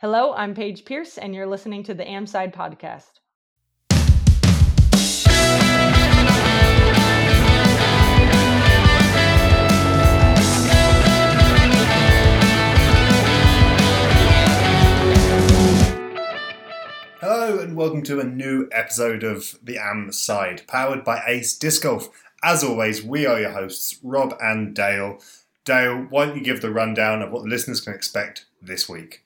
Hello, 0.00 0.34
I'm 0.34 0.54
Paige 0.54 0.84
Pierce, 0.84 1.16
and 1.16 1.34
you're 1.34 1.46
listening 1.46 1.82
to 1.84 1.94
the 1.94 2.04
Amside 2.04 2.52
Podcast. 2.52 3.20
Hello 17.18 17.58
and 17.58 17.74
welcome 17.74 18.02
to 18.02 18.20
a 18.20 18.24
new 18.24 18.68
episode 18.72 19.24
of 19.24 19.58
the 19.62 19.78
Am 19.78 20.12
Side, 20.12 20.64
powered 20.68 21.04
by 21.04 21.22
Ace 21.26 21.56
Disc 21.56 21.84
Golf. 21.84 22.10
As 22.44 22.62
always, 22.62 23.02
we 23.02 23.24
are 23.24 23.40
your 23.40 23.52
hosts, 23.52 23.98
Rob 24.02 24.36
and 24.42 24.76
Dale. 24.76 25.20
Dale, 25.64 26.04
why 26.10 26.26
don't 26.26 26.36
you 26.36 26.44
give 26.44 26.60
the 26.60 26.70
rundown 26.70 27.22
of 27.22 27.32
what 27.32 27.44
the 27.44 27.48
listeners 27.48 27.80
can 27.80 27.94
expect 27.94 28.44
this 28.60 28.90
week? 28.90 29.22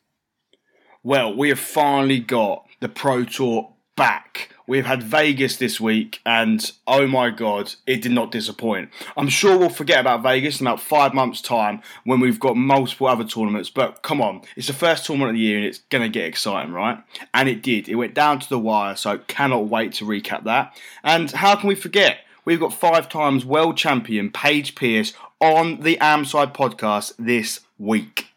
Well, 1.03 1.35
we 1.35 1.49
have 1.49 1.59
finally 1.59 2.21
got 2.21 2.67
the 2.81 2.89
Pro 2.89 3.25
Tour 3.25 3.71
back. 3.97 4.51
We've 4.67 4.85
had 4.85 5.03
Vegas 5.03 5.57
this 5.57 5.81
week, 5.81 6.21
and 6.27 6.71
oh 6.87 7.07
my 7.07 7.31
god, 7.31 7.75
it 7.87 8.03
did 8.03 8.13
not 8.13 8.31
disappoint. 8.31 8.91
I'm 9.17 9.31
sure 9.31 9.57
we'll 9.57 9.71
forget 9.71 10.01
about 10.01 10.23
Vegas 10.23 10.61
in 10.61 10.67
about 10.67 10.79
five 10.79 11.15
months' 11.15 11.41
time 11.41 11.81
when 12.05 12.21
we've 12.21 12.39
got 12.39 12.55
multiple 12.55 13.07
other 13.07 13.25
tournaments, 13.25 13.71
but 13.71 14.03
come 14.03 14.21
on, 14.21 14.43
it's 14.57 14.67
the 14.67 14.75
first 14.75 15.07
tournament 15.07 15.31
of 15.31 15.37
the 15.37 15.41
year 15.41 15.57
and 15.57 15.67
it's 15.67 15.79
going 15.89 16.03
to 16.03 16.11
get 16.11 16.27
exciting, 16.27 16.75
right? 16.75 17.03
And 17.33 17.49
it 17.49 17.63
did. 17.63 17.89
It 17.89 17.95
went 17.95 18.13
down 18.13 18.39
to 18.39 18.49
the 18.49 18.59
wire, 18.59 18.95
so 18.95 19.19
cannot 19.27 19.69
wait 19.69 19.95
to 19.95 20.05
recap 20.05 20.45
that. 20.45 20.79
And 21.03 21.31
how 21.31 21.57
can 21.57 21.69
we 21.69 21.75
forget? 21.75 22.19
We've 22.45 22.61
got 22.61 22.75
five 22.75 23.09
times 23.09 23.47
world 23.47 23.79
champion 23.79 24.31
Paige 24.31 24.75
Pierce 24.75 25.15
on 25.41 25.81
the 25.81 25.97
Amside 25.97 26.55
podcast 26.55 27.15
this 27.19 27.61
week. 27.79 28.30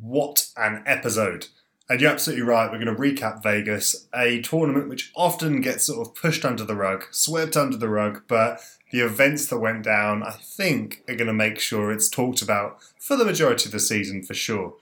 What 0.00 0.48
an 0.56 0.82
episode! 0.86 1.46
And 1.90 2.00
you're 2.00 2.10
absolutely 2.10 2.44
right, 2.44 2.70
we're 2.70 2.84
going 2.84 2.94
to 2.94 3.00
recap 3.00 3.42
Vegas, 3.42 4.06
a 4.14 4.42
tournament 4.42 4.90
which 4.90 5.10
often 5.16 5.62
gets 5.62 5.84
sort 5.84 6.06
of 6.06 6.14
pushed 6.14 6.44
under 6.44 6.62
the 6.62 6.74
rug, 6.74 7.04
swept 7.10 7.56
under 7.56 7.78
the 7.78 7.88
rug, 7.88 8.22
but 8.28 8.60
the 8.90 9.00
events 9.00 9.46
that 9.46 9.58
went 9.58 9.84
down, 9.84 10.22
I 10.22 10.32
think, 10.32 11.02
are 11.08 11.14
going 11.14 11.28
to 11.28 11.32
make 11.32 11.58
sure 11.58 11.90
it's 11.90 12.10
talked 12.10 12.42
about 12.42 12.78
for 12.98 13.16
the 13.16 13.24
majority 13.24 13.66
of 13.66 13.72
the 13.72 13.80
season 13.80 14.22
for 14.22 14.34
sure. 14.34 14.74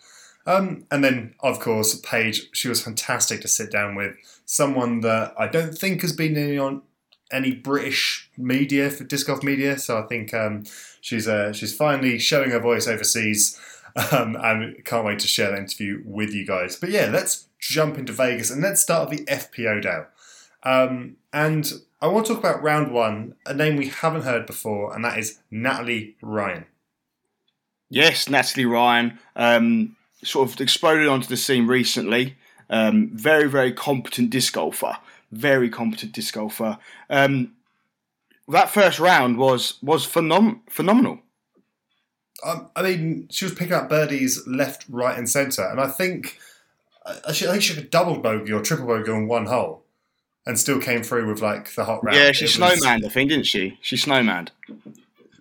Um, 0.47 0.87
and 0.91 1.05
then, 1.05 1.35
of 1.41 1.61
course, 1.61 1.95
Paige, 2.01 2.49
she 2.53 2.69
was 2.69 2.83
fantastic 2.83 3.41
to 3.43 3.49
sit 3.49 3.71
down 3.71 3.95
with. 3.95 4.17
Someone 4.45 5.01
that 5.01 5.35
I 5.39 5.49
don't 5.49 5.77
think 5.77 6.03
has 6.03 6.13
been 6.13 6.37
any 6.37 6.57
on 6.57 6.83
any 7.33 7.53
British 7.53 8.31
media 8.37 8.91
for 8.91 9.03
disc 9.03 9.27
golf 9.27 9.43
media, 9.43 9.77
so 9.79 9.99
I 9.99 10.03
think 10.03 10.33
um, 10.33 10.65
she's 11.01 11.27
uh, 11.27 11.53
she's 11.53 11.75
finally 11.75 12.21
showing 12.21 12.51
her 12.51 12.61
voice 12.61 12.87
overseas 12.87 13.59
um, 14.13 14.37
and 14.37 14.85
can't 14.85 15.05
wait 15.05 15.19
to 15.21 15.29
share 15.29 15.51
that 15.51 15.59
interview 15.59 16.03
with 16.05 16.33
you 16.33 16.47
guys. 16.47 16.77
But 16.77 16.91
yeah, 16.91 17.09
let's 17.13 17.49
jump 17.59 17.99
into 17.99 18.13
Vegas 18.13 18.51
and 18.51 18.63
let's 18.63 18.83
start 18.83 19.11
the 19.11 19.25
FPO 19.25 19.85
now. 19.85 20.07
Um, 20.63 21.17
and 21.33 21.73
I 22.01 22.09
want 22.09 22.27
to 22.27 22.35
talk 22.35 22.43
about 22.43 22.63
round 22.63 22.93
one, 22.93 23.35
a 23.47 23.55
name 23.55 23.77
we 23.77 23.89
haven't 23.89 24.23
heard 24.23 24.47
before, 24.47 24.95
and 24.95 25.05
that 25.05 25.19
is 25.19 25.39
Natalie 25.51 26.17
Ryan. 26.21 26.67
Yes, 27.89 28.29
Natalie 28.29 28.67
Ryan 28.67 29.19
um, 29.37 29.97
sort 30.23 30.51
of 30.51 30.61
exploded 30.61 31.09
onto 31.09 31.29
the 31.29 31.37
scene 31.37 31.67
recently. 31.67 32.37
Um, 32.69 33.11
very, 33.15 33.49
very 33.49 33.73
competent 33.73 34.31
disc 34.31 34.53
golfer. 34.55 34.99
Very 35.31 35.71
competent 35.71 36.13
disc 36.13 36.35
golfer. 36.35 36.79
Um, 37.09 37.53
that 38.49 38.71
first 38.71 38.99
round 38.99 39.39
was 39.39 39.79
was 39.83 40.07
phenom- 40.07 40.61
phenomenal. 40.69 41.21
Um, 42.45 42.69
I 42.77 42.83
mean, 42.83 43.29
she 43.31 43.45
was 43.45 43.55
picking 43.55 43.73
up 43.73 43.89
birdies 43.89 44.47
left, 44.47 44.85
right, 44.89 45.17
and 45.17 45.29
centre, 45.29 45.65
and 45.65 45.81
I 45.81 45.89
think 45.89 46.39
I, 47.05 47.33
she, 47.33 47.47
I 47.47 47.53
think 47.53 47.63
she 47.63 47.75
could 47.75 47.91
double 47.91 48.19
bogey 48.19 48.53
or 48.53 48.61
triple 48.63 48.87
bogey 48.87 49.11
on 49.11 49.27
one 49.27 49.47
hole, 49.47 49.83
and 50.45 50.59
still 50.59 50.81
came 50.81 51.03
through 51.03 51.29
with 51.29 51.41
like 51.41 51.75
the 51.75 51.85
hot 51.85 52.05
round. 52.05 52.17
Yeah, 52.17 52.33
she 52.33 52.45
It 52.45 52.59
was- 52.59 52.79
snowmanned, 52.79 53.05
I 53.07 53.09
think, 53.09 53.31
didn't 53.31 53.47
she? 53.47 53.79
She 53.81 53.97
snowmanned. 53.97 54.53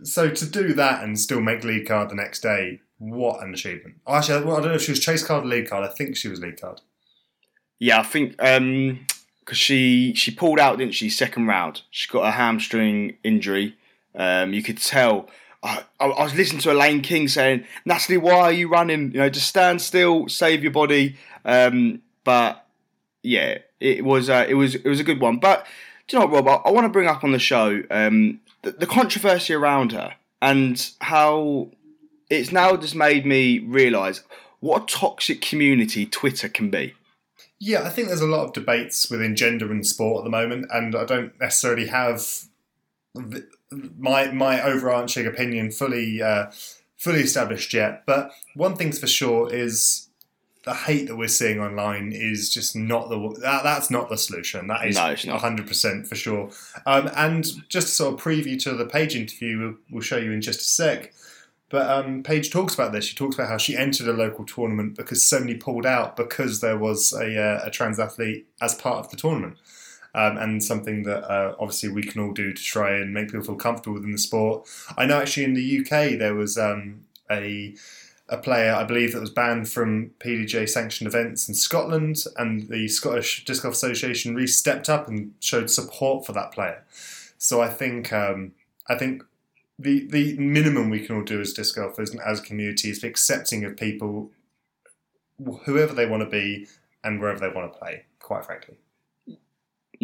So 0.03 0.29
to 0.29 0.45
do 0.45 0.73
that 0.73 1.03
and 1.03 1.19
still 1.19 1.41
make 1.41 1.63
lead 1.63 1.87
card 1.87 2.09
the 2.09 2.15
next 2.15 2.41
day, 2.41 2.79
what 2.97 3.41
an 3.43 3.53
achievement! 3.53 3.95
Actually, 4.07 4.35
I 4.35 4.43
don't 4.43 4.63
know 4.65 4.73
if 4.73 4.83
she 4.83 4.91
was 4.91 4.99
chase 4.99 5.23
card 5.25 5.43
or 5.43 5.47
lead 5.47 5.69
card. 5.69 5.83
I 5.83 5.91
think 5.93 6.15
she 6.15 6.27
was 6.29 6.39
lead 6.39 6.61
card. 6.61 6.81
Yeah, 7.79 7.99
I 7.99 8.03
think 8.03 8.37
because 8.37 9.57
she 9.57 10.13
she 10.15 10.31
pulled 10.31 10.59
out, 10.59 10.77
didn't 10.77 10.93
she? 10.93 11.09
Second 11.09 11.47
round, 11.47 11.81
she 11.91 12.07
got 12.07 12.25
a 12.25 12.31
hamstring 12.31 13.17
injury. 13.23 13.75
Um, 14.15 14.53
you 14.53 14.63
could 14.63 14.77
tell. 14.77 15.27
I, 15.65 15.83
I 15.99 16.23
was 16.23 16.35
listening 16.35 16.61
to 16.61 16.71
Elaine 16.71 17.01
King 17.01 17.27
saying, 17.27 17.65
"Natalie, 17.85 18.17
why 18.17 18.39
are 18.41 18.51
you 18.51 18.67
running? 18.69 19.11
You 19.11 19.19
know, 19.19 19.29
just 19.29 19.47
stand 19.47 19.81
still, 19.81 20.29
save 20.29 20.63
your 20.63 20.71
body." 20.71 21.17
Um, 21.43 22.01
but 22.23 22.65
yeah, 23.23 23.57
it 23.79 24.05
was 24.05 24.29
uh, 24.29 24.45
it 24.47 24.53
was 24.53 24.75
it 24.75 24.85
was 24.85 24.99
a 24.99 25.03
good 25.03 25.19
one. 25.19 25.37
But 25.37 25.65
do 26.07 26.17
you 26.17 26.21
know 26.21 26.27
what, 26.27 26.45
Rob? 26.45 26.61
I, 26.65 26.69
I 26.69 26.71
want 26.71 26.85
to 26.85 26.89
bring 26.89 27.07
up 27.07 27.23
on 27.23 27.31
the 27.31 27.39
show 27.39 27.83
um, 27.89 28.39
the, 28.61 28.71
the 28.71 28.85
controversy 28.85 29.53
around 29.53 29.91
her 29.91 30.15
and 30.41 30.91
how 31.01 31.69
it's 32.29 32.51
now 32.51 32.75
just 32.77 32.95
made 32.95 33.25
me 33.25 33.59
realise 33.59 34.21
what 34.59 34.83
a 34.83 34.85
toxic 34.85 35.41
community 35.41 36.05
Twitter 36.05 36.49
can 36.49 36.69
be. 36.69 36.93
Yeah, 37.59 37.83
I 37.83 37.89
think 37.89 38.09
there's 38.09 38.21
a 38.21 38.27
lot 38.27 38.45
of 38.45 38.53
debates 38.53 39.09
within 39.09 39.35
gender 39.35 39.71
and 39.71 39.85
sport 39.85 40.19
at 40.19 40.23
the 40.25 40.29
moment, 40.29 40.67
and 40.71 40.95
I 40.95 41.05
don't 41.05 41.39
necessarily 41.39 41.87
have 41.87 42.45
my 43.71 44.31
my 44.31 44.61
overarching 44.61 45.27
opinion 45.27 45.71
fully 45.71 46.21
uh, 46.21 46.47
fully 46.97 47.21
established 47.21 47.73
yet. 47.73 48.03
But 48.05 48.31
one 48.55 48.75
thing's 48.75 48.99
for 48.99 49.07
sure 49.07 49.53
is 49.53 50.09
the 50.65 50.73
hate 50.73 51.07
that 51.07 51.15
we're 51.15 51.27
seeing 51.27 51.59
online 51.59 52.11
is 52.11 52.51
just 52.51 52.75
not 52.75 53.09
the 53.09 53.37
that, 53.41 53.63
that's 53.63 53.91
not 53.91 54.09
the 54.09 54.17
solution. 54.17 54.67
That 54.67 54.85
is 54.87 54.95
not. 54.95 55.41
hundred 55.41 55.67
percent 55.67 56.07
for 56.07 56.15
sure. 56.15 56.49
Um, 56.85 57.09
and 57.15 57.45
just 57.69 57.87
a 57.87 57.91
sort 57.91 58.15
of 58.15 58.19
preview 58.19 58.61
to 58.63 58.73
the 58.73 58.85
Paige 58.85 59.15
interview, 59.15 59.59
we'll, 59.59 59.75
we'll 59.91 60.01
show 60.01 60.17
you 60.17 60.31
in 60.31 60.41
just 60.41 60.61
a 60.61 60.63
sec. 60.63 61.13
But 61.69 61.89
um, 61.89 62.23
Paige 62.23 62.51
talks 62.51 62.73
about 62.73 62.91
this. 62.91 63.05
She 63.05 63.15
talks 63.15 63.35
about 63.35 63.49
how 63.49 63.57
she 63.57 63.75
entered 63.75 64.07
a 64.07 64.13
local 64.13 64.45
tournament 64.45 64.95
because 64.95 65.23
so 65.23 65.39
many 65.39 65.55
pulled 65.55 65.85
out 65.85 66.15
because 66.15 66.61
there 66.61 66.77
was 66.77 67.11
a, 67.13 67.39
uh, 67.39 67.61
a 67.65 67.71
trans 67.71 67.99
athlete 67.99 68.47
as 68.61 68.75
part 68.75 68.99
of 68.99 69.09
the 69.09 69.17
tournament. 69.17 69.57
Um, 70.15 70.37
and 70.37 70.63
something 70.63 71.03
that 71.03 71.29
uh, 71.29 71.55
obviously 71.59 71.89
we 71.89 72.01
can 72.01 72.21
all 72.21 72.31
do 72.31 72.53
to 72.53 72.63
try 72.63 72.95
and 72.95 73.13
make 73.13 73.27
people 73.27 73.43
feel 73.43 73.55
comfortable 73.55 73.95
within 73.95 74.13
the 74.13 74.17
sport. 74.17 74.65
I 74.97 75.05
know 75.05 75.19
actually 75.19 75.43
in 75.43 75.55
the 75.55 75.79
UK 75.81 76.17
there 76.17 76.33
was 76.33 76.57
um, 76.57 77.01
a 77.29 77.75
a 78.27 78.37
player 78.37 78.73
I 78.73 78.83
believe 78.83 79.13
that 79.13 79.19
was 79.19 79.29
banned 79.29 79.69
from 79.69 80.11
PDGA 80.19 80.67
sanctioned 80.67 81.07
events 81.07 81.47
in 81.47 81.53
Scotland, 81.53 82.23
and 82.37 82.69
the 82.69 82.87
Scottish 82.87 83.45
Disc 83.45 83.63
Golf 83.63 83.75
Association 83.75 84.33
really 84.33 84.47
stepped 84.47 84.89
up 84.89 85.07
and 85.07 85.33
showed 85.39 85.69
support 85.69 86.25
for 86.25 86.31
that 86.31 86.51
player. 86.51 86.83
So 87.37 87.61
I 87.61 87.67
think 87.67 88.11
um, 88.11 88.53
I 88.87 88.95
think 88.95 89.23
the 89.77 90.07
the 90.07 90.37
minimum 90.37 90.89
we 90.89 91.05
can 91.05 91.15
all 91.15 91.23
do 91.23 91.41
as 91.41 91.53
disc 91.53 91.75
golfers 91.75 92.11
and 92.11 92.21
as 92.21 92.39
a 92.39 92.43
community 92.43 92.89
is 92.89 93.03
accepting 93.03 93.63
of 93.65 93.77
people, 93.77 94.31
whoever 95.65 95.93
they 95.93 96.05
want 96.05 96.23
to 96.23 96.29
be 96.29 96.67
and 97.03 97.19
wherever 97.19 97.39
they 97.39 97.49
want 97.49 97.71
to 97.71 97.79
play. 97.79 98.05
Quite 98.19 98.45
frankly. 98.45 98.77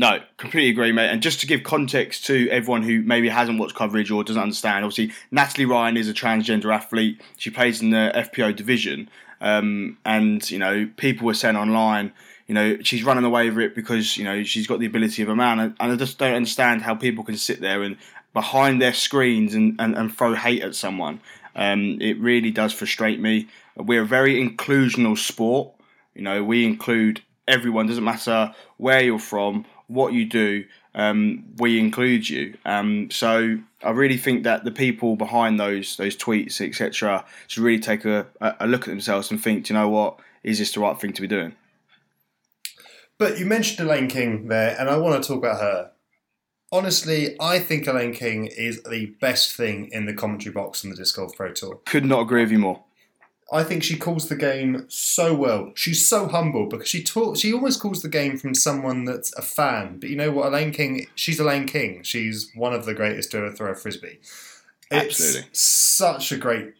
No, 0.01 0.19
completely 0.37 0.71
agree, 0.71 0.91
mate. 0.91 1.11
And 1.11 1.21
just 1.21 1.41
to 1.41 1.45
give 1.45 1.61
context 1.61 2.25
to 2.25 2.49
everyone 2.49 2.81
who 2.81 3.03
maybe 3.03 3.29
hasn't 3.29 3.59
watched 3.59 3.75
coverage 3.75 4.09
or 4.09 4.23
doesn't 4.23 4.41
understand, 4.41 4.83
obviously 4.83 5.13
Natalie 5.29 5.65
Ryan 5.65 5.95
is 5.95 6.09
a 6.09 6.13
transgender 6.13 6.73
athlete. 6.73 7.21
She 7.37 7.51
plays 7.51 7.83
in 7.83 7.91
the 7.91 8.11
FPO 8.15 8.55
division, 8.55 9.11
um, 9.41 9.99
and 10.03 10.49
you 10.49 10.57
know 10.57 10.89
people 10.97 11.27
were 11.27 11.35
saying 11.35 11.55
online, 11.55 12.13
you 12.47 12.55
know, 12.55 12.81
she's 12.81 13.03
running 13.03 13.25
away 13.25 13.47
with 13.51 13.59
it 13.59 13.75
because 13.75 14.17
you 14.17 14.23
know 14.23 14.41
she's 14.41 14.65
got 14.65 14.79
the 14.79 14.87
ability 14.87 15.21
of 15.21 15.29
a 15.29 15.35
man, 15.35 15.59
and, 15.59 15.75
and 15.79 15.91
I 15.91 15.95
just 15.97 16.17
don't 16.17 16.33
understand 16.33 16.81
how 16.81 16.95
people 16.95 17.23
can 17.23 17.37
sit 17.37 17.61
there 17.61 17.83
and 17.83 17.95
behind 18.33 18.81
their 18.81 18.95
screens 18.95 19.53
and, 19.53 19.79
and, 19.79 19.95
and 19.95 20.17
throw 20.17 20.33
hate 20.33 20.63
at 20.63 20.73
someone. 20.73 21.21
Um, 21.55 22.01
it 22.01 22.19
really 22.19 22.49
does 22.49 22.73
frustrate 22.73 23.19
me. 23.19 23.49
We're 23.75 24.01
a 24.01 24.07
very 24.07 24.43
inclusional 24.43 25.15
sport. 25.15 25.75
You 26.15 26.23
know, 26.23 26.43
we 26.43 26.65
include 26.65 27.21
everyone. 27.47 27.85
Doesn't 27.85 28.03
matter 28.03 28.55
where 28.77 29.03
you're 29.03 29.19
from, 29.19 29.65
what 29.91 30.13
you 30.13 30.25
do. 30.25 30.65
Um, 30.93 31.45
we 31.57 31.79
include 31.79 32.27
you. 32.27 32.57
Um, 32.65 33.09
so 33.11 33.57
I 33.83 33.91
really 33.91 34.17
think 34.17 34.43
that 34.43 34.63
the 34.65 34.71
people 34.71 35.15
behind 35.15 35.59
those 35.59 35.97
those 35.97 36.17
tweets, 36.17 36.59
etc., 36.59 37.25
should 37.47 37.63
really 37.63 37.79
take 37.79 38.05
a, 38.05 38.27
a 38.41 38.67
look 38.67 38.81
at 38.81 38.91
themselves 38.91 39.31
and 39.31 39.41
think, 39.41 39.65
"Do 39.65 39.73
you 39.73 39.79
know 39.79 39.89
what? 39.89 40.19
Is 40.43 40.59
this 40.59 40.73
the 40.73 40.79
right 40.79 40.99
thing 40.99 41.13
to 41.13 41.21
be 41.21 41.27
doing? 41.27 41.53
But 43.17 43.37
you 43.37 43.45
mentioned 43.45 43.87
Elaine 43.87 44.07
King 44.07 44.47
there, 44.47 44.75
and 44.79 44.89
I 44.89 44.97
want 44.97 45.21
to 45.21 45.27
talk 45.27 45.37
about 45.37 45.61
her. 45.61 45.91
Honestly, 46.71 47.35
I 47.39 47.59
think 47.59 47.85
Elaine 47.85 48.13
King 48.13 48.47
is 48.47 48.81
the 48.83 49.07
best 49.21 49.55
thing 49.55 49.89
in 49.91 50.05
the 50.05 50.13
commentary 50.13 50.53
box 50.53 50.83
on 50.83 50.89
the 50.89 50.95
Disc 50.95 51.15
Golf 51.17 51.35
Pro 51.35 51.51
Tour. 51.51 51.81
Could 51.85 52.05
not 52.05 52.21
agree 52.21 52.41
with 52.41 52.51
you 52.51 52.59
more. 52.59 52.83
I 53.53 53.63
think 53.65 53.83
she 53.83 53.97
calls 53.97 54.29
the 54.29 54.37
game 54.37 54.85
so 54.87 55.35
well. 55.35 55.73
She's 55.75 56.07
so 56.07 56.27
humble 56.27 56.67
because 56.67 56.87
she 56.87 57.03
talk, 57.03 57.35
She 57.35 57.51
almost 57.51 57.81
calls 57.81 58.01
the 58.01 58.07
game 58.07 58.37
from 58.37 58.55
someone 58.55 59.03
that's 59.03 59.33
a 59.33 59.41
fan. 59.41 59.99
But 59.99 60.09
you 60.09 60.15
know 60.15 60.31
what, 60.31 60.47
Elaine 60.47 60.71
King? 60.71 61.07
She's 61.15 61.39
Elaine 61.39 61.67
King. 61.67 62.01
She's 62.03 62.49
one 62.55 62.73
of 62.73 62.85
the 62.85 62.93
greatest 62.93 63.31
to 63.31 63.37
ever 63.37 63.51
throw 63.51 63.71
a 63.71 63.75
frisbee. 63.75 64.19
It's 64.89 65.19
Absolutely. 65.19 65.49
such 65.51 66.31
a 66.31 66.37
great 66.37 66.75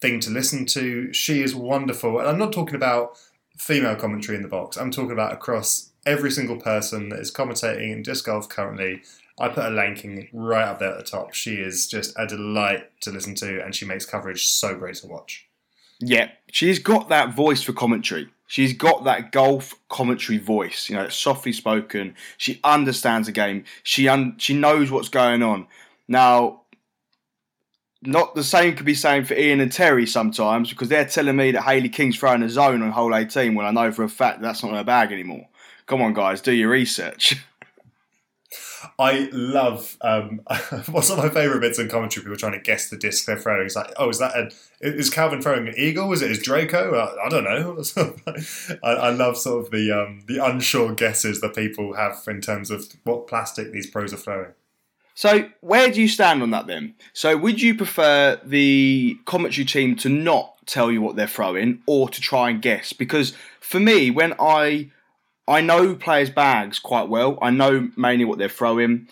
thing 0.00 0.18
to 0.20 0.30
listen 0.30 0.66
to. 0.66 1.12
She 1.12 1.42
is 1.42 1.54
wonderful, 1.54 2.18
and 2.18 2.28
I'm 2.28 2.38
not 2.38 2.52
talking 2.52 2.74
about 2.74 3.16
female 3.56 3.94
commentary 3.94 4.36
in 4.36 4.42
the 4.42 4.48
box. 4.48 4.76
I'm 4.76 4.90
talking 4.90 5.12
about 5.12 5.32
across 5.32 5.90
every 6.06 6.30
single 6.30 6.56
person 6.56 7.10
that 7.10 7.20
is 7.20 7.32
commentating 7.32 7.92
in 7.92 8.02
disc 8.02 8.24
golf 8.24 8.48
currently. 8.48 9.02
I 9.38 9.48
put 9.48 9.70
a 9.70 9.74
ranking 9.74 10.28
right 10.32 10.64
up 10.64 10.80
there 10.80 10.90
at 10.90 10.98
the 10.98 11.04
top. 11.04 11.34
She 11.34 11.56
is 11.56 11.86
just 11.86 12.18
a 12.18 12.26
delight 12.26 12.90
to 13.02 13.10
listen 13.10 13.34
to, 13.36 13.64
and 13.64 13.74
she 13.74 13.84
makes 13.84 14.04
coverage 14.04 14.46
so 14.46 14.74
great 14.74 14.96
to 14.96 15.06
watch. 15.06 15.46
Yeah, 16.00 16.30
she's 16.50 16.78
got 16.78 17.08
that 17.10 17.34
voice 17.34 17.62
for 17.62 17.72
commentary. 17.72 18.28
She's 18.46 18.72
got 18.72 19.04
that 19.04 19.30
golf 19.30 19.76
commentary 19.88 20.38
voice, 20.38 20.88
you 20.90 20.96
know, 20.96 21.04
it's 21.04 21.14
softly 21.14 21.52
spoken. 21.52 22.16
She 22.36 22.58
understands 22.64 23.28
the 23.28 23.32
game. 23.32 23.64
She 23.84 24.08
un- 24.08 24.34
she 24.38 24.54
knows 24.54 24.90
what's 24.90 25.08
going 25.08 25.42
on. 25.42 25.68
Now, 26.08 26.62
not 28.02 28.34
the 28.34 28.42
same 28.42 28.74
could 28.74 28.86
be 28.86 28.94
saying 28.94 29.26
for 29.26 29.34
Ian 29.34 29.60
and 29.60 29.70
Terry 29.70 30.06
sometimes 30.06 30.70
because 30.70 30.88
they're 30.88 31.04
telling 31.04 31.36
me 31.36 31.52
that 31.52 31.62
Hailey 31.62 31.90
King's 31.90 32.18
throwing 32.18 32.42
a 32.42 32.48
zone 32.48 32.82
on 32.82 32.90
hole 32.90 33.14
18 33.14 33.54
when 33.54 33.66
I 33.66 33.70
know 33.70 33.92
for 33.92 34.02
a 34.02 34.08
fact 34.08 34.40
that's 34.40 34.62
not 34.64 34.72
her 34.72 34.84
bag 34.84 35.12
anymore. 35.12 35.46
Come 35.86 36.02
on, 36.02 36.14
guys, 36.14 36.40
do 36.40 36.52
your 36.52 36.70
research. 36.70 37.36
I 38.98 39.28
love 39.32 39.96
um, 40.00 40.40
what's 40.90 41.10
one 41.10 41.18
of 41.18 41.24
my 41.24 41.28
favourite 41.30 41.60
bits 41.60 41.78
in 41.78 41.88
commentary. 41.88 42.24
People 42.24 42.36
trying 42.36 42.52
to 42.52 42.60
guess 42.60 42.88
the 42.88 42.96
disc 42.96 43.26
they're 43.26 43.38
throwing. 43.38 43.66
It's 43.66 43.76
like, 43.76 43.92
oh, 43.96 44.08
is 44.08 44.18
that 44.18 44.36
a, 44.36 44.50
is 44.80 45.10
Calvin 45.10 45.42
throwing 45.42 45.68
an 45.68 45.74
eagle? 45.76 46.12
Is 46.12 46.22
it 46.22 46.30
is 46.30 46.42
Draco? 46.42 46.94
I, 46.94 47.26
I 47.26 47.28
don't 47.28 47.44
know. 47.44 47.82
I, 48.82 48.90
I, 48.90 49.10
love 49.10 49.36
sort 49.36 49.64
of 49.66 49.70
the 49.70 49.90
um, 49.92 50.22
the 50.26 50.44
unsure 50.44 50.94
guesses 50.94 51.40
that 51.40 51.54
people 51.54 51.94
have 51.94 52.22
in 52.26 52.40
terms 52.40 52.70
of 52.70 52.86
what 53.04 53.26
plastic 53.26 53.72
these 53.72 53.88
pros 53.88 54.12
are 54.12 54.18
throwing. 54.18 54.52
So, 55.14 55.50
where 55.60 55.90
do 55.90 56.00
you 56.00 56.08
stand 56.08 56.42
on 56.42 56.50
that 56.52 56.66
then? 56.66 56.94
So, 57.12 57.36
would 57.36 57.60
you 57.60 57.74
prefer 57.74 58.40
the 58.44 59.18
commentary 59.26 59.66
team 59.66 59.96
to 59.96 60.08
not 60.08 60.54
tell 60.66 60.90
you 60.90 61.02
what 61.02 61.16
they're 61.16 61.26
throwing 61.26 61.82
or 61.86 62.08
to 62.08 62.20
try 62.20 62.48
and 62.48 62.62
guess? 62.62 62.92
Because 62.92 63.34
for 63.60 63.80
me, 63.80 64.10
when 64.10 64.34
I 64.40 64.90
I 65.50 65.60
know 65.62 65.96
players' 65.96 66.30
bags 66.30 66.78
quite 66.78 67.08
well. 67.08 67.36
I 67.42 67.50
know 67.50 67.90
mainly 67.96 68.24
what 68.24 68.38
they're 68.38 68.48
throwing. 68.48 69.08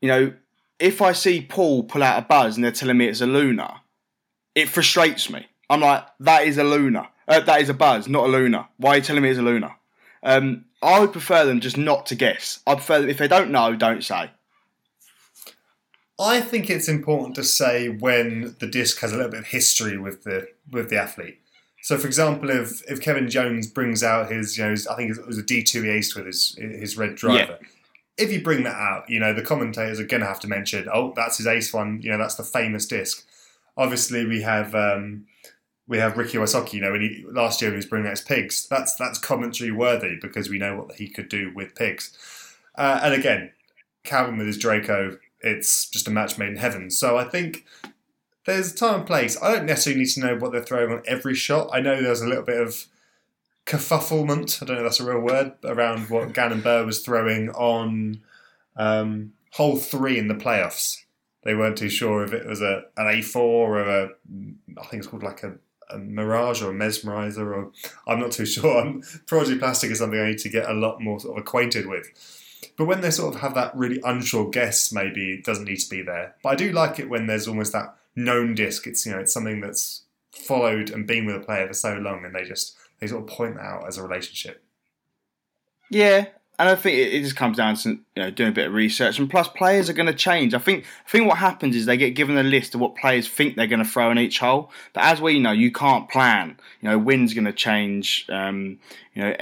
You 0.00 0.08
know, 0.08 0.32
if 0.78 1.02
I 1.02 1.12
see 1.12 1.42
Paul 1.42 1.82
pull 1.82 2.04
out 2.04 2.22
a 2.22 2.26
buzz 2.26 2.54
and 2.54 2.64
they're 2.64 2.70
telling 2.70 2.96
me 2.96 3.08
it's 3.08 3.20
a 3.20 3.26
Luna, 3.26 3.82
it 4.54 4.68
frustrates 4.68 5.28
me. 5.28 5.46
I'm 5.68 5.80
like, 5.80 6.06
that 6.20 6.46
is 6.46 6.58
a 6.58 6.64
Luna. 6.64 7.08
Uh, 7.26 7.40
that 7.40 7.60
is 7.60 7.68
a 7.68 7.74
buzz, 7.74 8.06
not 8.06 8.26
a 8.26 8.28
Luna. 8.28 8.68
Why 8.76 8.90
are 8.90 8.96
you 8.96 9.02
telling 9.02 9.22
me 9.22 9.30
it's 9.30 9.38
a 9.38 9.42
Luna? 9.42 9.74
Um, 10.22 10.66
I 10.80 11.00
would 11.00 11.12
prefer 11.12 11.44
them 11.44 11.60
just 11.60 11.76
not 11.76 12.06
to 12.06 12.14
guess. 12.14 12.60
I 12.66 12.74
prefer 12.74 13.00
that 13.00 13.08
if 13.08 13.18
they 13.18 13.28
don't 13.28 13.50
know, 13.50 13.74
don't 13.74 14.04
say. 14.04 14.30
I 16.20 16.40
think 16.40 16.70
it's 16.70 16.88
important 16.88 17.34
to 17.34 17.42
say 17.42 17.88
when 17.88 18.54
the 18.60 18.68
disc 18.68 19.00
has 19.00 19.12
a 19.12 19.16
little 19.16 19.32
bit 19.32 19.40
of 19.40 19.46
history 19.48 19.98
with 19.98 20.22
the 20.22 20.46
with 20.70 20.88
the 20.88 21.00
athlete. 21.00 21.40
So, 21.84 21.98
for 21.98 22.06
example, 22.06 22.48
if 22.48 22.82
if 22.90 23.02
Kevin 23.02 23.28
Jones 23.28 23.66
brings 23.66 24.02
out 24.02 24.32
his, 24.32 24.56
you 24.56 24.64
know, 24.64 24.70
his, 24.70 24.86
I 24.86 24.96
think 24.96 25.14
it 25.14 25.26
was 25.26 25.36
a 25.36 25.42
D2 25.42 25.86
ace 25.86 26.16
with 26.16 26.24
his 26.24 26.56
his 26.58 26.96
red 26.96 27.14
driver. 27.14 27.58
Yeah. 27.60 27.68
If 28.16 28.32
you 28.32 28.40
bring 28.40 28.62
that 28.62 28.74
out, 28.74 29.10
you 29.10 29.20
know, 29.20 29.34
the 29.34 29.42
commentators 29.42 30.00
are 30.00 30.06
going 30.06 30.22
to 30.22 30.26
have 30.26 30.40
to 30.40 30.48
mention, 30.48 30.88
oh, 30.90 31.12
that's 31.14 31.36
his 31.36 31.46
ace 31.46 31.74
one. 31.74 32.00
You 32.00 32.12
know, 32.12 32.16
that's 32.16 32.36
the 32.36 32.42
famous 32.42 32.86
disc. 32.86 33.26
Obviously, 33.76 34.24
we 34.24 34.40
have 34.40 34.74
um, 34.74 35.26
we 35.86 35.98
have 35.98 36.16
Ricky 36.16 36.38
Wysocki. 36.38 36.72
You 36.72 36.80
know, 36.80 36.92
when 36.92 37.02
he, 37.02 37.22
last 37.30 37.60
year 37.60 37.68
when 37.68 37.74
he 37.74 37.84
was 37.84 37.86
bringing 37.86 38.06
out 38.06 38.16
his 38.16 38.22
pigs, 38.22 38.66
that's 38.66 38.94
that's 38.94 39.18
commentary 39.18 39.70
worthy 39.70 40.16
because 40.18 40.48
we 40.48 40.56
know 40.56 40.76
what 40.76 40.94
he 40.94 41.06
could 41.06 41.28
do 41.28 41.52
with 41.54 41.74
pigs. 41.74 42.16
Uh, 42.76 43.00
and 43.02 43.12
again, 43.12 43.52
Calvin 44.04 44.38
with 44.38 44.46
his 44.46 44.56
Draco, 44.56 45.18
it's 45.42 45.90
just 45.90 46.08
a 46.08 46.10
match 46.10 46.38
made 46.38 46.48
in 46.48 46.56
heaven. 46.56 46.90
So 46.90 47.18
I 47.18 47.24
think 47.24 47.66
there's 48.46 48.74
time 48.74 49.00
and 49.00 49.06
place. 49.06 49.40
I 49.42 49.52
don't 49.52 49.66
necessarily 49.66 50.00
need 50.00 50.10
to 50.10 50.20
know 50.20 50.36
what 50.36 50.52
they're 50.52 50.62
throwing 50.62 50.92
on 50.92 51.02
every 51.06 51.34
shot. 51.34 51.70
I 51.72 51.80
know 51.80 52.00
there's 52.00 52.20
a 52.20 52.28
little 52.28 52.44
bit 52.44 52.60
of 52.60 52.86
kerfufflement, 53.66 54.62
I 54.62 54.66
don't 54.66 54.76
know 54.76 54.82
if 54.82 54.90
that's 54.90 55.00
a 55.00 55.10
real 55.10 55.20
word, 55.20 55.52
around 55.64 56.10
what 56.10 56.32
Gannon 56.32 56.60
Buhr 56.60 56.84
was 56.84 57.00
throwing 57.00 57.50
on 57.50 58.20
um, 58.76 59.32
hole 59.52 59.76
three 59.76 60.18
in 60.18 60.28
the 60.28 60.34
playoffs. 60.34 61.02
They 61.44 61.54
weren't 61.54 61.78
too 61.78 61.88
sure 61.88 62.24
if 62.24 62.32
it 62.32 62.46
was 62.46 62.60
a 62.60 62.84
an 62.96 63.06
A4 63.06 63.36
or 63.36 63.80
a, 63.80 64.08
I 64.78 64.86
think 64.86 65.00
it's 65.00 65.06
called 65.06 65.22
like 65.22 65.42
a, 65.42 65.54
a 65.90 65.98
Mirage 65.98 66.62
or 66.62 66.70
a 66.70 66.74
Mesmerizer, 66.74 67.46
or 67.54 67.70
I'm 68.06 68.20
not 68.20 68.32
too 68.32 68.46
sure. 68.46 68.80
I'm, 68.80 69.02
Prodigy 69.26 69.58
Plastic 69.58 69.90
is 69.90 69.98
something 69.98 70.18
I 70.18 70.30
need 70.30 70.38
to 70.38 70.48
get 70.48 70.68
a 70.68 70.74
lot 70.74 71.00
more 71.00 71.20
sort 71.20 71.36
of 71.36 71.42
acquainted 71.42 71.86
with. 71.86 72.06
But 72.76 72.86
when 72.86 73.02
they 73.02 73.10
sort 73.10 73.34
of 73.34 73.40
have 73.42 73.54
that 73.54 73.76
really 73.76 74.00
unsure 74.04 74.50
guess, 74.50 74.90
maybe 74.90 75.34
it 75.34 75.44
doesn't 75.44 75.64
need 75.64 75.76
to 75.76 75.90
be 75.90 76.02
there. 76.02 76.34
But 76.42 76.50
I 76.50 76.54
do 76.56 76.72
like 76.72 76.98
it 76.98 77.08
when 77.08 77.26
there's 77.26 77.46
almost 77.46 77.72
that 77.72 77.94
known 78.16 78.54
disc. 78.54 78.86
It's 78.86 79.04
you 79.06 79.12
know 79.12 79.18
it's 79.18 79.32
something 79.32 79.60
that's 79.60 80.02
followed 80.32 80.90
and 80.90 81.06
been 81.06 81.26
with 81.26 81.36
a 81.36 81.40
player 81.40 81.66
for 81.66 81.74
so 81.74 81.94
long, 81.94 82.24
and 82.24 82.34
they 82.34 82.44
just 82.44 82.76
they 83.00 83.06
sort 83.06 83.22
of 83.22 83.28
point 83.28 83.56
that 83.56 83.62
out 83.62 83.86
as 83.86 83.98
a 83.98 84.02
relationship. 84.02 84.62
Yeah, 85.90 86.26
and 86.58 86.68
I 86.68 86.76
think 86.76 86.98
it, 86.98 87.22
just 87.22 87.36
comes 87.36 87.56
down 87.56 87.74
to 87.76 87.90
you 87.90 88.00
know 88.16 88.30
doing 88.30 88.50
a 88.50 88.52
bit 88.52 88.68
of 88.68 88.74
research, 88.74 89.18
and 89.18 89.28
plus 89.28 89.48
players 89.48 89.90
are 89.90 89.94
going 89.94 90.06
to 90.06 90.14
change. 90.14 90.54
I 90.54 90.58
think 90.58 90.84
I 91.06 91.10
think 91.10 91.28
what 91.28 91.38
happens 91.38 91.74
is 91.74 91.86
they 91.86 91.96
get 91.96 92.10
given 92.10 92.38
a 92.38 92.42
list 92.42 92.74
of 92.74 92.80
what 92.80 92.96
players 92.96 93.28
think 93.28 93.56
they're 93.56 93.66
going 93.66 93.82
to 93.82 93.88
throw 93.88 94.10
in 94.10 94.18
each 94.18 94.38
hole, 94.38 94.70
but 94.92 95.04
as 95.04 95.20
we 95.20 95.38
know, 95.38 95.52
you 95.52 95.72
can't 95.72 96.08
plan. 96.08 96.56
You 96.80 96.90
know, 96.90 96.98
wind's 96.98 97.34
going 97.34 97.46
to 97.46 97.52
change. 97.52 98.26
Um, 98.28 98.78
you 99.14 99.22
know, 99.22 99.34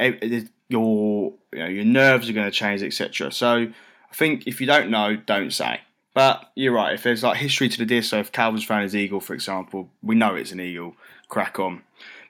your 0.69 1.33
you 1.53 1.59
know 1.59 1.67
your 1.67 1.85
nerves 1.85 2.29
are 2.29 2.33
going 2.33 2.51
to 2.51 2.57
change, 2.57 2.83
etc. 2.83 3.31
So 3.31 3.69
I 4.13 4.15
think 4.15 4.47
if 4.47 4.61
you 4.61 4.67
don't 4.67 4.91
know, 4.91 5.17
don't 5.17 5.53
say. 5.53 5.81
But 6.15 6.51
you're 6.55 6.75
right. 6.75 6.95
If 6.95 7.03
there's 7.03 7.23
like 7.23 7.39
history 7.39 7.69
to 7.69 7.79
the 7.79 7.87
deer, 7.87 8.03
so 8.03 8.19
if 8.19 8.33
Calvin's 8.33 8.65
found 8.65 8.83
his 8.83 8.95
eagle, 8.95 9.21
for 9.21 9.35
example, 9.35 9.91
we 10.03 10.15
know 10.15 10.35
it's 10.35 10.53
an 10.53 10.61
eagle. 10.61 10.95
Crack 11.29 11.59
on. 11.59 11.83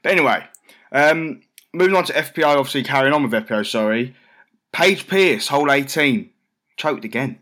But 0.02 0.12
anyway, 0.12 0.44
um, 0.92 1.42
moving 1.72 1.96
on 1.96 2.04
to 2.04 2.12
FPO. 2.12 2.44
Obviously, 2.44 2.84
carrying 2.84 3.12
on 3.12 3.22
with 3.22 3.32
FPO. 3.32 3.68
Sorry, 3.68 4.14
Paige 4.72 5.06
Pierce, 5.06 5.48
hole 5.48 5.70
18, 5.70 6.30
choked 6.76 7.04
again. 7.04 7.38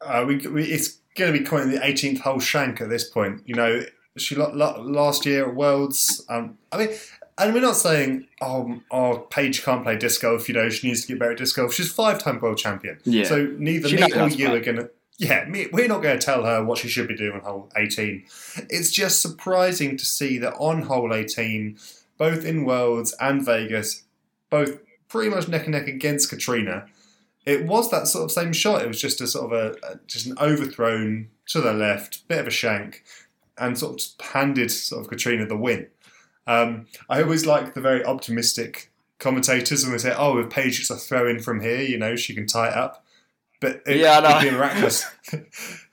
Uh, 0.00 0.24
we, 0.26 0.36
we, 0.46 0.64
it's 0.64 0.98
going 1.16 1.32
to 1.32 1.38
be 1.38 1.44
quite 1.44 1.64
the 1.66 1.78
18th 1.78 2.20
hole 2.20 2.40
shank 2.40 2.80
at 2.80 2.88
this 2.88 3.08
point. 3.08 3.42
You 3.44 3.54
know, 3.54 3.82
she 4.16 4.34
last 4.34 5.26
year 5.26 5.48
at 5.48 5.54
Worlds. 5.54 6.24
Um, 6.28 6.58
I 6.72 6.78
mean, 6.78 6.96
and 7.36 7.54
we're 7.54 7.60
not 7.60 7.76
saying, 7.76 8.26
oh, 8.40 8.80
oh, 8.90 9.18
Paige 9.30 9.62
can't 9.62 9.82
play 9.82 9.96
disc 9.96 10.22
golf. 10.22 10.48
You 10.48 10.54
know, 10.54 10.70
she 10.70 10.88
needs 10.88 11.02
to 11.02 11.08
get 11.08 11.18
better 11.18 11.32
at 11.32 11.38
disc 11.38 11.56
golf. 11.56 11.74
She's 11.74 11.92
five-time 11.92 12.40
world 12.40 12.58
champion. 12.58 12.98
Yeah. 13.04 13.24
So 13.24 13.46
neither 13.58 13.88
she 13.88 13.96
me 13.96 14.02
or 14.02 14.28
you 14.28 14.46
play. 14.46 14.56
are 14.56 14.60
going 14.60 14.76
to 14.78 14.90
yeah, 15.20 15.46
we're 15.70 15.86
not 15.86 16.00
going 16.00 16.18
to 16.18 16.24
tell 16.24 16.44
her 16.44 16.64
what 16.64 16.78
she 16.78 16.88
should 16.88 17.06
be 17.06 17.14
doing 17.14 17.32
on 17.32 17.40
hole 17.40 17.70
18. 17.76 18.24
It's 18.70 18.90
just 18.90 19.20
surprising 19.20 19.98
to 19.98 20.04
see 20.06 20.38
that 20.38 20.54
on 20.54 20.80
hole 20.80 21.12
18, 21.12 21.76
both 22.16 22.46
in 22.46 22.64
Worlds 22.64 23.14
and 23.20 23.44
Vegas, 23.44 24.04
both 24.48 24.80
pretty 25.08 25.28
much 25.28 25.46
neck 25.46 25.64
and 25.64 25.72
neck 25.72 25.88
against 25.88 26.30
Catrina. 26.30 26.86
It 27.44 27.66
was 27.66 27.90
that 27.90 28.06
sort 28.06 28.24
of 28.24 28.32
same 28.32 28.54
shot. 28.54 28.80
It 28.80 28.88
was 28.88 28.98
just 28.98 29.20
a 29.20 29.26
sort 29.26 29.52
of 29.52 29.58
a, 29.58 29.92
a 29.92 30.00
just 30.06 30.24
an 30.24 30.38
overthrown 30.38 31.28
to 31.48 31.60
the 31.60 31.74
left, 31.74 32.26
bit 32.26 32.38
of 32.38 32.46
a 32.46 32.50
shank, 32.50 33.04
and 33.58 33.78
sort 33.78 34.00
of 34.00 34.26
handed 34.26 34.70
sort 34.70 35.04
of 35.04 35.10
Catrina 35.10 35.44
the 35.44 35.56
win. 35.56 35.88
Um, 36.46 36.86
I 37.10 37.22
always 37.22 37.44
like 37.44 37.74
the 37.74 37.82
very 37.82 38.02
optimistic 38.02 38.90
commentators 39.18 39.82
when 39.82 39.92
they 39.92 39.98
say, 39.98 40.14
"Oh, 40.16 40.38
if 40.38 40.48
Paige 40.48 40.78
gets 40.78 40.88
a 40.88 40.96
throw 40.96 41.28
in 41.28 41.40
from 41.40 41.60
here, 41.60 41.82
you 41.82 41.98
know, 41.98 42.16
she 42.16 42.34
can 42.34 42.46
tie 42.46 42.68
it 42.68 42.74
up." 42.74 43.04
But 43.60 43.82
it, 43.86 43.98
yeah, 43.98 44.20
no. 44.20 44.30
it'd 44.30 44.50
be 44.50 44.56
miraculous. 44.56 45.06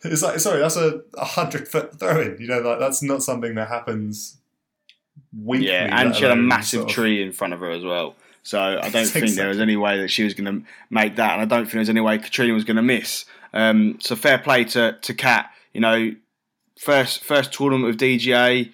it's 0.03 0.24
like 0.24 0.39
sorry, 0.39 0.59
that's 0.62 0.77
a, 0.77 1.01
a 1.15 1.25
hundred 1.25 1.67
foot 1.67 2.00
throw 2.00 2.21
in. 2.21 2.38
You 2.39 2.47
know, 2.47 2.59
like 2.59 2.79
that's 2.79 3.03
not 3.03 3.21
something 3.21 3.55
that 3.55 3.67
happens 3.67 4.38
weekly. 5.38 5.67
Yeah, 5.67 6.01
and 6.01 6.15
she 6.15 6.24
had 6.24 6.31
a 6.31 6.38
massive 6.38 6.79
sort 6.79 6.89
of... 6.89 6.95
tree 6.95 7.21
in 7.21 7.33
front 7.33 7.53
of 7.53 7.59
her 7.59 7.69
as 7.69 7.83
well. 7.83 8.15
So 8.43 8.59
I 8.59 8.89
don't 8.89 9.05
think 9.05 9.31
there 9.31 9.50
was 9.50 9.59
any 9.59 9.75
way 9.75 10.00
that 10.00 10.07
she 10.07 10.24
was 10.24 10.33
going 10.33 10.62
to 10.62 10.67
make 10.89 11.17
that, 11.17 11.33
and 11.33 11.41
I 11.41 11.45
don't 11.45 11.65
think 11.65 11.74
there's 11.74 11.89
any 11.89 12.01
way 12.01 12.17
Catrina 12.17 12.53
was 12.53 12.63
going 12.63 12.77
to 12.77 12.81
miss. 12.81 13.25
Um, 13.53 13.97
so 14.00 14.15
fair 14.15 14.38
play 14.38 14.63
to 14.65 14.97
to 15.01 15.13
Kat. 15.13 15.51
You 15.74 15.81
know, 15.81 16.12
first 16.79 17.24
first 17.24 17.51
tournament 17.51 17.89
of 17.89 17.97
DGA. 17.97 18.71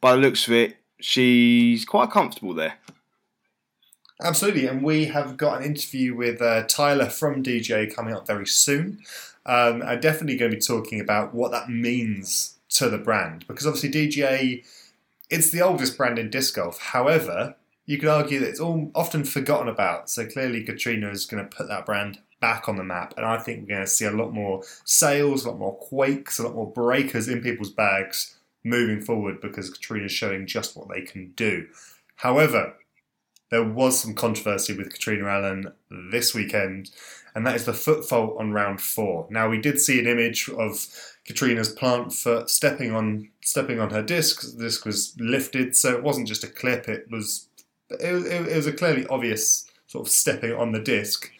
By 0.00 0.12
the 0.14 0.18
looks 0.18 0.46
of 0.46 0.52
it, 0.52 0.76
she's 1.00 1.84
quite 1.84 2.10
comfortable 2.10 2.54
there. 2.54 2.74
Absolutely, 4.22 4.66
and 4.66 4.82
we 4.82 5.06
have 5.06 5.36
got 5.36 5.58
an 5.58 5.64
interview 5.64 6.14
with 6.14 6.40
uh, 6.40 6.62
Tyler 6.66 7.10
from 7.10 7.42
DGA 7.42 7.94
coming 7.94 8.14
up 8.14 8.26
very 8.26 8.46
soon. 8.46 9.00
Um, 9.44 9.82
I'm 9.82 10.00
definitely 10.00 10.36
going 10.36 10.50
to 10.50 10.56
be 10.56 10.60
talking 10.60 11.00
about 11.00 11.34
what 11.34 11.50
that 11.52 11.68
means 11.68 12.56
to 12.70 12.88
the 12.88 12.98
brand 12.98 13.46
because 13.46 13.66
obviously 13.66 13.90
DGA, 13.90 14.64
it's 15.30 15.50
the 15.50 15.60
oldest 15.60 15.96
brand 15.96 16.18
in 16.18 16.30
disc 16.30 16.56
golf. 16.56 16.80
However, 16.80 17.56
you 17.84 17.98
could 17.98 18.08
argue 18.08 18.40
that 18.40 18.48
it's 18.48 18.60
all 18.60 18.90
often 18.94 19.24
forgotten 19.24 19.68
about. 19.68 20.08
So 20.08 20.26
clearly, 20.26 20.64
Catrina 20.64 21.10
is 21.10 21.26
going 21.26 21.46
to 21.46 21.56
put 21.56 21.68
that 21.68 21.86
brand 21.86 22.18
back 22.40 22.68
on 22.68 22.76
the 22.76 22.84
map, 22.84 23.14
and 23.16 23.26
I 23.26 23.38
think 23.38 23.60
we're 23.60 23.76
going 23.76 23.86
to 23.86 23.86
see 23.86 24.06
a 24.06 24.10
lot 24.10 24.32
more 24.32 24.62
sales, 24.84 25.44
a 25.44 25.50
lot 25.50 25.58
more 25.58 25.76
quakes, 25.76 26.38
a 26.38 26.44
lot 26.44 26.54
more 26.54 26.70
breakers 26.70 27.28
in 27.28 27.42
people's 27.42 27.70
bags 27.70 28.36
moving 28.64 29.00
forward 29.00 29.40
because 29.40 29.70
Catrina 29.70 30.06
is 30.06 30.12
showing 30.12 30.46
just 30.46 30.76
what 30.76 30.88
they 30.88 31.02
can 31.02 31.32
do. 31.36 31.66
However, 32.16 32.74
there 33.50 33.64
was 33.64 34.00
some 34.00 34.14
controversy 34.14 34.76
with 34.76 34.92
Catrina 34.92 35.26
Allen 35.28 35.72
this 36.12 36.34
weekend, 36.34 36.90
and 37.34 37.46
that 37.46 37.54
is 37.56 37.64
the 37.64 37.72
foot 37.72 38.08
fault 38.08 38.36
on 38.38 38.52
round 38.52 38.80
four. 38.80 39.26
Now 39.30 39.48
we 39.48 39.60
did 39.60 39.80
see 39.80 40.00
an 40.00 40.06
image 40.06 40.48
of 40.48 40.86
Catrina's 41.24 41.68
plant 41.68 42.12
foot 42.12 42.50
stepping 42.50 42.92
on 42.92 43.28
stepping 43.42 43.78
on 43.80 43.90
her 43.90 44.02
disc. 44.02 44.42
The 44.56 44.64
disc 44.64 44.84
was 44.84 45.14
lifted, 45.18 45.76
so 45.76 45.94
it 45.94 46.02
wasn't 46.02 46.28
just 46.28 46.44
a 46.44 46.48
clip. 46.48 46.88
It 46.88 47.06
was 47.10 47.48
it, 47.90 48.12
was- 48.12 48.26
it 48.26 48.56
was 48.56 48.66
a 48.66 48.72
clearly 48.72 49.06
obvious 49.08 49.70
sort 49.86 50.06
of 50.06 50.12
stepping 50.12 50.52
on 50.52 50.72
the 50.72 50.80
disc, 50.80 51.30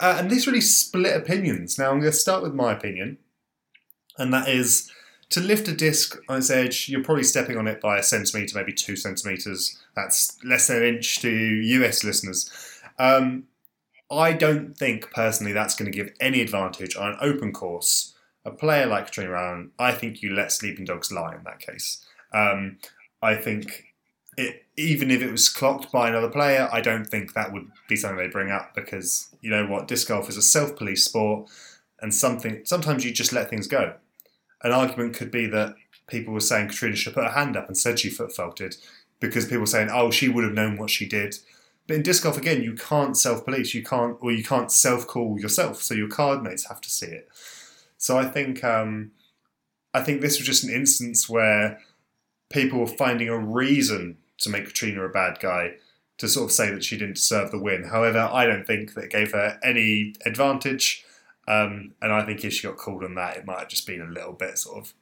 uh, 0.00 0.16
and 0.18 0.30
this 0.30 0.46
really 0.46 0.62
split 0.62 1.14
opinions. 1.16 1.78
Now 1.78 1.90
I'm 1.90 2.00
going 2.00 2.10
to 2.12 2.16
start 2.16 2.42
with 2.42 2.54
my 2.54 2.72
opinion, 2.72 3.18
and 4.16 4.32
that 4.32 4.48
is 4.48 4.90
to 5.32 5.40
lift 5.40 5.66
a 5.68 5.72
disc 5.72 6.18
on 6.28 6.38
its 6.38 6.50
edge, 6.50 6.88
you're 6.88 7.02
probably 7.02 7.24
stepping 7.24 7.56
on 7.56 7.66
it 7.66 7.80
by 7.80 7.98
a 7.98 8.02
centimetre, 8.02 8.56
maybe 8.56 8.72
two 8.72 8.96
centimetres. 8.96 9.82
That's 9.96 10.38
less 10.44 10.66
than 10.66 10.78
an 10.78 10.94
inch 10.96 11.20
to 11.20 11.30
US 11.30 12.04
listeners. 12.04 12.50
Um, 12.98 13.44
I 14.10 14.34
don't 14.34 14.76
think 14.76 15.10
personally 15.10 15.52
that's 15.52 15.74
going 15.74 15.90
to 15.90 15.96
give 15.96 16.12
any 16.20 16.42
advantage 16.42 16.96
on 16.96 17.12
an 17.12 17.18
open 17.20 17.52
course. 17.52 18.14
A 18.44 18.50
player 18.50 18.86
like 18.86 19.06
Catrina 19.06 19.32
Allen, 19.32 19.70
I 19.78 19.92
think 19.92 20.20
you 20.20 20.34
let 20.34 20.52
sleeping 20.52 20.84
dogs 20.84 21.10
lie 21.10 21.34
in 21.34 21.44
that 21.44 21.60
case. 21.60 22.04
Um, 22.34 22.78
I 23.22 23.34
think 23.36 23.84
it, 24.36 24.64
even 24.76 25.10
if 25.10 25.22
it 25.22 25.30
was 25.30 25.48
clocked 25.48 25.90
by 25.92 26.08
another 26.08 26.28
player, 26.28 26.68
I 26.72 26.80
don't 26.80 27.06
think 27.06 27.32
that 27.32 27.52
would 27.52 27.68
be 27.88 27.96
something 27.96 28.18
they 28.18 28.28
bring 28.28 28.50
up 28.50 28.74
because 28.74 29.34
you 29.40 29.48
know 29.48 29.66
what, 29.66 29.88
disc 29.88 30.08
golf 30.08 30.28
is 30.28 30.36
a 30.36 30.42
self-police 30.42 31.04
sport, 31.04 31.48
and 32.00 32.12
something 32.12 32.62
sometimes 32.64 33.04
you 33.04 33.12
just 33.12 33.32
let 33.32 33.48
things 33.48 33.66
go 33.66 33.94
an 34.62 34.72
argument 34.72 35.14
could 35.14 35.30
be 35.30 35.46
that 35.46 35.74
people 36.08 36.32
were 36.32 36.40
saying 36.40 36.68
Catrina 36.68 36.96
should 36.96 37.14
put 37.14 37.24
her 37.24 37.30
hand 37.30 37.56
up 37.56 37.68
and 37.68 37.76
said 37.76 37.98
she 37.98 38.10
foot 38.10 38.32
faulted 38.32 38.76
because 39.20 39.44
people 39.44 39.60
were 39.60 39.66
saying, 39.66 39.88
oh, 39.92 40.10
she 40.10 40.28
would 40.28 40.44
have 40.44 40.52
known 40.52 40.76
what 40.76 40.90
she 40.90 41.06
did. 41.06 41.36
But 41.86 41.96
in 41.96 42.02
disc 42.02 42.22
golf, 42.22 42.36
again, 42.36 42.62
you 42.62 42.74
can't 42.74 43.16
self 43.16 43.44
police, 43.44 43.74
you 43.74 43.82
can't, 43.82 44.16
or 44.20 44.32
you 44.32 44.44
can't 44.44 44.70
self 44.70 45.06
call 45.06 45.38
yourself, 45.38 45.82
so 45.82 45.94
your 45.94 46.08
card 46.08 46.42
mates 46.42 46.68
have 46.68 46.80
to 46.80 46.90
see 46.90 47.06
it. 47.06 47.28
So 47.98 48.18
I 48.18 48.24
think, 48.24 48.62
um, 48.62 49.12
I 49.94 50.02
think 50.02 50.20
this 50.20 50.38
was 50.38 50.46
just 50.46 50.64
an 50.64 50.74
instance 50.74 51.28
where 51.28 51.78
people 52.50 52.80
were 52.80 52.86
finding 52.86 53.28
a 53.28 53.38
reason 53.38 54.18
to 54.38 54.50
make 54.50 54.66
Catrina 54.66 55.04
a 55.04 55.08
bad 55.08 55.38
guy 55.40 55.74
to 56.18 56.28
sort 56.28 56.50
of 56.50 56.52
say 56.52 56.70
that 56.70 56.84
she 56.84 56.96
didn't 56.96 57.16
deserve 57.16 57.50
the 57.50 57.58
win. 57.58 57.84
However, 57.84 58.28
I 58.32 58.46
don't 58.46 58.66
think 58.66 58.94
that 58.94 59.10
gave 59.10 59.32
her 59.32 59.58
any 59.62 60.14
advantage. 60.24 61.04
Um, 61.48 61.92
and 62.00 62.12
I 62.12 62.24
think 62.24 62.44
if 62.44 62.52
she 62.52 62.66
got 62.66 62.76
called 62.76 63.04
on 63.04 63.14
that, 63.16 63.36
it 63.36 63.46
might 63.46 63.58
have 63.58 63.68
just 63.68 63.86
been 63.86 64.00
a 64.00 64.06
little 64.06 64.32
bit 64.32 64.58
sort 64.58 64.78
of 64.78 64.94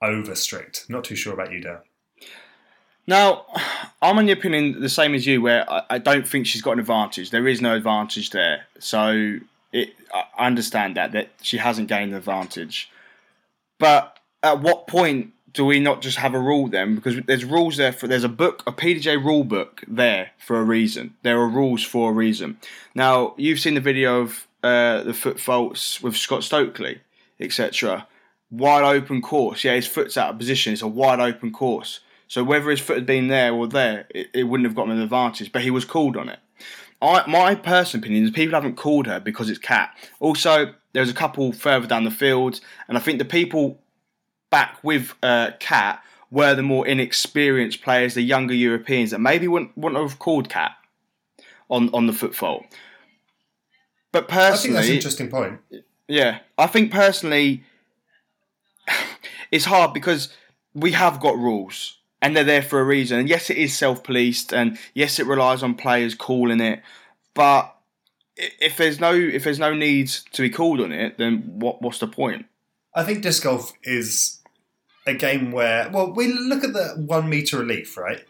over 0.00 0.34
strict. 0.34 0.88
Not 0.88 1.04
too 1.04 1.16
sure 1.16 1.34
about 1.34 1.52
you, 1.52 1.60
Dale. 1.60 1.82
Now, 3.06 3.46
I'm 4.00 4.18
on 4.18 4.26
the 4.26 4.32
opinion 4.32 4.80
the 4.80 4.88
same 4.88 5.14
as 5.14 5.26
you, 5.26 5.42
where 5.42 5.68
I, 5.70 5.82
I 5.90 5.98
don't 5.98 6.26
think 6.26 6.46
she's 6.46 6.62
got 6.62 6.72
an 6.72 6.80
advantage. 6.80 7.30
There 7.30 7.48
is 7.48 7.60
no 7.60 7.74
advantage 7.74 8.30
there. 8.30 8.66
So 8.78 9.38
it, 9.72 9.94
I 10.14 10.46
understand 10.46 10.96
that 10.96 11.12
that 11.12 11.30
she 11.42 11.58
hasn't 11.58 11.88
gained 11.88 12.12
an 12.12 12.18
advantage. 12.18 12.90
But 13.78 14.18
at 14.42 14.60
what 14.60 14.86
point 14.86 15.32
do 15.52 15.64
we 15.64 15.80
not 15.80 16.00
just 16.00 16.18
have 16.18 16.34
a 16.34 16.38
rule 16.38 16.68
then? 16.68 16.94
Because 16.94 17.20
there's 17.26 17.44
rules 17.44 17.76
there 17.76 17.92
for 17.92 18.06
there's 18.06 18.24
a 18.24 18.28
book, 18.28 18.62
a 18.66 18.72
PDGA 18.72 19.22
rule 19.22 19.44
book 19.44 19.82
there 19.86 20.30
for 20.38 20.58
a 20.58 20.64
reason. 20.64 21.14
There 21.22 21.38
are 21.40 21.48
rules 21.48 21.82
for 21.82 22.10
a 22.10 22.14
reason. 22.14 22.58
Now 22.94 23.34
you've 23.36 23.60
seen 23.60 23.74
the 23.74 23.80
video 23.80 24.20
of 24.20 24.46
uh, 24.62 25.02
the 25.02 25.14
foot 25.14 25.40
faults 25.40 26.02
with 26.02 26.16
Scott 26.16 26.44
Stokely, 26.44 27.00
etc. 27.40 28.06
Wide 28.50 28.84
open 28.84 29.22
course. 29.22 29.64
Yeah, 29.64 29.74
his 29.74 29.86
foot's 29.86 30.16
out 30.16 30.30
of 30.30 30.38
position. 30.38 30.72
It's 30.72 30.82
a 30.82 30.88
wide 30.88 31.20
open 31.20 31.52
course. 31.52 32.00
So 32.28 32.42
whether 32.44 32.70
his 32.70 32.80
foot 32.80 32.96
had 32.96 33.06
been 33.06 33.28
there 33.28 33.52
or 33.52 33.66
there, 33.66 34.06
it, 34.10 34.28
it 34.32 34.44
wouldn't 34.44 34.66
have 34.66 34.74
gotten 34.74 34.92
an 34.92 35.02
advantage. 35.02 35.52
But 35.52 35.62
he 35.62 35.70
was 35.70 35.84
called 35.84 36.16
on 36.16 36.28
it. 36.28 36.38
I, 37.00 37.28
my 37.28 37.54
personal 37.56 38.02
opinion 38.02 38.24
is 38.24 38.30
people 38.30 38.54
haven't 38.54 38.76
called 38.76 39.06
her 39.06 39.18
because 39.18 39.50
it's 39.50 39.58
Cat. 39.58 39.90
Also, 40.20 40.74
there's 40.92 41.10
a 41.10 41.14
couple 41.14 41.52
further 41.52 41.86
down 41.86 42.04
the 42.04 42.10
field, 42.10 42.60
and 42.88 42.96
I 42.96 43.00
think 43.00 43.18
the 43.18 43.24
people 43.24 43.80
back 44.50 44.78
with 44.84 45.14
uh, 45.22 45.50
Cat 45.58 46.02
were 46.30 46.54
the 46.54 46.62
more 46.62 46.86
inexperienced 46.86 47.82
players, 47.82 48.14
the 48.14 48.22
younger 48.22 48.54
Europeans 48.54 49.10
that 49.10 49.18
maybe 49.18 49.48
wouldn't, 49.48 49.76
wouldn't 49.76 50.00
have 50.00 50.18
called 50.18 50.48
Cat 50.48 50.76
on, 51.68 51.90
on 51.92 52.06
the 52.06 52.12
foot 52.12 52.34
But 54.12 54.30
I 54.30 54.56
think 54.56 54.74
that's 54.74 54.88
an 54.88 54.94
interesting 54.94 55.30
point. 55.30 55.60
yeah, 56.06 56.40
I 56.58 56.66
think 56.66 56.92
personally, 56.92 57.64
it's 59.50 59.64
hard 59.64 59.94
because 59.94 60.28
we 60.74 60.92
have 60.92 61.18
got 61.20 61.36
rules 61.36 61.98
and 62.20 62.36
they're 62.36 62.44
there 62.44 62.62
for 62.62 62.80
a 62.80 62.84
reason. 62.84 63.18
And 63.18 63.28
yes, 63.28 63.50
it 63.50 63.56
is 63.56 63.76
self-policed, 63.76 64.52
and 64.52 64.78
yes, 64.94 65.18
it 65.18 65.26
relies 65.26 65.62
on 65.62 65.74
players 65.74 66.14
calling 66.14 66.60
it. 66.60 66.82
But 67.34 67.74
if 68.36 68.76
there's 68.76 69.00
no 69.00 69.12
if 69.12 69.44
there's 69.44 69.58
no 69.58 69.74
need 69.74 70.08
to 70.08 70.42
be 70.42 70.50
called 70.50 70.80
on 70.80 70.92
it, 70.92 71.18
then 71.18 71.58
what 71.58 71.82
what's 71.82 71.98
the 71.98 72.06
point? 72.06 72.46
I 72.94 73.04
think 73.04 73.22
disc 73.22 73.42
golf 73.42 73.72
is 73.82 74.40
a 75.06 75.14
game 75.14 75.50
where, 75.50 75.90
well, 75.90 76.12
we 76.12 76.32
look 76.32 76.62
at 76.62 76.74
the 76.74 77.02
one 77.06 77.28
meter 77.28 77.58
relief, 77.58 77.96
right? 77.96 78.24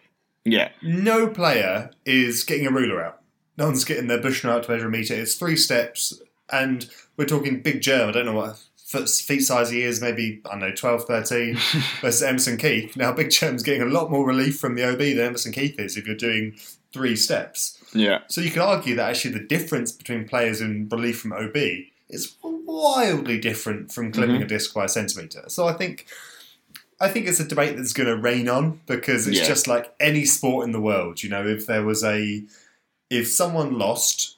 Yeah, 0.45 0.71
No 0.83 1.29
player 1.29 1.91
is 2.05 2.45
getting 2.45 2.67
a 2.67 2.71
ruler 2.71 3.05
out. 3.05 3.22
No 3.59 3.67
one's 3.67 3.85
getting 3.85 4.07
their 4.07 4.21
Bushnell 4.21 4.55
out 4.57 4.65
to 4.65 4.71
measure 4.71 4.87
a 4.89 4.91
meter. 4.91 5.15
It's 5.15 5.35
three 5.35 5.57
steps, 5.57 6.21
and 6.51 6.89
we're 7.17 7.27
talking 7.27 7.61
Big 7.63 7.81
Jerm. 7.81 8.09
I 8.09 8.13
don't 8.13 8.27
know 8.27 8.33
what 8.35 8.59
foot, 8.77 9.09
feet 9.09 9.41
size 9.41 9.71
he 9.71 9.83
is, 9.83 10.01
maybe, 10.01 10.41
I 10.47 10.51
don't 10.53 10.61
know, 10.61 10.73
12, 10.75 11.05
13, 11.05 11.55
versus 12.01 12.23
Emerson 12.23 12.57
Keith. 12.57 12.97
Now, 12.97 13.13
Big 13.13 13.29
Jerm's 13.29 13.63
getting 13.63 13.83
a 13.83 13.87
lot 13.87 14.11
more 14.11 14.27
relief 14.27 14.59
from 14.59 14.75
the 14.75 14.85
OB 14.89 14.99
than 14.99 15.21
Emerson 15.21 15.53
Keith 15.53 15.79
is 15.79 15.97
if 15.97 16.07
you're 16.07 16.17
doing 16.17 16.55
three 16.93 17.17
steps. 17.17 17.79
yeah, 17.95 18.21
So 18.29 18.41
you 18.43 18.51
could 18.51 18.61
argue 18.63 18.95
that 18.97 19.09
actually 19.11 19.33
the 19.35 19.45
difference 19.47 19.93
between 19.93 20.27
players 20.29 20.61
in 20.61 20.89
relief 20.91 21.21
from 21.21 21.33
OB 21.33 21.57
is 22.11 22.37
wildly 22.43 23.39
different 23.39 23.91
from 23.93 24.13
clipping 24.13 24.41
Mhm. 24.41 24.45
a 24.45 24.47
disc 24.47 24.75
by 24.75 24.85
a 24.85 24.89
centimetre. 24.89 25.45
So 25.49 25.67
I 25.67 25.73
think 25.73 26.07
I 27.01 27.09
think 27.09 27.27
it's 27.27 27.41
a 27.41 27.45
debate 27.45 27.77
that's 27.77 27.93
going 27.93 28.07
to 28.09 28.17
rain 28.17 28.49
on 28.49 28.81
because 28.87 29.27
it's 29.27 29.39
Yeah. 29.41 29.49
just 29.49 29.67
like 29.67 29.93
any 29.99 30.25
sport 30.25 30.67
in 30.67 30.73
the 30.73 30.81
world. 30.81 31.23
You 31.25 31.31
know, 31.31 31.45
if 31.45 31.67
there 31.67 31.83
was 31.85 32.05
a 32.05 32.45
if 33.21 33.29
someone 33.29 33.79
lost 33.79 34.37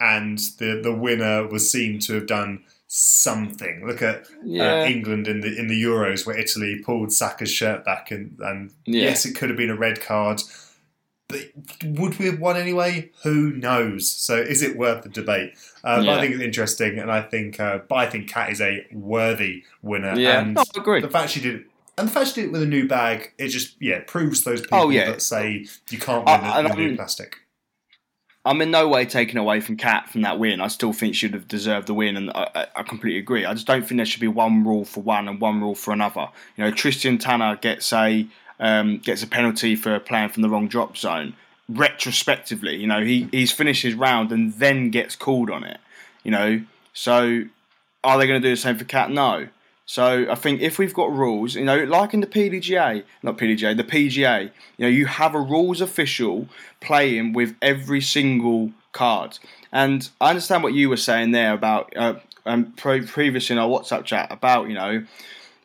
and 0.00 0.38
the 0.58 0.80
the 0.82 0.94
winner 0.94 1.46
was 1.46 1.70
seen 1.70 1.98
to 2.00 2.14
have 2.14 2.26
done 2.26 2.64
something. 2.88 3.86
Look 3.86 4.02
at 4.02 4.26
uh, 4.44 4.84
England 4.86 5.26
in 5.28 5.40
the 5.40 5.58
in 5.58 5.68
the 5.68 5.80
Euros 5.82 6.26
where 6.26 6.38
Italy 6.38 6.80
pulled 6.84 7.12
Saka's 7.12 7.50
shirt 7.50 7.84
back 7.84 8.10
and 8.10 8.36
and 8.40 8.70
Yeah. 8.84 9.04
yes, 9.04 9.24
it 9.24 9.34
could 9.36 9.48
have 9.50 9.56
been 9.56 9.70
a 9.70 9.76
red 9.76 10.00
card. 10.00 10.42
But 11.28 11.40
would 11.84 12.18
we 12.18 12.26
have 12.26 12.38
won 12.40 12.56
anyway? 12.58 13.10
Who 13.22 13.52
knows? 13.52 14.10
So 14.10 14.36
is 14.36 14.60
it 14.62 14.76
worth 14.76 15.02
the 15.02 15.08
debate? 15.08 15.54
Uh, 15.82 16.02
Yeah. 16.04 16.16
I 16.16 16.20
think 16.20 16.34
it's 16.34 16.42
interesting, 16.44 16.98
and 16.98 17.10
I 17.10 17.22
think, 17.22 17.58
uh, 17.58 17.78
but 17.88 17.94
I 17.94 18.06
think 18.10 18.28
Kat 18.28 18.50
is 18.50 18.60
a 18.60 18.86
worthy 18.92 19.64
winner. 19.80 20.14
yeah. 20.18 20.40
And 20.40 20.54
No, 20.54 20.60
I 20.60 20.80
agree. 20.80 21.00
the 21.00 21.08
fact 21.08 21.30
she 21.30 21.40
did, 21.40 21.54
it, 21.54 21.66
and 21.96 22.08
the 22.08 22.12
fact 22.12 22.26
she 22.28 22.34
did 22.34 22.44
it 22.48 22.52
with 22.52 22.62
a 22.62 22.66
new 22.66 22.86
bag, 22.86 23.32
it 23.38 23.48
just 23.48 23.76
yeah 23.80 24.00
proves 24.06 24.44
those 24.44 24.60
people 24.60 24.78
Oh, 24.80 24.90
yeah. 24.90 25.06
that 25.10 25.22
say 25.22 25.66
you 25.90 25.98
can't 25.98 26.26
win 26.26 26.64
with 26.64 26.76
new 26.76 26.96
plastic. 26.96 27.38
I'm 28.44 28.60
in 28.60 28.72
no 28.72 28.88
way 28.88 29.04
taking 29.06 29.36
away 29.36 29.60
from 29.60 29.76
Cat 29.76 30.10
from 30.10 30.22
that 30.22 30.38
win. 30.38 30.60
I 30.60 30.66
still 30.66 30.92
think 30.92 31.14
she 31.14 31.26
would 31.26 31.34
have 31.34 31.46
deserved 31.46 31.86
the 31.86 31.94
win, 31.94 32.16
and 32.16 32.30
I, 32.30 32.66
I- 32.74 32.82
completely 32.82 33.20
agree. 33.20 33.44
I 33.44 33.54
just 33.54 33.66
don't 33.66 33.86
think 33.86 33.98
there 33.98 34.06
should 34.06 34.20
be 34.20 34.28
one 34.28 34.64
rule 34.64 34.84
for 34.84 35.00
one 35.02 35.28
and 35.28 35.40
one 35.40 35.60
rule 35.60 35.76
for 35.76 35.92
another. 35.92 36.28
You 36.56 36.64
know, 36.64 36.70
Tristan 36.72 37.18
Tanner 37.18 37.56
gets 37.56 37.92
a 37.92 38.26
um, 38.58 38.98
gets 38.98 39.22
a 39.22 39.26
penalty 39.26 39.76
for 39.76 39.98
playing 40.00 40.30
from 40.30 40.42
the 40.42 40.48
wrong 40.48 40.66
drop 40.68 40.96
zone 40.96 41.34
retrospectively. 41.68 42.76
You 42.76 42.86
know, 42.86 43.04
he 43.04 43.28
he's 43.30 43.52
finished 43.52 43.82
his 43.82 43.94
round 43.94 44.32
and 44.32 44.52
then 44.54 44.90
gets 44.90 45.14
called 45.16 45.50
on 45.50 45.64
it. 45.64 45.78
You 46.24 46.30
know, 46.32 46.62
so 46.92 47.44
are 48.04 48.18
they 48.18 48.26
going 48.26 48.42
to 48.42 48.48
do 48.48 48.52
the 48.52 48.60
same 48.60 48.76
for 48.76 48.84
Cat? 48.84 49.10
No. 49.10 49.48
So 49.84 50.30
I 50.30 50.34
think 50.36 50.60
if 50.60 50.78
we've 50.78 50.94
got 50.94 51.12
rules, 51.12 51.54
you 51.54 51.64
know, 51.64 51.84
like 51.84 52.14
in 52.14 52.20
the 52.20 52.26
PDGA, 52.26 53.02
not 53.22 53.36
PDGA, 53.36 53.76
the 53.76 53.84
PGA, 53.84 54.44
you 54.76 54.84
know, 54.84 54.88
you 54.88 55.06
have 55.06 55.34
a 55.34 55.40
rules 55.40 55.80
official 55.80 56.48
playing 56.80 57.32
with 57.32 57.56
every 57.60 58.00
single 58.00 58.72
card. 58.92 59.38
And 59.72 60.08
I 60.20 60.30
understand 60.30 60.62
what 60.62 60.74
you 60.74 60.88
were 60.88 60.96
saying 60.96 61.32
there 61.32 61.52
about 61.52 61.92
uh, 61.96 62.14
um, 62.46 62.72
pre- 62.72 63.06
previously 63.06 63.54
in 63.54 63.58
our 63.58 63.68
WhatsApp 63.68 64.04
chat 64.04 64.30
about 64.30 64.68
you 64.68 64.74
know, 64.74 65.04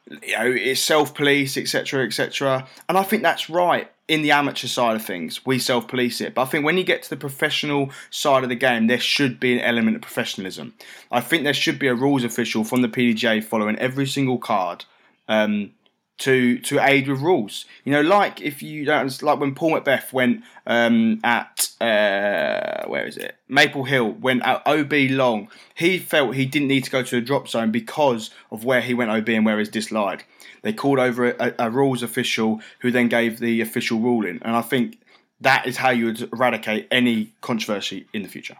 you 0.09 0.37
know, 0.37 0.51
it's 0.51 0.81
self 0.81 1.13
police, 1.13 1.57
etc., 1.57 2.05
etc. 2.05 2.67
And 2.87 2.97
I 2.97 3.03
think 3.03 3.23
that's 3.23 3.49
right 3.49 3.89
in 4.07 4.21
the 4.21 4.31
amateur 4.31 4.67
side 4.67 4.95
of 4.95 5.03
things. 5.03 5.45
We 5.45 5.59
self 5.59 5.87
police 5.87 6.21
it, 6.21 6.33
but 6.33 6.43
I 6.43 6.45
think 6.45 6.65
when 6.65 6.77
you 6.77 6.83
get 6.83 7.03
to 7.03 7.09
the 7.09 7.17
professional 7.17 7.91
side 8.09 8.43
of 8.43 8.49
the 8.49 8.55
game, 8.55 8.87
there 8.87 8.99
should 8.99 9.39
be 9.39 9.53
an 9.53 9.63
element 9.63 9.97
of 9.97 10.01
professionalism. 10.01 10.73
I 11.11 11.21
think 11.21 11.43
there 11.43 11.53
should 11.53 11.79
be 11.79 11.87
a 11.87 11.95
rules 11.95 12.23
official 12.23 12.63
from 12.63 12.81
the 12.81 12.89
PDGA 12.89 13.43
following 13.43 13.77
every 13.77 14.07
single 14.07 14.37
card. 14.37 14.85
Um, 15.27 15.71
to 16.19 16.57
to 16.59 16.79
aid 16.79 17.07
with 17.07 17.19
rules. 17.19 17.65
You 17.83 17.91
know, 17.91 18.01
like 18.01 18.41
if 18.41 18.61
you 18.61 18.85
don't 18.85 19.21
like 19.21 19.39
when 19.39 19.53
Paul 19.53 19.79
McBeth 19.79 20.11
went 20.13 20.43
um, 20.65 21.19
at 21.23 21.69
uh, 21.79 22.87
where 22.87 23.05
is 23.05 23.17
it 23.17 23.35
Maple 23.47 23.83
Hill 23.83 24.11
went 24.11 24.43
at 24.43 24.65
OB 24.65 24.93
long. 25.11 25.49
He 25.75 25.99
felt 25.99 26.35
he 26.35 26.45
didn't 26.45 26.67
need 26.67 26.83
to 26.85 26.91
go 26.91 27.03
to 27.03 27.15
the 27.15 27.21
drop 27.21 27.47
zone 27.47 27.71
because 27.71 28.31
of 28.51 28.65
where 28.65 28.81
he 28.81 28.93
went 28.93 29.11
OB 29.11 29.29
and 29.29 29.45
where 29.45 29.59
his 29.59 29.69
dislied. 29.69 30.23
They 30.63 30.73
called 30.73 30.99
over 30.99 31.31
a, 31.31 31.53
a 31.59 31.69
rules 31.69 32.01
official 32.01 32.61
who 32.79 32.91
then 32.91 33.09
gave 33.09 33.39
the 33.39 33.61
official 33.61 33.99
ruling, 33.99 34.39
and 34.41 34.55
I 34.55 34.61
think 34.61 34.99
that 35.41 35.67
is 35.67 35.77
how 35.77 35.91
you 35.91 36.05
would 36.05 36.33
eradicate 36.33 36.87
any 36.89 37.33
controversy 37.41 38.07
in 38.11 38.23
the 38.23 38.27
future. 38.27 38.57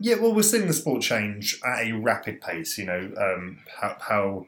Yeah, 0.00 0.14
well, 0.14 0.32
we're 0.32 0.42
seeing 0.42 0.66
the 0.66 0.72
sport 0.72 1.02
change 1.02 1.60
at 1.66 1.88
a 1.88 1.92
rapid 1.92 2.40
pace. 2.40 2.78
You 2.78 2.86
know 2.86 3.12
um, 3.18 3.58
how, 3.80 3.96
how 4.00 4.46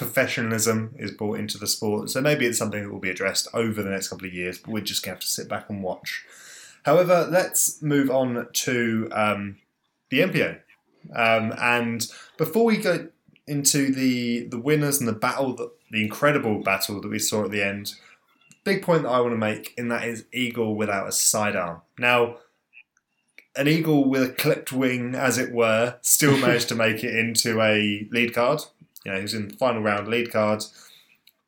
professionalism 0.00 0.94
is 0.98 1.10
brought 1.10 1.38
into 1.38 1.58
the 1.58 1.66
sport. 1.66 2.08
So 2.08 2.22
maybe 2.22 2.46
it's 2.46 2.56
something 2.56 2.82
that 2.82 2.90
will 2.90 3.00
be 3.00 3.10
addressed 3.10 3.48
over 3.52 3.82
the 3.82 3.90
next 3.90 4.08
couple 4.08 4.26
of 4.26 4.32
years, 4.32 4.56
but 4.56 4.70
we're 4.70 4.80
just 4.80 5.04
going 5.04 5.10
to 5.12 5.16
have 5.16 5.20
to 5.20 5.26
sit 5.26 5.46
back 5.46 5.68
and 5.68 5.82
watch. 5.82 6.24
However, 6.86 7.28
let's 7.30 7.82
move 7.82 8.10
on 8.10 8.48
to 8.50 9.10
um, 9.12 9.56
the 10.08 10.20
MPO. 10.20 10.58
Um, 11.14 11.52
and 11.60 12.06
before 12.38 12.64
we 12.64 12.78
go 12.78 13.08
into 13.46 13.92
the 13.92 14.46
the 14.46 14.58
winners 14.58 15.00
and 15.00 15.08
the 15.08 15.12
battle, 15.12 15.54
the, 15.54 15.70
the 15.90 16.02
incredible 16.02 16.60
battle 16.60 16.98
that 17.02 17.08
we 17.08 17.18
saw 17.18 17.44
at 17.44 17.50
the 17.50 17.62
end, 17.62 17.96
big 18.64 18.82
point 18.82 19.02
that 19.02 19.10
I 19.10 19.20
want 19.20 19.32
to 19.32 19.36
make 19.36 19.74
in 19.76 19.88
that 19.88 20.08
is 20.08 20.24
Eagle 20.32 20.76
without 20.76 21.08
a 21.08 21.12
sidearm. 21.12 21.82
Now, 21.98 22.38
an 23.54 23.68
eagle 23.68 24.08
with 24.08 24.22
a 24.22 24.32
clipped 24.32 24.72
wing, 24.72 25.14
as 25.14 25.36
it 25.36 25.52
were, 25.52 25.98
still 26.00 26.38
managed 26.46 26.70
to 26.70 26.74
make 26.74 27.04
it 27.04 27.14
into 27.14 27.60
a 27.60 28.08
lead 28.10 28.32
card. 28.32 28.62
You 29.04 29.12
know, 29.12 29.16
he 29.16 29.22
was 29.22 29.34
in 29.34 29.48
the 29.48 29.56
final 29.56 29.82
round 29.82 30.08
lead 30.08 30.32
cards. 30.32 30.72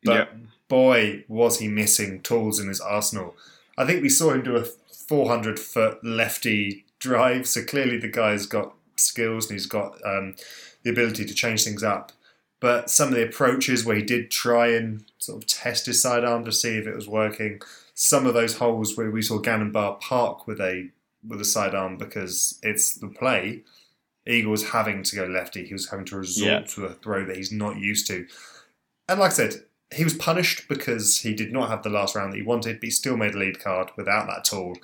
But 0.04 0.14
Yep. 0.14 0.36
boy, 0.68 1.24
was 1.28 1.58
he 1.58 1.68
missing 1.68 2.20
tools 2.22 2.58
in 2.58 2.68
his 2.68 2.80
arsenal. 2.80 3.36
I 3.78 3.86
think 3.86 4.02
we 4.02 4.08
saw 4.08 4.32
him 4.32 4.42
do 4.42 4.56
a 4.56 4.64
400 4.64 5.58
foot 5.58 6.02
lefty 6.04 6.84
drive, 6.98 7.46
so 7.46 7.62
clearly 7.64 7.98
the 7.98 8.08
guy's 8.08 8.46
got 8.46 8.74
skills 8.96 9.48
and 9.48 9.58
he's 9.58 9.66
got 9.66 9.94
um, 10.04 10.34
the 10.82 10.90
ability 10.90 11.24
to 11.24 11.34
change 11.34 11.64
things 11.64 11.82
up. 11.82 12.12
But 12.60 12.90
some 12.90 13.08
of 13.08 13.14
the 13.14 13.24
approaches 13.24 13.84
where 13.84 13.96
he 13.96 14.02
did 14.02 14.30
try 14.30 14.68
and 14.68 15.04
sort 15.18 15.42
of 15.42 15.48
test 15.48 15.86
his 15.86 16.00
sidearm 16.00 16.44
to 16.44 16.52
see 16.52 16.76
if 16.76 16.86
it 16.86 16.94
was 16.94 17.08
working, 17.08 17.60
some 17.94 18.26
of 18.26 18.34
those 18.34 18.58
holes 18.58 18.96
where 18.96 19.10
we 19.10 19.20
saw 19.20 19.38
Gannon 19.38 19.72
Buhr 19.72 19.98
park 20.00 20.46
with 20.46 20.60
a 20.60 20.88
with 21.26 21.40
a 21.40 21.44
sidearm 21.44 21.96
because 21.98 22.58
it's 22.62 22.94
the 22.94 23.08
play. 23.08 23.62
Eagle 24.26 24.50
was 24.52 24.70
having 24.70 25.02
to 25.02 25.16
go 25.16 25.24
lefty. 25.26 25.64
He 25.66 25.72
was 25.72 25.90
having 25.90 26.06
to 26.06 26.16
resort 26.18 26.48
Yeah. 26.48 26.60
to 26.74 26.84
a 26.86 26.94
throw 26.94 27.24
that 27.26 27.36
he's 27.36 27.52
not 27.52 27.78
used 27.78 28.06
to. 28.08 28.26
And 29.08 29.18
like 29.20 29.32
I 29.32 29.34
said, 29.34 29.64
he 29.92 30.04
was 30.04 30.14
punished 30.14 30.68
because 30.68 31.18
he 31.18 31.34
did 31.34 31.52
not 31.52 31.68
have 31.68 31.82
the 31.82 31.90
last 31.90 32.14
round 32.14 32.32
that 32.32 32.36
he 32.36 32.42
wanted, 32.42 32.76
but 32.80 32.84
he 32.84 32.90
still 32.90 33.16
made 33.16 33.34
a 33.34 33.38
lead 33.38 33.60
card 33.60 33.90
without 33.96 34.26
that 34.28 34.44
tool. 34.44 34.76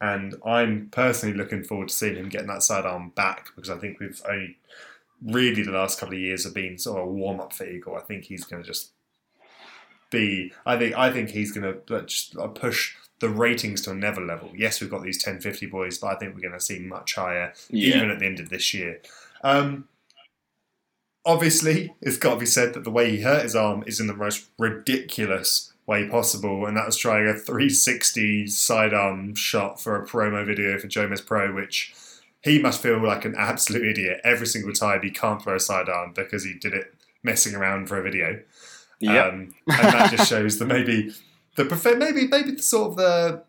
And 0.00 0.34
I'm 0.44 0.88
personally 0.90 1.36
looking 1.36 1.62
forward 1.62 1.88
to 1.88 1.94
seeing 1.94 2.16
him 2.16 2.28
getting 2.28 2.48
that 2.48 2.62
sidearm 2.64 3.10
back 3.10 3.50
because 3.54 3.70
I 3.70 3.78
think 3.78 4.00
we've 4.00 4.20
only 4.28 4.58
really 5.24 5.62
the 5.62 5.70
last 5.70 6.00
couple 6.00 6.16
of 6.16 6.20
years 6.20 6.42
have 6.44 6.52
been 6.54 6.76
sort 6.76 7.00
of 7.00 7.06
a 7.08 7.10
warm 7.10 7.38
up 7.40 7.52
for 7.52 7.64
Eagle. 7.64 7.94
I 7.94 8.00
think 8.00 8.24
he's 8.24 8.44
going 8.44 8.62
to 8.62 8.66
just 8.68 8.90
be. 10.10 10.52
I 10.66 10.76
think 10.76 10.96
I 10.96 11.12
think 11.12 11.30
he's 11.30 11.52
going 11.52 11.72
to 11.86 12.02
just 12.04 12.36
push 12.56 12.96
the 13.22 13.30
ratings 13.30 13.80
to 13.82 13.90
another 13.92 14.20
level. 14.20 14.50
Yes, 14.54 14.80
we've 14.80 14.90
got 14.90 15.02
these 15.02 15.16
1050 15.24 15.66
boys, 15.66 15.96
but 15.96 16.08
I 16.08 16.16
think 16.16 16.34
we're 16.34 16.42
going 16.42 16.52
to 16.52 16.60
see 16.60 16.78
much 16.80 17.14
higher 17.14 17.54
Yeah. 17.70 17.96
even 17.96 18.10
at 18.10 18.18
the 18.18 18.26
end 18.26 18.40
of 18.40 18.50
this 18.50 18.74
year. 18.74 19.00
Um, 19.42 19.88
obviously, 21.24 21.94
it's 22.00 22.16
got 22.18 22.34
to 22.34 22.40
be 22.40 22.46
said 22.46 22.74
that 22.74 22.84
the 22.84 22.90
way 22.90 23.10
he 23.10 23.22
hurt 23.22 23.42
his 23.44 23.56
arm 23.56 23.84
is 23.86 24.00
in 24.00 24.06
the 24.06 24.14
most 24.14 24.46
ridiculous 24.58 25.72
way 25.86 26.08
possible, 26.08 26.66
and 26.66 26.76
that 26.76 26.86
was 26.86 26.96
trying 26.96 27.26
a 27.26 27.34
360 27.34 28.46
sidearm 28.48 29.34
shot 29.34 29.80
for 29.80 29.96
a 30.00 30.06
promo 30.06 30.44
video 30.44 30.78
for 30.78 30.88
Jomez 30.88 31.24
Pro, 31.24 31.52
which 31.54 31.94
he 32.42 32.60
must 32.60 32.82
feel 32.82 33.00
like 33.04 33.24
an 33.24 33.34
absolute 33.36 33.86
idiot 33.86 34.20
every 34.24 34.46
single 34.46 34.72
time 34.72 35.00
he 35.02 35.10
can't 35.10 35.40
throw 35.42 35.54
a 35.56 35.60
sidearm 35.60 36.12
because 36.12 36.44
he 36.44 36.54
did 36.54 36.74
it 36.74 36.94
messing 37.22 37.54
around 37.54 37.86
for 37.88 37.98
a 37.98 38.02
video. 38.02 38.40
Yeah. 39.00 39.26
Um, 39.26 39.54
and 39.68 39.92
that 39.92 40.10
just 40.12 40.28
shows 40.28 40.58
that 40.58 40.66
maybe 40.66 41.12
the 41.56 41.64
prof- 41.64 41.98
maybe 41.98 42.26
maybe 42.28 42.52
the 42.52 42.62
sort 42.62 42.92
of 42.92 42.96
the 42.96 43.44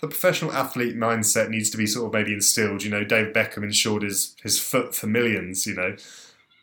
the 0.00 0.08
professional 0.08 0.52
athlete 0.52 0.96
mindset 0.96 1.48
needs 1.48 1.70
to 1.70 1.78
be 1.78 1.86
sort 1.86 2.06
of 2.06 2.12
maybe 2.12 2.32
instilled. 2.32 2.82
You 2.82 2.90
know, 2.90 3.04
Dave 3.04 3.32
Beckham 3.32 3.62
insured 3.62 4.02
his 4.02 4.36
his 4.42 4.58
foot 4.58 4.94
for 4.94 5.06
millions. 5.06 5.66
You 5.66 5.74
know, 5.74 5.96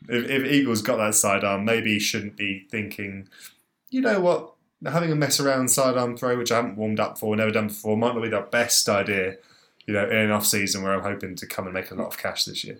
if, 0.10 0.30
if 0.30 0.52
Eagles 0.52 0.82
got 0.82 0.98
that 0.98 1.16
sidearm, 1.16 1.66
maybe 1.66 1.94
he 1.94 2.00
shouldn't 2.00 2.38
be 2.38 2.68
thinking, 2.70 3.28
you 3.90 4.02
know 4.02 4.20
what, 4.20 4.54
having 4.86 5.12
a 5.12 5.16
mess 5.16 5.40
around 5.40 5.70
sidearm 5.70 6.18
throw, 6.18 6.38
which 6.38 6.52
I 6.52 6.58
haven't 6.58 6.78
warmed 6.78 7.00
up 7.00 7.18
for, 7.18 7.36
never 7.36 7.52
done 7.52 7.68
before, 7.68 7.98
might 7.98 8.14
not 8.16 8.24
be 8.24 8.30
the 8.30 8.42
best 8.42 8.88
idea. 8.90 9.38
You 9.86 9.94
know, 9.96 10.06
in 10.06 10.16
an 10.16 10.32
off 10.32 10.46
season 10.46 10.82
where 10.82 10.94
I'm 10.94 11.02
hoping 11.02 11.36
to 11.36 11.46
come 11.46 11.66
and 11.66 11.74
make 11.74 11.92
a 11.92 11.96
lot 11.96 12.08
of 12.08 12.18
cash 12.18 12.46
this 12.46 12.64
year. 12.64 12.80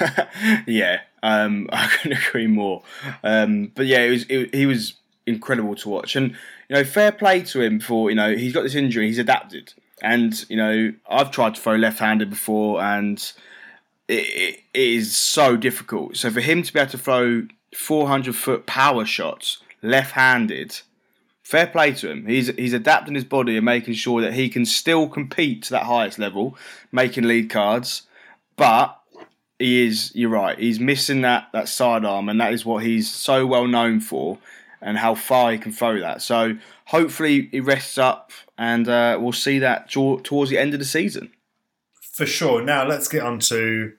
yeah, 0.66 1.00
um, 1.22 1.68
I 1.72 1.86
couldn't 1.86 2.18
agree 2.26 2.46
more. 2.46 2.82
Um, 3.22 3.70
but 3.74 3.86
yeah, 3.86 4.00
it 4.00 4.10
was 4.10 4.26
it, 4.28 4.54
he 4.54 4.66
was 4.66 4.94
incredible 5.26 5.74
to 5.76 5.88
watch, 5.88 6.16
and 6.16 6.36
you 6.68 6.76
know, 6.76 6.84
fair 6.84 7.12
play 7.12 7.42
to 7.42 7.60
him 7.60 7.80
for 7.80 8.10
you 8.10 8.16
know 8.16 8.34
he's 8.34 8.52
got 8.52 8.62
this 8.62 8.74
injury, 8.74 9.06
he's 9.06 9.18
adapted, 9.18 9.72
and 10.02 10.44
you 10.48 10.56
know 10.56 10.92
I've 11.08 11.30
tried 11.30 11.54
to 11.54 11.60
throw 11.60 11.76
left-handed 11.76 12.30
before, 12.30 12.82
and 12.82 13.18
it, 14.08 14.60
it, 14.72 14.80
is 14.80 15.16
so 15.16 15.56
difficult. 15.56 16.16
So 16.16 16.30
for 16.30 16.40
him 16.40 16.62
to 16.62 16.72
be 16.72 16.80
able 16.80 16.90
to 16.90 16.98
throw 16.98 17.46
400 17.74 18.34
foot 18.34 18.66
power 18.66 19.04
shots 19.04 19.58
left-handed. 19.82 20.80
Fair 21.42 21.66
play 21.66 21.92
to 21.92 22.10
him. 22.10 22.24
He's 22.24 22.48
he's 22.56 22.72
adapting 22.72 23.14
his 23.14 23.24
body 23.24 23.56
and 23.56 23.66
making 23.66 23.94
sure 23.94 24.22
that 24.22 24.32
he 24.32 24.48
can 24.48 24.64
still 24.64 25.06
compete 25.06 25.64
to 25.64 25.72
that 25.72 25.82
highest 25.82 26.18
level, 26.18 26.56
making 26.90 27.24
lead 27.24 27.50
cards. 27.50 28.02
But 28.56 28.98
he 29.58 29.86
is 29.86 30.12
you're 30.14 30.30
right 30.30 30.58
he's 30.58 30.80
missing 30.80 31.20
that 31.22 31.48
that 31.52 31.68
sidearm 31.68 32.28
and 32.28 32.40
that 32.40 32.52
is 32.52 32.64
what 32.64 32.82
he's 32.82 33.10
so 33.10 33.46
well 33.46 33.66
known 33.66 34.00
for 34.00 34.38
and 34.84 34.98
how 34.98 35.14
far 35.16 35.50
he 35.50 35.58
can 35.58 35.72
throw 35.72 35.98
that 35.98 36.22
so 36.22 36.56
hopefully 36.86 37.48
he 37.50 37.58
rests 37.58 37.98
up 37.98 38.30
and 38.56 38.88
uh, 38.88 39.18
we'll 39.20 39.32
see 39.32 39.58
that 39.58 39.90
towards 39.90 40.50
the 40.50 40.58
end 40.58 40.72
of 40.74 40.78
the 40.78 40.84
season 40.84 41.30
For 42.14 42.26
sure. 42.26 42.62
Now 42.62 42.86
let's 42.86 43.08
get 43.08 43.22
on 43.22 43.40
to. 43.40 43.92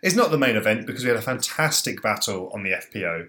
It's 0.00 0.14
not 0.14 0.30
the 0.30 0.38
main 0.38 0.54
event 0.54 0.86
because 0.86 1.02
we 1.02 1.08
had 1.08 1.18
a 1.18 1.22
fantastic 1.22 2.00
battle 2.00 2.50
on 2.54 2.62
the 2.62 2.70
FPO, 2.70 3.28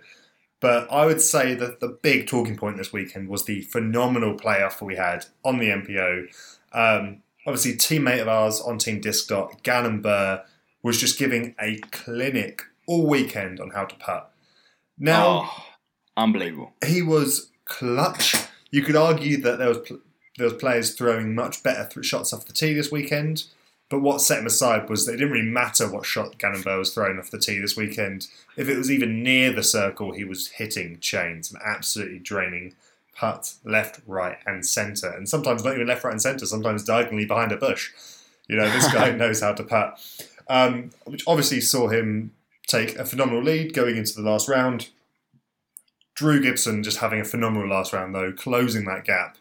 but 0.60 0.92
I 0.92 1.08
would 1.08 1.20
say 1.20 1.56
that 1.56 1.80
the 1.80 1.88
big 1.88 2.28
talking 2.28 2.56
point 2.56 2.78
this 2.78 2.94
weekend 2.94 3.28
was 3.28 3.46
the 3.46 3.62
phenomenal 3.62 4.36
playoff 4.36 4.80
we 4.80 4.96
had 4.96 5.26
on 5.44 5.58
the 5.58 5.70
MPO. 5.70 6.28
Um, 6.74 7.24
obviously, 7.48 7.74
teammate 7.74 8.22
of 8.22 8.28
ours 8.28 8.62
on 8.62 8.78
Team 8.78 9.02
Disc 9.02 9.28
Dot, 9.28 9.64
Gannon 9.64 10.04
Buhr, 10.04 10.44
was 10.84 11.00
just 11.00 11.18
giving 11.18 11.56
a 11.60 11.80
clinic 11.92 12.62
all 12.86 13.08
weekend 13.08 13.60
on 13.60 13.72
how 13.72 13.86
to 13.86 13.96
putt. 13.96 14.32
Now 15.00 15.50
oh, 15.50 15.66
unbelievable 16.20 16.74
he 16.86 17.02
was 17.02 17.50
clutch. 17.70 18.36
You 18.72 18.84
could 18.84 18.96
argue 18.96 19.38
that 19.42 19.58
there 19.58 19.70
was 19.70 19.80
pl- 19.80 20.02
there 20.38 20.46
was 20.46 20.56
players 20.56 20.94
throwing 20.94 21.36
much 21.36 21.64
better 21.64 21.88
th- 21.88 22.06
shots 22.06 22.34
off 22.34 22.46
the 22.46 22.54
tee 22.54 22.74
this 22.74 22.92
weekend, 22.92 23.46
but 23.90 24.00
what 24.00 24.22
set 24.22 24.40
him 24.40 24.46
aside 24.46 24.90
was 24.90 25.06
that 25.06 25.14
it 25.14 25.18
didn't 25.18 25.34
really 25.34 25.46
matter 25.46 25.90
what 25.90 26.06
shot 26.06 26.38
Gannon 26.38 26.64
was 26.66 26.94
throwing 26.94 27.20
off 27.20 27.32
the 27.32 27.40
tee 27.40 27.60
this 27.60 27.76
weekend. 27.78 28.28
If 28.58 28.70
it 28.70 28.78
was 28.78 28.92
even 28.92 29.24
near 29.24 29.52
the 29.52 29.64
circle, 29.64 30.12
he 30.12 30.24
was 30.24 30.48
hitting 30.48 31.00
chains 31.00 31.52
and 31.52 31.62
absolutely 31.64 32.20
draining 32.20 32.76
putt 33.16 33.54
left, 33.66 34.00
right, 34.08 34.38
and 34.46 34.66
centre, 34.66 35.10
and 35.10 35.28
sometimes 35.28 35.64
not 35.64 35.76
even 35.76 35.88
left, 35.88 36.04
right, 36.04 36.12
and 36.12 36.22
centre. 36.22 36.46
Sometimes 36.46 36.84
diagonally 36.84 37.26
behind 37.26 37.52
a 37.52 37.58
bush. 37.58 37.92
You 38.48 38.56
know, 38.56 38.70
this 38.70 38.92
guy 38.92 39.12
knows 39.16 39.42
how 39.42 39.54
to 39.54 39.64
putt. 39.64 40.00
Um, 40.48 40.92
which 41.06 41.24
obviously 41.28 41.62
saw 41.62 41.90
him 41.90 42.32
take 42.66 42.96
a 42.96 43.06
phenomenal 43.06 43.44
lead 43.44 43.74
going 43.74 43.98
into 43.98 44.14
the 44.14 44.28
last 44.28 44.48
round. 44.48 44.90
Drew 46.20 46.42
Gibson 46.42 46.84
just 46.84 46.98
having 46.98 47.22
a 47.22 47.24
phenomenal 47.24 47.70
last 47.70 47.94
round 47.94 48.14
though, 48.14 48.34
closing 48.34 48.84
that 48.84 49.06
gap. 49.06 49.38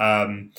Um, 0.00 0.52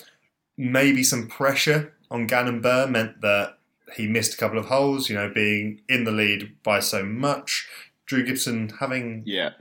maybe 0.56 1.02
some 1.02 1.28
pressure 1.28 1.96
on 2.12 2.28
Gannon 2.28 2.62
Buhr 2.62 2.86
meant 2.86 3.22
that 3.22 3.58
he 3.96 4.06
missed 4.06 4.36
a 4.36 4.38
couple 4.38 4.60
of 4.60 4.68
holes. 4.68 5.10
You 5.10 5.16
know, 5.16 5.32
being 5.34 5.82
in 5.90 6.04
the 6.04 6.12
lead 6.12 6.56
by 6.62 6.80
so 6.80 7.04
much. 7.04 7.68
Drew 8.06 8.24
Gibson 8.24 8.70
having 8.80 9.24
yeah 9.26 9.54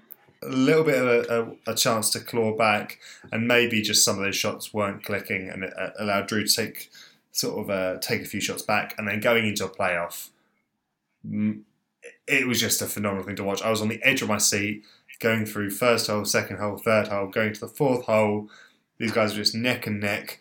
a 0.42 0.48
little 0.48 0.85
bit 0.85 0.98
of 0.98 1.06
a, 1.09 1.56
a, 1.66 1.72
a 1.72 1.74
chance 1.74 2.11
to 2.11 2.20
claw 2.20 2.54
back, 2.54 2.98
and 3.32 3.48
maybe 3.48 3.80
just 3.80 4.04
some 4.04 4.18
of 4.18 4.22
those 4.22 4.37
shots 4.37 4.74
weren't 4.74 5.02
clicking, 5.02 5.48
and 5.48 5.64
it 5.64 5.72
uh, 5.78 5.92
allowed 5.98 6.26
Drew 6.26 6.44
to 6.46 6.54
take 6.54 6.90
sort 7.32 7.59
of 7.59 7.70
uh, 7.70 7.98
take 8.00 8.20
a 8.20 8.26
few 8.26 8.42
shots 8.42 8.61
back, 8.61 8.94
and 8.98 9.09
then 9.09 9.20
going 9.20 9.46
into 9.46 9.64
a 9.64 9.70
playoff, 9.70 10.28
it 12.28 12.46
was 12.46 12.61
just 12.61 12.82
a 12.82 12.87
phenomenal 12.87 13.24
thing 13.24 13.37
to 13.37 13.44
watch. 13.44 13.62
I 13.62 13.70
was 13.70 13.80
on 13.80 13.88
the 13.88 14.02
edge 14.02 14.20
of 14.20 14.28
my 14.28 14.37
seat, 14.37 14.85
going 15.20 15.46
through 15.46 15.70
first 15.70 16.07
hole, 16.09 16.24
second 16.24 16.59
hole, 16.59 16.76
third 16.79 17.09
hole, 17.09 17.29
going 17.29 17.52
to 17.55 17.61
the 17.61 17.68
fourth 17.68 18.05
hole. 18.05 18.48
These 18.98 19.12
guys 19.12 19.33
were 19.33 19.42
just 19.42 19.55
neck 19.55 19.87
and 19.87 20.00
neck. 20.00 20.40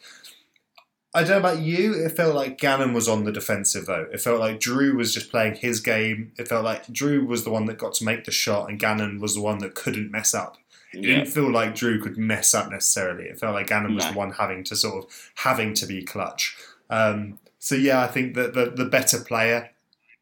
I 1.14 1.22
don't 1.24 1.42
know 1.42 1.50
about 1.50 1.60
you. 1.64 1.94
It 1.94 2.10
felt 2.12 2.36
like 2.36 2.58
Gannon 2.58 2.94
was 2.94 3.08
on 3.08 3.24
the 3.24 3.32
defensive 3.32 3.86
though. 3.86 4.08
It 4.12 4.20
felt 4.20 4.40
like 4.42 4.60
Drew 4.60 4.98
was 4.98 5.14
just 5.14 5.32
playing 5.32 5.56
his 5.56 5.80
game. 5.80 6.34
It 6.38 6.48
felt 6.50 6.66
like 6.66 6.88
Drew 6.92 7.26
was 7.26 7.46
the 7.46 7.52
one 7.52 7.66
that 7.68 7.78
got 7.78 7.94
to 7.96 8.06
make 8.06 8.26
the 8.26 8.32
shot, 8.32 8.70
and 8.70 8.78
Gannon 8.80 9.22
was 9.22 9.36
the 9.36 9.42
one 9.42 9.60
that 9.60 9.76
couldn't 9.76 10.12
mess 10.12 10.34
up. 10.34 10.58
It 10.94 11.04
yeah 11.04 11.16
didn't 11.16 11.30
feel 11.30 11.50
like 11.52 11.74
Drew 11.76 12.02
could 12.02 12.18
mess 12.18 12.54
up 12.54 12.70
necessarily. 12.70 13.26
It 13.26 13.40
felt 13.40 13.54
like 13.56 13.68
Gannon 13.68 13.96
was 13.96 14.06
No. 14.06 14.12
the 14.12 14.18
one 14.18 14.32
having 14.34 14.64
to 14.66 14.76
sort 14.76 15.06
of 15.06 15.32
having 15.36 15.74
to 15.76 15.86
be 15.86 16.04
clutch. 16.04 16.58
Um, 16.90 17.40
so 17.60 17.76
yeah, 17.76 18.02
I 18.02 18.08
think 18.08 18.36
that 18.36 18.54
the, 18.54 18.70
the 18.72 18.86
better 18.86 19.20
player 19.20 19.72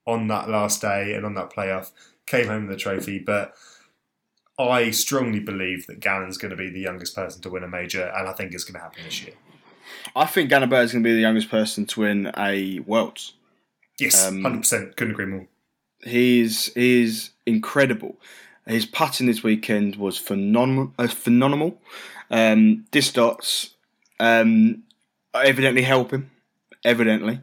on 0.05 0.27
that 0.27 0.47
last 0.49 0.81
day 0.81 1.13
and 1.15 1.25
on 1.25 1.33
that 1.35 1.51
playoff 1.51 1.91
came 2.27 2.47
home 2.47 2.67
with 2.67 2.77
the 2.77 2.81
trophy. 2.81 3.17
But 3.19 3.53
I 4.59 4.91
strongly 4.91 5.39
believe 5.39 5.87
that 5.87 5.99
Gannon's 5.99 6.37
going 6.37 6.51
to 6.51 6.57
be 6.57 6.69
the 6.69 6.79
youngest 6.79 7.15
person 7.15 7.41
to 7.41 7.49
win 7.49 7.63
a 7.63 7.67
major, 7.67 8.05
and 8.15 8.27
I 8.27 8.33
think 8.33 8.53
it's 8.53 8.63
going 8.63 8.75
to 8.75 8.81
happen 8.81 9.03
this 9.03 9.23
year. 9.23 9.33
I 10.15 10.25
think 10.25 10.49
Gannon 10.49 10.69
Buhr 10.69 10.83
is 10.83 10.91
going 10.91 11.03
to 11.03 11.07
be 11.09 11.13
the 11.13 11.21
youngest 11.21 11.49
person 11.49 11.85
to 11.87 12.01
win 12.01 12.31
a 12.37 12.79
Worlds. 12.79 13.33
Yes, 13.99 14.27
Um, 14.27 14.41
hundred 14.41 14.59
percent. 14.59 14.95
Couldn't 14.95 15.13
agree 15.13 15.25
more. 15.25 15.47
He's 16.01 16.73
he's 16.73 17.31
incredible. 17.45 18.17
His 18.65 18.85
putting 18.85 19.27
this 19.27 19.43
weekend 19.43 19.95
was 19.97 20.17
phenomenal. 20.17 20.93
Uh, 20.97 21.07
phenomenal. 21.07 21.81
Um, 22.31 22.85
disc 22.91 23.13
dots 23.13 23.71
um, 24.19 24.83
evidently 25.33 25.83
help 25.83 26.11
him. 26.11 26.31
Evidently, 26.85 27.39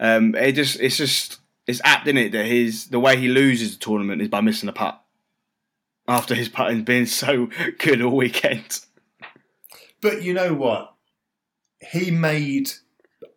um, 0.00 0.34
it 0.34 0.52
just 0.52 0.80
it's 0.80 0.96
just 0.96 1.38
it's 1.66 1.80
apt 1.84 2.06
in 2.06 2.18
it 2.18 2.32
that 2.32 2.46
his 2.46 2.88
the 2.88 3.00
way 3.00 3.16
he 3.16 3.28
loses 3.28 3.76
the 3.76 3.84
tournament 3.84 4.20
is 4.20 4.28
by 4.28 4.40
missing 4.40 4.68
a 4.68 4.72
putt 4.72 5.00
after 6.06 6.34
his 6.34 6.48
putting 6.48 6.84
being 6.84 7.06
so 7.06 7.48
good 7.78 8.02
all 8.02 8.16
weekend. 8.16 8.80
But 10.00 10.22
you 10.22 10.34
know 10.34 10.54
what? 10.54 10.94
He 11.92 12.10
made, 12.10 12.70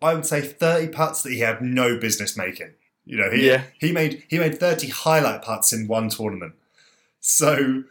I 0.02 0.14
would 0.14 0.26
say, 0.26 0.42
thirty 0.42 0.88
putts 0.92 1.24
that 1.24 1.32
he 1.32 1.40
had 1.40 1.62
no 1.62 1.98
business 1.98 2.38
making. 2.38 2.74
You 3.06 3.18
know, 3.18 3.32
he 3.32 3.48
Yeah. 3.48 3.64
he 3.80 3.92
made 3.92 4.24
he 4.28 4.38
made 4.40 4.60
thirty 4.60 4.88
highlight 4.90 5.42
putts 5.42 5.72
in 5.72 5.88
one 5.88 6.10
tournament. 6.10 6.54
So 7.20 7.84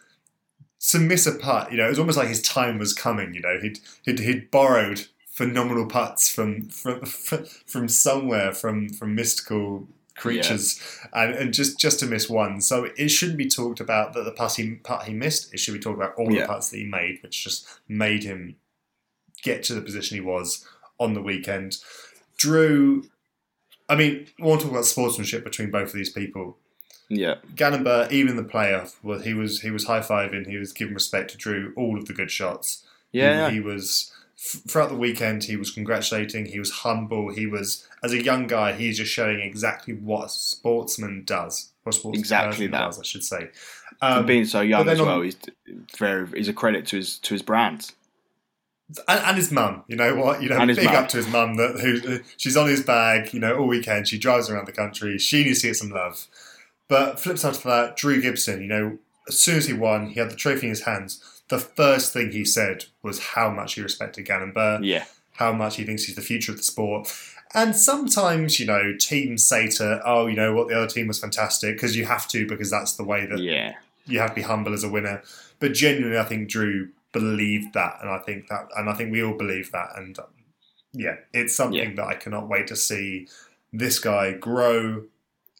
to 0.90 0.98
miss 0.98 1.26
a 1.26 1.32
putt, 1.34 1.72
you 1.72 1.78
know, 1.78 1.86
it 1.86 1.90
was 1.90 1.98
almost 1.98 2.18
like 2.18 2.28
his 2.28 2.42
time 2.42 2.78
was 2.78 2.92
coming. 2.92 3.34
You 3.34 3.40
know, 3.40 3.58
he'd 3.60 3.78
he'd, 4.04 4.18
he'd 4.20 4.50
borrowed 4.50 5.06
phenomenal 5.26 5.86
putts 5.86 6.32
from 6.32 6.68
from 6.68 7.00
from 7.66 7.88
somewhere 7.88 8.52
from 8.52 8.88
from 8.90 9.14
mystical 9.14 9.88
creatures 10.16 10.80
and, 11.12 11.34
and 11.34 11.54
just 11.54 11.78
just 11.78 11.98
to 12.00 12.06
miss 12.06 12.28
one 12.28 12.60
so 12.60 12.88
it 12.96 13.08
shouldn't 13.08 13.38
be 13.38 13.46
talked 13.48 13.80
about 13.80 14.12
that 14.14 14.24
the 14.24 14.32
putt 14.32 14.54
he, 14.56 14.74
putt 14.76 15.04
he 15.04 15.12
missed 15.12 15.52
it 15.52 15.58
should 15.60 15.74
be 15.74 15.80
talked 15.80 15.96
about 15.98 16.14
all 16.16 16.32
Yeah. 16.32 16.42
the 16.42 16.46
putts 16.48 16.70
that 16.70 16.78
he 16.78 16.84
made 16.86 17.18
which 17.22 17.44
just 17.44 17.66
made 17.88 18.24
him 18.24 18.56
get 19.42 19.62
to 19.64 19.74
the 19.74 19.82
position 19.82 20.16
he 20.16 20.20
was 20.22 20.66
on 20.98 21.12
the 21.14 21.22
weekend 21.22 21.76
drew 22.38 23.04
i 23.88 23.94
mean 23.94 24.26
I 24.40 24.44
want 24.44 24.60
to 24.60 24.66
talk 24.66 24.72
about 24.72 24.86
sportsmanship 24.86 25.44
between 25.44 25.70
both 25.70 25.88
of 25.88 25.94
these 25.94 26.10
people 26.10 26.56
Yeah, 27.08 27.36
Gannon 27.54 27.86
even 28.10 28.30
in 28.32 28.36
the 28.36 28.50
playoff, 28.52 28.96
well, 29.02 29.20
he 29.20 29.32
was 29.34 29.60
he 29.60 29.70
was 29.70 29.84
high 29.84 30.00
fiving. 30.00 30.46
He 30.48 30.56
was 30.56 30.72
giving 30.72 30.94
respect 30.94 31.30
to 31.30 31.36
Drew 31.36 31.72
all 31.76 31.96
of 31.96 32.06
the 32.06 32.12
good 32.12 32.30
shots. 32.32 32.84
yeah, 33.12 33.48
He, 33.48 33.56
he 33.56 33.60
was 33.60 34.10
throughout 34.38 34.88
the 34.90 34.96
weekend. 34.96 35.44
He 35.44 35.56
was 35.56 35.70
congratulating. 35.70 36.46
He 36.46 36.58
was 36.58 36.70
humble. 36.70 37.30
He 37.32 37.46
was 37.46 37.86
as 38.02 38.12
a 38.12 38.22
young 38.22 38.46
guy. 38.46 38.72
He's 38.72 38.98
just 38.98 39.12
showing 39.12 39.40
exactly 39.40 39.94
what 39.94 40.26
a 40.26 40.28
sportsman 40.28 41.24
does. 41.24 41.72
What 41.82 41.94
a 41.94 41.98
sportsman 41.98 42.20
Exactly 42.20 42.66
that. 42.68 42.78
does, 42.78 42.98
I 43.00 43.02
should 43.02 43.24
say. 43.24 43.50
For 44.00 44.06
Um, 44.06 44.26
being 44.26 44.44
so 44.44 44.60
young 44.60 44.88
as 44.88 44.98
then 44.98 45.06
well, 45.06 45.18
on- 45.18 45.24
he's 45.24 45.36
very 45.96 46.26
he's 46.36 46.48
a 46.48 46.52
credit 46.52 46.86
to 46.88 46.96
his 46.96 47.18
to 47.20 47.34
his 47.34 47.42
brand. 47.42 47.92
and, 49.08 49.20
and 49.20 49.36
his 49.36 49.50
mum. 49.50 49.84
You 49.88 49.96
know 49.96 50.14
what? 50.16 50.42
You 50.42 50.48
know, 50.50 50.58
And 50.58 50.74
big 50.76 50.84
mum. 50.84 50.94
up 50.96 51.08
to 51.10 51.16
his 51.16 51.28
mum 51.28 51.54
that 51.56 51.80
who 51.80 52.20
she's 52.36 52.56
on 52.56 52.68
his 52.68 52.82
bag. 52.82 53.32
You 53.32 53.40
know, 53.40 53.56
all 53.58 53.66
weekend 53.66 54.06
she 54.08 54.18
drives 54.18 54.50
around 54.50 54.66
the 54.66 54.72
country. 54.72 55.18
She 55.18 55.44
needs 55.44 55.62
to 55.62 55.68
get 55.68 55.76
some 55.76 55.90
love. 55.90 56.26
But 56.88 57.18
flip 57.18 57.38
side 57.38 57.54
to 57.54 57.64
that, 57.68 57.96
Drew 57.96 58.20
Gibson. 58.20 58.60
You 58.60 58.68
know, 58.68 58.98
as 59.28 59.38
soon 59.38 59.56
as 59.56 59.66
he 59.66 59.72
won, 59.72 60.10
he 60.10 60.20
had 60.20 60.30
the 60.30 60.36
trophy 60.36 60.66
in 60.66 60.70
his 60.70 60.82
hands. 60.82 61.35
The 61.48 61.58
first 61.58 62.12
thing 62.12 62.32
he 62.32 62.44
said 62.44 62.86
was 63.02 63.18
how 63.20 63.50
much 63.50 63.74
he 63.74 63.82
respected 63.82 64.24
Gannon 64.24 64.52
Buhr, 64.52 64.80
Yeah, 64.82 65.04
how 65.34 65.52
much 65.52 65.76
he 65.76 65.84
thinks 65.84 66.04
he's 66.04 66.16
the 66.16 66.22
future 66.22 66.52
of 66.52 66.58
the 66.58 66.64
sport. 66.64 67.12
And 67.54 67.76
sometimes, 67.76 68.58
you 68.58 68.66
know, 68.66 68.94
teams 68.98 69.46
say 69.46 69.68
to, 69.68 70.02
oh, 70.04 70.26
you 70.26 70.34
know 70.34 70.52
what, 70.52 70.68
the 70.68 70.74
other 70.76 70.88
team 70.88 71.06
was 71.06 71.20
fantastic 71.20 71.76
because 71.76 71.96
you 71.96 72.04
have 72.04 72.26
to 72.28 72.46
because 72.46 72.70
that's 72.70 72.96
the 72.96 73.04
way 73.04 73.24
that 73.26 73.38
yeah, 73.38 73.74
you 74.06 74.18
have 74.18 74.30
to 74.30 74.34
be 74.34 74.42
humble 74.42 74.74
as 74.74 74.82
a 74.84 74.88
winner. 74.88 75.22
But 75.60 75.72
genuinely, 75.72 76.18
I 76.18 76.24
think 76.24 76.48
Drew 76.48 76.88
believed 77.12 77.72
that, 77.74 77.98
and 78.02 78.10
I 78.10 78.18
think 78.18 78.48
that, 78.48 78.68
and 78.76 78.90
I 78.90 78.94
think 78.94 79.10
we 79.12 79.22
all 79.22 79.34
believe 79.38 79.70
that. 79.72 79.90
And 79.96 80.18
um, 80.18 80.26
yeah, 80.92 81.16
it's 81.32 81.54
something 81.54 81.90
Yeah. 81.90 81.94
that 81.94 82.06
I 82.06 82.14
cannot 82.14 82.48
wait 82.48 82.66
to 82.66 82.76
see 82.76 83.28
this 83.72 83.98
guy 84.00 84.32
grow 84.32 85.04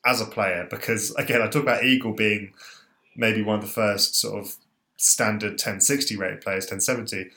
as 0.05 0.20
a 0.20 0.27
player. 0.27 0.66
Because 0.68 1.14
again, 1.14 1.40
I 1.40 1.46
talk 1.46 1.62
about 1.62 1.85
Eagle 1.85 2.12
being 2.12 2.53
maybe 3.14 3.42
one 3.42 3.57
of 3.61 3.62
the 3.62 3.70
first 3.70 4.16
sort 4.16 4.44
of 4.44 4.57
standard 4.96 5.52
1060 5.52 6.16
rated 6.16 6.40
players, 6.40 6.64
1070. 6.64 7.30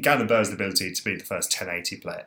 Gannon 0.00 0.26
Buhr 0.26 0.38
has 0.38 0.48
the 0.48 0.54
ability 0.54 0.92
to 0.92 1.04
be 1.04 1.16
the 1.16 1.24
first 1.24 1.52
1080 1.52 1.96
player. 1.96 2.26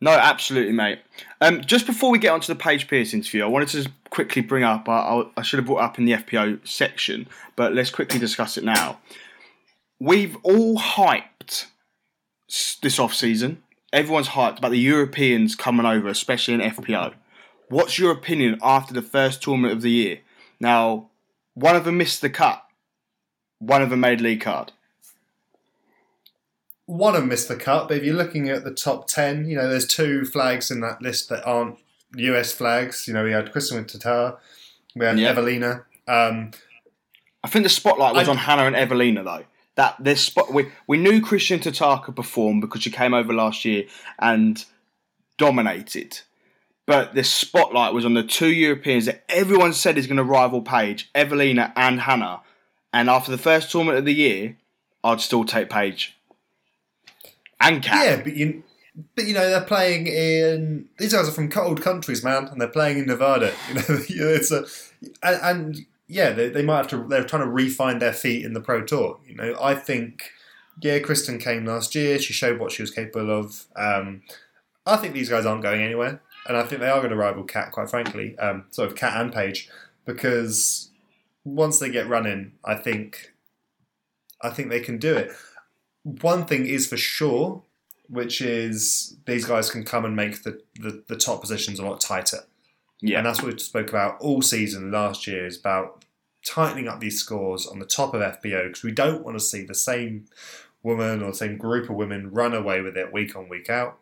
No, 0.00 0.10
absolutely, 0.10 0.72
mate. 0.72 1.00
Um, 1.40 1.62
just 1.62 1.86
before 1.86 2.10
we 2.10 2.18
get 2.18 2.30
onto 2.30 2.52
the 2.52 2.58
Paige 2.58 2.86
Pierce 2.86 3.14
interview, 3.14 3.42
I 3.42 3.46
wanted 3.46 3.68
to 3.68 3.90
quickly 4.10 4.42
bring 4.42 4.62
up. 4.62 4.88
I, 4.88 5.24
I 5.36 5.42
should 5.42 5.58
have 5.58 5.66
brought 5.66 5.82
up 5.82 5.98
in 5.98 6.04
the 6.04 6.12
FPO 6.12 6.66
section, 6.66 7.26
but 7.56 7.74
let's 7.74 7.90
quickly 7.90 8.18
discuss 8.18 8.58
it 8.58 8.64
now. 8.64 8.98
We've 9.98 10.36
all 10.42 10.78
hyped 10.78 11.66
this 12.82 12.98
off 12.98 13.14
season. 13.14 13.62
Everyone's 13.92 14.28
hyped 14.28 14.58
about 14.58 14.72
the 14.72 14.78
Europeans 14.78 15.54
coming 15.54 15.86
over, 15.86 16.08
especially 16.08 16.54
in 16.54 16.60
FPO. 16.60 17.14
What's 17.68 17.98
your 17.98 18.12
opinion 18.12 18.58
after 18.62 18.92
the 18.92 19.02
first 19.02 19.42
tournament 19.42 19.72
of 19.72 19.80
the 19.80 19.90
year? 19.90 20.20
Now, 20.60 21.08
one 21.54 21.74
of 21.74 21.84
them 21.84 21.96
missed 21.96 22.20
the 22.20 22.28
cut. 22.28 22.62
One 23.58 23.82
of 23.82 23.90
them 23.90 24.00
made 24.00 24.20
league 24.20 24.40
card. 24.40 24.72
one 26.88 27.14
of 27.16 27.22
them 27.22 27.28
missed 27.30 27.48
the 27.48 27.56
cut, 27.56 27.88
but 27.88 27.96
if 27.96 28.04
you're 28.04 28.14
looking 28.14 28.48
at 28.48 28.62
the 28.62 28.70
top 28.72 29.08
10, 29.08 29.48
you 29.48 29.56
know, 29.56 29.68
there's 29.68 29.88
two 29.88 30.24
flags 30.24 30.70
in 30.70 30.80
that 30.82 31.02
list 31.02 31.28
that 31.28 31.44
aren't 31.44 31.78
US 32.16 32.52
flags. 32.52 33.08
You 33.08 33.14
know, 33.14 33.24
we 33.24 33.32
had 33.32 33.52
Kristin 33.52 33.74
with 33.78 33.88
Tattar, 33.88 34.36
we 34.94 35.04
had 35.04 35.18
Yeah. 35.18 35.30
Evelina. 35.30 35.84
Um, 36.06 36.52
I 37.42 37.48
think 37.48 37.64
the 37.64 37.68
spotlight 37.68 38.14
was 38.14 38.28
I- 38.28 38.30
on 38.30 38.36
Hannah 38.38 38.66
and 38.66 38.76
Evelina 38.76 39.24
though. 39.24 39.44
That 39.74 39.96
this 39.98 40.22
spot 40.22 40.52
we 40.52 40.70
we 40.86 40.96
knew 40.96 41.20
Kristin 41.20 41.58
Tataka 41.60 42.14
perform 42.14 42.60
because 42.60 42.82
she 42.82 42.90
came 42.90 43.12
over 43.14 43.32
last 43.34 43.64
year 43.64 43.84
and 44.20 44.64
dominated. 45.38 46.20
But 46.86 47.14
the 47.14 47.24
spotlight 47.24 47.92
was 47.92 48.04
on 48.04 48.14
the 48.14 48.22
two 48.22 48.52
Europeans 48.52 49.06
that 49.06 49.24
everyone 49.28 49.72
said 49.72 49.98
is 49.98 50.06
going 50.06 50.16
to 50.18 50.22
rival 50.24 50.62
Paige, 50.62 51.10
Evelina 51.16 51.72
and 51.76 52.00
Hannah. 52.00 52.40
And 52.96 53.10
after 53.10 53.30
the 53.30 53.36
first 53.36 53.70
tournament 53.70 53.98
of 53.98 54.06
the 54.06 54.14
year, 54.14 54.56
I'd 55.04 55.20
still 55.20 55.44
take 55.44 55.68
Paige 55.68 56.16
and 57.60 57.82
Kat. 57.82 58.06
yeah, 58.06 58.22
but 58.22 58.34
you, 58.34 58.62
but 59.14 59.26
you 59.26 59.34
know, 59.34 59.50
they're 59.50 59.60
playing 59.60 60.06
in. 60.06 60.88
These 60.96 61.12
guys 61.12 61.28
are 61.28 61.32
from 61.32 61.50
cold 61.50 61.82
countries, 61.82 62.24
man, 62.24 62.46
and 62.46 62.58
they're 62.58 62.68
playing 62.68 62.96
in 62.96 63.06
Nevada. 63.06 63.52
You 63.68 63.74
know, 63.74 64.00
you 64.08 64.20
know, 64.20 64.28
it's 64.28 64.50
a, 64.50 64.64
and, 65.22 65.40
and 65.42 65.86
yeah, 66.08 66.30
they, 66.30 66.48
they 66.48 66.62
might 66.62 66.78
have 66.78 66.88
to. 66.88 67.06
They're 67.06 67.22
trying 67.22 67.42
to 67.42 67.50
refine 67.50 67.98
their 67.98 68.14
feet 68.14 68.46
in 68.46 68.54
the 68.54 68.62
pro 68.62 68.82
tour. 68.82 69.20
You 69.26 69.34
know, 69.34 69.54
I 69.60 69.74
think. 69.74 70.30
Yeah, 70.82 70.98
Kristin 70.98 71.38
came 71.40 71.66
last 71.66 71.94
year. 71.94 72.18
She 72.18 72.32
showed 72.32 72.58
what 72.58 72.72
she 72.72 72.82
was 72.82 72.90
capable 72.90 73.30
of. 73.30 73.66
Um, 73.76 74.22
I 74.86 74.96
think 74.96 75.12
these 75.12 75.28
guys 75.28 75.44
aren't 75.44 75.62
going 75.62 75.82
anywhere, 75.82 76.22
and 76.46 76.56
I 76.56 76.62
think 76.62 76.80
they 76.80 76.88
are 76.88 76.98
going 76.98 77.10
to 77.10 77.16
rival 77.16 77.44
Cat, 77.44 77.72
quite 77.72 77.90
frankly. 77.90 78.38
Um, 78.38 78.66
sort 78.70 78.90
of 78.90 78.96
Cat 78.96 79.20
and 79.20 79.32
Paige, 79.32 79.70
because 80.06 80.85
once 81.46 81.78
they 81.78 81.88
get 81.88 82.08
running, 82.08 82.52
I 82.64 82.74
think, 82.74 83.32
I 84.42 84.50
think 84.50 84.68
they 84.68 84.80
can 84.80 84.98
do 84.98 85.14
it. 85.16 85.32
One 86.02 86.44
thing 86.44 86.66
is 86.66 86.88
for 86.88 86.96
sure, 86.96 87.62
which 88.08 88.40
is 88.40 89.16
these 89.26 89.44
guys 89.44 89.70
can 89.70 89.84
come 89.84 90.04
and 90.04 90.16
make 90.16 90.42
the, 90.42 90.60
the, 90.80 91.04
the 91.06 91.16
top 91.16 91.40
positions 91.40 91.78
a 91.78 91.86
lot 91.86 92.00
tighter. 92.00 92.40
Yeah. 93.00 93.18
And 93.18 93.26
that's 93.26 93.40
what 93.40 93.52
we 93.52 93.58
spoke 93.58 93.88
about 93.88 94.20
all 94.20 94.42
season 94.42 94.90
last 94.90 95.26
year 95.26 95.46
is 95.46 95.58
about 95.58 96.04
tightening 96.44 96.88
up 96.88 96.98
these 96.98 97.20
scores 97.20 97.66
on 97.66 97.78
the 97.78 97.86
top 97.86 98.12
of 98.12 98.20
FPO 98.20 98.68
because 98.68 98.82
we 98.82 98.92
don't 98.92 99.24
want 99.24 99.38
to 99.38 99.44
see 99.44 99.62
the 99.64 99.74
same 99.74 100.26
woman 100.82 101.22
or 101.22 101.30
the 101.30 101.36
same 101.36 101.56
group 101.56 101.88
of 101.88 101.96
women 101.96 102.32
run 102.32 102.54
away 102.54 102.80
with 102.80 102.96
it 102.96 103.12
week 103.12 103.36
on 103.36 103.48
week 103.48 103.70
out. 103.70 103.98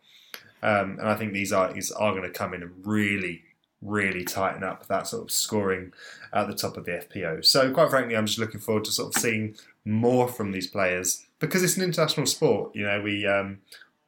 Um, 0.63 0.99
and 0.99 1.09
I 1.09 1.15
think 1.15 1.35
these 1.35 1.53
are 1.53 1.71
these 1.71 1.91
are 1.91 2.13
going 2.13 2.23
to 2.23 2.31
come 2.31 2.55
in 2.55 2.63
and 2.63 2.73
really, 2.87 3.43
really 3.85 4.25
tighten 4.25 4.65
up 4.65 4.87
that 4.87 5.07
sort 5.07 5.23
of 5.23 5.31
scoring 5.31 5.93
at 6.33 6.49
the 6.49 6.55
top 6.55 6.77
of 6.77 6.85
the 6.85 6.93
FPO. 6.93 7.45
So 7.45 7.71
quite 7.73 7.91
frankly, 7.91 8.17
I'm 8.17 8.27
just 8.27 8.39
looking 8.39 8.61
forward 8.61 8.85
to 8.87 8.93
sort 8.93 9.15
of 9.15 9.21
seeing 9.21 9.55
more 9.85 10.27
from 10.27 10.53
these 10.53 10.67
players 10.67 11.27
because 11.39 11.63
it's 11.63 11.77
an 11.77 11.85
international 11.85 12.27
sport. 12.27 12.75
You 12.75 12.87
know, 12.87 13.01
we 13.03 13.27
um, 13.27 13.59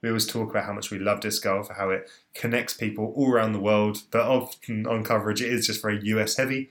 we 0.03 0.09
always 0.09 0.27
talk 0.27 0.51
about 0.51 0.65
how 0.65 0.73
much 0.73 0.91
we 0.91 0.99
love 0.99 1.21
disc 1.21 1.43
golf, 1.43 1.69
how 1.77 1.91
it 1.91 2.11
connects 2.35 2.75
people 2.75 3.13
all 3.15 3.31
around 3.31 3.53
the 3.53 3.61
world, 3.61 4.03
but 4.11 4.23
often 4.23 4.87
on 4.87 5.05
coverage 5.05 5.43
it 5.43 5.53
is 5.53 5.67
just 5.67 5.83
very 5.83 6.01
US 6.05 6.37
heavy. 6.37 6.71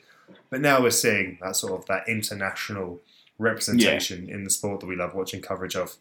But 0.49 0.61
now 0.61 0.81
we're 0.81 0.91
seeing 0.91 1.37
that 1.41 1.55
sort 1.55 1.79
of 1.79 1.85
that 1.85 2.07
international 2.07 3.01
representation 3.37 4.29
in 4.29 4.43
the 4.43 4.49
sport 4.49 4.79
that 4.79 4.87
we 4.87 4.95
love 4.95 5.13
watching 5.13 5.41
coverage 5.41 5.75
of. 5.75 5.95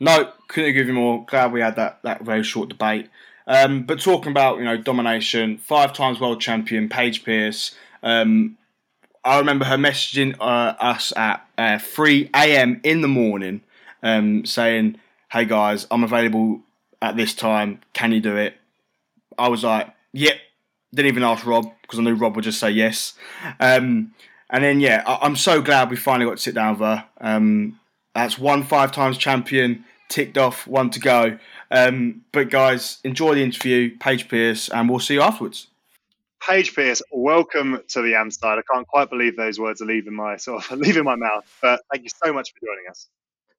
No, 0.00 0.32
couldn't 0.48 0.70
agree 0.70 0.80
with 0.80 0.88
you 0.88 0.94
more. 0.94 1.24
Glad 1.26 1.52
we 1.52 1.60
had 1.60 1.76
that, 1.76 2.00
that 2.02 2.22
very 2.22 2.42
short 2.42 2.68
debate. 2.68 3.08
Um, 3.46 3.82
but 3.82 4.00
talking 4.00 4.30
about 4.30 4.58
you 4.58 4.64
know 4.64 4.76
domination, 4.76 5.58
five 5.58 5.92
times 5.92 6.20
world 6.20 6.40
champion 6.40 6.88
Paige 6.88 7.24
Pierce. 7.24 7.74
Um, 8.02 8.56
I 9.24 9.38
remember 9.38 9.64
her 9.66 9.76
messaging 9.76 10.34
uh, 10.40 10.74
us 10.80 11.12
at 11.16 11.46
uh, 11.56 11.78
3 11.78 12.30
a.m. 12.34 12.80
in 12.82 13.02
the 13.02 13.08
morning, 13.08 13.60
um, 14.02 14.44
saying, 14.44 14.98
"Hey 15.30 15.44
guys, 15.44 15.86
I'm 15.90 16.04
available 16.04 16.60
at 17.00 17.16
this 17.16 17.34
time. 17.34 17.80
Can 17.92 18.12
you 18.12 18.20
do 18.20 18.36
it?" 18.36 18.56
I 19.38 19.48
was 19.48 19.64
like, 19.64 19.88
"Yep." 20.12 20.36
Didn't 20.94 21.08
even 21.08 21.22
ask 21.22 21.46
Rob 21.46 21.72
because 21.80 21.98
I 21.98 22.02
knew 22.02 22.14
Rob 22.14 22.36
would 22.36 22.44
just 22.44 22.60
say 22.60 22.70
yes. 22.70 23.14
Um, 23.60 24.12
and 24.50 24.62
then 24.62 24.78
yeah, 24.78 25.02
I- 25.06 25.20
I'm 25.22 25.36
so 25.36 25.62
glad 25.62 25.88
we 25.88 25.96
finally 25.96 26.26
got 26.28 26.36
to 26.36 26.42
sit 26.42 26.54
down 26.54 26.72
with 26.74 26.80
her. 26.80 27.04
Um, 27.18 27.80
that's 28.14 28.38
one 28.38 28.62
five 28.62 28.92
times 28.92 29.16
champion, 29.16 29.86
ticked 30.12 30.36
off, 30.36 30.66
one 30.66 30.90
to 30.90 31.00
go. 31.00 31.38
Um, 31.70 32.22
but 32.32 32.50
guys, 32.50 32.98
enjoy 33.02 33.34
the 33.34 33.42
interview, 33.42 33.96
Paige 33.98 34.28
Pierce, 34.28 34.68
and 34.68 34.88
we'll 34.88 35.00
see 35.00 35.14
you 35.14 35.22
afterwards. 35.22 35.68
Paige 36.46 36.74
Pierce, 36.74 37.02
welcome 37.10 37.80
to 37.88 38.02
the 38.02 38.14
Am 38.14 38.30
side. 38.30 38.58
I 38.58 38.62
can't 38.72 38.86
quite 38.86 39.08
believe 39.08 39.36
those 39.36 39.58
words 39.58 39.80
are 39.80 39.86
leaving 39.86 40.14
my 40.14 40.36
sort 40.38 40.70
of 40.70 40.78
leaving 40.78 41.04
my 41.04 41.16
mouth, 41.16 41.44
but 41.62 41.80
thank 41.90 42.04
you 42.04 42.10
so 42.24 42.32
much 42.32 42.52
for 42.52 42.60
joining 42.60 42.84
us. 42.90 43.08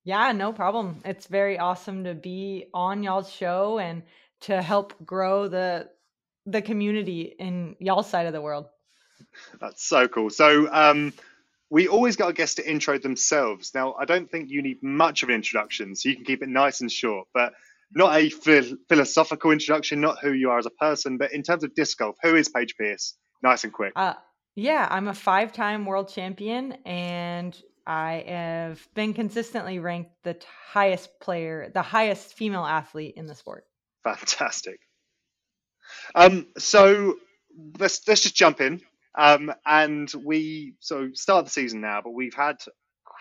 Yeah, 0.03 0.31
no 0.33 0.53
problem. 0.53 1.01
It's 1.05 1.27
very 1.27 1.57
awesome 1.57 2.03
to 2.03 2.13
be 2.13 2.67
on 2.73 3.03
y'all's 3.03 3.31
show 3.31 3.79
and 3.79 4.03
to 4.41 4.61
help 4.61 4.93
grow 5.05 5.47
the 5.47 5.89
the 6.45 6.61
community 6.61 7.33
in 7.39 7.77
y'all's 7.79 8.09
side 8.09 8.27
of 8.27 8.33
the 8.33 8.41
world. 8.41 8.67
That's 9.61 9.87
so 9.87 10.09
cool. 10.09 10.29
So 10.29 10.67
um, 10.71 11.13
we 11.73 11.87
always 11.87 12.17
got 12.17 12.25
our 12.25 12.33
guests 12.33 12.57
to 12.57 12.69
intro 12.69 12.99
themselves. 12.99 13.71
Now, 13.73 13.95
I 13.99 14.05
don't 14.05 14.29
think 14.29 14.51
you 14.51 14.61
need 14.61 14.83
much 14.83 15.23
of 15.23 15.29
an 15.29 15.35
introduction, 15.35 15.95
so 15.95 16.07
you 16.07 16.15
can 16.15 16.23
keep 16.23 16.43
it 16.43 16.49
nice 16.49 16.81
and 16.81 16.91
short. 16.91 17.27
But 17.33 17.53
not 17.91 18.15
a 18.15 18.29
philosophical 18.29 19.49
introduction, 19.49 19.99
not 19.99 20.19
who 20.21 20.33
you 20.33 20.51
are 20.51 20.59
as 20.59 20.67
a 20.67 20.69
person, 20.69 21.17
but 21.17 21.33
in 21.33 21.41
terms 21.41 21.63
of 21.63 21.73
disc 21.73 21.97
golf, 21.97 22.15
who 22.21 22.35
is 22.35 22.47
Paige 22.47 22.77
Pierce? 22.77 23.15
Nice 23.41 23.63
and 23.63 23.73
quick. 23.73 23.91
Uh, 23.95 24.13
yeah, 24.53 24.87
I'm 24.87 25.07
a 25.07 25.15
five 25.15 25.51
time 25.51 25.87
world 25.87 26.09
champion 26.09 26.77
and 26.85 27.59
I 27.87 28.23
have 28.27 28.87
been 28.93 29.15
consistently 29.15 29.79
ranked 29.79 30.11
the 30.21 30.37
highest 30.73 31.09
player, 31.19 31.71
the 31.73 31.81
highest 31.81 32.35
female 32.35 32.65
athlete 32.65 33.15
in 33.17 33.25
the 33.25 33.33
sport. 33.33 33.65
Fantastic. 34.03 34.79
Um, 36.13 36.45
so 36.59 37.15
let's 37.79 38.07
let's 38.07 38.21
just 38.21 38.35
jump 38.35 38.61
in. 38.61 38.81
Um, 39.15 39.51
and 39.65 40.11
we 40.25 40.73
so 40.79 41.09
start 41.13 41.45
the 41.45 41.51
season 41.51 41.81
now, 41.81 42.01
but 42.03 42.11
we've 42.11 42.33
had 42.33 42.57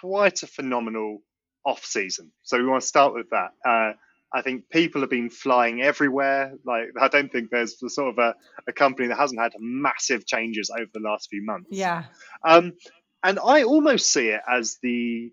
quite 0.01 0.43
a 0.43 0.47
phenomenal 0.47 1.19
off 1.65 1.85
season. 1.85 2.33
So 2.43 2.59
we 2.59 2.67
want 2.67 2.83
to 2.83 2.87
start 2.87 3.15
with 3.15 3.31
that. 3.31 3.51
Uh, 3.65 3.93
I 4.35 4.41
think 4.43 4.71
people 4.71 5.03
have 5.03 5.11
been 5.11 5.29
flying 5.29 5.83
everywhere. 5.83 6.55
Like 6.65 6.89
I 6.99 7.09
don't 7.09 7.31
think 7.31 7.51
there's 7.51 7.77
the 7.77 7.91
sort 7.91 8.11
of 8.11 8.19
a, 8.19 8.35
a 8.67 8.73
company 8.73 9.09
that 9.09 9.19
hasn't 9.19 9.41
had 9.41 9.53
massive 9.59 10.27
changes 10.27 10.71
over 10.71 10.91
the 10.93 11.01
last 11.01 11.29
few 11.29 11.45
months. 11.45 11.69
Yeah. 11.71 12.05
Um, 12.43 12.73
and 13.23 13.39
I 13.39 13.65
almost 13.65 14.11
see 14.11 14.29
it 14.29 14.41
as 14.51 14.79
the 14.83 15.33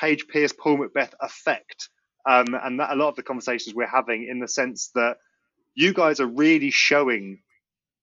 Paige 0.00 0.26
Pierce 0.28 0.52
Paul 0.52 0.78
McBeth 0.78 1.12
effect. 1.20 1.88
Um, 2.28 2.54
and 2.54 2.80
that 2.80 2.92
a 2.92 2.96
lot 2.96 3.08
of 3.08 3.16
the 3.16 3.22
conversations 3.22 3.74
we're 3.74 3.86
having 3.86 4.28
in 4.28 4.40
the 4.40 4.48
sense 4.48 4.90
that 4.94 5.16
you 5.74 5.94
guys 5.94 6.20
are 6.20 6.26
really 6.26 6.70
showing 6.70 7.40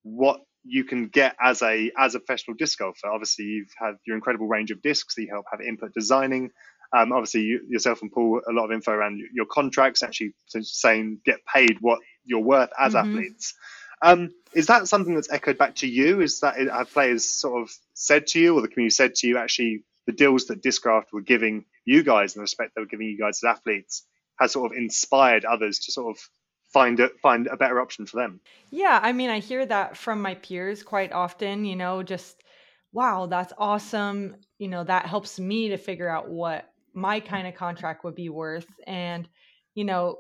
what 0.04 0.40
you 0.68 0.84
can 0.84 1.08
get 1.08 1.36
as 1.42 1.62
a 1.62 1.92
as 1.98 2.16
a 2.16 2.20
professional 2.20 2.56
disc 2.56 2.80
golfer. 2.80 3.08
Obviously, 3.08 3.46
you've 3.46 3.74
had 3.78 3.96
your 4.06 4.16
incredible 4.16 4.48
range 4.48 4.72
of 4.72 4.82
discs 4.82 5.16
that 5.16 5.24
you 5.24 5.30
help 5.30 5.46
have 5.52 5.62
input 5.62 5.94
designing. 5.94 6.52
Um, 6.96 7.12
obviously, 7.12 7.42
you, 7.42 7.62
yourself 7.70 8.02
and 8.02 8.12
Paul, 8.12 8.42
a 8.48 8.54
lot 8.54 8.66
of 8.66 8.72
info 8.72 8.92
around 8.92 9.22
your 9.34 9.46
contracts, 9.46 10.04
actually 10.04 10.34
saying 10.48 11.20
get 11.26 11.46
paid 11.46 11.78
what 11.82 12.00
you're 12.24 12.40
worth 12.40 12.70
as 12.80 12.94
mm-hmm. 12.94 13.10
athletes. 13.10 13.54
Um, 14.02 14.32
is 14.54 14.68
that 14.68 14.88
something 14.88 15.16
that's 15.16 15.32
echoed 15.32 15.58
back 15.58 15.76
to 15.76 15.88
you? 15.88 16.22
Is 16.22 16.40
that 16.42 16.56
have 16.58 16.92
players 16.92 17.28
sort 17.28 17.62
of 17.62 17.72
said 17.94 18.28
to 18.28 18.40
you, 18.40 18.56
or 18.56 18.62
the 18.62 18.68
community 18.68 18.94
said 18.94 19.16
to 19.16 19.28
you, 19.28 19.38
actually 19.38 19.84
the 20.06 20.14
deals 20.14 20.46
that 20.46 20.64
Discraft 20.64 21.12
were 21.12 21.22
giving 21.22 21.66
you 21.86 22.04
guys 22.04 22.34
and 22.34 22.40
the 22.40 22.44
respect 22.44 22.74
they 22.76 22.82
were 22.82 22.88
giving 22.88 23.08
you 23.08 23.18
guys 23.18 23.44
as 23.44 23.56
athletes 23.58 24.04
has 24.40 24.52
sort 24.54 24.72
of 24.72 24.78
inspired 24.78 25.46
others 25.46 25.80
to 25.80 25.92
sort 25.92 26.16
of 26.16 26.30
find 26.74 27.00
a 27.00 27.10
find 27.22 27.48
a 27.48 27.58
better 27.58 27.80
option 27.80 28.06
for 28.06 28.18
them. 28.18 28.42
Yeah, 28.72 29.00
I 29.02 29.14
mean, 29.14 29.30
I 29.30 29.40
hear 29.40 29.66
that 29.66 29.98
from 29.98 30.22
my 30.22 30.36
peers 30.36 30.84
quite 30.84 31.12
often. 31.12 31.66
You 31.66 31.76
know, 31.76 32.04
just 32.04 32.44
wow, 32.92 33.26
that's 33.26 33.54
awesome. 33.58 34.36
You 34.60 34.68
know, 34.68 34.84
that 34.84 35.06
helps 35.06 35.40
me 35.40 35.70
to 35.70 35.78
figure 35.78 36.10
out 36.10 36.30
what 36.30 36.70
my 36.94 37.20
kind 37.20 37.48
of 37.48 37.56
contract 37.56 38.04
would 38.04 38.16
be 38.16 38.30
worth, 38.30 38.68
and 38.86 39.28
you 39.76 39.86
know, 39.86 40.18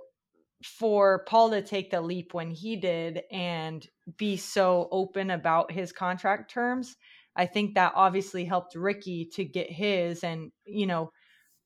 for 0.63 1.23
Paul 1.25 1.51
to 1.51 1.61
take 1.61 1.91
the 1.91 2.01
leap 2.01 2.33
when 2.33 2.51
he 2.51 2.75
did 2.75 3.21
and 3.31 3.87
be 4.17 4.37
so 4.37 4.87
open 4.91 5.31
about 5.31 5.71
his 5.71 5.91
contract 5.91 6.51
terms, 6.51 6.95
I 7.35 7.45
think 7.45 7.75
that 7.75 7.93
obviously 7.95 8.45
helped 8.45 8.75
Ricky 8.75 9.25
to 9.33 9.45
get 9.45 9.71
his. 9.71 10.23
And, 10.23 10.51
you 10.65 10.87
know, 10.87 11.11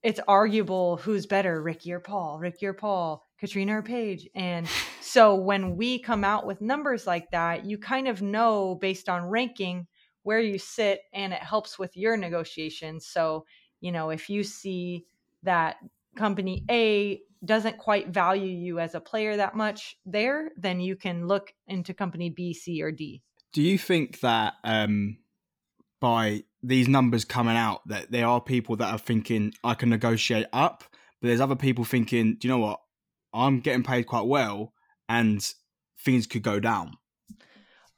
it's 0.02 0.20
arguable 0.28 0.98
who's 0.98 1.26
better, 1.26 1.62
Ricky 1.62 1.92
or 1.92 2.00
Paul, 2.00 2.38
Ricky 2.38 2.66
or 2.66 2.74
Paul, 2.74 3.24
Catrina 3.42 3.78
or 3.78 3.82
Paige. 3.82 4.28
And 4.36 4.68
so 5.00 5.34
when 5.34 5.76
we 5.76 5.98
come 5.98 6.22
out 6.22 6.46
with 6.46 6.60
numbers 6.60 7.08
like 7.08 7.28
that, 7.32 7.66
you 7.66 7.76
kind 7.76 8.06
of 8.06 8.22
know 8.22 8.76
based 8.80 9.08
on 9.08 9.24
ranking 9.24 9.88
where 10.22 10.38
you 10.38 10.60
sit 10.60 11.00
and 11.12 11.32
it 11.32 11.40
helps 11.40 11.76
with 11.76 11.96
your 11.96 12.16
negotiations. 12.16 13.04
So, 13.04 13.44
you 13.80 13.90
know, 13.90 14.10
if 14.10 14.30
you 14.30 14.44
see 14.44 15.06
that 15.42 15.78
company 16.14 16.64
A 16.70 17.20
doesn't 17.44 17.78
quite 17.78 18.10
value 18.10 18.46
you 18.46 18.78
as 18.78 18.94
a 18.94 19.00
player 19.00 19.36
that 19.36 19.56
much 19.56 19.96
there, 20.06 20.52
then 20.56 20.78
you 20.78 20.94
can 20.94 21.26
look 21.26 21.52
into 21.66 21.92
company 21.92 22.30
B, 22.30 22.54
C, 22.54 22.80
or 22.80 22.92
D. 22.92 23.22
Do 23.52 23.60
you 23.60 23.76
think 23.76 24.20
that 24.20 24.54
um, 24.62 25.18
by 26.00 26.44
these 26.62 26.86
numbers 26.86 27.24
coming 27.24 27.56
out, 27.56 27.80
that 27.88 28.12
there 28.12 28.28
are 28.28 28.40
people 28.40 28.76
that 28.76 28.92
are 28.92 28.98
thinking 28.98 29.52
I 29.64 29.74
can 29.74 29.88
negotiate 29.88 30.46
up, 30.52 30.84
but 31.20 31.26
there's 31.26 31.40
other 31.40 31.56
people 31.56 31.84
thinking, 31.84 32.36
do 32.38 32.46
you 32.46 32.54
know 32.54 32.58
what? 32.58 32.78
I'm 33.32 33.60
getting 33.60 33.82
paid 33.82 34.04
quite 34.04 34.26
well, 34.26 34.72
and 35.08 35.46
things 36.00 36.26
could 36.26 36.42
go 36.42 36.60
down. 36.60 36.96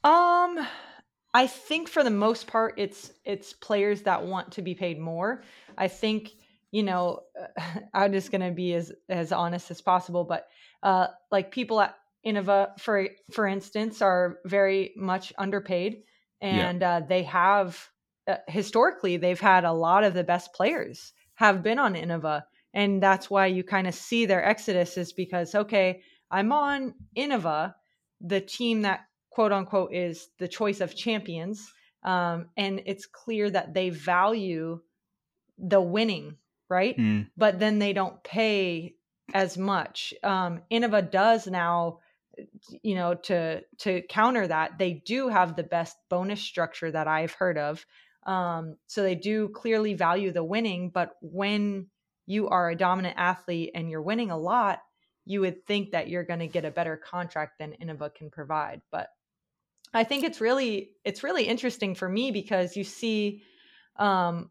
Um, 0.03 0.67
I 1.33 1.47
think 1.47 1.89
for 1.89 2.05
the 2.05 2.11
most 2.11 2.47
part, 2.47 2.75
it's 2.77 3.11
it's 3.25 3.53
players 3.53 4.03
that 4.03 4.25
want 4.25 4.53
to 4.53 4.63
be 4.63 4.75
paid 4.75 4.99
more. 4.99 5.43
I 5.77 5.89
think 5.89 6.33
you 6.71 6.83
know, 6.83 7.21
I'm 7.95 8.13
just 8.13 8.31
going 8.31 8.41
to 8.41 8.51
be 8.51 8.75
as 8.75 8.93
as 9.09 9.33
honest 9.33 9.71
as 9.71 9.81
possible. 9.81 10.25
But 10.25 10.49
uh, 10.83 11.09
like 11.31 11.51
people 11.51 11.81
at 11.81 11.97
Innova, 12.27 12.79
for 12.81 13.09
for 13.33 13.47
instance, 13.47 14.03
are 14.03 14.39
very 14.45 14.93
much 14.97 15.33
underpaid, 15.39 16.03
and 16.41 16.81
yeah. 16.81 16.97
uh, 16.97 17.01
they 17.01 17.23
have 17.25 17.89
uh, 18.27 18.37
historically 18.49 19.17
they've 19.17 19.41
had 19.41 19.65
a 19.65 19.73
lot 19.73 20.05
of 20.05 20.15
the 20.15 20.25
best 20.25 20.53
players 20.53 21.13
have 21.35 21.63
been 21.63 21.79
on 21.79 21.95
Innova, 21.95 22.43
and 22.75 23.03
that's 23.03 23.31
why 23.31 23.47
you 23.47 23.65
kind 23.65 23.87
of 23.87 23.95
see 23.95 24.27
their 24.27 24.45
exodus 24.45 24.99
is 24.99 25.13
because 25.13 25.55
okay, 25.55 26.03
I'm 26.31 26.53
on 26.53 26.95
Innova, 27.17 27.75
the 28.21 28.41
team 28.43 28.83
that 28.83 29.07
quote 29.31 29.53
unquote 29.53 29.95
is 29.95 30.29
the 30.39 30.49
choice 30.49 30.81
of 30.83 30.95
champions, 30.95 31.73
um, 32.03 32.49
and 32.57 32.83
it's 32.85 33.07
clear 33.07 33.49
that 33.49 33.73
they 33.73 33.89
value 33.89 34.81
the 35.57 35.81
winning 35.81 36.37
right? 36.69 36.97
Mm. 36.97 37.29
But 37.37 37.59
then 37.59 37.79
they 37.79 37.93
don't 37.93 38.23
pay 38.25 38.95
as 39.33 39.57
much. 39.57 40.15
Um, 40.23 40.63
Innova 40.71 41.09
does 41.11 41.47
now, 41.47 42.01
you 42.83 42.95
know, 42.95 43.15
to 43.15 43.63
to 43.81 44.03
counter 44.09 44.47
that, 44.47 44.79
they 44.79 45.03
do 45.07 45.29
have 45.29 45.57
the 45.57 45.63
best 45.63 45.97
bonus 46.11 46.41
structure 46.41 46.91
that 46.91 47.09
I've 47.09 47.33
heard 47.33 47.59
of. 47.59 47.85
Um, 48.27 48.77
so 48.87 49.03
they 49.03 49.15
do 49.15 49.49
clearly 49.49 49.95
value 49.95 50.33
the 50.33 50.45
winning, 50.45 50.91
but 50.91 51.13
when 51.21 51.89
you 52.27 52.49
are 52.49 52.71
a 52.71 52.77
dominant 52.77 53.17
athlete 53.19 53.71
and 53.75 53.91
you're 53.91 54.03
winning 54.03 54.31
a 54.31 54.39
lot, 54.39 54.81
you 55.25 55.41
would 55.41 55.67
think 55.67 55.93
that 55.93 56.09
you're 56.09 56.25
going 56.25 56.41
to 56.41 56.47
get 56.47 56.65
a 56.65 56.71
better 56.71 56.97
contract 56.97 57.59
than 57.59 57.77
Innova 57.83 58.15
can 58.15 58.31
provide. 58.31 58.83
But 58.91 59.09
I 59.93 60.05
think 60.05 60.25
it's 60.25 60.41
really 60.41 60.91
it's 61.05 61.23
really 61.23 61.45
interesting 61.45 61.95
for 61.95 62.09
me 62.09 62.31
because 62.31 62.77
you 62.77 62.85
see 62.85 63.43
um, 63.97 64.51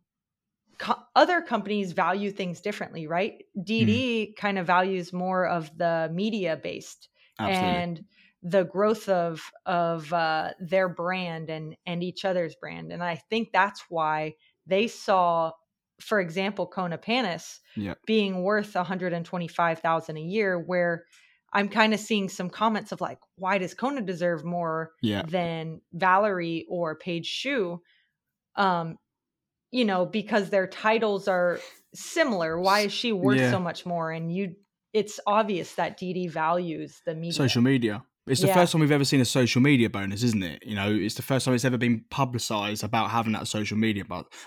co- 0.77 1.01
other 1.15 1.41
companies 1.41 1.91
value 1.91 2.31
things 2.31 2.61
differently, 2.61 3.07
right? 3.07 3.43
DD 3.57 3.87
mm-hmm. 3.87 4.33
kind 4.33 4.57
of 4.57 4.65
values 4.65 5.11
more 5.11 5.45
of 5.45 5.75
the 5.77 6.09
media 6.13 6.59
based 6.61 7.09
and 7.39 8.05
the 8.43 8.63
growth 8.63 9.09
of 9.09 9.41
of 9.65 10.11
uh, 10.13 10.51
their 10.59 10.89
brand 10.89 11.49
and 11.49 11.75
and 11.85 12.03
each 12.03 12.25
other's 12.25 12.55
brand, 12.55 12.91
and 12.91 13.03
I 13.03 13.15
think 13.15 13.49
that's 13.51 13.83
why 13.89 14.35
they 14.65 14.87
saw, 14.87 15.51
for 16.03 16.19
example, 16.19 16.67
Kona 16.67 16.97
Panis 16.97 17.59
yep. 17.75 17.97
being 18.05 18.43
worth 18.43 18.75
one 18.75 18.85
hundred 18.85 19.13
and 19.13 19.25
twenty 19.25 19.47
five 19.47 19.79
thousand 19.79 20.17
a 20.17 20.21
year, 20.21 20.59
where 20.59 21.05
I'm 21.51 21.69
kind 21.69 21.93
of 21.93 21.99
seeing 21.99 22.29
some 22.29 22.49
comments 22.49 22.91
of 22.91 22.99
like, 22.99 23.19
why 23.35 23.59
does 23.59 23.73
Kona 23.73 24.01
deserve 24.01 24.43
more 24.43 24.91
yeah. 25.01 25.21
than 25.23 25.81
Valerie 25.93 26.65
or 26.69 26.95
Paige 26.95 27.27
Shue? 27.27 27.81
Um, 28.55 28.97
you 29.71 29.85
know, 29.85 30.05
because 30.05 30.49
their 30.49 30.67
titles 30.67 31.27
are 31.27 31.59
similar. 31.93 32.59
Why 32.59 32.81
is 32.81 32.93
she 32.93 33.11
worth 33.11 33.39
yeah. 33.39 33.51
so 33.51 33.59
much 33.59 33.85
more? 33.85 34.11
And 34.11 34.33
you, 34.33 34.55
it's 34.93 35.19
obvious 35.25 35.75
that 35.75 35.99
DD 35.99 36.29
values 36.29 37.01
the 37.05 37.15
media. 37.15 37.33
Social 37.33 37.61
media. 37.61 38.03
It's 38.25 38.39
the 38.39 38.47
yeah. 38.47 38.53
first 38.53 38.71
time 38.71 38.79
we've 38.79 38.91
ever 38.91 39.03
seen 39.03 39.19
a 39.19 39.25
social 39.25 39.61
media 39.61 39.89
bonus, 39.89 40.23
isn't 40.23 40.43
it? 40.43 40.63
You 40.65 40.75
know, 40.75 40.89
it's 40.93 41.15
the 41.15 41.21
first 41.21 41.45
time 41.45 41.53
it's 41.55 41.65
ever 41.65 41.77
been 41.77 42.05
publicized 42.09 42.83
about 42.83 43.09
having 43.09 43.33
that 43.33 43.47
social 43.47 43.77
media 43.77 44.05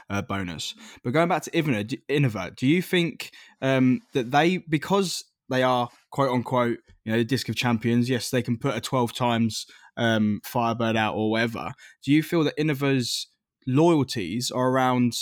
uh, 0.09 0.23
bonus. 0.23 0.75
But 1.05 1.13
going 1.13 1.29
back 1.29 1.43
to 1.43 1.51
Innova, 1.51 2.01
Innova 2.09 2.57
do 2.57 2.67
you 2.67 2.81
think 2.81 3.33
um, 3.61 4.01
that 4.15 4.31
they, 4.31 4.59
because 4.59 5.25
they 5.51 5.63
are 5.63 5.91
quote 6.11 6.31
unquote, 6.31 6.79
you 7.05 7.13
know, 7.13 7.19
the 7.19 7.25
disc 7.25 7.51
of 7.51 7.57
champions, 7.57 8.09
yes, 8.09 8.31
they 8.31 8.43
can 8.43 8.57
put 8.57 8.75
a 8.75 8.81
12 8.81 9.13
times 9.13 9.67
um, 9.99 10.41
Firebird 10.43 10.97
out 10.97 11.15
or 11.15 11.31
whatever. 11.31 11.73
Do 12.03 12.13
you 12.13 12.23
feel 12.23 12.45
that 12.45 12.57
Innova's 12.57 13.27
loyalties 13.67 14.51
are 14.51 14.71
around 14.71 15.15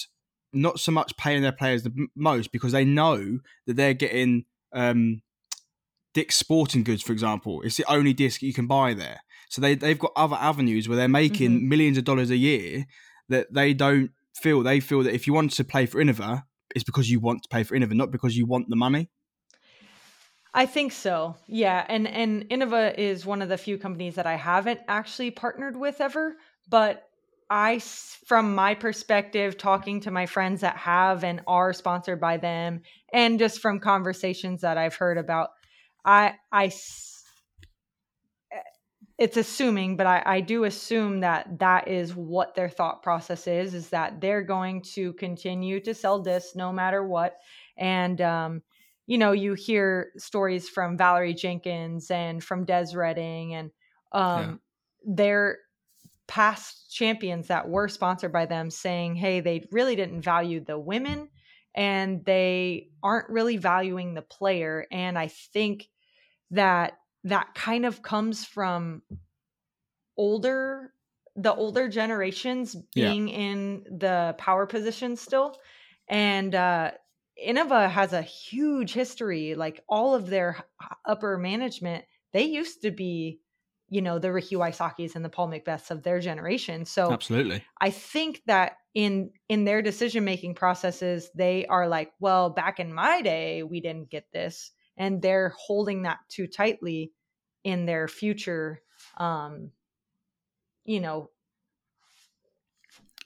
not 0.52 0.78
so 0.78 0.92
much 0.92 1.16
paying 1.16 1.42
their 1.42 1.52
players 1.52 1.82
the 1.82 2.06
most 2.14 2.52
because 2.52 2.72
they 2.72 2.84
know 2.84 3.40
that 3.66 3.74
they're 3.74 3.94
getting 3.94 4.44
um, 4.72 5.22
Dick's 6.14 6.36
Sporting 6.36 6.84
Goods, 6.84 7.02
for 7.02 7.12
example. 7.12 7.60
It's 7.62 7.76
the 7.76 7.90
only 7.90 8.12
disc 8.14 8.40
you 8.40 8.54
can 8.54 8.66
buy 8.66 8.94
there. 8.94 9.20
So 9.50 9.60
they 9.60 9.74
they've 9.74 9.98
got 9.98 10.12
other 10.16 10.36
avenues 10.36 10.88
where 10.88 10.96
they're 10.96 11.08
making 11.08 11.60
Mhm. 11.60 11.68
millions 11.68 11.98
of 11.98 12.04
dollars 12.04 12.30
a 12.30 12.36
year 12.36 12.86
that 13.28 13.52
they 13.52 13.74
don't 13.74 14.10
feel. 14.34 14.62
They 14.62 14.80
feel 14.80 15.02
that 15.02 15.14
if 15.14 15.26
you 15.26 15.32
want 15.32 15.52
to 15.52 15.64
play 15.64 15.86
for 15.86 16.02
Innova, 16.02 16.44
it's 16.74 16.84
because 16.84 17.10
you 17.10 17.20
want 17.20 17.42
to 17.42 17.48
play 17.48 17.62
for 17.62 17.76
Innova, 17.76 17.92
not 17.92 18.10
because 18.10 18.36
you 18.36 18.46
want 18.46 18.68
the 18.68 18.76
money. 18.76 19.10
I 20.56 20.66
think 20.66 20.92
so. 20.92 21.36
Yeah, 21.48 21.84
and 21.88 22.06
and 22.06 22.48
Innova 22.48 22.96
is 22.96 23.26
one 23.26 23.42
of 23.42 23.48
the 23.48 23.58
few 23.58 23.76
companies 23.76 24.14
that 24.14 24.26
I 24.26 24.36
haven't 24.36 24.80
actually 24.86 25.32
partnered 25.32 25.76
with 25.76 26.00
ever, 26.00 26.36
but 26.68 27.08
I 27.50 27.80
from 27.80 28.54
my 28.54 28.74
perspective 28.74 29.58
talking 29.58 30.00
to 30.00 30.10
my 30.10 30.26
friends 30.26 30.60
that 30.62 30.76
have 30.76 31.24
and 31.24 31.42
are 31.46 31.72
sponsored 31.72 32.20
by 32.20 32.36
them 32.36 32.82
and 33.12 33.38
just 33.38 33.60
from 33.60 33.80
conversations 33.80 34.62
that 34.62 34.78
I've 34.78 34.94
heard 34.94 35.18
about 35.18 35.50
I 36.04 36.34
I 36.52 36.70
it's 39.16 39.36
assuming, 39.36 39.96
but 39.96 40.06
I, 40.06 40.22
I 40.26 40.40
do 40.40 40.64
assume 40.64 41.20
that 41.20 41.58
that 41.60 41.86
is 41.86 42.16
what 42.16 42.54
their 42.54 42.68
thought 42.68 43.02
process 43.02 43.46
is, 43.46 43.72
is 43.72 43.90
that 43.90 44.20
they're 44.20 44.42
going 44.42 44.82
to 44.94 45.12
continue 45.14 45.80
to 45.80 45.94
sell 45.94 46.18
discs 46.20 46.56
no 46.56 46.72
matter 46.72 47.06
what. 47.06 47.36
And, 47.76 48.20
um, 48.20 48.62
you 49.06 49.18
know, 49.18 49.32
you 49.32 49.54
hear 49.54 50.10
stories 50.16 50.68
from 50.68 50.98
Valerie 50.98 51.34
Jenkins 51.34 52.10
and 52.10 52.42
from 52.42 52.64
Des 52.64 52.96
Reading 52.96 53.54
and 53.54 53.70
um, 54.10 54.60
their 55.06 55.58
past 56.26 56.92
champions 56.92 57.48
that 57.48 57.68
were 57.68 57.88
sponsored 57.88 58.32
by 58.32 58.46
them 58.46 58.70
saying, 58.70 59.14
hey, 59.14 59.40
they 59.40 59.64
really 59.70 59.94
didn't 59.94 60.22
value 60.22 60.64
the 60.64 60.78
women 60.78 61.28
and 61.74 62.24
they 62.24 62.88
aren't 63.02 63.28
really 63.28 63.58
valuing 63.58 64.14
the 64.14 64.22
player. 64.22 64.86
And 64.90 65.18
I 65.18 65.28
think 65.28 65.88
that 66.50 66.98
that 67.24 67.54
kind 67.54 67.86
of 67.86 68.02
comes 68.02 68.44
from 68.44 69.02
older 70.16 70.94
the 71.36 71.52
older 71.52 71.88
generations 71.88 72.76
Yeah. 72.94 73.14
being 73.14 73.28
in 73.28 73.82
the 73.98 74.34
power 74.38 74.66
position 74.66 75.16
still 75.16 75.56
and 76.08 76.54
uh 76.54 76.92
Innova 77.44 77.90
has 77.90 78.12
a 78.12 78.22
huge 78.22 78.92
history 78.92 79.54
like 79.56 79.82
all 79.88 80.14
of 80.14 80.28
their 80.28 80.64
upper 81.04 81.36
management 81.36 82.04
they 82.32 82.44
used 82.44 82.82
to 82.82 82.92
be 82.92 83.40
you 83.88 84.00
know 84.00 84.18
the 84.20 84.32
Ricky 84.32 84.54
Wysocki's 84.54 85.16
and 85.16 85.24
the 85.24 85.28
Paul 85.28 85.48
McBeths 85.48 85.90
of 85.90 86.04
their 86.04 86.20
generation 86.20 86.84
so 86.84 87.18
Absolutely. 87.18 87.64
I 87.80 87.90
think 87.90 88.42
that 88.46 88.78
in 88.94 89.32
in 89.48 89.64
their 89.64 89.82
decision 89.82 90.24
making 90.24 90.54
processes, 90.54 91.30
they 91.34 91.66
are 91.66 91.88
like, 91.88 92.12
well, 92.20 92.50
back 92.50 92.80
in 92.80 92.94
my 92.94 93.22
day, 93.22 93.62
we 93.62 93.80
didn't 93.80 94.10
get 94.10 94.30
this, 94.32 94.70
and 94.96 95.20
they're 95.20 95.54
holding 95.56 96.02
that 96.02 96.18
too 96.28 96.46
tightly 96.46 97.12
in 97.64 97.86
their 97.86 98.08
future, 98.08 98.80
um, 99.16 99.70
you 100.84 101.00
know, 101.00 101.30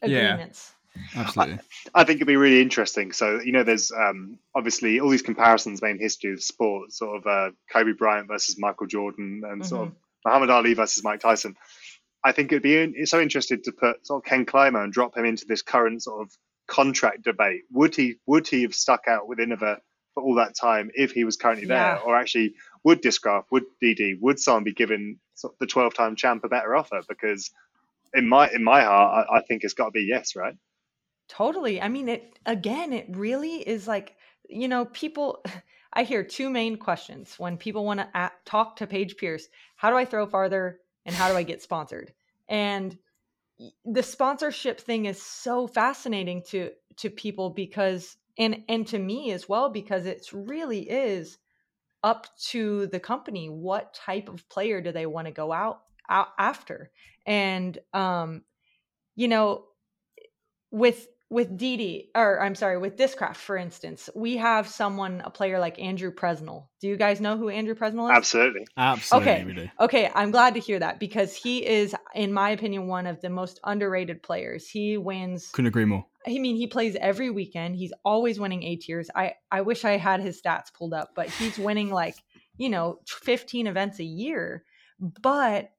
Yeah. 0.02 0.33
agreements. 0.35 0.72
Absolutely. 1.14 1.59
I 1.94 2.04
think 2.04 2.16
it'd 2.16 2.26
be 2.26 2.37
really 2.37 2.61
interesting. 2.61 3.12
So, 3.12 3.40
you 3.40 3.52
know, 3.52 3.62
there's 3.62 3.92
um, 3.92 4.38
obviously 4.54 5.00
all 5.00 5.11
these 5.11 5.22
comparisons 5.22 5.81
made 5.83 5.92
in 5.92 5.98
history 5.98 6.33
of 6.33 6.42
sport, 6.42 6.92
sort 6.92 7.18
of 7.18 7.26
uh, 7.26 7.50
Kobe 7.70 7.92
Bryant 7.92 8.26
versus 8.28 8.57
Michael 8.59 8.87
Jordan 8.87 9.42
and 9.48 9.64
sort 9.64 9.88
of 9.88 9.94
Muhammad 10.24 10.50
Ali 10.50 10.74
versus 10.74 11.04
Mike 11.04 11.20
Tyson. 11.20 11.57
I 12.24 12.33
think 12.33 12.50
it'd 12.50 12.62
be 12.62 12.76
in- 12.78 13.07
so 13.07 13.20
interesting 13.20 13.62
to 13.62 13.72
put 13.72 14.04
sort 14.07 14.24
of 14.24 14.28
Ken 14.28 14.44
Climo 14.44 14.83
and 14.83 14.92
drop 14.92 15.16
him 15.16 15.24
into 15.24 15.46
this 15.46 15.62
current 15.62 16.02
sort 16.02 16.22
of 16.22 16.33
contract 16.66 17.22
debate. 17.22 17.62
Would 17.70 17.94
he 17.94 18.16
would 18.26 18.48
he 18.48 18.62
have 18.62 18.74
stuck 18.74 19.07
out 19.07 19.28
with 19.28 19.38
Innova 19.38 19.78
for 20.18 20.24
all 20.26 20.35
that 20.35 20.54
time 20.57 20.90
if 20.94 21.12
he 21.12 21.24
was 21.24 21.37
currently 21.37 21.66
there, 21.66 21.94
Yeah. 21.94 22.00
or 22.04 22.16
actually 22.16 22.54
would 22.85 23.02
Discraft, 23.02 23.44
would 23.50 23.64
DD, 23.83 24.18
would 24.20 24.38
someone 24.38 24.64
be 24.64 24.72
given 24.72 25.18
the 25.61 25.66
twelve 25.66 25.94
time 25.94 26.16
champ 26.16 26.44
a 26.44 26.48
better 26.48 26.74
offer? 26.74 27.00
Because 27.09 27.50
in 28.14 28.28
my 28.28 28.48
in 28.50 28.64
my 28.64 28.83
heart, 28.83 29.26
I, 29.31 29.37
I 29.38 29.42
think 29.42 29.64
it's 29.64 29.74
got 29.74 29.87
to 29.87 29.90
be 29.92 30.02
yes, 30.02 30.35
right? 30.35 30.57
Totally. 31.28 31.81
I 31.81 31.88
mean, 31.88 32.09
it 32.09 32.38
again, 32.46 32.92
it 32.92 33.07
really 33.16 33.57
is 33.57 33.87
like, 33.87 34.16
you 34.48 34.68
know, 34.68 34.85
people. 34.87 35.44
I 35.90 36.02
hear 36.02 36.22
two 36.22 36.50
main 36.50 36.76
questions 36.76 37.38
when 37.38 37.57
people 37.57 37.83
want 37.83 38.00
to 38.00 38.31
talk 38.44 38.76
to 38.76 38.87
Paige 38.87 39.16
Pierce 39.16 39.48
How 39.76 39.88
do 39.88 39.96
I 39.96 40.04
throw 40.04 40.26
farther 40.26 40.81
and 41.07 41.14
how 41.14 41.31
do 41.31 41.37
I 41.37 41.42
get 41.44 41.62
sponsored? 41.62 42.12
And 42.46 42.96
the 43.87 44.02
sponsorship 44.02 44.78
thing 44.81 45.07
is 45.07 45.20
so 45.20 45.66
fascinating 45.66 46.42
to 46.50 46.72
to 46.96 47.09
people 47.11 47.50
because 47.50 48.18
and 48.38 48.64
and 48.68 48.87
to 48.87 48.98
me 48.98 49.33
as 49.33 49.48
well 49.48 49.68
because 49.68 50.07
it's 50.07 50.33
really 50.33 50.88
is 50.88 51.38
up 52.05 52.27
to 52.38 52.87
the 52.88 53.01
company 53.01 53.48
what 53.48 53.92
type 53.94 54.29
of 54.29 54.48
player 54.48 54.81
do 54.81 54.92
they 54.92 55.07
want 55.07 55.27
to 55.27 55.33
go 55.33 55.53
out, 55.53 55.81
out 56.09 56.29
after 56.38 56.90
and 57.27 57.79
um 57.92 58.42
you 59.16 59.29
know 59.29 59.64
with 60.70 61.09
with 61.31 61.59
DD, 61.59 62.09
or 62.14 62.40
I'm 62.40 62.55
sorry, 62.55 62.79
with 62.79 62.96
Discraft, 62.96 63.37
for 63.37 63.57
instance, 63.57 64.09
we 64.14 64.38
have 64.38 64.66
someone, 64.66 65.20
a 65.24 65.31
player 65.31 65.59
like 65.59 65.79
Andrew 65.79 66.11
Presnell. 66.11 66.68
Do 66.81 66.88
you 66.88 66.96
guys 66.96 67.20
know 67.20 67.37
who 67.37 67.51
Andrew 67.51 67.74
Presnell 67.74 68.11
is? 68.11 68.16
Absolutely. 68.16 68.66
Absolutely. 68.77 69.53
Okay. 69.53 69.72
Okay, 69.81 70.11
I'm 70.14 70.31
glad 70.31 70.55
to 70.55 70.61
hear 70.61 70.79
that 70.79 70.98
because 70.98 71.37
he 71.37 71.66
is, 71.66 71.94
in 72.14 72.33
my 72.33 72.51
opinion, 72.51 72.87
one 72.87 73.07
of 73.07 73.20
the 73.20 73.29
most 73.29 73.61
underrated 73.62 74.22
players. 74.22 74.68
He 74.68 74.96
wins. 74.96 75.51
Couldn't 75.53 75.68
agree 75.68 75.85
more. 75.85 76.07
I 76.28 76.38
mean, 76.38 76.56
he 76.56 76.66
plays 76.66 76.96
every 77.00 77.30
weekend. 77.30 77.76
He's 77.76 77.92
always 78.04 78.38
winning 78.38 78.62
A 78.62 78.76
tiers. 78.76 79.08
I 79.14 79.34
I 79.50 79.62
wish 79.62 79.84
I 79.84 79.96
had 79.96 80.20
his 80.20 80.40
stats 80.40 80.72
pulled 80.72 80.92
up, 80.92 81.10
but 81.14 81.30
he's 81.30 81.58
winning 81.58 81.90
like 81.90 82.16
you 82.56 82.68
know 82.68 83.00
15 83.06 83.66
events 83.66 83.98
a 83.98 84.04
year. 84.04 84.64
But 85.22 85.70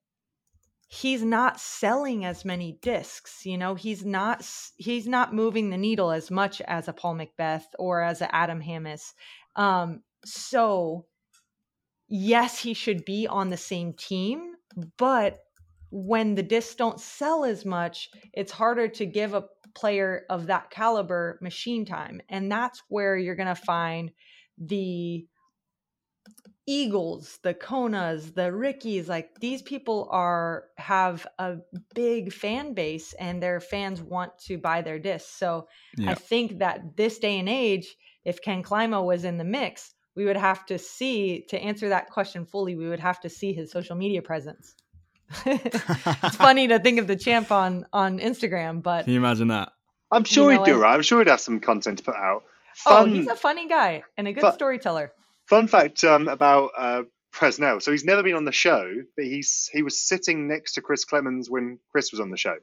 he's 0.89 1.23
not 1.23 1.59
selling 1.59 2.25
as 2.25 2.43
many 2.43 2.79
discs 2.81 3.45
you 3.45 3.59
know 3.59 3.75
he's 3.75 4.03
not 4.03 4.43
he's 4.77 5.07
not 5.07 5.35
moving 5.35 5.69
the 5.69 5.77
needle 5.77 6.09
as 6.09 6.31
much 6.31 6.61
as 6.61 6.87
a 6.87 6.93
paul 6.93 7.15
mcbeth 7.15 7.65
or 7.77 8.01
as 8.01 8.21
a 8.21 8.35
adam 8.35 8.59
hammes 8.59 9.13
um 9.55 10.01
so 10.25 11.05
yes 12.07 12.59
he 12.59 12.73
should 12.73 13.05
be 13.05 13.27
on 13.27 13.49
the 13.49 13.57
same 13.57 13.93
team 13.93 14.53
but 14.97 15.37
when 15.91 16.33
the 16.33 16.41
discs 16.41 16.73
don't 16.73 16.99
sell 16.99 17.45
as 17.45 17.65
much 17.65 18.09
it's 18.33 18.51
harder 18.51 18.87
to 18.87 19.05
give 19.05 19.35
a 19.35 19.43
player 19.75 20.25
of 20.29 20.47
that 20.47 20.69
caliber 20.69 21.37
machine 21.41 21.85
time 21.85 22.21
and 22.29 22.51
that's 22.51 22.81
where 22.89 23.17
you're 23.17 23.35
going 23.35 23.47
to 23.47 23.55
find 23.55 24.11
the 24.57 25.27
Eagles, 26.65 27.39
the 27.43 27.53
Konas, 27.53 28.35
the 28.35 28.53
Rickies, 28.53 29.09
like 29.09 29.39
these 29.39 29.61
people 29.61 30.07
are 30.11 30.65
have 30.77 31.25
a 31.39 31.57
big 31.95 32.31
fan 32.31 32.73
base 32.73 33.13
and 33.13 33.41
their 33.41 33.59
fans 33.59 34.01
want 34.01 34.37
to 34.45 34.57
buy 34.57 34.81
their 34.81 34.99
discs. 34.99 35.31
So 35.31 35.67
Yeah. 35.97 36.11
I 36.11 36.15
think 36.15 36.59
that 36.59 36.95
this 36.95 37.17
day 37.19 37.39
and 37.39 37.49
age, 37.49 37.95
if 38.23 38.41
Ken 38.41 38.61
Climo 38.63 39.03
was 39.03 39.25
in 39.25 39.37
the 39.37 39.43
mix, 39.43 39.95
we 40.15 40.25
would 40.25 40.37
have 40.37 40.65
to 40.67 40.77
see 40.77 41.45
to 41.49 41.59
answer 41.59 41.89
that 41.89 42.09
question 42.11 42.45
fully, 42.45 42.75
we 42.75 42.87
would 42.87 42.99
have 42.99 43.19
to 43.21 43.29
see 43.29 43.51
his 43.53 43.71
social 43.71 43.95
media 43.95 44.21
presence. 44.21 44.75
It's 45.45 46.35
funny 46.35 46.67
to 46.69 46.79
think 46.79 46.99
of 46.99 47.07
the 47.07 47.15
champ 47.15 47.51
on 47.51 47.85
on 47.93 48.19
Instagram, 48.19 48.81
but 48.81 49.05
Can 49.05 49.13
you 49.13 49.19
imagine 49.19 49.49
that? 49.49 49.71
I'm 50.11 50.23
sure 50.23 50.51
know, 50.53 50.63
he'd 50.63 50.71
do 50.71 50.77
I- 50.79 50.81
right. 50.81 50.93
I'm 50.95 51.01
sure 51.03 51.19
he'd 51.19 51.27
have 51.27 51.39
some 51.41 51.59
content 51.59 51.99
to 51.99 52.03
put 52.03 52.15
out. 52.15 52.43
oh, 52.85 52.89
Fun, 53.03 53.13
he's 53.13 53.27
a 53.27 53.35
funny 53.35 53.67
guy 53.67 54.03
and 54.17 54.27
a 54.27 54.33
good 54.33 54.41
But- 54.41 54.53
storyteller. 54.55 55.11
fun 55.47 55.67
fact 55.67 56.03
um, 56.03 56.27
about 56.27 56.71
uh, 56.77 57.03
Presnell. 57.33 57.81
So 57.81 57.91
he's 57.91 58.03
never 58.05 58.23
been 58.23 58.35
on 58.35 58.45
the 58.45 58.51
show, 58.51 58.91
but 59.15 59.25
he's 59.25 59.69
he 59.71 59.83
was 59.83 59.99
sitting 59.99 60.47
next 60.47 60.73
to 60.73 60.81
Chris 60.81 61.05
Clemens 61.05 61.49
when 61.49 61.79
Chris 61.91 62.11
was 62.11 62.19
on 62.19 62.31
the 62.31 62.37
show. 62.37 62.55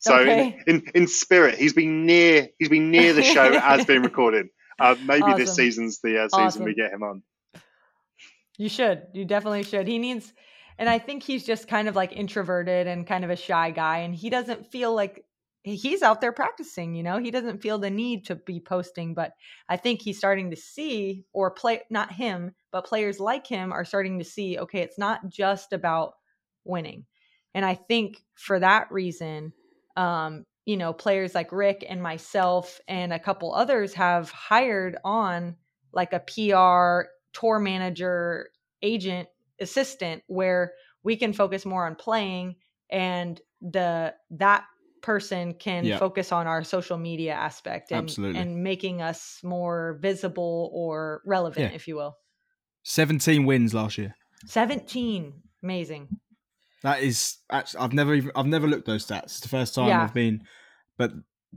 So 0.00 0.16
Okay. 0.16 0.58
in, 0.66 0.76
in 0.76 0.90
in 0.94 1.06
spirit, 1.08 1.56
he's 1.56 1.72
been 1.72 2.06
near 2.06 2.48
he's 2.58 2.68
been 2.68 2.90
near 2.90 3.12
the 3.12 3.22
show 3.22 3.52
as 3.62 3.84
being 3.84 4.02
recorded. 4.02 4.48
Uh, 4.80 4.94
maybe 5.04 5.34
this 5.36 5.54
season's 5.56 6.00
the 6.00 6.22
uh, 6.24 6.28
season 6.28 6.64
we 6.64 6.74
get 6.74 6.92
him 6.92 7.02
on. 7.02 7.22
You 8.56 8.68
should. 8.68 9.02
You 9.12 9.24
definitely 9.24 9.62
should. 9.64 9.86
He 9.86 9.98
needs, 9.98 10.32
and 10.78 10.88
I 10.88 10.98
think 10.98 11.22
he's 11.22 11.44
just 11.44 11.68
kind 11.68 11.88
of 11.88 11.96
like 11.96 12.12
introverted 12.12 12.86
and 12.86 13.06
kind 13.06 13.24
of 13.24 13.30
a 13.30 13.36
shy 13.36 13.70
guy, 13.70 13.98
and 13.98 14.14
he 14.14 14.30
doesn't 14.30 14.70
feel 14.70 14.94
like 14.94 15.24
he's 15.62 16.02
out 16.02 16.20
there 16.20 16.32
practicing. 16.32 16.94
You 16.94 17.02
know, 17.02 17.18
he 17.18 17.30
doesn't 17.30 17.60
feel 17.60 17.78
the 17.78 17.90
need 17.90 18.26
to 18.26 18.36
be 18.36 18.60
posting, 18.60 19.14
but 19.14 19.32
I 19.68 19.76
think 19.76 20.00
he's 20.00 20.18
starting 20.18 20.50
to 20.50 20.56
see, 20.56 21.24
or 21.32 21.50
play, 21.50 21.82
not 21.90 22.12
him, 22.12 22.52
but 22.70 22.86
players 22.86 23.20
like 23.20 23.46
him 23.46 23.72
are 23.72 23.84
starting 23.84 24.18
to 24.20 24.24
see. 24.24 24.58
Okay, 24.58 24.80
it's 24.80 24.98
not 24.98 25.28
just 25.28 25.72
about 25.72 26.14
winning, 26.64 27.04
and 27.54 27.64
I 27.64 27.74
think 27.74 28.22
for 28.34 28.60
that 28.60 28.90
reason, 28.92 29.52
um, 29.96 30.44
you 30.64 30.76
know, 30.76 30.92
players 30.92 31.34
like 31.34 31.50
Rick 31.50 31.84
and 31.88 32.02
myself 32.02 32.78
and 32.86 33.12
a 33.12 33.18
couple 33.18 33.54
others 33.54 33.94
have 33.94 34.30
hired 34.30 34.98
on 35.02 35.56
like 35.92 36.12
a 36.12 36.20
PR 36.20 37.08
tour 37.32 37.58
manager, 37.58 38.50
agent, 38.82 39.28
assistant 39.60 40.22
where 40.26 40.72
we 41.02 41.16
can 41.16 41.32
focus 41.32 41.64
more 41.66 41.86
on 41.86 41.94
playing 41.94 42.56
and 42.90 43.40
the 43.60 44.14
that 44.30 44.64
person 45.02 45.54
can 45.54 45.84
Yeah. 45.84 45.98
focus 45.98 46.32
on 46.32 46.46
our 46.46 46.64
social 46.64 46.98
media 46.98 47.32
aspect 47.32 47.90
and, 47.92 48.00
Absolutely. 48.00 48.40
and 48.40 48.62
making 48.62 49.00
us 49.00 49.38
more 49.44 49.98
visible 50.02 50.70
or 50.74 51.22
relevant, 51.24 51.70
Yeah. 51.70 51.76
if 51.76 51.86
you 51.86 51.94
will. 51.96 52.16
17 52.82 53.44
wins 53.46 53.74
last 53.74 53.98
year. 53.98 54.14
17. 54.46 55.42
Amazing. 55.62 56.08
That 56.82 57.02
is 57.02 57.38
actually 57.50 57.80
I've 57.80 57.92
never 57.92 58.14
even 58.14 58.30
I've 58.36 58.46
never 58.46 58.66
looked 58.68 58.86
those 58.86 59.06
stats. 59.06 59.24
It's 59.24 59.40
the 59.40 59.48
first 59.48 59.74
time 59.74 59.88
Yeah. 59.88 60.02
I've 60.02 60.14
been 60.14 60.44
but 60.96 61.12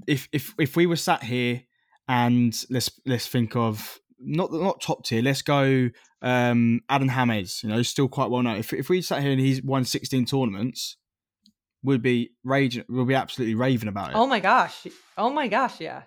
if 0.07 0.27
if 0.31 0.53
if 0.59 0.75
we 0.75 0.85
were 0.87 0.95
sat 0.95 1.23
here 1.23 1.63
and 2.07 2.53
let's 2.69 2.99
let's 3.05 3.27
think 3.27 3.55
of 3.55 4.00
not 4.23 4.51
not 4.51 4.81
top 4.81 5.05
tier, 5.05 5.21
let's 5.21 5.41
go 5.41 5.89
um 6.21 6.81
Adam 6.89 7.09
Hammes, 7.09 7.63
you 7.63 7.69
know, 7.69 7.81
still 7.81 8.07
quite 8.07 8.29
well 8.29 8.41
known. 8.43 8.57
If 8.57 8.73
if 8.73 8.89
we 8.89 9.01
sat 9.01 9.21
here 9.21 9.31
and 9.31 9.39
he's 9.41 9.61
won 9.63 9.83
16 9.85 10.25
tournaments, 10.25 10.97
we'd 11.83 12.01
be 12.01 12.31
raging 12.43 12.83
we'll 12.89 13.05
be 13.05 13.15
absolutely 13.15 13.55
raving 13.55 13.89
about 13.89 14.11
it. 14.11 14.15
Oh 14.15 14.27
my 14.27 14.39
gosh. 14.39 14.87
Oh 15.17 15.29
my 15.29 15.47
gosh, 15.47 15.79
yeah. 15.81 16.03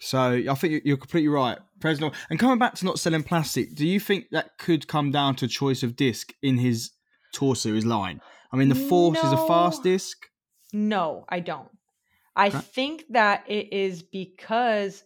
So 0.00 0.18
I 0.48 0.54
think 0.54 0.72
you- 0.72 0.82
you're 0.84 0.96
completely 0.96 1.28
right, 1.28 1.58
Presnell. 1.78 2.12
And 2.28 2.38
coming 2.38 2.58
back 2.58 2.74
to 2.74 2.84
not 2.84 2.98
selling 2.98 3.22
plastic, 3.22 3.74
do 3.74 3.86
you 3.86 4.00
think 4.00 4.26
that 4.32 4.58
could 4.58 4.86
come 4.88 5.10
down 5.10 5.36
to 5.36 5.48
choice 5.48 5.82
of 5.82 5.96
disc 5.96 6.32
in 6.42 6.58
his 6.58 6.90
torso, 7.32 7.68
series 7.70 7.84
line? 7.86 8.20
I 8.52 8.56
mean, 8.56 8.68
the 8.68 8.74
Force 8.74 9.22
is 9.24 9.32
a 9.32 9.36
fast 9.36 9.82
disc. 9.82 10.26
No, 10.72 11.24
I 11.28 11.40
don't. 11.40 11.70
I 12.36 12.48
Okay. 12.48 12.58
think 12.58 13.04
that 13.10 13.44
it 13.48 13.72
is 13.72 14.02
because, 14.02 15.04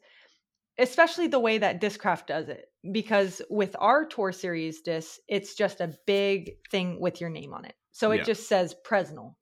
especially 0.79 1.27
the 1.27 1.41
way 1.41 1.59
that 1.59 1.81
Discraft 1.81 2.27
does 2.27 2.49
it, 2.49 2.67
because 2.93 3.43
with 3.51 3.75
our 3.79 4.05
tour 4.05 4.33
series 4.33 4.81
disc, 4.81 5.19
it's 5.29 5.55
just 5.55 5.81
a 5.81 5.95
big 6.07 6.53
thing 6.71 7.01
with 7.01 7.21
your 7.21 7.31
name 7.31 7.53
on 7.53 7.65
it. 7.65 7.75
So 7.93 8.13
it 8.13 8.19
Yeah. 8.19 8.25
just 8.25 8.49
says 8.49 8.75
Presnell. 8.87 9.35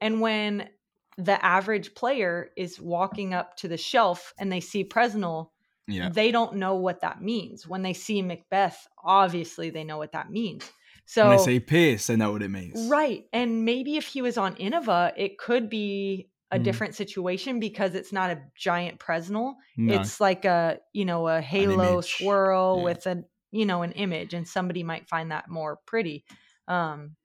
And 0.00 0.20
when 0.20 0.68
the 1.16 1.44
average 1.44 1.94
player 1.94 2.50
is 2.56 2.80
walking 2.80 3.34
up 3.34 3.56
to 3.58 3.68
the 3.68 3.76
shelf 3.76 4.32
and 4.38 4.50
they 4.50 4.60
see 4.60 4.84
Presnell, 4.84 5.50
Yeah, 5.86 6.08
they 6.08 6.30
don't 6.30 6.56
know 6.56 6.76
what 6.76 7.00
that 7.00 7.20
means. 7.20 7.66
When 7.66 7.82
they 7.82 7.92
see 7.92 8.22
McBeth, 8.22 8.76
obviously 9.04 9.70
they 9.70 9.84
know 9.84 9.98
what 9.98 10.12
that 10.12 10.30
means. 10.30 10.70
So 11.06 11.28
when 11.28 11.36
they 11.36 11.44
say 11.44 11.60
Pierce, 11.60 12.06
they 12.06 12.16
know 12.16 12.32
what 12.32 12.42
it 12.42 12.50
means. 12.50 12.88
Right. 12.88 13.26
And 13.32 13.64
maybe 13.64 13.96
if 13.96 14.06
he 14.06 14.22
was 14.22 14.38
on 14.38 14.54
Innova, 14.56 15.12
it 15.16 15.36
could 15.38 15.68
be 15.68 16.30
a 16.54 16.58
Mm. 16.58 16.64
different 16.64 16.94
situation 16.94 17.60
because 17.60 17.94
it's 17.94 18.12
not 18.12 18.30
a 18.30 18.42
giant 18.56 19.00
Presnell. 19.00 19.54
No. 19.76 19.94
It's 19.94 20.20
like 20.20 20.44
a, 20.44 20.78
you 20.92 21.04
know, 21.04 21.26
a 21.28 21.40
halo 21.40 22.00
swirl 22.00 22.78
Yeah. 22.78 22.84
with 22.84 23.06
a, 23.06 23.24
you 23.50 23.66
know, 23.66 23.82
an 23.82 23.92
image 23.92 24.34
and 24.34 24.46
somebody 24.46 24.82
might 24.82 25.08
find 25.08 25.30
that 25.32 25.48
more 25.48 25.78
pretty. 25.86 26.24
Um 26.68 27.16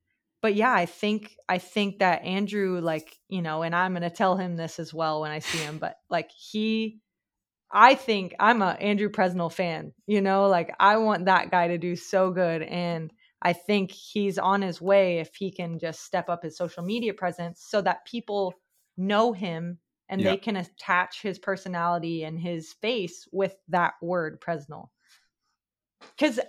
but 0.42 0.56
yeah, 0.56 0.74
I 0.74 0.86
think 0.86 1.36
I 1.50 1.58
think 1.60 2.00
that 2.00 2.24
Andrew 2.24 2.80
like, 2.82 3.18
you 3.28 3.42
know, 3.42 3.62
and 3.62 3.76
I'm 3.76 3.92
going 3.94 4.04
to 4.04 4.10
tell 4.10 4.38
him 4.38 4.56
this 4.56 4.80
as 4.80 4.94
well 4.94 5.22
when 5.22 5.32
I 5.32 5.40
see 5.40 5.58
him, 5.60 5.78
but 5.80 5.98
like 6.10 6.32
he 6.32 7.02
I 7.72 7.96
think 7.96 8.34
I'm 8.40 8.62
a 8.62 8.70
Andrew 8.72 9.10
Presnell 9.10 9.52
fan, 9.52 9.94
you 10.08 10.22
know, 10.22 10.48
like 10.48 10.74
I 10.80 10.98
want 10.98 11.26
that 11.26 11.52
guy 11.52 11.68
to 11.68 11.78
do 11.78 11.96
so 11.96 12.32
good 12.32 12.64
and 12.64 13.12
I 13.42 13.54
think 13.54 13.92
he's 13.92 14.38
on 14.38 14.62
his 14.62 14.82
way 14.82 15.20
if 15.20 15.36
he 15.36 15.52
can 15.52 15.78
just 15.80 16.04
step 16.04 16.30
up 16.30 16.44
his 16.44 16.58
social 16.58 16.84
media 16.84 17.14
presence 17.14 17.62
so 17.62 17.82
that 17.82 18.06
people 18.06 18.54
know 19.00 19.34
him 19.34 19.80
and 20.10 20.22
Yeah. 20.22 20.32
they 20.32 20.38
can 20.38 20.56
attach 20.56 21.22
his 21.22 21.39
personality 21.39 22.24
and 22.24 22.39
his 22.39 22.74
face 22.74 23.28
with 23.32 23.56
that 23.70 23.93
word 24.02 24.41
Presnell. 24.41 24.89
Cuz 26.18 26.39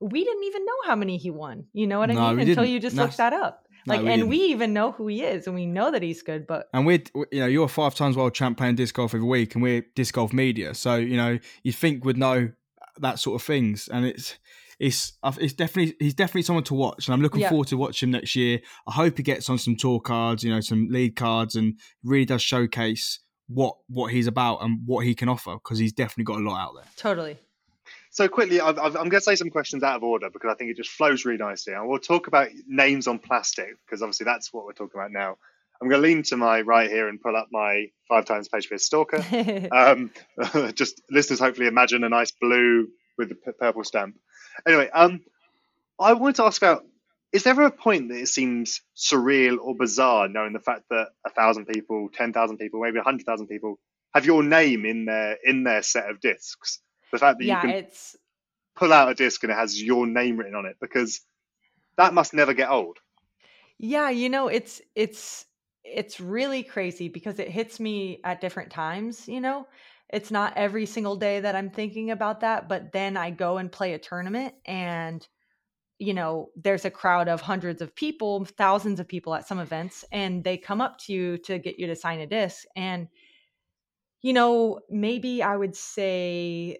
we 0.00 0.24
didn't 0.24 0.44
even 0.44 0.64
know 0.66 0.76
how 0.84 0.96
many 0.96 1.16
he 1.16 1.30
won. 1.30 1.66
You 1.72 1.86
know 1.86 1.98
what 1.98 2.10
I 2.10 2.14
No, 2.14 2.30
mean? 2.30 2.40
Until 2.40 2.64
didn't. 2.64 2.68
you 2.72 2.80
just 2.80 2.96
No, 2.96 3.04
looked 3.04 3.16
that 3.16 3.32
up. 3.32 3.66
no, 3.86 3.94
Like 3.94 4.02
we 4.02 4.10
and 4.10 4.22
didn't. 4.22 4.28
we 4.28 4.36
even 4.46 4.72
know 4.72 4.92
who 4.92 5.06
he 5.06 5.22
is 5.22 5.46
and 5.46 5.54
we 5.54 5.66
know 5.66 5.90
that 5.90 6.02
he's 6.02 6.22
good, 6.22 6.46
but 6.46 6.66
And 6.74 6.84
we're, 6.86 7.02
you 7.30 7.40
know, 7.40 7.46
you're 7.46 7.68
five 7.68 7.94
times 7.94 8.16
world 8.16 8.34
champ 8.34 8.58
playing 8.58 8.74
disc 8.74 8.94
golf 8.94 9.14
every 9.14 9.26
week, 9.26 9.54
and 9.54 9.62
we're 9.62 9.82
disc 9.94 10.14
golf 10.14 10.32
media. 10.32 10.74
So, 10.74 10.96
you 10.96 11.16
know, 11.16 11.38
you 11.62 11.72
think 11.72 12.04
would 12.04 12.18
know 12.18 12.50
that 12.98 13.18
sort 13.18 13.40
of 13.40 13.46
things. 13.46 13.88
And 13.88 14.04
it's, 14.04 14.36
it's, 14.78 15.12
it's 15.40 15.52
definitely, 15.52 15.96
he's 16.00 16.14
definitely 16.14 16.42
someone 16.42 16.64
to 16.64 16.74
watch. 16.74 17.06
And 17.06 17.14
I'm 17.14 17.22
looking 17.22 17.40
Yeah. 17.40 17.50
forward 17.50 17.68
to 17.68 17.76
watch 17.76 18.02
him 18.02 18.10
next 18.10 18.34
year. 18.36 18.60
I 18.88 18.92
hope 18.92 19.16
he 19.16 19.22
gets 19.22 19.48
on 19.50 19.58
some 19.58 19.76
tour 19.76 20.00
cards, 20.00 20.42
you 20.44 20.50
know, 20.52 20.60
some 20.60 20.88
lead 20.90 21.16
cards, 21.16 21.54
and 21.54 21.78
really 22.02 22.24
does 22.24 22.42
showcase 22.42 23.20
what 23.46 23.76
what 23.88 24.10
he's 24.12 24.26
about 24.26 24.62
and 24.62 24.80
what 24.86 25.04
he 25.04 25.14
can 25.14 25.28
offer 25.28 25.54
because 25.54 25.78
he's 25.78 25.92
definitely 25.92 26.24
got 26.24 26.40
a 26.40 26.42
lot 26.44 26.58
out 26.60 26.72
there. 26.76 26.84
totally. 26.96 27.38
So 28.10 28.28
quickly, 28.28 28.60
I've, 28.60 28.78
I've, 28.78 28.94
I'm 28.96 29.08
going 29.08 29.10
to 29.10 29.20
say 29.20 29.34
some 29.34 29.50
questions 29.50 29.82
out 29.82 29.96
of 29.96 30.04
order 30.04 30.30
because 30.30 30.48
I 30.50 30.54
think 30.54 30.70
it 30.70 30.76
just 30.76 30.90
flows 30.90 31.24
really 31.24 31.36
nicely. 31.38 31.72
And 31.72 31.88
we'll 31.88 31.98
talk 31.98 32.28
about 32.28 32.48
names 32.68 33.08
on 33.08 33.18
plastic 33.18 33.70
because 33.84 34.02
obviously 34.02 34.24
that's 34.24 34.52
what 34.52 34.64
we're 34.66 34.72
talking 34.72 35.00
about 35.00 35.10
now. 35.10 35.36
I'm 35.82 35.88
going 35.88 36.00
to 36.00 36.06
lean 36.08 36.22
to 36.24 36.36
my 36.36 36.60
right 36.60 36.88
here 36.88 37.08
and 37.08 37.20
pull 37.20 37.34
up 37.36 37.48
my 37.50 37.86
five 38.08 38.24
times 38.24 38.48
Paige 38.48 38.68
for 38.68 38.78
stalker. 38.78 39.18
Um, 39.72 40.12
just 40.74 41.02
listeners, 41.10 41.40
hopefully 41.40 41.66
imagine 41.66 42.04
a 42.04 42.08
nice 42.08 42.30
blue 42.30 42.86
with 43.18 43.30
the 43.30 43.34
purple 43.34 43.82
stamp. 43.82 44.14
Anyway, 44.66 44.88
um, 44.90 45.20
I 45.98 46.12
wanted 46.14 46.36
to 46.36 46.44
ask 46.44 46.60
about: 46.60 46.84
Is 47.32 47.44
there 47.44 47.52
ever 47.52 47.64
a 47.64 47.70
point 47.70 48.08
that 48.08 48.18
it 48.18 48.28
seems 48.28 48.80
surreal 48.96 49.58
or 49.60 49.74
bizarre, 49.74 50.28
knowing 50.28 50.52
the 50.52 50.60
fact 50.60 50.84
that 50.90 51.08
a 51.26 51.30
thousand 51.30 51.66
people, 51.66 52.08
ten 52.12 52.32
thousand 52.32 52.58
people, 52.58 52.80
maybe 52.80 52.98
a 52.98 53.02
hundred 53.02 53.26
thousand 53.26 53.48
people 53.48 53.78
have 54.14 54.26
your 54.26 54.42
name 54.42 54.84
in 54.86 55.04
their 55.04 55.36
in 55.44 55.64
their 55.64 55.82
set 55.82 56.08
of 56.10 56.20
discs? 56.20 56.80
The 57.12 57.18
fact 57.18 57.38
that 57.38 57.44
yeah, 57.44 57.56
you 57.56 57.60
can 57.60 57.70
it's 57.70 58.16
pull 58.76 58.92
out 58.92 59.08
a 59.08 59.14
disc 59.14 59.42
and 59.42 59.52
it 59.52 59.56
has 59.56 59.80
your 59.80 60.06
name 60.06 60.36
written 60.36 60.54
on 60.54 60.66
it, 60.66 60.76
because 60.80 61.20
that 61.96 62.14
must 62.14 62.34
never 62.34 62.54
get 62.54 62.70
old. 62.70 62.98
Yeah, 63.78 64.10
you 64.10 64.28
know, 64.28 64.48
it's 64.48 64.80
it's 64.94 65.46
it's 65.84 66.18
really 66.18 66.62
crazy 66.62 67.08
because 67.08 67.38
it 67.38 67.48
hits 67.48 67.78
me 67.78 68.20
at 68.24 68.40
different 68.40 68.70
times, 68.70 69.28
you 69.28 69.40
know. 69.40 69.66
It's 70.14 70.30
not 70.30 70.56
every 70.56 70.86
single 70.86 71.16
day 71.16 71.40
that 71.40 71.56
I'm 71.56 71.70
thinking 71.70 72.10
about 72.10 72.40
that, 72.40 72.68
but 72.68 72.92
then 72.92 73.16
I 73.16 73.30
go 73.30 73.58
and 73.58 73.70
play 73.70 73.94
a 73.94 73.98
tournament 73.98 74.54
and 74.64 75.26
you 75.98 76.12
know, 76.12 76.50
there's 76.56 76.84
a 76.84 76.90
crowd 76.90 77.28
of 77.28 77.40
hundreds 77.40 77.80
of 77.80 77.94
people, 77.94 78.44
thousands 78.44 78.98
of 78.98 79.06
people 79.06 79.34
at 79.34 79.46
some 79.46 79.60
events 79.60 80.04
and 80.10 80.42
they 80.42 80.56
come 80.56 80.80
up 80.80 80.98
to 80.98 81.12
you 81.12 81.38
to 81.38 81.58
get 81.58 81.78
you 81.78 81.86
to 81.86 81.96
sign 81.96 82.20
a 82.20 82.26
disc 82.26 82.64
and 82.74 83.08
you 84.22 84.32
know, 84.32 84.80
maybe 84.88 85.42
I 85.42 85.54
would 85.54 85.76
say 85.76 86.78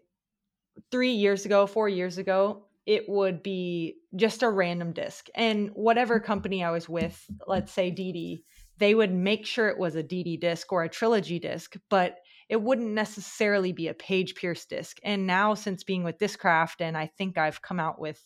3 0.90 1.10
years 1.12 1.44
ago, 1.44 1.66
4 1.66 1.88
years 1.90 2.16
ago, 2.18 2.64
it 2.86 3.08
would 3.08 3.42
be 3.42 3.96
just 4.16 4.42
a 4.42 4.48
random 4.48 4.92
disc. 4.92 5.28
And 5.34 5.70
whatever 5.74 6.16
mm-hmm. 6.16 6.26
company 6.26 6.64
I 6.64 6.70
was 6.70 6.88
with, 6.88 7.24
let's 7.46 7.72
say 7.72 7.90
DD, 7.90 8.42
they 8.78 8.94
would 8.94 9.12
make 9.12 9.46
sure 9.46 9.68
it 9.68 9.78
was 9.78 9.94
a 9.94 10.02
DD 10.02 10.40
disc 10.40 10.72
or 10.72 10.84
a 10.84 10.88
trilogy 10.88 11.38
disc, 11.38 11.76
but 11.90 12.16
it 12.48 12.60
wouldn't 12.60 12.90
necessarily 12.90 13.72
be 13.72 13.88
a 13.88 13.94
paige 13.94 14.34
pierce 14.34 14.64
disc. 14.66 14.98
And 15.02 15.26
now, 15.26 15.54
since 15.54 15.84
being 15.84 16.04
with 16.04 16.18
Discraft, 16.18 16.80
and 16.80 16.96
I 16.96 17.06
think 17.06 17.38
I've 17.38 17.62
come 17.62 17.80
out 17.80 17.98
with 17.98 18.20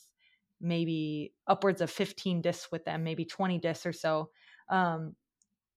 maybe 0.61 1.33
upwards 1.47 1.81
of 1.81 1.91
15 1.91 2.43
discs 2.43 2.71
with 2.73 2.85
them, 2.85 3.05
maybe 3.05 3.25
20 3.25 3.59
discs 3.59 3.87
or 3.87 3.93
so. 3.93 4.31
Um, 4.69 5.15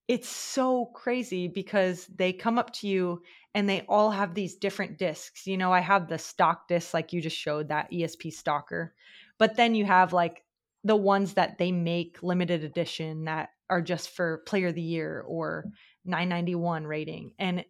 it's 0.08 0.28
so 0.28 0.88
crazy 0.88 1.48
because 1.48 2.06
they 2.08 2.34
come 2.34 2.58
up 2.58 2.74
to 2.74 2.88
you 2.88 3.22
and 3.54 3.70
they 3.70 3.86
all 3.88 4.12
have 4.12 4.34
these 4.34 4.56
different 4.56 4.98
discs. 4.98 5.48
You 5.48 5.58
know, 5.58 5.72
I 5.72 5.80
have 5.80 6.10
the 6.10 6.18
stock 6.18 6.68
disc, 6.68 6.94
like 6.94 7.14
you 7.14 7.22
just 7.22 7.38
showed, 7.38 7.70
that 7.70 7.92
ESP 7.92 8.34
Stalker. 8.34 8.94
But 9.38 9.56
then 9.56 9.76
you 9.76 9.86
have 9.86 10.12
like 10.12 10.44
the 10.84 10.96
ones 10.96 11.36
that 11.36 11.58
they 11.58 11.72
make 11.72 12.24
limited 12.24 12.64
edition 12.64 13.26
that 13.26 13.50
are 13.70 13.82
just 13.82 14.10
for 14.10 14.40
player 14.46 14.68
of 14.68 14.76
the 14.76 14.82
year 14.82 15.24
or 15.26 15.66
991 16.06 16.86
rating. 16.86 17.32
And 17.40 17.64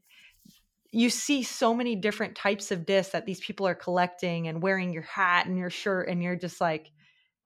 you 0.92 1.10
see 1.10 1.44
so 1.44 1.74
many 1.74 1.96
different 1.96 2.36
types 2.36 2.72
of 2.72 2.86
discs 2.86 3.14
that 3.14 3.26
these 3.26 3.40
people 3.40 3.66
are 3.66 3.76
collecting 3.76 4.48
and 4.48 4.62
wearing 4.62 4.92
your 4.92 5.04
hat 5.04 5.46
and 5.46 5.58
your 5.58 5.70
shirt. 5.70 6.10
And 6.10 6.22
you're 6.22 6.36
just 6.36 6.60
like, 6.60 6.92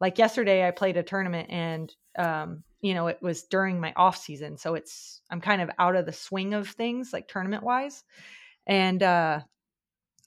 like 0.02 0.18
yesterday, 0.18 0.68
I 0.68 0.72
played 0.72 0.98
a 0.98 1.04
tournament 1.04 1.50
and, 1.52 1.94
um, 2.18 2.64
you 2.82 2.94
know, 2.96 3.08
it 3.08 3.20
was 3.22 3.44
during 3.44 3.80
my 3.80 3.94
off 3.96 4.18
season. 4.18 4.58
So 4.58 4.76
it's, 4.76 5.22
I'm 5.30 5.42
kind 5.42 5.62
of 5.62 5.70
out 5.78 5.96
of 5.96 6.06
the 6.06 6.14
swing 6.14 6.54
of 6.54 6.70
things 6.70 7.14
like 7.14 7.28
tournament 7.28 7.64
wise. 7.64 8.04
And, 8.66 9.02
uh, 9.02 9.42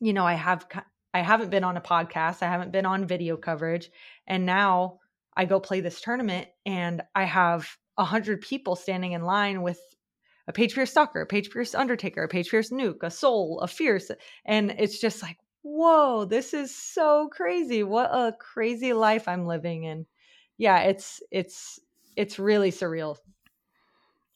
you 0.00 0.12
know, 0.12 0.24
I 0.24 0.34
have, 0.34 0.66
I 1.12 1.20
haven't 1.20 1.50
been 1.50 1.64
on 1.64 1.76
a 1.76 1.82
podcast. 1.82 2.42
I 2.42 2.46
haven't 2.46 2.72
been 2.72 2.86
on 2.86 3.06
video 3.06 3.36
coverage. 3.36 3.90
And 4.28 4.46
now 4.46 5.00
I 5.36 5.44
go 5.44 5.58
play 5.58 5.80
this 5.80 6.00
tournament 6.00 6.48
and 6.64 7.02
I 7.14 7.24
have 7.24 7.68
a 7.96 8.04
hundred 8.04 8.42
people 8.42 8.76
standing 8.76 9.12
in 9.12 9.22
line 9.22 9.62
with 9.62 9.80
a 10.48 10.52
Paige 10.52 10.74
Pierce 10.74 10.90
Stalker, 10.90 11.20
a 11.20 11.26
Paige 11.26 11.50
Pierce 11.50 11.74
Undertaker, 11.74 12.24
a 12.24 12.28
Paige 12.28 12.50
Pierce 12.50 12.70
Nuke, 12.70 13.02
a 13.02 13.10
Soul, 13.10 13.60
a 13.60 13.68
Fierce. 13.68 14.10
And 14.46 14.74
it's 14.78 14.98
just 14.98 15.22
like, 15.22 15.36
whoa, 15.62 16.24
this 16.24 16.54
is 16.54 16.74
so 16.74 17.28
crazy. 17.30 17.82
What 17.82 18.10
a 18.10 18.32
crazy 18.32 18.94
life 18.94 19.28
I'm 19.28 19.46
living. 19.46 19.86
And 19.86 20.06
yeah, 20.56 20.80
it's, 20.80 21.22
it's, 21.30 21.78
it's 22.16 22.38
really 22.38 22.72
surreal. 22.72 23.16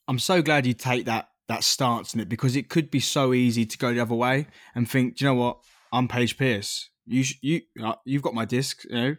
I'm 0.07 0.19
so 0.19 0.43
glad 0.43 0.67
you 0.67 0.75
take 0.75 1.07
that 1.07 1.29
that 1.49 1.65
stance 1.65 2.15
in 2.15 2.21
it 2.21 2.29
because 2.29 2.57
it 2.57 2.69
could 2.69 2.91
be 2.91 3.01
so 3.01 3.33
easy 3.33 3.67
to 3.67 3.77
go 3.77 3.93
the 3.93 4.01
other 4.01 4.15
way 4.15 4.47
and 4.75 4.89
think, 4.89 5.17
do 5.17 5.25
you 5.25 5.31
know 5.31 5.35
what? 5.35 5.59
I'm 5.93 6.09
Paige 6.09 6.39
Pierce. 6.39 6.89
You 7.07 7.25
sh- 7.25 7.39
you 7.41 7.61
uh, 7.83 7.95
you've 8.05 8.23
got 8.23 8.35
my 8.35 8.45
disc. 8.45 8.85
You 8.89 8.95
know, 8.95 9.17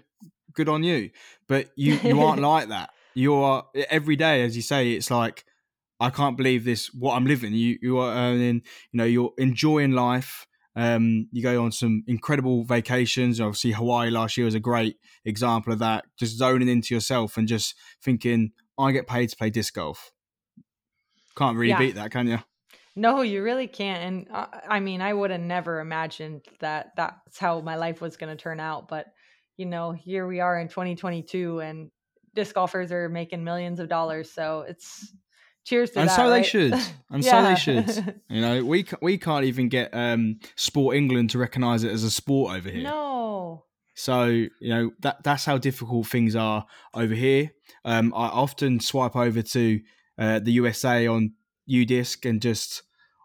good 0.54 0.70
on 0.70 0.84
you. 0.84 1.12
But 1.48 1.70
you 1.76 2.00
you 2.04 2.22
aren't 2.22 2.42
like 2.56 2.70
that. 2.70 2.92
You 3.14 3.36
are 3.36 3.66
every 3.90 4.16
day, 4.16 4.44
as 4.44 4.56
you 4.56 4.62
say. 4.62 4.94
It's 4.94 5.12
like 5.12 5.46
I 6.00 6.10
can't 6.10 6.38
believe 6.38 6.66
this. 6.66 6.88
What 6.94 7.16
I'm 7.16 7.26
living. 7.26 7.54
You 7.54 7.78
you 7.82 7.98
are 8.00 8.14
earning. 8.14 8.62
You 8.92 8.98
know, 8.98 9.06
you're 9.06 9.34
enjoying 9.38 9.92
life. 9.92 10.48
Um, 10.76 11.28
you 11.32 11.44
go 11.44 11.64
on 11.64 11.72
some 11.72 12.04
incredible 12.08 12.64
vacations. 12.64 13.40
Obviously, 13.40 13.72
Hawaii 13.72 14.10
last 14.10 14.38
year 14.38 14.46
was 14.46 14.56
a 14.56 14.60
great 14.60 14.98
example 15.24 15.72
of 15.72 15.80
that. 15.80 16.06
Just 16.18 16.38
zoning 16.38 16.68
into 16.68 16.96
yourself 16.96 17.38
and 17.38 17.48
just 17.48 17.76
thinking, 18.02 18.52
I 18.78 18.92
get 18.92 19.08
paid 19.08 19.30
to 19.30 19.36
play 19.36 19.52
disc 19.52 19.76
golf. 19.76 20.12
Can't 21.36 21.58
really 21.58 21.70
Yeah. 21.72 21.80
beat 21.80 21.96
that, 21.96 22.12
can 22.12 22.28
you? 22.28 22.40
No, 22.96 23.22
you 23.22 23.44
really 23.44 23.68
can't. 23.68 24.04
And 24.04 24.28
uh, 24.32 24.48
I 24.68 24.80
mean, 24.80 25.02
I 25.02 25.14
would 25.14 25.32
have 25.32 25.42
never 25.42 25.80
imagined 25.80 26.42
that 26.60 26.92
that's 26.96 27.38
how 27.40 27.60
my 27.62 27.76
life 27.76 28.02
was 28.02 28.18
going 28.18 28.36
to 28.36 28.42
turn 28.42 28.60
out. 28.60 28.88
But, 28.88 29.08
you 29.58 29.66
know, 29.66 29.92
here 29.92 30.28
we 30.28 30.40
are 30.40 30.60
in 30.60 30.68
2022 30.68 31.60
and 31.60 31.90
disc 32.36 32.54
golfers 32.54 32.92
are 32.92 33.10
making 33.10 33.44
millions 33.44 33.80
of 33.80 33.90
dollars. 33.90 34.32
So 34.32 34.62
it's 34.68 35.12
cheers 35.64 35.90
to 35.92 35.96
that. 35.96 36.02
And 36.02 36.10
that. 36.10 36.16
so 36.16 36.30
they 36.30 36.38
right? 36.38 36.46
should. 36.46 36.74
And 37.12 37.24
so 37.24 37.44
they 37.44 37.56
should. 37.56 38.22
You 38.30 38.42
know, 38.42 38.66
we 38.66 38.86
we 39.02 39.18
can't 39.18 39.46
even 39.46 39.70
get 39.70 39.94
um, 39.94 40.40
Sport 40.56 40.96
England 40.96 41.30
to 41.32 41.38
recognise 41.38 41.84
it 41.84 41.92
as 41.92 42.04
a 42.04 42.10
sport 42.12 42.56
over 42.56 42.70
here. 42.70 42.84
no. 42.84 43.66
So 43.96 44.26
you 44.26 44.50
know 44.62 44.92
that 45.02 45.24
that's 45.24 45.46
how 45.46 45.60
difficult 45.60 46.08
things 46.08 46.36
are 46.36 46.66
over 46.96 47.14
here. 47.14 47.52
Um, 47.86 48.12
I 48.16 48.28
often 48.28 48.80
swipe 48.80 49.16
over 49.16 49.44
to 49.44 49.80
uh, 50.18 50.40
the 50.40 50.54
USA 50.54 51.06
on 51.06 51.34
UDisc 51.70 52.28
and 52.28 52.42
just 52.42 52.82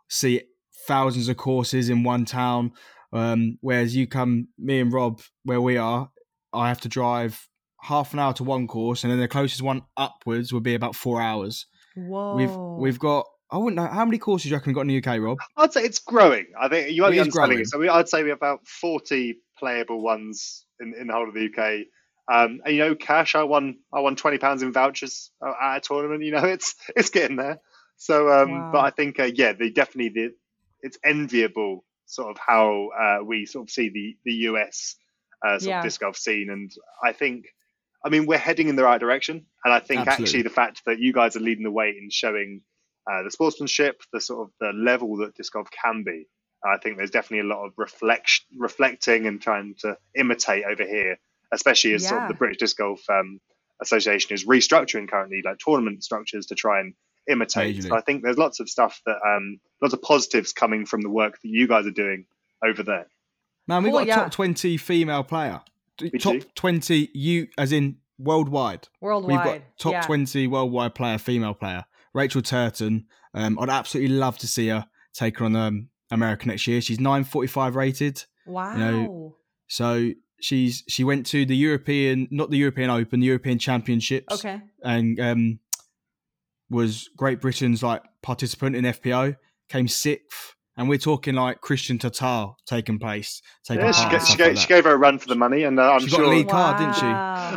see 0.09 0.43
thousands 0.86 1.28
of 1.28 1.36
courses 1.39 1.89
in 1.89 2.03
one 2.03 2.24
town. 2.24 2.72
Um, 3.12 3.59
whereas 3.62 3.97
you 3.97 4.07
come, 4.07 4.49
me 4.59 4.80
and 4.80 4.93
Rob, 4.93 5.22
where 5.45 5.61
we 5.61 5.78
are, 5.78 6.11
I 6.53 6.68
have 6.68 6.80
to 6.82 6.89
drive 6.89 7.49
half 7.80 8.12
an 8.12 8.18
hour 8.18 8.34
to 8.34 8.45
one 8.45 8.66
course, 8.66 9.05
and 9.05 9.11
then 9.11 9.20
the 9.20 9.28
closest 9.28 9.62
one 9.62 9.82
upwards 9.97 10.53
would 10.53 10.62
be 10.62 10.74
about 10.74 10.97
four 10.97 11.20
hours. 11.20 11.66
Whoa. 12.07 12.34
We've 12.36 12.57
we've 12.76 12.99
got 12.99 13.26
I 13.51 13.57
wouldn't 13.57 13.76
know 13.76 13.86
how 13.86 14.05
many 14.05 14.18
courses 14.18 14.44
do 14.44 14.49
you 14.51 14.57
reckon 14.57 14.70
we've 14.70 14.74
got 14.74 14.82
in 14.82 14.88
the 14.88 14.99
UK, 14.99 15.20
Rob. 15.20 15.38
I'd 15.57 15.72
say 15.72 15.82
it's 15.84 15.99
growing. 15.99 16.46
I 16.61 16.68
think 16.68 16.90
you 16.90 17.03
might 17.03 17.09
It 17.09 17.12
be 17.12 17.20
understanding 17.20 17.57
growing. 17.57 17.62
it. 17.62 17.68
So 17.68 17.78
we, 17.78 17.88
I'd 17.88 18.09
say 18.09 18.22
we 18.22 18.28
have 18.28 18.38
about 18.38 18.66
40 18.66 19.38
playable 19.59 20.03
ones 20.03 20.66
in, 20.80 20.94
in 21.01 21.07
the 21.07 21.12
whole 21.14 21.28
of 21.28 21.34
the 21.34 21.46
UK. 21.46 21.86
Um, 22.30 22.61
and 22.64 22.74
you 22.76 22.80
know, 22.84 22.94
cash. 22.94 23.34
I 23.34 23.44
won. 23.44 23.78
I 23.92 24.01
won 24.01 24.16
20 24.16 24.36
pounds 24.38 24.62
in 24.62 24.72
vouchers 24.72 25.30
uh, 25.44 25.53
at 25.62 25.76
a 25.78 25.80
tournament. 25.80 26.22
You 26.24 26.32
know, 26.32 26.44
it's 26.44 26.74
it's 26.94 27.09
getting 27.11 27.36
there. 27.36 27.61
So, 27.96 28.28
um, 28.30 28.51
Wow. 28.51 28.70
but 28.74 28.80
I 28.84 28.90
think 28.90 29.18
uh, 29.18 29.30
yeah, 29.34 29.55
they 29.55 29.70
definitely 29.70 30.11
the, 30.11 30.34
it's 30.82 30.99
enviable 31.05 31.84
sort 32.07 32.30
of 32.30 32.36
how 32.38 32.88
uh, 33.01 33.24
we 33.24 33.46
sort 33.46 33.66
of 33.68 33.70
see 33.70 33.88
the 33.88 34.16
the 34.26 34.32
US 34.51 34.96
uh, 35.46 35.59
sort 35.59 35.68
Yeah. 35.70 35.78
of 35.78 35.84
disc 35.84 36.01
golf 36.01 36.16
scene, 36.16 36.51
and 36.51 36.70
I 37.03 37.12
think. 37.12 37.46
I 38.09 38.11
mean, 38.11 38.24
we're 38.24 38.38
heading 38.38 38.68
in 38.68 38.76
the 38.76 38.84
right 38.84 38.98
direction, 38.98 39.44
and 39.64 39.74
I 39.74 39.80
think 39.80 40.00
Absolutely. 40.00 40.24
actually 40.24 40.42
the 40.42 40.50
fact 40.50 40.82
that 40.86 40.98
you 40.98 41.12
guys 41.12 41.36
are 41.36 41.40
leading 41.40 41.62
the 41.62 41.70
way 41.70 41.90
in 41.90 42.09
showing 42.11 42.62
uh, 43.11 43.22
the 43.22 43.30
sportsmanship, 43.30 44.00
the 44.14 44.20
sort 44.20 44.48
of 44.48 44.52
the 44.61 44.72
level 44.72 45.18
that 45.18 45.34
disc 45.34 45.52
golf 45.52 45.68
can 45.70 46.04
be. 46.04 46.26
I 46.64 46.78
think 46.78 46.96
there's 46.96 47.11
definitely 47.11 47.50
a 47.50 47.54
lot 47.54 47.66
of 47.66 47.72
reflection, 47.76 48.46
reflecting 48.56 49.26
and 49.26 49.40
trying 49.40 49.74
to 49.80 49.98
imitate 50.16 50.64
over 50.64 50.84
here, 50.84 51.18
especially 51.52 51.92
as 51.92 52.09
sort 52.09 52.22
of 52.22 52.28
the 52.28 52.34
British 52.34 52.56
Disc 52.56 52.78
Golf 52.78 53.00
um, 53.11 53.40
Association 53.82 54.32
is 54.32 54.44
restructuring 54.44 55.09
currently, 55.09 55.42
like 55.44 55.59
tournament 55.59 56.02
structures 56.02 56.46
to 56.46 56.54
try 56.54 56.80
and 56.80 56.94
imitate. 57.30 57.84
So 57.84 57.94
I 57.94 58.00
think 58.00 58.22
there's 58.22 58.38
lots 58.38 58.59
of 58.59 58.68
stuff 58.68 59.00
that, 59.06 59.18
um, 59.24 59.61
lots 59.82 59.94
of 59.94 60.02
positives 60.02 60.52
coming 60.52 60.86
from 60.86 61.02
the 61.02 61.11
work 61.11 61.34
that 61.42 61.48
you 61.48 61.68
guys 61.68 61.86
are 61.86 61.92
doing 61.92 62.24
over 62.64 62.82
there. 62.82 63.06
Man, 63.68 63.82
we've 63.82 63.92
Cool, 63.92 64.00
got 64.00 64.04
a 64.04 64.09
yeah. 64.09 64.16
top 64.16 64.32
twenty 64.32 64.78
female 64.78 65.22
player. 65.22 65.61
Me 66.01 66.11
top 66.11 66.34
too. 66.34 66.42
twenty 66.55 67.11
you 67.14 67.49
as 67.57 67.72
in 67.72 67.96
worldwide. 68.18 68.88
Worldwide. 69.01 69.30
We've 69.30 69.44
got 69.44 69.62
top 69.78 69.92
yeah. 69.92 70.01
20 70.03 70.46
worldwide 70.49 70.94
player, 70.94 71.18
female 71.18 71.55
player, 71.55 71.84
Rachel 72.12 72.42
Turton. 72.42 73.07
Um, 73.34 73.59
I'd 73.59 73.70
absolutely 73.70 74.14
love 74.16 74.38
to 74.38 74.46
see 74.46 74.68
her 74.68 74.86
take 75.14 75.38
her 75.38 75.44
on 75.44 75.57
um, 75.57 75.88
America 76.11 76.49
next 76.49 76.66
year. 76.66 76.80
She's 76.80 77.01
945 77.01 77.76
rated. 77.76 78.24
Wow. 78.46 78.76
know, 78.76 79.36
So 79.68 80.11
she's 80.40 80.84
she 80.88 81.05
went 81.05 81.26
to 81.26 81.44
the 81.44 81.57
European, 81.57 82.28
not 82.30 82.51
the 82.51 82.59
European 82.59 82.90
Open, 82.90 83.20
the 83.20 83.26
European 83.26 83.59
Championships, 83.59 84.32
okay. 84.34 84.61
and 84.82 85.20
um, 85.20 85.59
was 86.70 87.09
Great 87.16 87.40
Britain's 87.40 87.82
like 87.82 88.03
participant 88.22 88.76
in 88.76 88.84
FPO. 88.84 89.36
Came 89.68 89.86
sixth, 89.86 90.55
and 90.79 90.89
we're 90.89 90.97
talking 90.97 91.35
like 91.35 91.61
Kristin 91.61 91.99
Tattar 91.99 92.55
taking 92.64 92.99
place, 92.99 93.43
taking 93.64 93.85
Yeah, 93.85 93.91
part. 93.91 93.97
she, 93.97 94.09
gave, 94.11 94.26
she, 94.29 94.37
gave, 94.37 94.57
like 94.57 94.59
she 94.59 94.68
gave 94.68 94.85
her 94.85 94.93
a 94.93 94.97
run 94.97 95.18
for 95.18 95.29
the 95.29 95.35
money, 95.35 95.64
and 95.64 95.79
uh, 95.79 95.93
I'm 95.93 96.01
She 96.01 96.11
got 96.11 96.20
a 96.20 96.22
sure. 96.22 96.35
lead 96.35 96.49
card, 96.49 96.79
didn't 96.79 96.95
she? 96.95 97.07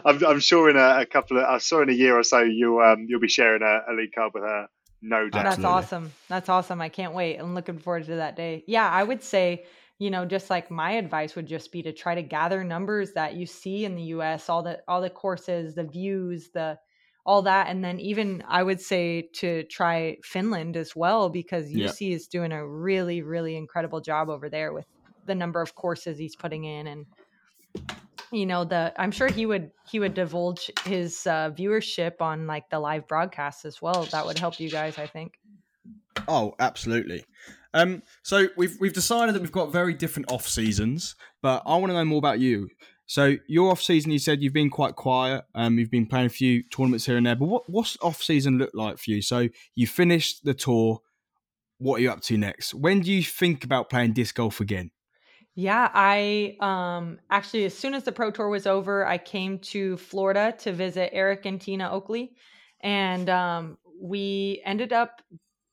I'm, 0.05 0.25
I'm 0.25 0.39
sure 0.39 0.69
in 0.69 0.75
a, 0.75 1.01
a 1.01 1.05
couple 1.05 1.37
of, 1.37 1.43
I 1.45 1.59
saw 1.59 1.81
in 1.81 1.89
a 1.89 1.93
year 1.93 2.17
or 2.17 2.23
so, 2.23 2.41
you 2.41 2.81
um, 2.81 3.05
you'll 3.07 3.19
be 3.21 3.27
sharing 3.27 3.61
a, 3.61 3.81
a 3.87 3.93
lead 3.93 4.13
card 4.13 4.31
with 4.33 4.43
her, 4.43 4.67
no 5.03 5.29
doubt. 5.29 5.43
That's 5.43 5.45
Absolutely. 5.47 5.71
awesome. 5.75 6.11
That's 6.29 6.49
awesome. 6.49 6.81
I 6.81 6.89
can't 6.89 7.13
wait. 7.13 7.37
I'm 7.37 7.53
looking 7.53 7.77
forward 7.77 8.05
to 8.05 8.15
that 8.15 8.35
day. 8.35 8.63
Yeah, 8.67 8.89
I 8.89 9.03
would 9.03 9.23
say, 9.23 9.65
you 9.99 10.09
know, 10.09 10.25
just 10.25 10.49
like 10.49 10.71
my 10.71 10.93
advice 10.93 11.35
would 11.35 11.45
just 11.45 11.71
be 11.71 11.83
to 11.83 11.93
try 11.93 12.15
to 12.15 12.23
gather 12.23 12.63
numbers 12.63 13.13
that 13.13 13.35
you 13.35 13.45
see 13.45 13.85
in 13.85 13.95
the 13.95 14.03
US, 14.03 14.49
all 14.49 14.63
the 14.63 14.79
all 14.87 14.99
the 14.99 15.11
courses, 15.11 15.75
the 15.75 15.83
views, 15.83 16.49
the 16.49 16.79
all 17.25 17.41
that 17.43 17.67
and 17.67 17.83
then 17.83 17.99
even 17.99 18.43
I 18.47 18.63
would 18.63 18.81
say 18.81 19.29
to 19.35 19.63
try 19.65 20.17
Finland 20.23 20.75
as 20.77 20.95
well 20.95 21.29
because 21.29 21.71
Yeah. 21.71 21.93
Jussi 21.93 22.13
is 22.13 22.27
doing 22.27 22.51
a 22.51 22.67
really 22.67 23.21
really 23.21 23.55
incredible 23.55 24.01
job 24.01 24.29
over 24.29 24.49
there 24.49 24.73
with 24.73 24.87
the 25.25 25.35
number 25.35 25.61
of 25.61 25.75
courses 25.75 26.17
he's 26.17 26.35
putting 26.35 26.63
in 26.63 26.87
and 26.87 27.05
you 28.31 28.45
know 28.45 28.63
the 28.63 28.93
i'm 28.97 29.11
sure 29.11 29.29
he 29.29 29.45
would 29.45 29.71
he 29.83 29.99
would 29.99 30.13
divulge 30.13 30.71
his 30.85 31.25
uh, 31.27 31.51
viewership 31.51 32.21
on 32.21 32.47
like 32.47 32.69
the 32.69 32.79
live 32.79 33.07
broadcasts 33.07 33.65
as 33.65 33.81
well 33.81 34.07
that 34.07 34.25
would 34.25 34.37
help 34.37 34.59
you 34.59 34.69
guys 34.69 34.97
i 34.97 35.07
think 35.07 35.33
Oh, 36.27 36.53
absolutely. 36.59 37.25
Um, 37.73 38.03
so 38.23 38.47
we've 38.57 38.77
we've 38.79 38.93
decided 38.93 39.33
that 39.33 39.41
we've 39.41 39.51
got 39.51 39.71
very 39.71 39.93
different 39.93 40.29
off 40.31 40.47
seasons, 40.47 41.15
but 41.41 41.63
I 41.65 41.77
want 41.77 41.89
to 41.89 41.93
know 41.93 42.05
more 42.05 42.17
about 42.19 42.39
you. 42.39 42.69
So 43.11 43.35
your 43.45 43.71
off 43.71 43.81
season, 43.81 44.13
you 44.13 44.19
said 44.19 44.41
you've 44.41 44.53
been 44.53 44.69
quite 44.69 44.95
quiet. 44.95 45.43
Um, 45.53 45.77
you've 45.77 45.91
been 45.91 46.05
playing 46.05 46.27
a 46.27 46.29
few 46.29 46.63
tournaments 46.63 47.05
here 47.05 47.17
and 47.17 47.25
there. 47.25 47.35
But 47.35 47.47
what 47.47 47.69
what's 47.69 47.97
off 48.01 48.23
season 48.23 48.57
look 48.57 48.69
like 48.73 48.99
for 48.99 49.11
you? 49.11 49.21
So 49.21 49.49
you 49.75 49.85
finished 49.85 50.45
the 50.45 50.53
tour. 50.53 51.01
What 51.77 51.99
are 51.99 52.03
you 52.03 52.09
up 52.09 52.21
to 52.21 52.37
next? 52.37 52.73
When 52.73 53.01
do 53.01 53.11
you 53.11 53.21
think 53.21 53.65
about 53.65 53.89
playing 53.89 54.13
disc 54.13 54.35
golf 54.35 54.61
again? 54.61 54.91
yeah 55.53 55.89
i 55.93 56.55
um 56.61 57.19
actually 57.29 57.65
as 57.65 57.77
soon 57.77 57.93
as 57.93 58.05
the 58.05 58.11
pro 58.13 58.31
tour 58.31 58.47
was 58.47 58.65
over 58.65 59.05
i 59.05 59.17
came 59.17 59.59
to 59.59 59.97
florida 59.97 60.55
to 60.57 60.71
visit 60.71 61.09
eric 61.11 61.45
and 61.45 61.59
tina 61.59 61.91
oakley 61.91 62.31
and 62.79 63.29
um 63.29 63.77
we 64.01 64.61
ended 64.63 64.93
up 64.93 65.21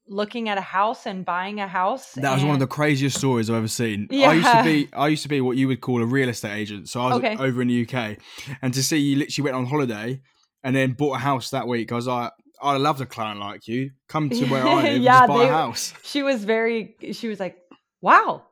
looking 0.08 0.48
at 0.48 0.58
a 0.58 0.62
house 0.62 1.06
and 1.06 1.24
buying 1.24 1.60
a 1.60 1.68
house 1.68 2.12
That 2.14 2.34
was 2.34 2.42
one 2.44 2.54
of 2.54 2.60
the 2.60 2.66
craziest 2.66 3.18
stories 3.18 3.48
I've 3.50 3.56
ever 3.56 3.68
seen. 3.68 4.08
Yeah. 4.10 4.30
I 4.30 4.34
used 4.34 4.50
to 4.52 4.62
be 4.64 4.88
I 4.92 5.08
used 5.08 5.22
to 5.24 5.28
be 5.28 5.40
what 5.40 5.56
you 5.56 5.68
would 5.68 5.80
call 5.80 6.02
a 6.02 6.06
real 6.06 6.28
estate 6.28 6.56
agent. 6.56 6.88
So 6.88 7.00
I 7.00 7.06
was 7.08 7.18
Okay. 7.18 7.36
over 7.36 7.62
in 7.62 7.68
the 7.68 7.82
UK, 7.86 8.16
and 8.62 8.72
to 8.74 8.82
see 8.82 8.96
you 8.98 9.16
literally 9.16 9.44
went 9.44 9.56
on 9.56 9.66
holiday 9.66 10.20
and 10.64 10.74
then 10.74 10.92
bought 10.92 11.14
a 11.16 11.18
house 11.18 11.50
that 11.50 11.68
week, 11.68 11.92
I 11.92 11.94
was 11.96 12.06
like, 12.06 12.32
I'd 12.60 12.76
love 12.80 13.00
a 13.00 13.06
client 13.06 13.38
like 13.40 13.68
you. 13.68 13.90
Come 14.08 14.30
to 14.30 14.44
where 14.46 14.66
I 14.66 14.74
live, 14.74 14.84
and 14.96 15.02
Yeah, 15.04 15.18
just 15.20 15.28
buy 15.28 15.38
they- 15.38 15.48
a 15.48 15.52
house. 15.52 15.94
she 16.02 16.22
was 16.22 16.44
very 16.44 16.96
she 17.12 17.28
was 17.28 17.38
like 17.38 17.56
wow 18.00 18.42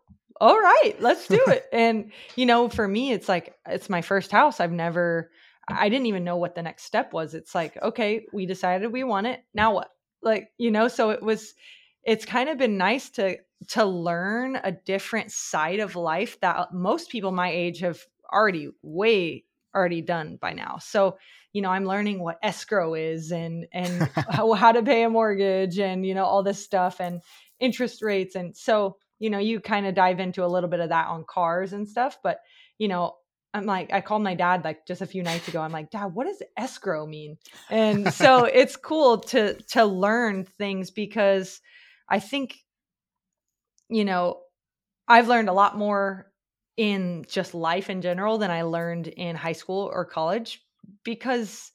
all 0.41 0.59
right 0.61 0.95
let's 1.01 1.27
do 1.29 1.41
it 1.47 1.65
and 1.73 2.13
you 2.35 2.45
know 2.45 2.69
for 2.69 2.87
me 2.87 3.13
it's 3.13 3.27
like 3.29 3.55
it's 3.67 3.89
my 3.89 4.03
first 4.03 4.31
house 4.31 4.61
i've 4.61 4.71
never 4.73 5.31
i 5.67 5.89
didn't 5.89 6.05
even 6.07 6.25
know 6.25 6.37
what 6.37 6.55
the 6.55 6.61
next 6.63 6.83
step 6.85 7.13
was 7.15 7.33
it's 7.33 7.55
like 7.55 7.81
okay 7.83 8.27
we 8.35 8.45
decided 8.45 8.93
we 8.93 9.03
want 9.03 9.27
it 9.27 9.41
now 9.55 9.73
what 9.73 9.89
like 10.27 10.51
you 10.59 10.71
know 10.71 10.89
so 10.89 11.11
it 11.11 11.23
was 11.23 11.55
it's 12.05 12.25
kind 12.25 12.49
of 12.49 12.59
been 12.59 12.77
nice 12.77 13.09
to 13.11 13.39
to 13.69 13.85
learn 13.85 14.57
a 14.63 14.73
different 14.73 15.33
side 15.33 15.81
of 15.81 15.97
life 15.97 16.39
that 16.41 16.57
uh, 16.57 16.67
most 16.73 17.11
people 17.11 17.33
my 17.33 17.51
age 17.51 17.81
have 17.81 18.01
already 18.31 18.69
way 18.83 19.45
already 19.75 20.01
done 20.01 20.39
by 20.41 20.53
now. 20.53 20.79
So 20.79 21.19
you 21.53 21.63
know 21.63 21.71
i'm 21.71 21.87
learning 21.87 22.23
what 22.23 22.39
escrow 22.43 22.93
is 22.93 23.33
and 23.33 23.67
and 23.73 24.11
how, 24.29 24.53
how 24.53 24.73
to 24.73 24.83
pay 24.83 25.05
a 25.05 25.09
mortgage 25.09 25.79
and 25.79 26.05
you 26.05 26.15
know 26.15 26.25
all 26.25 26.43
this 26.43 26.63
stuff 26.63 27.01
and 27.01 27.23
interest 27.61 28.03
rates. 28.03 28.35
And 28.35 28.55
so 28.55 28.97
you 29.19 29.31
know 29.31 29.39
you 29.39 29.61
kind 29.61 29.87
of 29.87 29.95
dive 29.95 30.21
into 30.21 30.45
a 30.45 30.49
little 30.49 30.69
bit 30.69 30.81
of 30.81 30.91
that 30.91 31.07
on 31.07 31.25
cars 31.27 31.73
and 31.73 31.89
stuff 31.89 32.19
but 32.23 32.41
you 32.79 32.89
know 32.89 33.15
i'm 33.57 33.67
like 33.67 33.93
i 33.93 34.01
called 34.01 34.23
my 34.23 34.35
dad 34.35 34.63
like 34.65 34.87
just 34.87 35.01
a 35.01 35.07
few 35.07 35.23
nights 35.23 35.49
ago. 35.49 35.61
I'm 35.61 35.73
like 35.73 35.91
dad 35.91 36.07
what 36.07 36.27
does 36.27 36.43
escrow 36.57 37.07
mean? 37.07 37.39
And 37.71 38.13
so 38.13 38.45
it's 38.61 38.77
cool 38.77 39.19
to 39.19 39.55
to 39.71 39.85
learn 39.85 40.45
things 40.45 40.91
because 40.91 41.61
i 42.09 42.21
think 42.21 42.59
you 43.89 44.05
know 44.05 44.41
i've 45.09 45.29
learned 45.29 45.49
a 45.49 45.55
lot 45.55 45.79
more 45.79 46.31
in 46.77 47.25
just 47.29 47.55
life 47.55 47.89
in 47.89 48.03
general 48.03 48.39
than 48.39 48.51
i 48.51 48.63
learned 48.63 49.09
in 49.09 49.35
high 49.35 49.53
school 49.53 49.91
or 49.93 50.05
college 50.05 50.63
because 51.03 51.73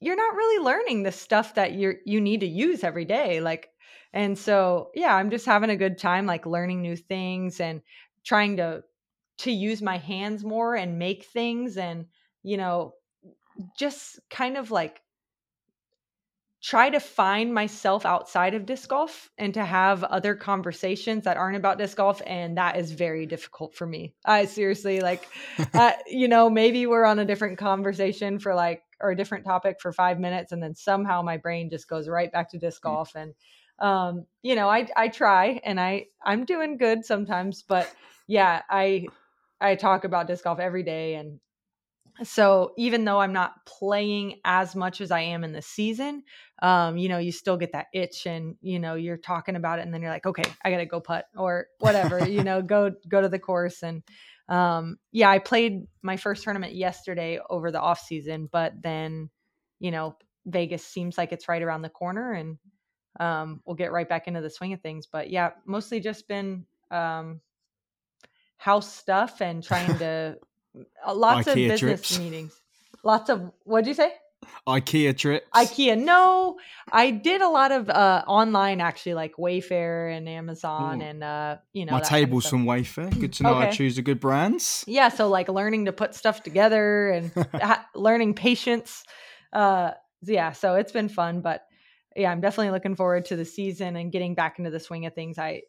you're 0.00 0.16
not 0.16 0.34
really 0.34 0.64
learning 0.64 1.02
the 1.02 1.12
stuff 1.12 1.54
that 1.54 1.74
you're 1.74 1.96
you 2.04 2.20
need 2.20 2.40
to 2.40 2.46
use 2.46 2.82
every 2.82 3.04
day 3.04 3.40
like 3.40 3.68
and 4.12 4.36
so 4.36 4.90
yeah 4.94 5.14
i'm 5.14 5.30
just 5.30 5.46
having 5.46 5.70
a 5.70 5.76
good 5.76 5.98
time 5.98 6.26
like 6.26 6.46
learning 6.46 6.82
new 6.82 6.96
things 6.96 7.60
and 7.60 7.82
trying 8.24 8.56
to 8.56 8.82
to 9.40 9.50
use 9.50 9.80
my 9.80 9.96
hands 9.96 10.44
more 10.44 10.76
and 10.76 10.98
make 10.98 11.24
things 11.24 11.76
and 11.78 12.06
you 12.42 12.56
know 12.56 12.92
just 13.76 14.20
kind 14.28 14.56
of 14.56 14.70
like 14.70 15.00
try 16.62 16.90
to 16.90 17.00
find 17.00 17.54
myself 17.54 18.04
outside 18.04 18.52
of 18.52 18.66
disc 18.66 18.90
golf 18.90 19.30
and 19.38 19.54
to 19.54 19.64
have 19.64 20.04
other 20.04 20.34
conversations 20.34 21.24
that 21.24 21.38
aren't 21.38 21.56
about 21.56 21.78
disc 21.78 21.96
golf 21.96 22.20
and 22.26 22.58
that 22.58 22.76
is 22.76 22.92
very 22.92 23.24
difficult 23.24 23.74
for 23.74 23.86
me 23.86 24.12
i 24.26 24.44
seriously 24.44 25.00
like 25.00 25.26
uh, 25.74 25.92
you 26.06 26.28
know 26.28 26.50
maybe 26.50 26.86
we're 26.86 27.06
on 27.06 27.18
a 27.18 27.24
different 27.24 27.56
conversation 27.56 28.38
for 28.38 28.54
like 28.54 28.82
or 29.00 29.10
a 29.10 29.16
different 29.16 29.44
topic 29.44 29.80
for 29.80 29.90
five 29.90 30.20
minutes 30.20 30.52
and 30.52 30.62
then 30.62 30.74
somehow 30.74 31.22
my 31.22 31.38
brain 31.38 31.70
just 31.70 31.88
goes 31.88 32.08
right 32.08 32.30
back 32.30 32.50
to 32.50 32.58
disc 32.58 32.82
mm. 32.82 32.90
golf 32.90 33.14
and 33.14 33.32
um 33.78 34.26
you 34.42 34.54
know 34.54 34.68
i 34.68 34.86
i 34.98 35.08
try 35.08 35.58
and 35.64 35.80
i 35.80 36.04
i'm 36.22 36.44
doing 36.44 36.76
good 36.76 37.06
sometimes 37.06 37.62
but 37.62 37.90
yeah 38.26 38.60
i 38.68 39.06
i 39.60 39.74
talk 39.74 40.04
about 40.04 40.26
disc 40.26 40.44
golf 40.44 40.58
every 40.58 40.82
day 40.82 41.14
and 41.14 41.40
so 42.22 42.72
even 42.76 43.04
though 43.04 43.20
I'm 43.20 43.32
not 43.32 43.64
playing 43.66 44.40
as 44.44 44.76
much 44.76 45.00
as 45.00 45.10
I 45.10 45.20
am 45.20 45.44
in 45.44 45.52
the 45.52 45.62
season, 45.62 46.22
um, 46.62 46.98
you 46.98 47.08
know, 47.08 47.18
you 47.18 47.32
still 47.32 47.56
get 47.56 47.72
that 47.72 47.86
itch 47.94 48.26
and, 48.26 48.56
you 48.60 48.78
know, 48.78 48.94
you're 48.94 49.16
talking 49.16 49.56
about 49.56 49.78
it 49.78 49.82
and 49.82 49.94
then 49.94 50.02
you're 50.02 50.10
like, 50.10 50.26
okay, 50.26 50.44
I 50.64 50.70
got 50.70 50.78
to 50.78 50.86
go 50.86 51.00
putt 51.00 51.26
or 51.36 51.68
whatever, 51.78 52.26
you 52.28 52.44
know, 52.44 52.62
go, 52.62 52.92
go 53.08 53.20
to 53.20 53.28
the 53.28 53.38
course. 53.38 53.82
And, 53.82 54.02
um, 54.48 54.98
yeah, 55.12 55.30
I 55.30 55.38
played 55.38 55.86
my 56.02 56.16
first 56.16 56.42
tournament 56.42 56.74
yesterday 56.74 57.40
over 57.48 57.70
the 57.70 57.80
off 57.80 58.00
season, 58.00 58.48
but 58.50 58.74
then, 58.82 59.30
you 59.78 59.90
know, 59.90 60.16
Vegas 60.46 60.84
seems 60.84 61.16
like 61.16 61.32
it's 61.32 61.48
right 61.48 61.62
around 61.62 61.82
the 61.82 61.88
corner 61.88 62.32
and, 62.32 62.58
um, 63.18 63.60
we'll 63.64 63.76
get 63.76 63.92
right 63.92 64.08
back 64.08 64.28
into 64.28 64.40
the 64.40 64.50
swing 64.50 64.72
of 64.72 64.80
things. 64.80 65.06
But 65.06 65.30
yeah, 65.30 65.50
mostly 65.66 66.00
just 66.00 66.28
been, 66.28 66.66
um, 66.90 67.40
house 68.60 68.92
stuff 68.92 69.40
and 69.40 69.64
trying 69.64 69.98
to 69.98 70.36
lots 71.12 71.48
IKEA 71.48 71.50
of 71.50 71.54
business 71.54 71.80
trips. 71.80 72.18
meetings. 72.18 72.60
Lots 73.02 73.30
of 73.30 73.50
what'd 73.64 73.88
you 73.88 73.94
say? 73.94 74.12
IKEA 74.66 75.16
trips. 75.16 75.46
IKEA. 75.54 75.98
No, 75.98 76.58
I 76.92 77.10
did 77.10 77.40
a 77.40 77.48
lot 77.48 77.72
of 77.72 77.88
uh, 77.88 78.22
online 78.26 78.80
actually, 78.80 79.14
like 79.14 79.36
Wayfair 79.36 80.14
and 80.14 80.28
Amazon, 80.28 81.00
Ooh. 81.00 81.04
and 81.04 81.24
uh, 81.24 81.56
you 81.72 81.86
know 81.86 81.92
my 81.92 82.00
tables 82.00 82.44
kind 82.44 82.62
of 82.62 82.66
from 82.66 82.66
Wayfair. 82.66 83.18
Good 83.20 83.32
to 83.34 83.42
know 83.44 83.54
okay. 83.54 83.68
I 83.68 83.70
choose 83.70 83.96
a 83.96 84.02
good 84.02 84.20
brands. 84.20 84.84
Yeah, 84.86 85.08
so 85.08 85.28
like 85.28 85.48
learning 85.48 85.86
to 85.86 85.92
put 85.92 86.14
stuff 86.14 86.42
together 86.42 87.10
and 87.10 87.32
ha- 87.54 87.86
learning 87.94 88.34
patience. 88.34 89.04
Uh, 89.52 89.92
yeah, 90.22 90.52
so 90.52 90.74
it's 90.74 90.92
been 90.92 91.08
fun, 91.08 91.40
but 91.40 91.64
yeah, 92.14 92.30
I'm 92.30 92.40
definitely 92.40 92.72
looking 92.72 92.96
forward 92.96 93.24
to 93.26 93.36
the 93.36 93.44
season 93.46 93.96
and 93.96 94.12
getting 94.12 94.34
back 94.34 94.58
into 94.58 94.70
the 94.70 94.80
swing 94.80 95.06
of 95.06 95.14
things. 95.14 95.38
I 95.38 95.62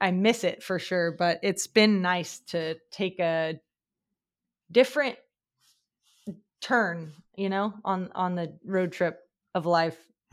I 0.00 0.10
miss 0.10 0.44
it 0.44 0.62
for 0.62 0.78
sure, 0.78 1.12
but 1.12 1.40
it's 1.42 1.66
been 1.66 2.02
nice 2.02 2.40
to 2.48 2.76
take 2.90 3.18
a 3.18 3.58
different 4.70 5.16
turn, 6.60 7.12
you 7.34 7.48
know, 7.48 7.74
on 7.84 8.10
on 8.14 8.34
the 8.34 8.58
road 8.64 8.92
trip 8.92 9.18
of 9.54 9.66
life. 9.66 9.96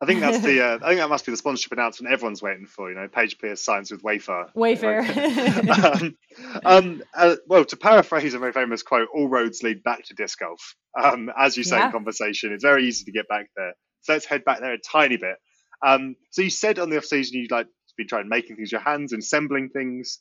I 0.00 0.06
think 0.06 0.20
that's 0.20 0.40
the. 0.40 0.64
Uh, 0.64 0.78
I 0.82 0.88
think 0.88 1.00
that 1.00 1.08
must 1.08 1.24
be 1.24 1.32
the 1.32 1.36
sponsorship 1.36 1.72
announcement 1.72 2.12
everyone's 2.12 2.42
waiting 2.42 2.66
for. 2.66 2.90
You 2.90 2.96
know, 2.96 3.08
Paige 3.08 3.38
Pierce 3.38 3.64
signs 3.64 3.90
with 3.90 4.02
Wayfair. 4.02 4.52
Wayfair. 4.54 5.84
um, 5.84 6.16
um, 6.64 7.02
uh, 7.14 7.36
well, 7.46 7.64
to 7.64 7.76
paraphrase 7.76 8.34
a 8.34 8.38
very 8.38 8.52
famous 8.52 8.82
quote, 8.82 9.08
"All 9.14 9.28
roads 9.28 9.62
lead 9.62 9.82
back 9.82 10.04
to 10.06 10.14
disc 10.14 10.38
golf." 10.38 10.76
Um, 11.00 11.30
as 11.36 11.56
you 11.56 11.64
say 11.64 11.78
yeah. 11.78 11.86
in 11.86 11.92
conversation, 11.92 12.52
it's 12.52 12.64
very 12.64 12.86
easy 12.86 13.04
to 13.06 13.12
get 13.12 13.28
back 13.28 13.48
there. 13.56 13.72
So 14.02 14.12
let's 14.12 14.24
head 14.24 14.44
back 14.44 14.60
there 14.60 14.72
a 14.72 14.78
tiny 14.78 15.16
bit. 15.16 15.36
Um, 15.84 16.16
so 16.30 16.42
you 16.42 16.50
said 16.50 16.78
on 16.78 16.90
the 16.90 16.98
off 16.98 17.04
season 17.04 17.40
you 17.40 17.46
like 17.50 17.68
been 17.98 18.08
trying 18.08 18.28
making 18.28 18.56
things 18.56 18.68
with 18.68 18.72
your 18.72 18.80
hands, 18.80 19.12
and 19.12 19.22
assembling 19.22 19.68
things. 19.68 20.20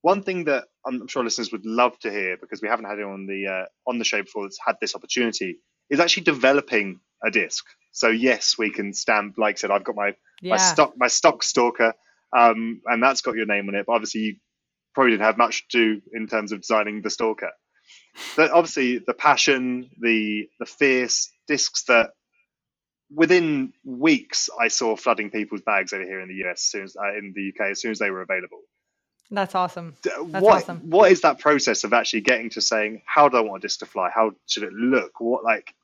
One 0.00 0.22
thing 0.22 0.44
that 0.44 0.64
I'm 0.86 1.06
sure 1.08 1.24
listeners 1.24 1.52
would 1.52 1.66
love 1.66 1.98
to 2.00 2.10
hear 2.10 2.36
because 2.40 2.62
we 2.62 2.68
haven't 2.68 2.86
had 2.86 2.98
it 2.98 3.04
on 3.04 3.26
the 3.26 3.46
uh, 3.46 3.66
on 3.86 3.98
the 3.98 4.04
show 4.04 4.22
before 4.22 4.44
that's 4.44 4.58
had 4.64 4.76
this 4.80 4.94
opportunity 4.94 5.58
is 5.90 6.00
actually 6.00 6.24
developing 6.24 7.00
a 7.24 7.30
disc. 7.30 7.64
So 7.92 8.08
yes, 8.08 8.56
we 8.58 8.70
can 8.70 8.92
stamp. 8.92 9.36
Like 9.36 9.56
I 9.56 9.58
said, 9.58 9.70
I've 9.70 9.84
got 9.84 9.96
my 9.96 10.14
yeah. 10.40 10.50
my 10.50 10.56
stock 10.56 10.94
my 10.96 11.08
stock 11.08 11.42
stalker, 11.42 11.92
um, 12.36 12.80
and 12.86 13.02
that's 13.02 13.20
got 13.22 13.36
your 13.36 13.46
name 13.46 13.68
on 13.68 13.74
it. 13.74 13.86
But 13.86 13.94
obviously, 13.94 14.20
you 14.22 14.36
probably 14.94 15.12
didn't 15.12 15.24
have 15.26 15.38
much 15.38 15.68
to 15.68 15.78
do 15.78 16.02
in 16.12 16.26
terms 16.26 16.52
of 16.52 16.60
designing 16.60 17.02
the 17.02 17.10
stalker. 17.10 17.50
But 18.36 18.50
obviously, 18.50 18.98
the 18.98 19.14
passion, 19.14 19.90
the 20.00 20.48
the 20.58 20.66
fierce 20.66 21.30
discs 21.48 21.84
that 21.84 22.10
within 23.14 23.72
weeks 23.84 24.50
I 24.60 24.68
saw 24.68 24.96
flooding 24.96 25.30
people's 25.30 25.62
bags 25.62 25.92
over 25.92 26.04
here 26.04 26.20
in 26.20 26.28
the 26.28 26.48
US, 26.48 26.58
as 26.58 26.62
soon 26.62 26.84
as, 26.84 26.96
uh, 26.96 27.16
in 27.16 27.32
the 27.34 27.48
UK, 27.48 27.70
as 27.70 27.80
soon 27.80 27.90
as 27.90 27.98
they 27.98 28.10
were 28.10 28.22
available. 28.22 28.60
That's 29.30 29.54
awesome. 29.54 29.94
That's 30.04 30.18
what, 30.42 30.62
awesome. 30.62 30.88
What 30.88 31.10
is 31.10 31.22
that 31.22 31.38
process 31.38 31.82
of 31.82 31.92
actually 31.92 32.20
getting 32.20 32.50
to 32.50 32.60
saying, 32.60 33.02
how 33.06 33.28
do 33.28 33.36
I 33.36 33.40
want 33.40 33.62
this 33.62 33.78
to 33.78 33.86
fly? 33.86 34.10
How 34.14 34.32
should 34.46 34.62
it 34.62 34.72
look? 34.72 35.20
What 35.20 35.44
like 35.44 35.74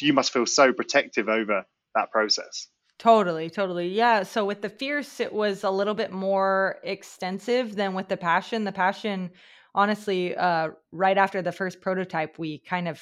you 0.00 0.12
must 0.12 0.32
feel 0.32 0.46
so 0.46 0.72
protective 0.72 1.28
over 1.28 1.64
that 1.94 2.10
process. 2.10 2.68
Totally, 2.98 3.48
totally. 3.48 3.88
Yeah. 3.88 4.24
So 4.24 4.44
with 4.44 4.60
the 4.60 4.68
fierce, 4.68 5.20
it 5.20 5.32
was 5.32 5.62
a 5.62 5.70
little 5.70 5.94
bit 5.94 6.10
more 6.10 6.78
extensive 6.82 7.76
than 7.76 7.94
with 7.94 8.08
the 8.08 8.16
passion. 8.16 8.64
The 8.64 8.72
passion, 8.72 9.30
honestly, 9.74 10.34
uh, 10.36 10.70
right 10.90 11.16
after 11.16 11.40
the 11.40 11.52
first 11.52 11.80
prototype, 11.80 12.38
we 12.38 12.58
kind 12.58 12.88
of 12.88 13.00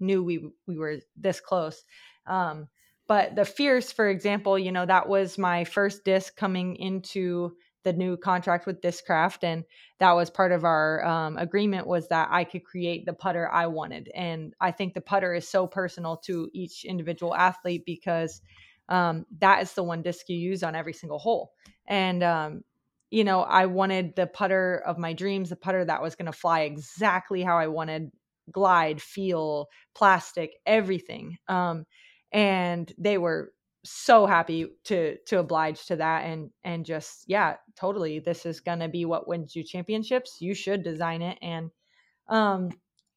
knew 0.00 0.22
we 0.22 0.50
we 0.66 0.78
were 0.78 0.96
this 1.16 1.40
close. 1.40 1.84
Um, 2.26 2.68
but 3.06 3.36
the 3.36 3.44
fierce, 3.44 3.92
for 3.92 4.08
example, 4.08 4.58
you 4.58 4.72
know, 4.72 4.86
that 4.86 5.08
was 5.08 5.38
my 5.38 5.64
first 5.64 6.04
disc 6.04 6.36
coming 6.36 6.76
into 6.76 7.56
the 7.84 7.92
new 7.92 8.16
contract 8.16 8.66
with 8.66 8.80
Discraft, 8.80 9.44
and 9.44 9.64
that 10.00 10.12
was 10.12 10.28
part 10.28 10.50
of 10.50 10.64
our 10.64 11.04
um, 11.04 11.36
agreement 11.38 11.86
was 11.86 12.08
that 12.08 12.28
I 12.32 12.42
could 12.42 12.64
create 12.64 13.06
the 13.06 13.12
putter 13.12 13.48
I 13.48 13.68
wanted. 13.68 14.10
And 14.12 14.54
I 14.60 14.72
think 14.72 14.94
the 14.94 15.00
putter 15.00 15.32
is 15.34 15.48
so 15.48 15.68
personal 15.68 16.16
to 16.24 16.50
each 16.52 16.84
individual 16.84 17.34
athlete 17.34 17.84
because 17.86 18.42
um, 18.88 19.24
that 19.38 19.62
is 19.62 19.72
the 19.74 19.84
one 19.84 20.02
disc 20.02 20.28
you 20.28 20.36
use 20.36 20.64
on 20.64 20.74
every 20.74 20.92
single 20.92 21.20
hole. 21.20 21.52
And 21.86 22.24
um, 22.24 22.64
you 23.10 23.22
know, 23.22 23.42
I 23.42 23.66
wanted 23.66 24.16
the 24.16 24.26
putter 24.26 24.82
of 24.84 24.98
my 24.98 25.12
dreams, 25.12 25.50
the 25.50 25.56
putter 25.56 25.84
that 25.84 26.02
was 26.02 26.16
going 26.16 26.26
to 26.26 26.32
fly 26.32 26.62
exactly 26.62 27.42
how 27.42 27.56
I 27.56 27.68
wanted, 27.68 28.10
glide, 28.50 29.00
feel, 29.00 29.68
plastic, 29.94 30.54
everything. 30.66 31.38
Um, 31.46 31.84
and 32.32 32.92
they 32.98 33.18
were 33.18 33.52
so 33.84 34.26
happy 34.26 34.66
to 34.84 35.16
to 35.26 35.38
oblige 35.38 35.86
to 35.86 35.96
that 35.96 36.24
and 36.24 36.50
and 36.64 36.84
just 36.84 37.24
yeah 37.28 37.54
totally 37.76 38.18
this 38.18 38.44
is 38.44 38.60
going 38.60 38.80
to 38.80 38.88
be 38.88 39.04
what 39.04 39.28
wins 39.28 39.54
you 39.54 39.62
championships 39.62 40.38
you 40.40 40.54
should 40.54 40.82
design 40.82 41.22
it 41.22 41.38
and 41.40 41.70
um 42.28 42.68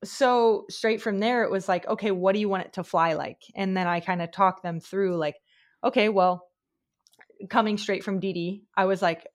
so 0.04 0.66
straight 0.70 1.02
from 1.02 1.20
there 1.20 1.44
it 1.44 1.50
was 1.50 1.68
like 1.68 1.88
okay 1.88 2.12
what 2.12 2.34
do 2.34 2.40
you 2.40 2.48
want 2.48 2.66
it 2.66 2.74
to 2.74 2.84
fly 2.84 3.14
like? 3.14 3.42
And 3.56 3.76
then 3.76 3.88
i 3.88 4.00
kind 4.00 4.22
of 4.22 4.32
talked 4.32 4.62
them 4.62 4.80
through 4.80 5.18
like 5.18 5.36
okay 5.84 6.08
well 6.08 6.48
coming 7.50 7.78
straight 7.78 8.04
from 8.04 8.22
dd 8.22 8.62
i 8.78 8.86
was 8.86 9.02
like 9.02 9.26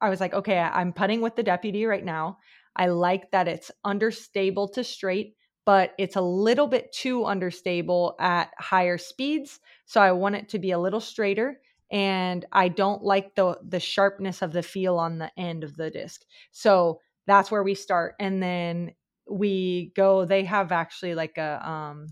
i 0.00 0.08
was 0.08 0.20
like 0.20 0.32
okay 0.32 0.58
i'm 0.58 0.92
putting 0.92 1.20
with 1.20 1.36
the 1.36 1.42
deputy 1.42 1.84
right 1.86 2.04
now. 2.04 2.38
I 2.74 2.86
like 2.86 3.30
that 3.32 3.48
it's 3.48 3.70
understable 3.84 4.68
to 4.68 4.82
straight 4.84 5.34
but 5.64 5.94
it's 5.98 6.16
a 6.16 6.20
little 6.20 6.66
bit 6.66 6.92
too 6.92 7.24
understable 7.24 8.16
at 8.18 8.50
higher 8.58 8.98
speeds. 8.98 9.60
So 9.86 10.00
I 10.00 10.12
want 10.12 10.34
it 10.36 10.48
to 10.50 10.58
be 10.58 10.72
a 10.72 10.78
little 10.78 11.00
straighter 11.00 11.60
and 11.90 12.44
I 12.52 12.68
don't 12.68 13.02
like 13.04 13.34
the 13.34 13.58
the 13.66 13.80
sharpness 13.80 14.42
of 14.42 14.52
the 14.52 14.62
feel 14.62 14.98
on 14.98 15.18
the 15.18 15.30
end 15.38 15.64
of 15.64 15.76
the 15.76 15.90
disc. 15.90 16.22
So 16.50 17.00
that's 17.26 17.50
where 17.50 17.62
we 17.62 17.74
start 17.74 18.14
and 18.18 18.42
then 18.42 18.92
we 19.30 19.92
go 19.94 20.24
they 20.24 20.44
have 20.44 20.72
actually 20.72 21.14
like 21.14 21.38
a 21.38 21.68
um 21.68 22.08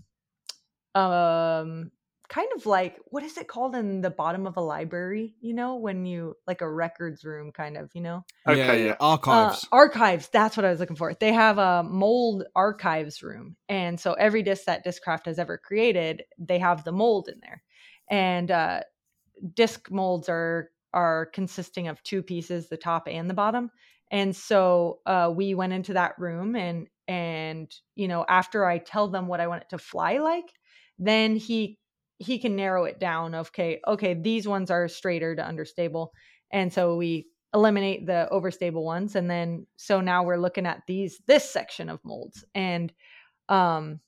um 0.95 1.91
kind 2.31 2.47
of 2.55 2.65
like 2.65 2.97
what 3.07 3.23
is 3.23 3.37
it 3.37 3.49
called 3.49 3.75
in 3.75 3.99
the 3.99 4.09
bottom 4.09 4.47
of 4.47 4.55
a 4.55 4.61
library 4.61 5.35
you 5.41 5.53
know 5.53 5.75
when 5.75 6.05
you 6.05 6.33
like 6.47 6.61
a 6.61 6.71
records 6.71 7.25
room 7.25 7.51
kind 7.51 7.75
of 7.75 7.91
you 7.93 7.99
know? 7.99 8.23
Okay. 8.47 8.57
yeah, 8.57 8.73
yeah. 8.73 8.95
archives. 9.01 9.65
uh, 9.65 9.75
archives 9.75 10.29
that's 10.29 10.55
what 10.55 10.65
i 10.65 10.69
was 10.69 10.79
looking 10.79 10.95
for. 10.95 11.13
They 11.13 11.33
have 11.33 11.57
a 11.57 11.83
mold 11.83 12.45
archives 12.55 13.21
room 13.21 13.57
and 13.67 13.99
so 13.99 14.13
every 14.13 14.43
disc 14.43 14.63
that 14.63 14.85
discraft 14.85 15.25
has 15.25 15.39
ever 15.39 15.57
created 15.57 16.23
they 16.39 16.57
have 16.57 16.85
the 16.85 16.93
mold 16.93 17.27
in 17.27 17.39
there. 17.41 17.61
And 18.09 18.49
uh 18.49 18.81
disc 19.53 19.91
molds 19.91 20.29
are 20.29 20.71
are 20.93 21.25
consisting 21.33 21.89
of 21.89 22.01
two 22.03 22.23
pieces 22.23 22.69
the 22.69 22.77
top 22.77 23.07
and 23.09 23.29
the 23.29 23.33
bottom. 23.33 23.71
And 24.09 24.33
so 24.33 24.99
uh 25.05 25.33
we 25.35 25.53
went 25.53 25.73
into 25.73 25.93
that 25.93 26.17
room 26.17 26.55
and 26.55 26.87
and 27.09 27.69
you 27.95 28.07
know 28.07 28.25
after 28.29 28.65
i 28.65 28.77
tell 28.77 29.09
them 29.09 29.27
what 29.27 29.41
i 29.41 29.47
want 29.47 29.63
it 29.63 29.69
to 29.69 29.77
fly 29.77 30.19
like 30.19 30.45
then 30.97 31.35
he 31.35 31.77
he 32.21 32.37
can 32.39 32.55
narrow 32.55 32.85
it 32.85 32.99
down 32.99 33.33
of 33.33 33.47
okay 33.47 33.81
okay 33.87 34.13
these 34.13 34.47
ones 34.47 34.69
are 34.69 34.87
straighter 34.87 35.35
to 35.35 35.45
understable 35.45 36.13
and 36.51 36.71
so 36.71 36.95
we 36.95 37.27
eliminate 37.53 38.05
the 38.05 38.27
overstable 38.31 38.83
ones 38.83 39.15
and 39.15 39.29
then 39.29 39.65
so 39.75 39.99
now 39.99 40.23
we're 40.23 40.37
looking 40.37 40.65
at 40.65 40.81
these 40.87 41.19
this 41.27 41.49
section 41.49 41.89
of 41.89 41.99
molds 42.03 42.45
and 42.55 42.93
um 43.49 43.99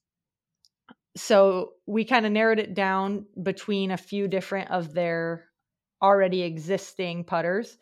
so 1.16 1.72
we 1.86 2.06
kind 2.06 2.26
of 2.26 2.32
narrowed 2.32 2.60
it 2.60 2.74
down 2.74 3.26
between 3.42 3.92
a 3.92 3.98
few 3.98 4.28
different 4.28 4.72
of 4.72 4.94
their 4.94 5.46
already 6.02 6.44
existing 6.44 7.24
putters 7.24 7.78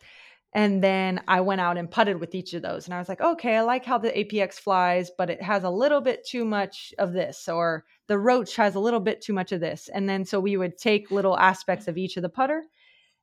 and 0.54 0.84
then 0.84 1.22
I 1.26 1.40
went 1.40 1.62
out 1.62 1.78
and 1.78 1.90
putted 1.90 2.20
with 2.20 2.34
each 2.34 2.52
of 2.52 2.60
those. 2.60 2.84
And 2.84 2.92
I 2.92 2.98
was 2.98 3.08
like, 3.08 3.22
okay, 3.22 3.56
I 3.56 3.62
like 3.62 3.86
how 3.86 3.96
the 3.96 4.10
APX 4.10 4.54
flies, 4.54 5.10
but 5.16 5.30
it 5.30 5.40
has 5.42 5.64
a 5.64 5.70
little 5.70 6.02
bit 6.02 6.26
too 6.26 6.44
much 6.44 6.92
of 6.98 7.12
this, 7.12 7.48
or 7.48 7.84
the 8.12 8.18
roach 8.18 8.56
has 8.56 8.74
a 8.74 8.78
little 8.78 9.00
bit 9.00 9.22
too 9.22 9.32
much 9.32 9.52
of 9.52 9.60
this. 9.60 9.88
And 9.88 10.06
then 10.06 10.26
so 10.26 10.38
we 10.38 10.58
would 10.58 10.76
take 10.76 11.10
little 11.10 11.38
aspects 11.38 11.88
of 11.88 11.96
each 11.96 12.18
of 12.18 12.22
the 12.22 12.28
putter. 12.28 12.62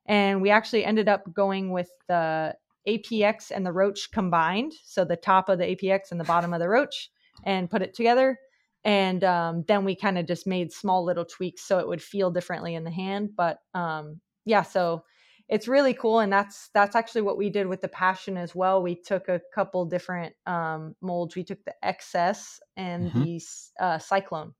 And 0.06 0.42
we 0.42 0.50
actually 0.50 0.84
ended 0.84 1.08
up 1.08 1.32
going 1.32 1.70
with 1.70 1.88
the 2.08 2.56
apx 2.88 3.52
and 3.52 3.64
the 3.64 3.70
roach 3.72 4.10
combined. 4.10 4.72
So 4.82 5.04
the 5.04 5.14
top 5.14 5.48
of 5.48 5.58
the 5.60 5.76
apx 5.76 6.10
and 6.10 6.18
the 6.18 6.24
bottom 6.24 6.52
of 6.52 6.58
the 6.58 6.68
roach 6.68 7.08
and 7.44 7.70
put 7.70 7.82
it 7.82 7.94
together. 7.94 8.36
And 8.82 9.22
um, 9.22 9.64
then 9.68 9.84
we 9.84 9.94
kind 9.94 10.18
of 10.18 10.26
just 10.26 10.44
made 10.44 10.72
small 10.72 11.04
little 11.04 11.24
tweaks 11.24 11.62
so 11.62 11.78
it 11.78 11.86
would 11.86 12.02
feel 12.02 12.32
differently 12.32 12.74
in 12.74 12.82
the 12.82 12.90
hand. 12.90 13.30
But 13.36 13.58
um, 13.74 14.20
yeah 14.44 14.62
so 14.62 15.04
it's 15.48 15.68
really 15.68 15.94
cool. 15.94 16.18
And 16.18 16.32
that's 16.32 16.70
that's 16.74 16.96
actually 16.96 17.22
what 17.22 17.38
we 17.38 17.48
did 17.48 17.68
with 17.68 17.80
the 17.80 17.88
passion 17.88 18.36
as 18.36 18.56
well. 18.56 18.82
We 18.82 18.96
took 18.96 19.28
a 19.28 19.40
couple 19.54 19.84
different 19.84 20.34
um, 20.46 20.96
molds. 21.00 21.36
We 21.36 21.44
took 21.44 21.64
the 21.64 21.74
xs 21.84 22.58
and 22.76 23.12
Mhm. 23.12 23.24
the 23.24 23.84
uh, 23.84 23.98
cyclone 23.98 24.54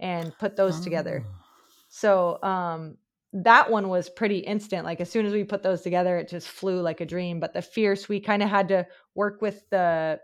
and 0.00 0.36
put 0.38 0.56
those 0.56 0.80
together. 0.80 1.24
Ah. 1.26 1.44
so 1.88 2.42
um, 2.42 2.96
that 3.32 3.70
one 3.70 3.88
was 3.88 4.08
pretty 4.08 4.38
instant 4.38 4.84
like 4.84 5.00
as 5.00 5.10
soon 5.10 5.26
as 5.26 5.32
we 5.32 5.44
put 5.44 5.62
those 5.62 5.82
together 5.82 6.18
it 6.18 6.28
just 6.28 6.48
flew 6.48 6.80
like 6.80 7.00
a 7.00 7.06
dream 7.06 7.40
but 7.40 7.52
the 7.52 7.62
fierce 7.62 8.08
we 8.08 8.20
kind 8.20 8.42
of 8.42 8.48
had 8.48 8.68
to 8.68 8.86
work 9.14 9.42
with 9.42 9.68
the 9.70 10.20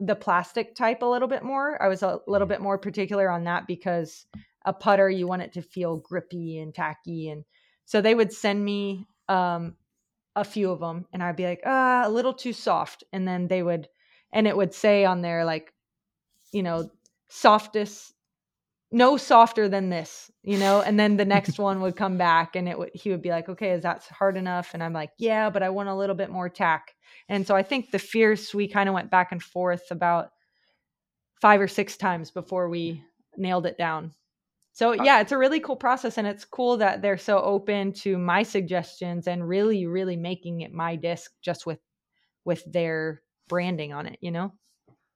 the 0.00 0.14
plastic 0.14 0.74
type 0.74 1.02
a 1.02 1.06
little 1.06 1.28
bit 1.28 1.42
more. 1.42 1.82
I 1.82 1.88
was 1.88 2.02
a 2.02 2.20
little 2.26 2.46
bit 2.46 2.60
more 2.60 2.78
particular 2.78 3.30
on 3.30 3.44
that 3.44 3.66
because 3.66 4.26
a 4.64 4.72
putter 4.72 5.08
you 5.08 5.26
want 5.26 5.42
it 5.42 5.52
to 5.54 5.62
feel 5.62 5.96
grippy 5.96 6.58
and 6.58 6.74
tacky 6.74 7.28
and 7.28 7.44
so 7.84 8.00
they 8.00 8.16
would 8.16 8.32
send 8.32 8.64
me 8.64 9.06
um 9.28 9.76
a 10.34 10.42
few 10.42 10.72
of 10.72 10.80
them 10.80 11.06
and 11.12 11.22
i'd 11.22 11.36
be 11.36 11.44
like 11.46 11.62
ah 11.64 12.02
a 12.04 12.10
little 12.10 12.34
too 12.34 12.52
soft 12.52 13.04
and 13.12 13.28
then 13.28 13.46
they 13.46 13.62
would 13.62 13.88
and 14.32 14.48
it 14.48 14.56
would 14.56 14.74
say 14.74 15.04
on 15.04 15.22
there 15.22 15.44
like 15.44 15.72
you 16.52 16.64
know 16.64 16.90
softest 17.28 18.12
no 18.92 19.16
softer 19.16 19.68
than 19.68 19.90
this 19.90 20.30
you 20.46 20.58
know? 20.58 20.80
And 20.80 20.98
then 20.98 21.16
the 21.16 21.24
next 21.24 21.58
one 21.58 21.80
would 21.80 21.96
come 21.96 22.16
back 22.16 22.54
and 22.54 22.68
it 22.68 22.78
would 22.78 22.90
he 22.94 23.10
would 23.10 23.20
be 23.20 23.30
like 23.30 23.48
okay 23.48 23.72
is 23.72 23.82
that 23.82 24.04
hard 24.04 24.36
enough? 24.36 24.70
And 24.72 24.82
i'm 24.82 24.92
like 24.92 25.10
yeah 25.18 25.50
but 25.50 25.62
i 25.62 25.68
want 25.68 25.88
a 25.88 25.94
little 25.94 26.16
bit 26.16 26.30
more 26.30 26.48
tack. 26.48 26.94
And 27.28 27.46
so 27.46 27.54
i 27.56 27.62
think 27.62 27.90
the 27.90 27.98
fierce 27.98 28.54
we 28.54 28.68
kind 28.68 28.88
of 28.88 28.94
went 28.94 29.10
back 29.10 29.32
and 29.32 29.42
forth 29.42 29.82
about 29.90 30.30
five 31.40 31.60
or 31.60 31.68
six 31.68 31.96
times 31.96 32.30
before 32.30 32.70
we 32.70 33.02
nailed 33.36 33.66
it 33.66 33.76
down. 33.76 34.12
So 34.72 34.92
yeah 34.92 35.20
it's 35.20 35.32
a 35.32 35.38
really 35.38 35.60
cool 35.60 35.76
process 35.76 36.16
and 36.16 36.26
it's 36.26 36.44
cool 36.44 36.76
that 36.76 37.02
they're 37.02 37.18
so 37.18 37.40
open 37.40 37.92
to 38.04 38.16
my 38.16 38.44
suggestions 38.44 39.26
and 39.26 39.46
really 39.46 39.86
really 39.86 40.16
making 40.16 40.60
it 40.60 40.72
my 40.72 40.94
disc 40.96 41.32
just 41.42 41.66
with 41.66 41.80
with 42.44 42.62
their 42.72 43.20
branding 43.48 43.92
on 43.92 44.06
it 44.06 44.18
you 44.20 44.30
know? 44.30 44.52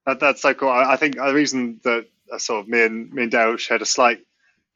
That, 0.06 0.18
that's 0.18 0.42
so 0.42 0.54
cool. 0.54 0.70
I, 0.70 0.94
I 0.94 0.96
think 0.96 1.16
the 1.16 1.32
reason 1.32 1.78
that 1.84 1.98
uh, 2.00 2.02
sort 2.38 2.60
of 2.60 2.68
me 2.68 2.82
and 2.82 3.12
me 3.12 3.22
and 3.24 3.32
Dale 3.32 3.56
had 3.68 3.82
a 3.82 3.86
slight 3.86 4.18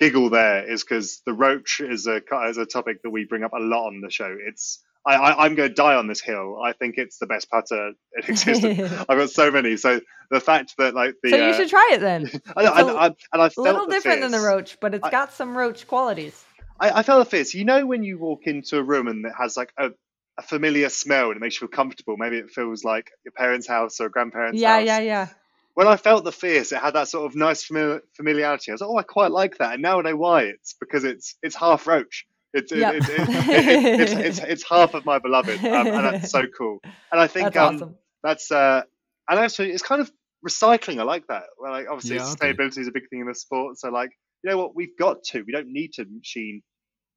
giggle 0.01 0.31
there 0.31 0.69
is 0.71 0.83
because 0.83 1.23
the 1.25 1.33
roach 1.33 1.81
is 1.81 2.07
a 2.07 2.21
is 2.49 2.59
a 2.59 2.67
topic 2.67 3.03
that 3.03 3.11
we 3.11 3.25
bring 3.25 3.45
up 3.45 3.53
a 3.53 3.61
lot 3.61 3.87
on 3.89 4.01
the 4.01 4.11
show. 4.11 4.37
It's 4.47 4.83
I, 5.07 5.15
I 5.15 5.45
I'm 5.45 5.55
going 5.55 5.69
to 5.69 5.75
die 5.75 5.95
on 5.95 6.07
this 6.07 6.21
hill. 6.21 6.61
I 6.63 6.73
think 6.73 6.95
it's 6.97 7.19
the 7.19 7.27
best 7.27 7.51
putter 7.51 7.89
in 7.89 7.95
existence. 8.29 8.81
I've 9.09 9.19
got 9.19 9.31
so 9.31 9.51
many. 9.51 9.77
So 9.77 10.01
the 10.31 10.41
fact 10.41 10.75
that 10.79 10.95
like 10.95 11.15
the 11.23 11.31
so 11.31 11.37
you 11.37 11.43
uh, 11.43 11.53
should 11.53 11.69
try 11.69 11.91
it 11.93 12.01
then 12.01 12.31
I, 12.57 12.65
I, 12.65 12.81
it's 12.81 12.89
a- 12.91 12.93
I, 12.93 13.07
and 13.07 13.43
I 13.43 13.47
a 13.47 13.51
felt 13.51 13.67
little 13.67 13.87
the 13.87 13.93
different 13.93 14.21
than 14.23 14.33
the 14.33 14.41
roach 14.41 14.79
but 14.81 14.95
it's 14.95 15.09
got 15.09 15.33
some 15.33 15.57
roach 15.57 15.87
qualities 15.87 16.43
I, 16.81 16.91
I 16.91 17.03
felt 17.03 17.25
the 17.25 17.31
fierce. 17.31 17.55
You 17.55 17.65
know 17.65 17.87
when 17.87 18.03
you 18.03 18.19
walk 18.19 18.47
into 18.47 18.79
a 18.79 18.83
room 18.83 19.07
and 19.07 19.25
it 19.25 19.33
has 19.39 19.57
like 19.57 19.73
a, 19.79 19.91
a 20.39 20.43
familiar 20.43 20.89
smell 20.89 21.29
and 21.29 21.37
it 21.37 21.41
makes 21.41 21.55
you 21.57 21.69
feel 21.69 21.77
comfortable. 21.77 22.17
Maybe 22.17 22.39
it 22.39 22.51
feels 22.51 22.83
like 22.85 23.11
your 23.25 23.33
parents' 23.33 23.69
house 23.69 24.01
or 24.01 24.07
a 24.07 24.11
grandparents' 24.11 24.61
yeah 24.61 24.79
house. 24.79 24.87
yeah 24.87 24.99
yeah 24.99 25.29
when 25.75 25.89
I 25.89 25.97
felt 25.97 26.25
the 26.25 26.33
fierce, 26.33 26.73
it 26.73 26.79
had 26.81 26.95
that 26.95 27.09
sort 27.09 27.27
of 27.27 27.37
nice 27.37 27.67
famili- 27.69 28.01
familiarity. 28.17 28.71
I 28.71 28.75
was 28.75 28.81
like, 28.81 28.91
oh, 28.91 28.99
I 28.99 29.03
quite 29.03 29.31
like 29.33 29.59
that. 29.59 29.75
And 29.75 29.83
now 29.83 29.99
I 29.99 30.03
know 30.03 30.17
why. 30.17 30.43
It's 30.45 30.75
because 30.81 31.05
it's 31.05 31.37
it's 31.43 31.57
half 31.57 31.87
roach. 31.87 32.27
It's 32.53 32.73
Yep. 32.73 32.93
it, 32.93 33.09
it, 33.09 33.29
it, 33.51 33.83
it's, 33.99 34.13
it's 34.15 34.39
it's 34.41 34.69
half 34.69 34.95
of 34.95 35.05
my 35.05 35.19
beloved, 35.19 35.61
um, 35.73 35.91
and 35.95 36.07
that's 36.07 36.31
so 36.31 36.43
cool. 36.59 36.79
And 37.13 37.21
I 37.21 37.27
think 37.27 37.55
that's 37.55 37.57
um, 37.57 37.77
awesome 37.77 37.95
that's 38.23 38.51
uh, 38.53 38.83
and 39.29 39.39
actually 39.41 39.71
it's 39.73 39.83
kind 39.83 40.01
of 40.01 40.11
recycling. 40.47 41.01
I 41.01 41.05
like 41.05 41.27
that. 41.29 41.45
Well, 41.59 41.73
like 41.73 41.87
obviously 41.89 42.17
Yeah, 42.17 42.27
I 42.29 42.35
do. 42.35 42.59
sustainability 42.59 42.79
is 42.79 42.89
a 42.89 42.93
big 42.93 43.09
thing 43.11 43.21
in 43.21 43.27
the 43.27 43.35
sport. 43.35 43.79
So 43.79 43.91
like 43.91 44.11
you 44.43 44.51
know 44.51 44.59
what, 44.59 44.77
we've 44.77 44.97
got 44.99 45.23
to. 45.33 45.43
We 45.43 45.53
don't 45.53 45.69
need 45.73 45.93
to 45.95 46.05
machine 46.05 46.63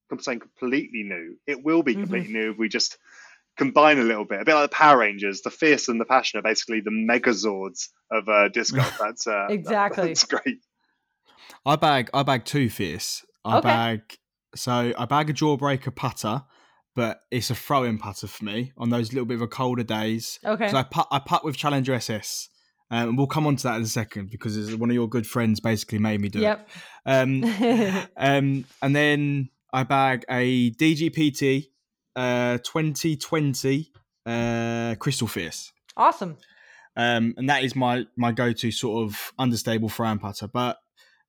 something 0.09 0.39
completely 0.39 1.03
new. 1.03 1.37
It 1.47 1.63
will 1.63 1.83
be 1.83 1.95
Mhm. 1.95 1.99
completely 2.01 2.33
new 2.33 2.51
if 2.51 2.57
we 2.57 2.69
just 2.69 2.97
combine 3.57 3.97
a 3.99 4.03
little 4.03 4.25
bit. 4.25 4.41
A 4.41 4.45
bit 4.45 4.53
like 4.55 4.69
the 4.69 4.75
Power 4.75 4.99
Rangers, 4.99 5.41
the 5.41 5.49
Fierce 5.51 5.87
and 5.87 5.99
the 5.99 6.05
Passion 6.05 6.39
are 6.39 6.43
basically 6.43 6.79
the 6.81 6.91
Megazords 6.91 7.87
of 8.11 8.29
uh, 8.29 8.49
disc 8.49 8.75
golf. 8.75 8.97
That's 8.99 9.27
uh, 9.27 9.47
that- 9.47 9.51
Exactly. 9.51 10.07
that's 10.07 10.23
great. 10.23 10.59
I 11.65 11.75
bag 11.75 12.09
I 12.13 12.23
bag 12.23 12.45
two 12.45 12.69
fierce. 12.69 13.25
I 13.43 13.57
Okay. 13.57 13.67
bag 13.67 14.01
so 14.55 14.93
I 14.97 15.05
bag 15.05 15.29
a 15.29 15.33
jawbreaker 15.33 15.93
putter, 15.93 16.43
but 16.95 17.19
it's 17.31 17.49
a 17.49 17.55
throw-in 17.55 17.97
putter 17.97 18.27
for 18.27 18.45
me 18.45 18.71
on 18.77 18.89
those 18.89 19.11
little 19.13 19.25
bit 19.25 19.35
of 19.35 19.41
a 19.41 19.47
colder 19.47 19.83
days. 19.83 20.39
okay 20.45 20.69
So 20.69 20.77
I 20.77 20.83
putt 20.83 21.07
I 21.11 21.19
putt 21.19 21.43
with 21.43 21.57
Challenger 21.57 21.93
SS. 21.93 22.49
Um, 22.89 23.09
and 23.09 23.17
we'll 23.17 23.27
come 23.27 23.45
on 23.45 23.57
to 23.57 23.63
that 23.63 23.75
in 23.75 23.81
a 23.81 23.85
second 23.87 24.29
because 24.31 24.55
it's- 24.57 24.73
one 24.77 24.89
of 24.89 24.93
your 24.93 25.09
good 25.09 25.27
friends 25.27 25.59
basically 25.59 25.99
made 25.99 26.21
me 26.21 26.29
do 26.29 26.39
yep 26.39 26.69
it. 27.05 27.11
Um, 27.11 27.43
um, 28.17 28.65
and 28.81 28.95
then 28.95 29.49
I 29.73 29.83
bag 29.83 30.23
a 30.29 30.71
DGPT 30.71 31.67
uh, 32.17 32.57
2020 32.57 33.91
uh, 34.25 34.95
Crystal 34.99 35.27
Fierce. 35.27 35.71
awesome 35.95 36.37
Um, 36.95 37.35
and 37.37 37.49
that 37.49 37.63
is 37.63 37.75
my 37.75 38.05
my 38.17 38.31
go 38.31 38.51
to 38.51 38.71
sort 38.71 39.05
of 39.05 39.31
understable 39.37 39.87
throw 39.87 40.17
putter. 40.17 40.47
But 40.47 40.77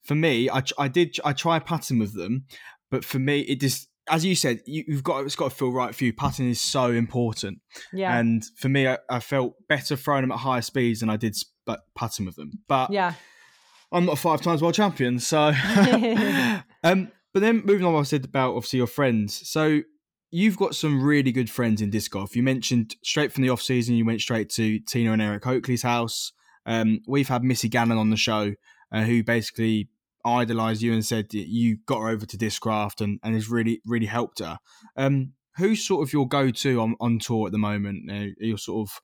for 0.03 0.14
me, 0.14 0.49
I, 0.49 0.62
I 0.78 0.89
did 0.89 1.16
I 1.24 1.34
try 1.34 1.59
putting 1.59 1.99
with 1.99 2.14
them, 2.14 2.47
but 2.91 3.05
for 3.05 3.18
me, 3.18 3.41
it 3.41 3.61
just 3.61 3.89
as 4.11 4.24
you 4.24 4.34
said, 4.34 4.62
you, 4.64 4.84
you've 4.89 5.05
got 5.05 5.24
it's 5.24 5.36
got 5.36 5.51
to 5.51 5.55
feel 5.57 5.70
right 5.70 5.95
for 5.95 6.05
you. 6.05 6.12
Putting 6.14 6.49
is 6.49 6.61
so 6.61 6.91
important, 6.91 7.61
yeah 7.93 8.18
and 8.18 8.43
for 8.57 8.70
me, 8.70 8.89
I, 8.89 8.99
I 9.11 9.20
felt 9.20 9.55
better 9.68 9.95
throwing 9.95 10.22
them 10.22 10.32
at 10.32 10.39
higher 10.39 10.62
speeds 10.62 11.01
than 11.01 11.11
I 11.11 11.18
did 11.18 11.36
sp- 11.36 11.84
putting 11.95 12.24
with 12.24 12.36
them. 12.36 12.61
But 12.66 12.91
yeah 12.91 13.12
I'm 13.93 14.05
not 14.05 14.12
a 14.12 14.16
five 14.16 14.41
times 14.43 14.62
world 14.62 14.74
champion, 14.74 15.18
so. 15.18 15.39
um, 16.84 17.11
but 17.34 17.41
then 17.41 17.62
moving 17.64 17.86
on, 17.86 17.95
I 17.95 18.03
said 18.03 18.24
about 18.24 18.55
obviously 18.55 18.78
your 18.78 18.86
friends. 18.86 19.49
So 19.49 19.82
you've 20.31 20.57
got 20.57 20.74
some 20.74 21.03
really 21.03 21.33
good 21.33 21.51
friends 21.51 21.81
in 21.81 21.91
disc 21.91 22.11
golf. 22.11 22.37
You 22.37 22.43
mentioned 22.43 22.97
straight 23.03 23.33
from 23.33 23.43
the 23.43 23.51
off 23.51 23.62
season, 23.62 23.95
you 23.95 24.05
went 24.05 24.20
straight 24.20 24.51
to 24.51 24.79
Tina 24.81 25.12
and 25.12 25.22
Eric 25.22 25.47
Oakley's 25.47 25.83
house. 25.83 26.33
Um, 26.66 27.01
we've 27.07 27.29
had 27.29 27.43
Missy 27.45 27.68
Gannon 27.68 27.99
on 27.99 28.11
the 28.11 28.16
show, 28.16 28.53
uh, 28.93 29.03
who 29.03 29.22
basically 29.22 29.89
idolised 30.26 30.83
you 30.83 30.93
and 30.93 31.05
said 31.05 31.31
that 31.31 31.49
you 31.49 31.79
got 31.87 32.01
her 32.01 32.09
over 32.09 32.26
to 32.26 32.37
Discraft 32.37 33.01
and, 33.01 33.18
and 33.22 33.35
has 33.35 33.49
really 33.49 33.81
really 33.87 34.07
helped 34.07 34.41
her. 34.41 34.59
Um, 34.97 35.33
who's 35.57 35.87
sort 35.87 36.07
of 36.07 36.12
your 36.12 36.29
go 36.29 36.51
to 36.51 36.81
on, 36.81 36.95
on 37.01 37.18
tour 37.18 37.47
at 37.47 37.53
the 37.53 37.59
moment? 37.59 38.11
Uh, 38.11 38.33
you're 38.39 38.59
sort 38.59 38.89
of 38.89 39.01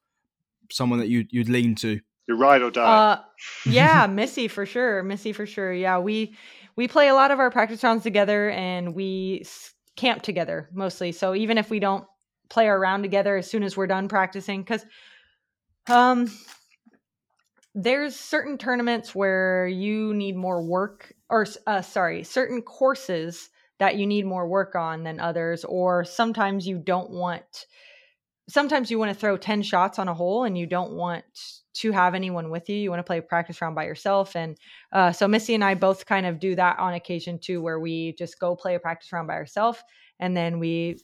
someone 0.70 0.98
that 0.98 1.08
you 1.08 1.24
you'd 1.30 1.48
lean 1.48 1.74
to. 1.76 2.00
You're 2.26 2.38
ride 2.38 2.62
or 2.62 2.70
die. 2.70 2.82
Uh, 3.12 3.20
yeah, 3.66 4.06
Missy 4.10 4.48
for 4.48 4.64
sure. 4.66 5.02
Missy 5.02 5.32
for 5.32 5.46
sure. 5.46 5.72
Yeah, 5.72 5.98
we 5.98 6.34
we 6.76 6.88
play 6.88 7.08
a 7.08 7.14
lot 7.14 7.30
of 7.30 7.38
our 7.38 7.50
practice 7.50 7.82
rounds 7.82 8.02
together, 8.02 8.50
and 8.50 8.94
we 8.94 9.40
s- 9.44 9.73
camp 9.96 10.22
together 10.22 10.68
mostly. 10.72 11.12
So 11.12 11.34
even 11.34 11.58
if 11.58 11.70
we 11.70 11.78
don't 11.78 12.04
play 12.48 12.68
our 12.68 12.78
round 12.78 13.02
together, 13.02 13.36
as 13.36 13.50
soon 13.50 13.62
as 13.62 13.76
we're 13.76 13.86
done 13.86 14.08
practicing, 14.08 14.62
because 14.62 14.84
um, 15.88 16.30
there's 17.74 18.14
certain 18.16 18.58
tournaments 18.58 19.14
where 19.14 19.66
you 19.66 20.14
need 20.14 20.36
more 20.36 20.62
work, 20.62 21.12
or 21.28 21.46
uh, 21.66 21.82
sorry, 21.82 22.22
certain 22.22 22.62
courses 22.62 23.50
that 23.78 23.96
you 23.96 24.06
need 24.06 24.24
more 24.24 24.46
work 24.46 24.76
on 24.76 25.02
than 25.02 25.18
others, 25.18 25.64
or 25.64 26.04
sometimes 26.04 26.66
you 26.66 26.78
don't 26.78 27.10
want. 27.10 27.66
Sometimes 28.48 28.90
you 28.90 28.98
want 28.98 29.10
to 29.10 29.18
throw 29.18 29.36
10 29.36 29.62
shots 29.62 29.98
on 29.98 30.08
a 30.08 30.14
hole 30.14 30.44
and 30.44 30.56
you 30.56 30.66
don't 30.66 30.92
want 30.92 31.24
to 31.74 31.92
have 31.92 32.14
anyone 32.14 32.50
with 32.50 32.68
you. 32.68 32.76
You 32.76 32.90
want 32.90 33.00
to 33.00 33.04
play 33.04 33.18
a 33.18 33.22
practice 33.22 33.60
round 33.60 33.74
by 33.74 33.84
yourself. 33.84 34.36
And 34.36 34.56
uh, 34.92 35.12
so 35.12 35.26
Missy 35.26 35.54
and 35.54 35.64
I 35.64 35.74
both 35.74 36.06
kind 36.06 36.26
of 36.26 36.38
do 36.38 36.54
that 36.56 36.78
on 36.78 36.94
occasion 36.94 37.38
too, 37.38 37.62
where 37.62 37.80
we 37.80 38.12
just 38.12 38.38
go 38.38 38.54
play 38.54 38.74
a 38.74 38.80
practice 38.80 39.12
round 39.12 39.28
by 39.28 39.34
ourselves, 39.34 39.78
and 40.20 40.36
then 40.36 40.58
we 40.58 40.98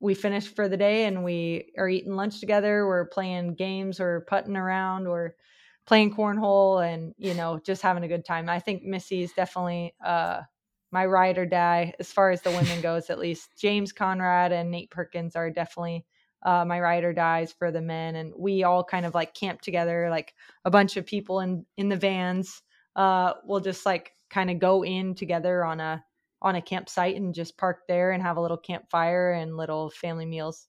we 0.00 0.14
finish 0.14 0.46
for 0.46 0.68
the 0.68 0.76
day 0.76 1.06
and 1.06 1.24
we 1.24 1.72
are 1.78 1.88
eating 1.88 2.16
lunch 2.16 2.40
together. 2.40 2.86
We're 2.86 3.06
playing 3.06 3.54
games 3.54 3.98
or 3.98 4.26
putting 4.28 4.56
around 4.56 5.06
or 5.06 5.34
playing 5.86 6.14
cornhole 6.14 6.86
and 6.86 7.14
you 7.16 7.34
know 7.34 7.58
just 7.64 7.82
having 7.82 8.04
a 8.04 8.08
good 8.08 8.24
time. 8.24 8.48
I 8.48 8.60
think 8.60 8.82
Missy 8.82 9.22
is 9.22 9.32
definitely 9.32 9.94
uh, 10.04 10.42
my 10.92 11.06
ride 11.06 11.38
or 11.38 11.46
die 11.46 11.94
as 11.98 12.12
far 12.12 12.30
as 12.30 12.42
the 12.42 12.50
women 12.50 12.80
goes. 12.82 13.10
At 13.10 13.18
least 13.18 13.50
James 13.58 13.92
Conrad 13.92 14.52
and 14.52 14.70
Nate 14.70 14.90
Perkins 14.90 15.36
are 15.36 15.50
definitely 15.50 16.04
uh, 16.46 16.64
my 16.66 16.80
ride 16.80 17.04
or 17.04 17.14
dies 17.14 17.52
for 17.52 17.72
the 17.72 17.82
men 17.82 18.16
and 18.16 18.34
we 18.38 18.64
all 18.64 18.84
kind 18.84 19.06
of 19.06 19.14
like 19.14 19.34
camp 19.34 19.62
together 19.62 20.10
like 20.10 20.34
a 20.66 20.72
bunch 20.72 20.96
of 20.98 21.06
people 21.06 21.40
in 21.40 21.66
in 21.78 21.90
the 21.90 21.96
vans 21.96 22.62
uh 22.96 23.34
we'll 23.44 23.60
just 23.60 23.86
like 23.86 24.12
kind 24.30 24.50
of 24.50 24.60
go 24.60 24.84
in 24.84 25.14
together 25.16 25.64
on 25.64 25.80
a 25.80 26.04
on 26.42 26.56
a 26.56 26.62
campsite 26.62 27.16
and 27.16 27.34
just 27.34 27.58
park 27.58 27.80
there 27.88 28.12
and 28.12 28.22
have 28.24 28.38
a 28.38 28.42
little 28.42 28.58
campfire 28.58 29.32
and 29.32 29.58
little 29.58 29.90
family 29.90 30.26
meals 30.26 30.68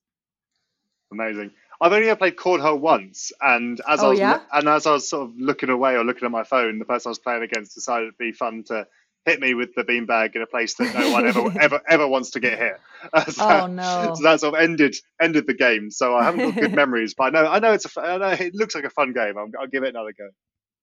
Amazing. 1.11 1.51
I've 1.79 1.93
only 1.93 2.09
ever 2.09 2.17
played 2.17 2.35
cornhole 2.37 2.79
once, 2.79 3.31
and 3.41 3.79
as 3.87 4.03
I 4.03 4.07
Oh, 4.07 4.11
was 4.11 4.19
yeah? 4.19 4.41
and 4.51 4.67
as 4.69 4.85
I 4.87 4.93
was 4.93 5.09
sort 5.09 5.29
of 5.29 5.35
looking 5.37 5.69
away 5.69 5.95
or 5.95 6.03
looking 6.03 6.25
at 6.25 6.31
my 6.31 6.43
phone, 6.43 6.79
the 6.79 6.85
person 6.85 7.09
I 7.09 7.11
was 7.11 7.19
playing 7.19 7.43
against 7.43 7.75
decided 7.75 8.07
it'd 8.07 8.17
be 8.17 8.33
fun 8.33 8.63
to 8.67 8.87
hit 9.27 9.39
me 9.39 9.53
with 9.53 9.75
the 9.75 9.83
beanbag 9.83 10.35
in 10.35 10.41
a 10.41 10.47
place 10.47 10.73
that 10.75 10.93
no 10.95 11.11
one 11.11 11.27
ever 11.27 11.51
ever 11.61 11.81
ever 11.87 12.07
wants 12.07 12.31
to 12.31 12.39
get 12.39 12.57
hit. 12.57 12.73
Uh, 13.13 13.25
so, 13.31 13.43
Oh 13.47 13.67
no. 13.67 14.13
so 14.15 14.23
that 14.23 14.39
sort 14.39 14.55
of 14.55 14.61
ended 14.61 14.95
ended 15.21 15.45
the 15.45 15.53
game. 15.53 15.91
So 15.91 16.15
I 16.15 16.23
haven't 16.23 16.55
got 16.55 16.61
good 16.61 16.73
memories, 16.83 17.13
but 17.13 17.25
I 17.25 17.29
know 17.29 17.45
I 17.47 17.59
know 17.59 17.73
it's 17.73 17.85
a 17.85 17.89
fu- 17.89 18.01
I 18.01 18.17
know 18.17 18.29
it 18.29 18.55
looks 18.55 18.73
like 18.73 18.85
a 18.85 18.89
fun 18.89 19.13
game. 19.13 19.37
I'll, 19.37 19.49
I'll 19.59 19.67
give 19.67 19.83
it 19.83 19.89
another 19.89 20.13
go. 20.17 20.29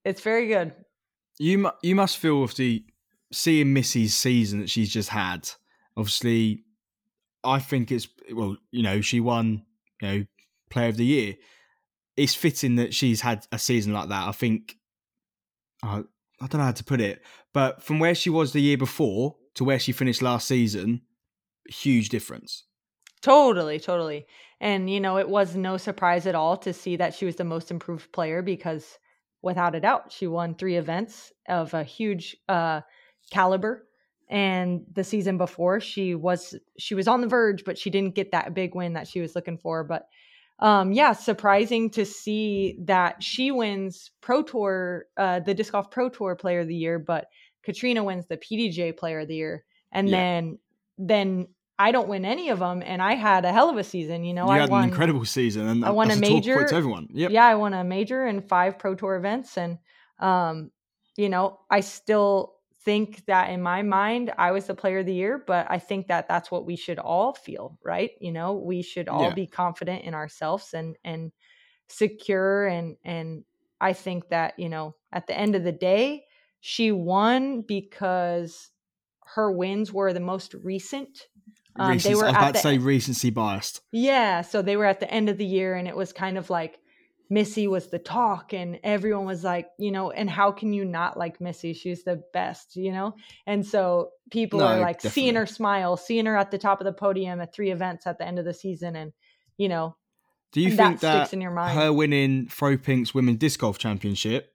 It's 0.04 0.20
very 0.20 0.46
good. 0.46 0.72
You 1.38 1.70
you 1.82 1.94
must 1.96 2.18
feel 2.18 2.42
obviously 2.42 2.84
seeing 3.32 3.72
Missy's 3.72 4.14
season 4.16 4.60
that 4.60 4.70
she's 4.70 4.92
just 4.92 5.08
had. 5.08 5.48
Obviously, 5.96 6.64
I 7.42 7.58
think 7.58 7.90
it's 7.90 8.06
well, 8.32 8.56
you 8.70 8.82
know, 8.82 9.00
she 9.00 9.20
won, 9.20 9.64
you 10.00 10.08
know, 10.08 10.24
Player 10.70 10.88
of 10.88 10.96
the 10.96 11.04
Year. 11.06 11.34
It's 12.16 12.34
fitting 12.34 12.76
that 12.76 12.94
she's 12.94 13.20
had 13.22 13.44
a 13.50 13.58
season 13.58 13.92
like 13.92 14.08
that. 14.10 14.28
I 14.28 14.32
think, 14.32 14.76
uh, 15.82 16.02
I 16.40 16.46
don't 16.46 16.58
know 16.58 16.66
how 16.66 16.72
to 16.72 16.84
put 16.84 17.00
it, 17.00 17.22
but 17.52 17.82
from 17.82 17.98
where 17.98 18.14
she 18.14 18.30
was 18.30 18.52
the 18.52 18.60
year 18.60 18.76
before 18.76 19.36
to 19.54 19.64
where 19.64 19.78
she 19.78 19.92
finished 19.92 20.22
last 20.22 20.48
season, 20.48 21.02
huge 21.68 22.08
difference. 22.08 22.64
Totally, 23.22 23.80
totally. 23.80 24.26
And 24.60 24.90
you 24.90 25.00
know, 25.00 25.18
it 25.18 25.28
was 25.28 25.56
no 25.56 25.76
surprise 25.76 26.26
at 26.26 26.34
all 26.34 26.56
to 26.58 26.72
see 26.72 26.96
that 26.96 27.14
she 27.14 27.24
was 27.24 27.36
the 27.36 27.44
most 27.44 27.70
improved 27.70 28.12
player 28.12 28.42
because 28.42 28.98
without 29.42 29.74
a 29.74 29.80
doubt, 29.80 30.12
she 30.12 30.26
won 30.26 30.54
three 30.54 30.76
events 30.76 31.32
of 31.48 31.72
a 31.74 31.84
huge 31.84 32.36
uh 32.48 32.80
caliber. 33.30 33.86
And 34.28 34.82
the 34.92 35.04
season 35.04 35.38
before, 35.38 35.80
she 35.80 36.14
was 36.14 36.54
she 36.78 36.94
was 36.94 37.08
on 37.08 37.20
the 37.20 37.26
verge, 37.26 37.64
but 37.64 37.78
she 37.78 37.90
didn't 37.90 38.14
get 38.14 38.32
that 38.32 38.54
big 38.54 38.74
win 38.74 38.94
that 38.94 39.06
she 39.06 39.20
was 39.20 39.34
looking 39.34 39.58
for. 39.58 39.84
But 39.84 40.06
um 40.60 40.92
yeah, 40.92 41.12
surprising 41.12 41.90
to 41.90 42.04
see 42.04 42.78
that 42.84 43.22
she 43.22 43.50
wins 43.50 44.10
Pro 44.20 44.42
Tour, 44.42 45.06
uh 45.16 45.40
the 45.40 45.54
Disc 45.54 45.72
Golf 45.72 45.90
Pro 45.90 46.08
Tour 46.08 46.36
player 46.36 46.60
of 46.60 46.68
the 46.68 46.74
year, 46.74 46.98
but 46.98 47.26
Catrina 47.62 48.04
wins 48.04 48.26
the 48.26 48.36
PDGA 48.36 48.96
player 48.96 49.20
of 49.20 49.28
the 49.28 49.36
year. 49.36 49.64
And 49.92 50.08
Yeah. 50.08 50.16
then 50.18 50.58
then 50.98 51.48
I 51.76 51.90
don't 51.90 52.08
win 52.08 52.24
any 52.24 52.50
of 52.50 52.60
them, 52.60 52.82
and 52.86 53.02
I 53.02 53.14
had 53.14 53.44
a 53.44 53.52
hell 53.52 53.68
of 53.68 53.76
a 53.76 53.82
season. 53.82 54.22
You 54.22 54.32
know, 54.32 54.46
you 54.46 54.52
I 54.52 54.58
had 54.58 54.70
won 54.70 54.84
an 54.84 54.88
incredible 54.90 55.24
season, 55.24 55.66
and 55.66 55.84
I 55.84 55.90
won 55.90 56.10
a 56.10 56.16
major. 56.16 56.64
to 56.64 56.74
everyone. 56.74 57.08
Yep. 57.10 57.32
Yeah, 57.32 57.44
I 57.44 57.56
won 57.56 57.74
a 57.74 57.82
major 57.82 58.24
in 58.26 58.42
five 58.42 58.78
pro 58.78 58.94
tour 58.94 59.16
events, 59.16 59.58
and 59.58 59.78
um, 60.20 60.70
you 61.16 61.28
know, 61.28 61.58
I 61.70 61.80
still 61.80 62.54
think 62.84 63.24
that 63.26 63.50
in 63.50 63.62
my 63.62 63.82
mind 63.82 64.32
I 64.38 64.52
was 64.52 64.66
the 64.66 64.74
player 64.74 64.98
of 65.00 65.06
the 65.06 65.14
year, 65.14 65.42
but 65.46 65.66
I 65.70 65.78
think 65.78 66.08
that 66.08 66.28
that's 66.28 66.50
what 66.50 66.66
we 66.66 66.76
should 66.76 66.98
all 66.98 67.34
feel, 67.34 67.78
right? 67.82 68.12
You 68.20 68.32
know, 68.32 68.54
we 68.54 68.82
should 68.82 69.08
all 69.08 69.30
Yeah. 69.30 69.32
be 69.32 69.46
confident 69.46 70.04
in 70.04 70.14
ourselves 70.14 70.74
and 70.74 70.96
and 71.04 71.32
secure 71.88 72.66
and 72.66 72.96
and 73.04 73.44
I 73.80 73.92
think 73.92 74.28
that 74.30 74.58
you 74.58 74.68
know 74.68 74.96
at 75.12 75.26
the 75.26 75.36
end 75.38 75.54
of 75.54 75.64
the 75.64 75.72
day 75.72 76.26
she 76.60 76.92
won 76.92 77.62
because 77.62 78.70
her 79.26 79.52
wins 79.52 79.92
were 79.92 80.12
the 80.12 80.20
most 80.20 80.54
recent. 80.54 81.28
Um, 81.78 82.00
they 82.00 82.14
were 82.14 82.26
I 82.26 82.30
was 82.30 82.34
at 82.34 82.52
about 82.52 82.54
to 82.54 82.60
say 82.60 82.78
recency 82.78 83.30
biased. 83.30 83.82
yeah, 83.92 84.42
so 84.42 84.62
they 84.62 84.76
were 84.76 84.84
at 84.84 85.00
the 85.00 85.10
end 85.10 85.28
of 85.28 85.38
the 85.38 85.44
year 85.46 85.74
and 85.74 85.86
it 85.86 85.96
was 85.96 86.12
kind 86.12 86.36
of 86.36 86.50
like 86.50 86.80
Missy 87.30 87.66
was 87.66 87.88
the 87.88 87.98
talk 87.98 88.52
and 88.52 88.78
everyone 88.84 89.24
was 89.24 89.42
like, 89.42 89.68
you 89.78 89.90
know, 89.90 90.10
and 90.10 90.28
how 90.28 90.52
can 90.52 90.72
you 90.72 90.84
not 90.84 91.16
like 91.16 91.40
Missy? 91.40 91.72
She's 91.72 92.04
the 92.04 92.22
best, 92.32 92.76
you 92.76 92.92
know? 92.92 93.14
And 93.46 93.66
so 93.66 94.10
people 94.30 94.60
No, 94.60 94.66
are 94.66 94.80
like 94.80 95.00
seeing 95.00 95.34
her 95.34 95.46
smile, 95.46 95.96
seeing 95.96 96.26
her 96.26 96.36
at 96.36 96.50
the 96.50 96.58
top 96.58 96.80
of 96.80 96.84
the 96.84 96.92
podium 96.92 97.40
at 97.40 97.54
three 97.54 97.70
events 97.70 98.06
at 98.06 98.18
the 98.18 98.26
end 98.26 98.38
of 98.38 98.44
the 98.44 98.54
season 98.54 98.94
and 98.96 99.12
you 99.56 99.68
know, 99.68 99.96
Do 100.52 100.60
you 100.60 100.70
think 100.70 101.00
that 101.00 101.00
that 101.00 101.26
sticks 101.26 101.32
in 101.32 101.40
your 101.40 101.52
mind. 101.52 101.78
her 101.78 101.92
winning 101.92 102.48
Throw 102.48 102.76
Pink's 102.76 103.14
Women's 103.14 103.38
Disc 103.38 103.60
Golf 103.60 103.78
Championship, 103.78 104.52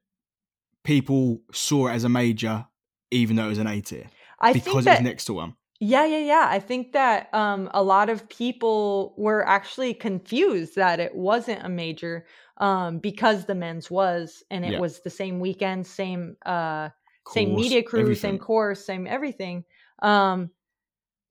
people 0.84 1.42
saw 1.52 1.88
it 1.88 1.94
as 1.94 2.04
a 2.04 2.10
major, 2.10 2.66
even 3.12 3.36
though 3.36 3.46
it 3.46 3.50
was 3.50 3.58
an 3.58 3.68
A 3.68 3.82
tier 3.82 4.08
I 4.40 4.54
because 4.54 4.74
think 4.74 4.88
it 4.88 4.90
was 4.92 5.02
next 5.02 5.26
to 5.26 5.34
one. 5.34 5.56
Yeah, 5.82 6.06
yeah, 6.06 6.18
yeah. 6.20 6.48
I 6.50 6.60
think 6.60 6.92
that 6.92 7.34
um, 7.34 7.70
a 7.74 7.82
lot 7.82 8.10
of 8.10 8.28
people 8.28 9.14
were 9.18 9.48
actually 9.48 9.94
confused 9.94 10.76
that 10.76 11.00
it 11.00 11.16
wasn't 11.16 11.64
a 11.64 11.70
major 11.70 12.26
um, 12.60 13.00
because 13.00 13.46
the 13.46 13.56
men's 13.56 13.90
was, 13.90 14.44
and 14.52 14.66
it 14.66 14.74
Yeah. 14.74 14.80
was 14.80 15.02
the 15.02 15.10
same 15.10 15.40
weekend, 15.40 15.88
same 15.88 16.36
uh, 16.46 16.90
same 17.28 17.56
media 17.56 17.84
crew, 17.84 18.16
same 18.16 18.38
course, 18.40 18.86
same 18.86 19.06
everything. 19.08 19.64
Um, 20.02 20.52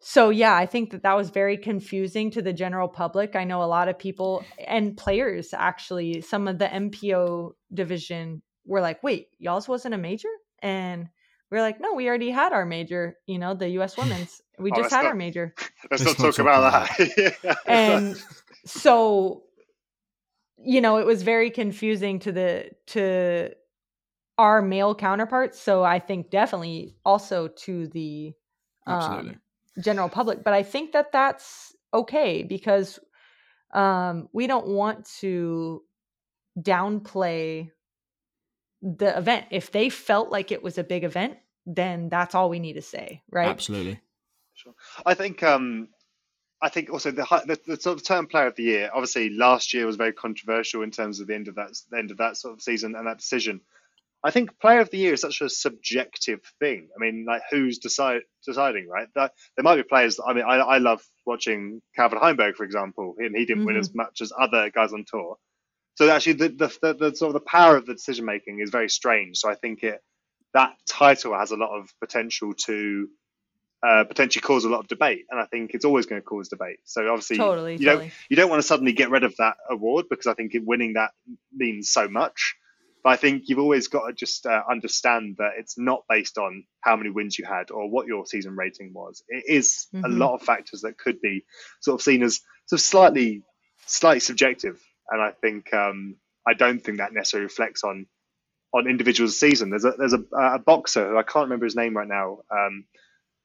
so 0.00 0.30
yeah, 0.30 0.54
I 0.54 0.64
think 0.66 0.90
that 0.92 1.02
that 1.02 1.16
was 1.16 1.30
very 1.30 1.56
confusing 1.56 2.30
to 2.32 2.42
the 2.42 2.52
general 2.52 2.88
public. 2.88 3.34
I 3.34 3.42
know 3.44 3.62
a 3.62 3.66
lot 3.66 3.88
of 3.88 3.98
people 3.98 4.44
and 4.66 4.96
players 4.96 5.52
actually. 5.52 6.20
Some 6.20 6.46
of 6.46 6.58
the 6.58 6.66
MPO 6.66 7.52
division 7.74 8.42
were 8.64 8.80
like, 8.80 9.02
"Wait, 9.02 9.28
y'all's 9.38 9.66
wasn't 9.68 9.94
a 9.94 9.98
major," 9.98 10.28
and 10.62 11.08
we 11.50 11.58
are 11.58 11.62
like, 11.62 11.80
"No, 11.80 11.94
we 11.94 12.06
already 12.08 12.30
had 12.30 12.52
our 12.52 12.64
major. 12.64 13.16
You 13.26 13.38
know, 13.38 13.54
the 13.54 13.68
U.S. 13.70 13.96
Women's. 13.98 14.40
We 14.58 14.70
Oh, 14.72 14.76
just 14.76 14.90
had 14.90 15.02
not- 15.02 15.06
our 15.10 15.14
major." 15.16 15.52
Let's, 15.90 16.04
Let's 16.04 16.18
not 16.20 16.26
not 16.26 16.34
talk 16.34 16.36
talk 16.36 16.38
about 16.46 16.98
that. 16.98 17.58
and 17.66 18.16
so 18.66 19.42
you 20.64 20.80
know 20.80 20.98
it 20.98 21.06
was 21.06 21.22
very 21.22 21.50
confusing 21.50 22.18
to 22.18 22.32
the 22.32 22.70
to 22.86 23.50
our 24.36 24.62
male 24.62 24.94
counterparts 24.94 25.60
so 25.60 25.82
i 25.82 25.98
think 25.98 26.30
definitely 26.30 26.94
also 27.04 27.48
to 27.48 27.86
the 27.88 28.32
um, 28.86 29.40
general 29.82 30.08
public 30.08 30.42
but 30.42 30.54
i 30.54 30.62
think 30.62 30.92
that 30.92 31.12
that's 31.12 31.74
okay 31.92 32.42
because 32.42 32.98
um, 33.74 34.30
we 34.32 34.46
don't 34.46 34.66
want 34.66 35.04
to 35.20 35.82
downplay 36.58 37.70
the 38.80 39.16
event 39.18 39.44
if 39.50 39.72
they 39.72 39.90
felt 39.90 40.30
like 40.30 40.50
it 40.50 40.62
was 40.62 40.78
a 40.78 40.84
big 40.84 41.04
event 41.04 41.36
then 41.66 42.08
that's 42.08 42.34
all 42.34 42.48
we 42.48 42.58
need 42.58 42.74
to 42.74 42.82
say 42.82 43.22
right 43.30 43.48
Absolutely. 43.48 44.00
Sure. 44.58 44.74
I 45.06 45.14
think 45.14 45.44
um, 45.44 45.88
I 46.60 46.68
think 46.70 46.90
also 46.90 47.10
the, 47.12 47.24
the 47.46 47.60
the 47.66 47.80
sort 47.80 47.98
of 47.98 48.04
term 48.04 48.26
player 48.26 48.46
of 48.48 48.56
the 48.56 48.64
year. 48.64 48.90
Obviously, 48.92 49.30
last 49.30 49.72
year 49.74 49.86
was 49.86 49.96
very 49.96 50.12
controversial 50.12 50.82
in 50.82 50.90
terms 50.90 51.20
of 51.20 51.26
the 51.28 51.34
end 51.34 51.48
of 51.48 51.54
that 51.56 51.70
the 51.90 51.98
end 51.98 52.10
of 52.10 52.18
that 52.18 52.36
sort 52.36 52.54
of 52.54 52.62
season 52.62 52.94
and 52.96 53.06
that 53.06 53.18
decision. 53.18 53.60
I 54.24 54.32
think 54.32 54.58
player 54.58 54.80
of 54.80 54.90
the 54.90 54.98
year 54.98 55.12
is 55.14 55.20
such 55.20 55.40
a 55.42 55.48
subjective 55.48 56.40
thing. 56.58 56.88
I 56.96 56.98
mean, 56.98 57.24
like 57.24 57.42
who's 57.52 57.78
decide, 57.78 58.22
deciding, 58.44 58.88
right? 58.88 59.06
That, 59.14 59.32
there 59.56 59.62
might 59.62 59.76
be 59.76 59.84
players. 59.84 60.18
I 60.18 60.32
mean, 60.32 60.44
I, 60.44 60.56
I 60.56 60.78
love 60.78 61.00
watching 61.24 61.80
Calvin 61.94 62.18
Heimburg, 62.18 62.56
for 62.56 62.64
example, 62.64 63.14
and 63.18 63.36
he 63.36 63.44
didn't 63.46 63.64
win 63.64 63.76
Mhm. 63.76 63.80
as 63.80 63.94
much 63.94 64.20
as 64.20 64.32
other 64.36 64.70
guys 64.70 64.92
on 64.92 65.04
tour. 65.06 65.36
So 65.94 66.10
actually, 66.10 66.32
the, 66.32 66.48
the, 66.48 66.78
the, 66.82 66.94
the 67.10 67.16
sort 67.16 67.28
of 67.28 67.34
the 67.34 67.48
power 67.48 67.76
of 67.76 67.86
the 67.86 67.94
decision 67.94 68.24
making 68.24 68.58
is 68.58 68.70
very 68.70 68.88
strange. 68.90 69.38
So 69.38 69.48
I 69.48 69.54
think 69.54 69.84
it 69.84 70.02
that 70.52 70.74
title 70.88 71.38
has 71.38 71.52
a 71.52 71.56
lot 71.56 71.78
of 71.78 71.88
potential 72.00 72.54
to 72.66 73.08
uh, 73.86 74.04
potentially 74.04 74.42
cause 74.42 74.64
a 74.64 74.68
lot 74.68 74.80
of 74.80 74.88
debate, 74.88 75.24
and 75.30 75.40
I 75.40 75.46
think 75.46 75.72
it's 75.74 75.84
always 75.84 76.06
going 76.06 76.20
to 76.20 76.24
cause 76.26 76.48
debate. 76.48 76.78
So 76.84 77.08
obviously, 77.08 77.38
totally 77.38 77.76
you 77.76 77.86
don't 77.86 78.10
you 78.28 78.36
don't 78.36 78.50
want 78.50 78.60
to 78.60 78.66
suddenly 78.66 78.92
get 78.92 79.10
rid 79.10 79.24
of 79.24 79.36
that 79.36 79.56
award 79.70 80.06
because 80.10 80.26
I 80.26 80.34
think 80.34 80.54
it, 80.54 80.64
winning 80.64 80.94
that 80.94 81.10
means 81.54 81.90
so 81.90 82.08
much. 82.08 82.56
But 83.04 83.10
I 83.10 83.16
think 83.16 83.44
you've 83.46 83.60
always 83.60 83.86
got 83.86 84.08
to 84.08 84.12
just 84.12 84.44
uh, 84.44 84.62
understand 84.68 85.36
that 85.38 85.52
it's 85.56 85.78
not 85.78 86.02
based 86.08 86.36
on 86.36 86.64
how 86.80 86.96
many 86.96 87.10
wins 87.10 87.38
you 87.38 87.44
had 87.44 87.70
or 87.70 87.88
what 87.88 88.08
your 88.08 88.26
season 88.26 88.56
rating 88.56 88.92
was. 88.92 89.22
It 89.28 89.44
is 89.46 89.86
a 89.94 90.08
Mhm. 90.08 90.18
lot 90.18 90.34
of 90.34 90.42
factors 90.42 90.80
that 90.80 90.98
could 90.98 91.20
be 91.20 91.44
sort 91.80 92.00
of 92.00 92.02
seen 92.02 92.24
as 92.24 92.40
sort 92.66 92.80
of 92.80 92.84
slightly 92.84 93.42
slightly 93.86 94.20
subjective, 94.20 94.82
and 95.08 95.22
I 95.22 95.30
think 95.30 95.72
um, 95.72 96.16
I 96.46 96.54
don't 96.54 96.82
think 96.82 96.98
that 96.98 97.12
necessarily 97.12 97.44
reflects 97.44 97.84
on 97.84 98.06
on 98.74 98.86
individuals' 98.86 99.38
season. 99.38 99.70
There's 99.70 99.84
a 99.84 99.92
there's 99.92 100.14
a, 100.14 100.24
a 100.36 100.58
boxer 100.58 101.08
who 101.08 101.16
I 101.16 101.22
can't 101.22 101.44
remember 101.44 101.66
his 101.66 101.76
name 101.76 101.96
right 101.96 102.08
now. 102.08 102.40
Um, 102.50 102.84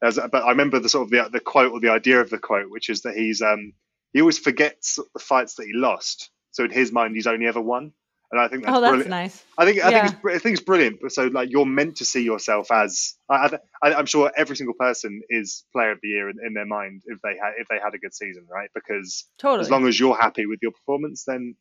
there's 0.03 0.17
a, 0.17 0.27
but 0.27 0.43
I 0.43 0.49
remember 0.49 0.79
the 0.79 0.89
sort 0.89 1.05
of 1.05 1.11
the, 1.11 1.29
the 1.31 1.39
quote 1.39 1.71
or 1.71 1.79
the 1.79 1.89
idea 1.89 2.19
of 2.19 2.29
the 2.29 2.37
quote, 2.37 2.69
which 2.69 2.89
is 2.89 3.01
that 3.03 3.15
he's 3.15 3.41
um, 3.41 3.71
he 4.11 4.19
always 4.19 4.37
forgets 4.37 4.99
the 5.13 5.19
fights 5.19 5.55
that 5.55 5.65
he 5.65 5.71
lost. 5.73 6.29
So 6.51 6.65
in 6.65 6.71
his 6.71 6.91
mind, 6.91 7.15
he's 7.15 7.25
only 7.25 7.47
ever 7.47 7.61
won, 7.61 7.93
and 8.31 8.41
I 8.41 8.49
think 8.49 8.65
that's 8.65 8.77
oh 8.77 8.81
that's 8.81 8.91
brilliant. 8.91 9.09
nice 9.09 9.43
I 9.57 9.65
think 9.65 9.79
I 9.81 9.91
Yeah. 9.91 10.07
think 10.09 10.13
it's, 10.13 10.35
I 10.35 10.39
think 10.39 10.57
it's 10.57 10.65
brilliant. 10.65 10.99
But 11.01 11.13
so 11.13 11.27
like 11.27 11.49
you're 11.51 11.65
meant 11.65 11.97
to 11.97 12.05
see 12.05 12.21
yourself 12.23 12.69
as 12.69 13.15
I, 13.29 13.57
I, 13.81 13.93
I'm 13.93 14.05
sure 14.05 14.29
every 14.35 14.57
single 14.57 14.73
person 14.73 15.21
is 15.29 15.63
player 15.71 15.91
of 15.91 15.99
the 16.03 16.09
year 16.09 16.29
in, 16.29 16.35
in 16.45 16.53
their 16.53 16.65
mind 16.65 17.03
if 17.05 17.19
they 17.21 17.37
had 17.41 17.53
if 17.57 17.67
they 17.69 17.79
had 17.81 17.93
a 17.93 17.97
good 17.97 18.13
season, 18.13 18.45
right? 18.51 18.69
Because 18.75 19.25
totally 19.37 19.61
as 19.61 19.71
long 19.71 19.87
as 19.87 19.99
you're 19.99 20.17
happy 20.17 20.45
with 20.47 20.59
your 20.61 20.71
performance, 20.71 21.23
then 21.25 21.55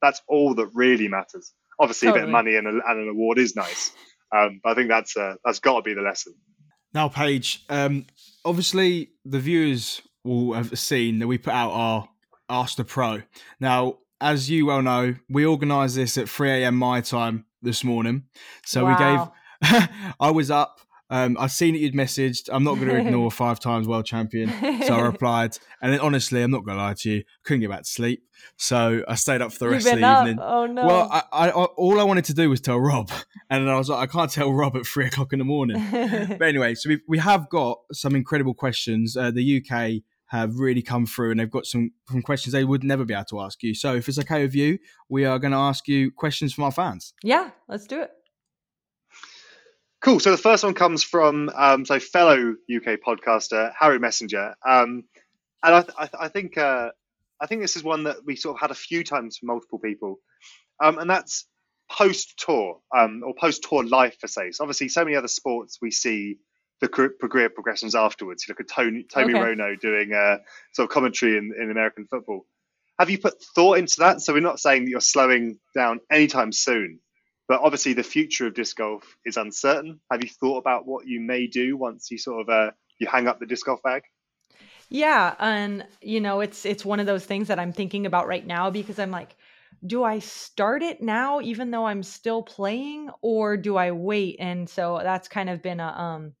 that's 0.00 0.22
all 0.28 0.54
that 0.54 0.68
really 0.74 1.08
matters. 1.08 1.52
Obviously, 1.80 2.08
a 2.08 2.12
bit 2.12 2.22
of 2.24 2.28
money 2.28 2.56
and, 2.56 2.66
a, 2.66 2.70
and 2.70 3.00
an 3.00 3.08
award 3.08 3.38
is 3.38 3.56
nice, 3.56 3.90
um, 4.36 4.60
but 4.62 4.70
I 4.70 4.74
think 4.74 4.90
that's 4.90 5.16
uh, 5.16 5.34
that's 5.44 5.58
got 5.60 5.76
to 5.76 5.82
be 5.82 5.94
the 5.94 6.02
lesson. 6.02 6.34
Now, 6.92 7.08
Paige, 7.08 7.64
um, 7.68 8.06
obviously 8.44 9.10
the 9.24 9.38
viewers 9.38 10.02
will 10.24 10.54
have 10.54 10.78
seen 10.78 11.18
that 11.20 11.26
we 11.26 11.38
put 11.38 11.52
out 11.52 11.70
our 11.70 12.08
Ask 12.48 12.76
the 12.76 12.84
Pro. 12.84 13.22
Now, 13.60 13.98
as 14.20 14.50
you 14.50 14.66
well 14.66 14.82
know, 14.82 15.14
we 15.28 15.46
organised 15.46 15.94
this 15.94 16.18
at 16.18 16.28
3 16.28 16.50
a.m. 16.50 16.76
my 16.76 17.00
time 17.00 17.46
this 17.62 17.84
morning. 17.84 18.24
So 18.66 18.84
Wow. 18.84 19.32
we 19.62 19.68
gave, 19.70 19.88
I 20.20 20.30
was 20.30 20.50
up, 20.50 20.80
Um, 21.10 21.36
I've 21.40 21.50
seen 21.50 21.74
that 21.74 21.80
you'd 21.80 21.94
messaged. 21.94 22.48
I'm 22.52 22.62
not 22.64 22.76
going 22.76 22.88
to 22.88 22.96
ignore 22.96 23.30
five 23.32 23.58
times 23.60 23.88
world 23.88 24.06
champion. 24.06 24.48
So 24.84 24.94
I 24.94 25.00
replied. 25.00 25.58
And 25.82 25.92
then 25.92 26.00
honestly, 26.00 26.42
I'm 26.42 26.50
not 26.52 26.64
going 26.64 26.76
to 26.78 26.82
lie 26.82 26.94
to 26.94 27.10
you. 27.10 27.24
Couldn't 27.44 27.60
get 27.60 27.70
back 27.70 27.80
to 27.80 27.90
sleep. 27.90 28.22
So 28.56 29.02
I 29.08 29.16
stayed 29.16 29.42
up 29.42 29.52
for 29.52 29.58
the 29.58 29.64
You've 29.66 29.84
rest 29.84 29.94
of 29.94 29.98
the 29.98 30.06
up. 30.06 30.26
evening. 30.26 30.38
Oh 30.42 30.66
no. 30.66 30.86
Well, 30.86 31.08
I, 31.10 31.22
I, 31.32 31.48
I, 31.48 31.64
all 31.64 32.00
I 32.00 32.04
wanted 32.04 32.24
to 32.26 32.34
do 32.34 32.48
was 32.48 32.60
tell 32.60 32.78
Rob. 32.78 33.10
And 33.52 33.66
then 33.66 33.74
I 33.74 33.78
was 33.78 33.88
like, 33.88 34.08
I 34.08 34.12
can't 34.12 34.30
tell 34.30 34.52
Rob 34.52 34.76
at 34.76 34.86
three 34.86 35.06
o'clock 35.06 35.32
in 35.32 35.40
the 35.40 35.44
morning. 35.44 35.84
But 36.38 36.42
anyway, 36.42 36.76
so 36.76 36.88
we, 36.90 37.00
we 37.08 37.18
have 37.18 37.48
got 37.50 37.78
some 37.92 38.14
incredible 38.14 38.54
questions. 38.54 39.16
Uh, 39.16 39.32
the 39.32 39.56
UK 39.60 40.02
have 40.26 40.54
really 40.60 40.82
come 40.82 41.04
through 41.04 41.32
and 41.32 41.40
they've 41.40 41.50
got 41.50 41.66
some, 41.66 41.90
some 42.08 42.22
questions 42.22 42.52
they 42.52 42.62
would 42.62 42.84
never 42.84 43.04
be 43.04 43.12
able 43.12 43.24
to 43.24 43.40
ask 43.40 43.64
you. 43.64 43.74
So 43.74 43.96
if 43.96 44.08
it's 44.08 44.20
okay 44.20 44.42
with 44.42 44.54
you, 44.54 44.78
we 45.08 45.24
are 45.24 45.40
going 45.40 45.50
to 45.50 45.58
ask 45.58 45.88
you 45.88 46.12
questions 46.12 46.54
from 46.54 46.62
our 46.62 46.70
fans. 46.70 47.12
yeah, 47.24 47.50
let's 47.68 47.88
do 47.88 48.00
it. 48.02 48.10
Cool. 50.00 50.18
So 50.20 50.30
the 50.30 50.38
first 50.38 50.64
one 50.64 50.74
comes 50.74 51.02
from 51.02 51.50
um, 51.54 51.84
so 51.84 52.00
fellow 52.00 52.54
UK 52.74 53.00
podcaster 53.06 53.72
Harry 53.78 53.98
Messenger, 53.98 54.54
um, 54.66 55.04
and 55.62 55.74
I, 55.74 55.84
I, 55.98 56.08
I 56.20 56.28
think 56.28 56.56
uh, 56.56 56.90
I 57.40 57.46
think 57.46 57.60
this 57.60 57.76
is 57.76 57.84
one 57.84 58.04
that 58.04 58.16
we 58.24 58.36
sort 58.36 58.56
of 58.56 58.60
had 58.60 58.70
a 58.70 58.74
few 58.74 59.04
times 59.04 59.36
from 59.36 59.48
multiple 59.48 59.78
people, 59.78 60.18
um, 60.82 60.98
and 60.98 61.10
that's 61.10 61.46
post 61.90 62.38
tour 62.38 62.80
um, 62.96 63.22
or 63.26 63.34
post 63.34 63.66
tour 63.68 63.84
life 63.84 64.16
for 64.20 64.26
say. 64.26 64.52
So 64.52 64.64
obviously, 64.64 64.88
so 64.88 65.04
many 65.04 65.16
other 65.16 65.28
sports 65.28 65.78
we 65.82 65.90
see 65.90 66.38
the 66.80 66.88
career 66.88 67.50
progressions 67.50 67.94
afterwards. 67.94 68.46
You 68.46 68.52
look 68.52 68.60
at 68.60 68.74
Tony 68.74 69.04
Tony 69.04 69.34
Okay. 69.34 69.54
Romo 69.54 69.78
doing 69.78 70.14
uh, 70.14 70.38
sort 70.72 70.88
of 70.88 70.94
commentary 70.94 71.36
in, 71.36 71.52
in 71.60 71.70
American 71.70 72.06
football. 72.06 72.46
Have 72.98 73.10
you 73.10 73.18
put 73.18 73.42
thought 73.54 73.78
into 73.78 73.96
that? 74.00 74.20
So 74.20 74.32
we're 74.32 74.40
not 74.40 74.60
saying 74.60 74.84
that 74.84 74.90
you're 74.90 75.00
slowing 75.00 75.58
down 75.74 76.00
anytime 76.10 76.52
soon, 76.52 77.00
but 77.50 77.62
obviously 77.62 77.94
the 77.94 78.04
future 78.04 78.46
of 78.46 78.54
disc 78.54 78.76
golf 78.76 79.16
is 79.24 79.36
uncertain. 79.36 79.98
Have 80.08 80.22
you 80.22 80.28
thought 80.28 80.58
about 80.58 80.86
what 80.86 81.08
you 81.08 81.20
may 81.20 81.48
do 81.48 81.76
once 81.76 82.08
you 82.08 82.16
sort 82.16 82.42
of 82.42 82.48
uh, 82.48 82.70
you 83.00 83.08
hang 83.08 83.26
up 83.26 83.40
the 83.40 83.46
disc 83.46 83.66
golf 83.66 83.82
bag? 83.82 84.04
Yeah, 84.88 85.34
and 85.40 85.84
you 86.00 86.20
know, 86.20 86.42
it's 86.42 86.64
it's 86.64 86.84
one 86.84 87.00
of 87.00 87.06
those 87.06 87.26
things 87.26 87.48
that 87.48 87.58
I'm 87.58 87.72
thinking 87.72 88.06
about 88.06 88.28
right 88.28 88.46
now 88.46 88.70
because 88.70 89.00
I'm 89.00 89.10
like, 89.10 89.34
do 89.84 90.04
I 90.04 90.20
start 90.20 90.84
it 90.84 91.02
now 91.02 91.40
even 91.40 91.72
though 91.72 91.86
I'm 91.86 92.04
still 92.04 92.40
playing 92.40 93.10
or 93.20 93.56
do 93.56 93.76
I 93.76 93.90
wait? 93.90 94.36
And 94.38 94.70
so 94.70 95.00
that's 95.02 95.26
kind 95.26 95.50
of 95.50 95.60
been 95.60 95.80
a 95.80 95.88
um 95.88 96.34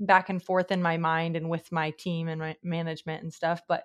back 0.00 0.28
and 0.28 0.42
forth 0.42 0.70
in 0.70 0.82
my 0.82 0.98
mind 0.98 1.36
and 1.36 1.48
with 1.48 1.72
my 1.72 1.92
team 1.92 2.28
and 2.28 2.38
my 2.38 2.56
management 2.62 3.22
and 3.22 3.32
stuff, 3.32 3.62
but 3.66 3.84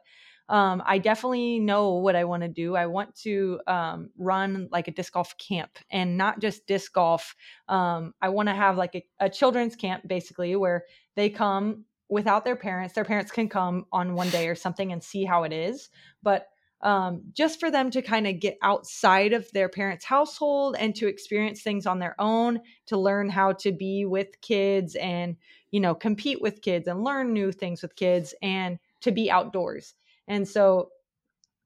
um, 0.51 0.83
I 0.85 0.97
definitely 0.97 1.59
know 1.59 1.93
what 1.93 2.17
I 2.17 2.25
want 2.25 2.43
to 2.43 2.49
do. 2.49 2.75
I 2.75 2.85
want 2.85 3.15
to 3.21 3.61
um, 3.67 4.09
run 4.17 4.67
like 4.69 4.89
a 4.89 4.91
disc 4.91 5.13
golf 5.13 5.37
camp 5.37 5.79
and 5.89 6.17
not 6.17 6.41
just 6.41 6.67
disc 6.67 6.91
golf. 6.91 7.35
Um, 7.69 8.13
I 8.21 8.27
want 8.27 8.49
to 8.49 8.53
have 8.53 8.75
like 8.75 8.93
a, 8.95 9.05
a 9.21 9.29
children's 9.29 9.77
camp 9.77 10.05
basically 10.05 10.57
where 10.57 10.83
they 11.15 11.29
come 11.29 11.85
without 12.09 12.43
their 12.43 12.57
parents. 12.57 12.93
Their 12.93 13.05
parents 13.05 13.31
can 13.31 13.47
come 13.47 13.85
on 13.93 14.13
one 14.13 14.29
day 14.29 14.49
or 14.49 14.55
something 14.55 14.91
and 14.91 15.01
see 15.01 15.23
how 15.23 15.43
it 15.43 15.53
is. 15.53 15.89
But 16.21 16.47
um, 16.81 17.21
just 17.31 17.61
for 17.61 17.71
them 17.71 17.89
to 17.91 18.01
kind 18.01 18.27
of 18.27 18.41
get 18.41 18.57
outside 18.61 19.31
of 19.31 19.49
their 19.53 19.69
parents' 19.69 20.03
household 20.03 20.75
and 20.77 20.93
to 20.95 21.07
experience 21.07 21.61
things 21.61 21.85
on 21.85 21.99
their 21.99 22.19
own, 22.19 22.59
to 22.87 22.97
learn 22.97 23.29
how 23.29 23.53
to 23.53 23.71
be 23.71 24.03
with 24.05 24.41
kids 24.41 24.95
and, 24.95 25.37
you 25.69 25.79
know, 25.79 25.95
compete 25.95 26.41
with 26.41 26.61
kids 26.61 26.89
and 26.89 27.05
learn 27.05 27.31
new 27.31 27.53
things 27.53 27.81
with 27.81 27.95
kids 27.95 28.35
and 28.41 28.79
to 28.99 29.13
be 29.13 29.31
outdoors. 29.31 29.93
And 30.31 30.47
so 30.47 30.91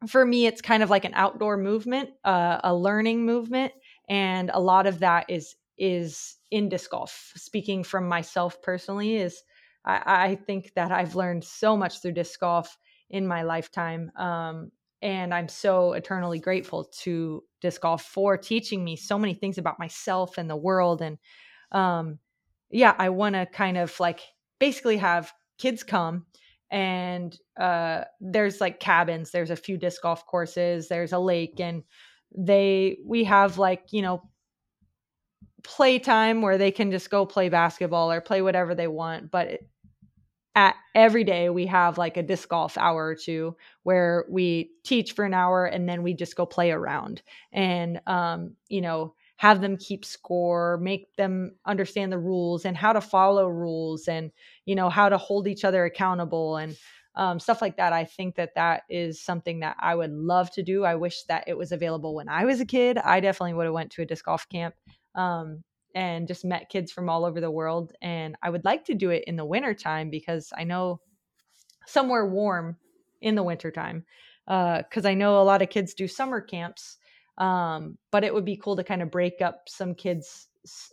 for 0.08 0.26
me, 0.26 0.48
it's 0.48 0.62
kind 0.62 0.82
of 0.82 0.90
like 0.90 1.06
an 1.06 1.14
outdoor 1.14 1.56
movement, 1.56 2.10
uh, 2.24 2.60
a 2.64 2.74
learning 2.76 3.26
movement. 3.26 3.74
And 4.10 4.50
a 4.54 4.60
lot 4.60 4.88
of 4.88 5.00
that 5.00 5.28
is 5.30 5.56
is 5.78 6.38
in 6.52 6.70
disc 6.70 6.90
golf. 6.90 7.34
Speaking 7.36 7.84
from 7.84 8.08
myself 8.08 8.62
personally, 8.64 9.18
is 9.18 9.44
I, 9.86 10.02
I 10.06 10.36
think 10.36 10.74
that 10.76 10.92
I've 10.92 11.16
learned 11.16 11.44
so 11.44 11.78
much 11.78 12.02
through 12.02 12.14
disc 12.14 12.40
golf 12.40 12.78
in 13.10 13.28
my 13.28 13.44
lifetime. 13.44 14.12
Um, 14.18 14.72
and 15.02 15.32
I'm 15.32 15.48
so 15.48 15.94
eternally 15.94 16.40
grateful 16.40 16.86
to 17.04 17.44
disc 17.62 17.82
golf 17.82 18.04
for 18.04 18.36
teaching 18.36 18.84
me 18.84 18.96
so 18.96 19.20
many 19.20 19.36
things 19.36 19.60
about 19.60 19.78
myself 19.78 20.40
and 20.40 20.50
the 20.50 20.56
world. 20.56 21.04
And 21.04 21.20
um, 21.72 22.18
yeah, 22.72 22.96
I 22.98 23.10
want 23.10 23.36
to 23.36 23.46
kind 23.46 23.78
of 23.78 24.00
like 24.00 24.22
basically 24.60 24.98
have 24.98 25.32
kids 25.60 25.84
come 25.84 26.26
and 26.72 27.38
uh, 27.60 28.04
there's 28.20 28.62
like 28.62 28.80
cabins, 28.80 29.32
there's 29.32 29.52
a 29.52 29.56
few 29.56 29.78
disc 29.78 30.02
golf 30.02 30.26
courses, 30.26 30.88
there's 30.88 31.14
a 31.14 31.20
lake, 31.20 31.60
and 31.60 31.84
they 32.38 32.98
we 33.06 33.24
have 33.26 33.58
like 33.58 33.86
you 33.92 34.02
know 34.02 34.24
playtime 35.64 36.42
where 36.42 36.58
they 36.58 36.72
can 36.72 36.92
just 36.92 37.10
go 37.10 37.26
play 37.26 37.50
basketball 37.50 38.12
or 38.12 38.22
play 38.22 38.42
whatever 38.42 38.76
they 38.76 38.88
want 38.88 39.32
but 39.32 39.48
it- 39.48 39.70
at 40.56 40.76
every 40.96 41.24
day 41.24 41.50
we 41.50 41.68
have 41.68 41.98
like 41.98 42.18
a 42.18 42.24
disc 42.24 42.50
golf 42.50 42.78
hour 42.78 43.06
or 43.08 43.16
two 43.16 43.56
where 43.84 44.26
we 44.30 44.72
teach 44.84 45.14
for 45.14 45.26
an 45.26 45.34
hour 45.34 45.66
and 45.66 45.88
then 45.88 46.04
we 46.04 46.14
just 46.14 46.36
go 46.36 46.46
play 46.46 46.72
around. 46.72 47.22
And 47.54 48.02
um, 48.08 48.56
you 48.70 48.82
know 48.82 49.16
have 49.38 49.62
them 49.62 49.78
keep 49.78 50.06
score 50.06 50.78
make 50.82 51.14
them 51.16 51.52
understand 51.66 52.12
the 52.12 52.18
rules 52.18 52.66
and 52.66 52.78
how 52.78 52.94
to 52.94 53.02
follow 53.02 53.48
rules 53.48 54.08
and 54.08 54.32
you 54.66 54.76
know 54.76 54.90
how 54.90 55.10
to 55.10 55.18
hold 55.18 55.48
each 55.48 55.66
other 55.66 55.86
accountable 55.86 56.58
and 56.58 56.78
um, 57.18 57.40
stuff 57.40 57.62
like 57.62 57.78
that. 57.78 57.94
I 57.94 58.04
think 58.04 58.36
that 58.36 58.56
that 58.56 58.84
is 58.90 59.22
something 59.22 59.62
that 59.62 59.78
i 59.80 59.96
would 59.96 60.12
love 60.12 60.52
to 60.52 60.64
do. 60.64 60.84
I 60.84 60.96
wish 60.96 61.24
that 61.24 61.46
it 61.48 61.58
was 61.58 61.72
available 61.72 62.16
when 62.16 62.30
i 62.30 62.46
was 62.46 62.60
a 62.60 62.66
kid. 62.66 62.98
I 62.98 63.20
definitely 63.20 63.54
would 63.54 63.66
have 63.66 63.74
went 63.74 63.92
to 63.92 64.02
a 64.02 64.06
disc 64.06 64.26
golf 64.26 64.48
camp 64.50 64.76
um, 65.16 65.64
and 65.94 66.28
just 66.28 66.44
met 66.44 66.70
kids 66.70 66.92
from 66.92 67.10
all 67.10 67.24
over 67.26 67.40
the 67.40 67.50
world 67.50 67.94
and 68.02 68.36
i 68.44 68.50
would 68.50 68.66
like 68.66 68.84
to 68.86 68.94
do 68.94 69.10
it 69.10 69.24
in 69.26 69.38
the 69.38 69.46
winter 69.46 69.74
time 69.74 70.10
because 70.10 70.52
i 70.58 70.64
know 70.64 71.00
somewhere 71.88 72.26
warm 72.28 72.78
in 73.22 73.36
the 73.36 73.44
wintertime 73.44 74.04
because 74.46 75.06
i 75.06 75.14
know 75.14 75.42
a 75.42 75.44
lot 75.44 75.62
of 75.62 75.70
kids 75.70 75.94
do 75.94 76.08
summer 76.08 76.42
camps 76.42 76.98
um, 77.38 77.98
but 78.12 78.24
it 78.24 78.34
would 78.34 78.46
be 78.46 78.58
cool 78.58 78.76
to 78.78 78.84
kind 78.84 79.02
of 79.02 79.12
break 79.12 79.42
up 79.42 79.64
some 79.68 79.94
kids 79.96 80.48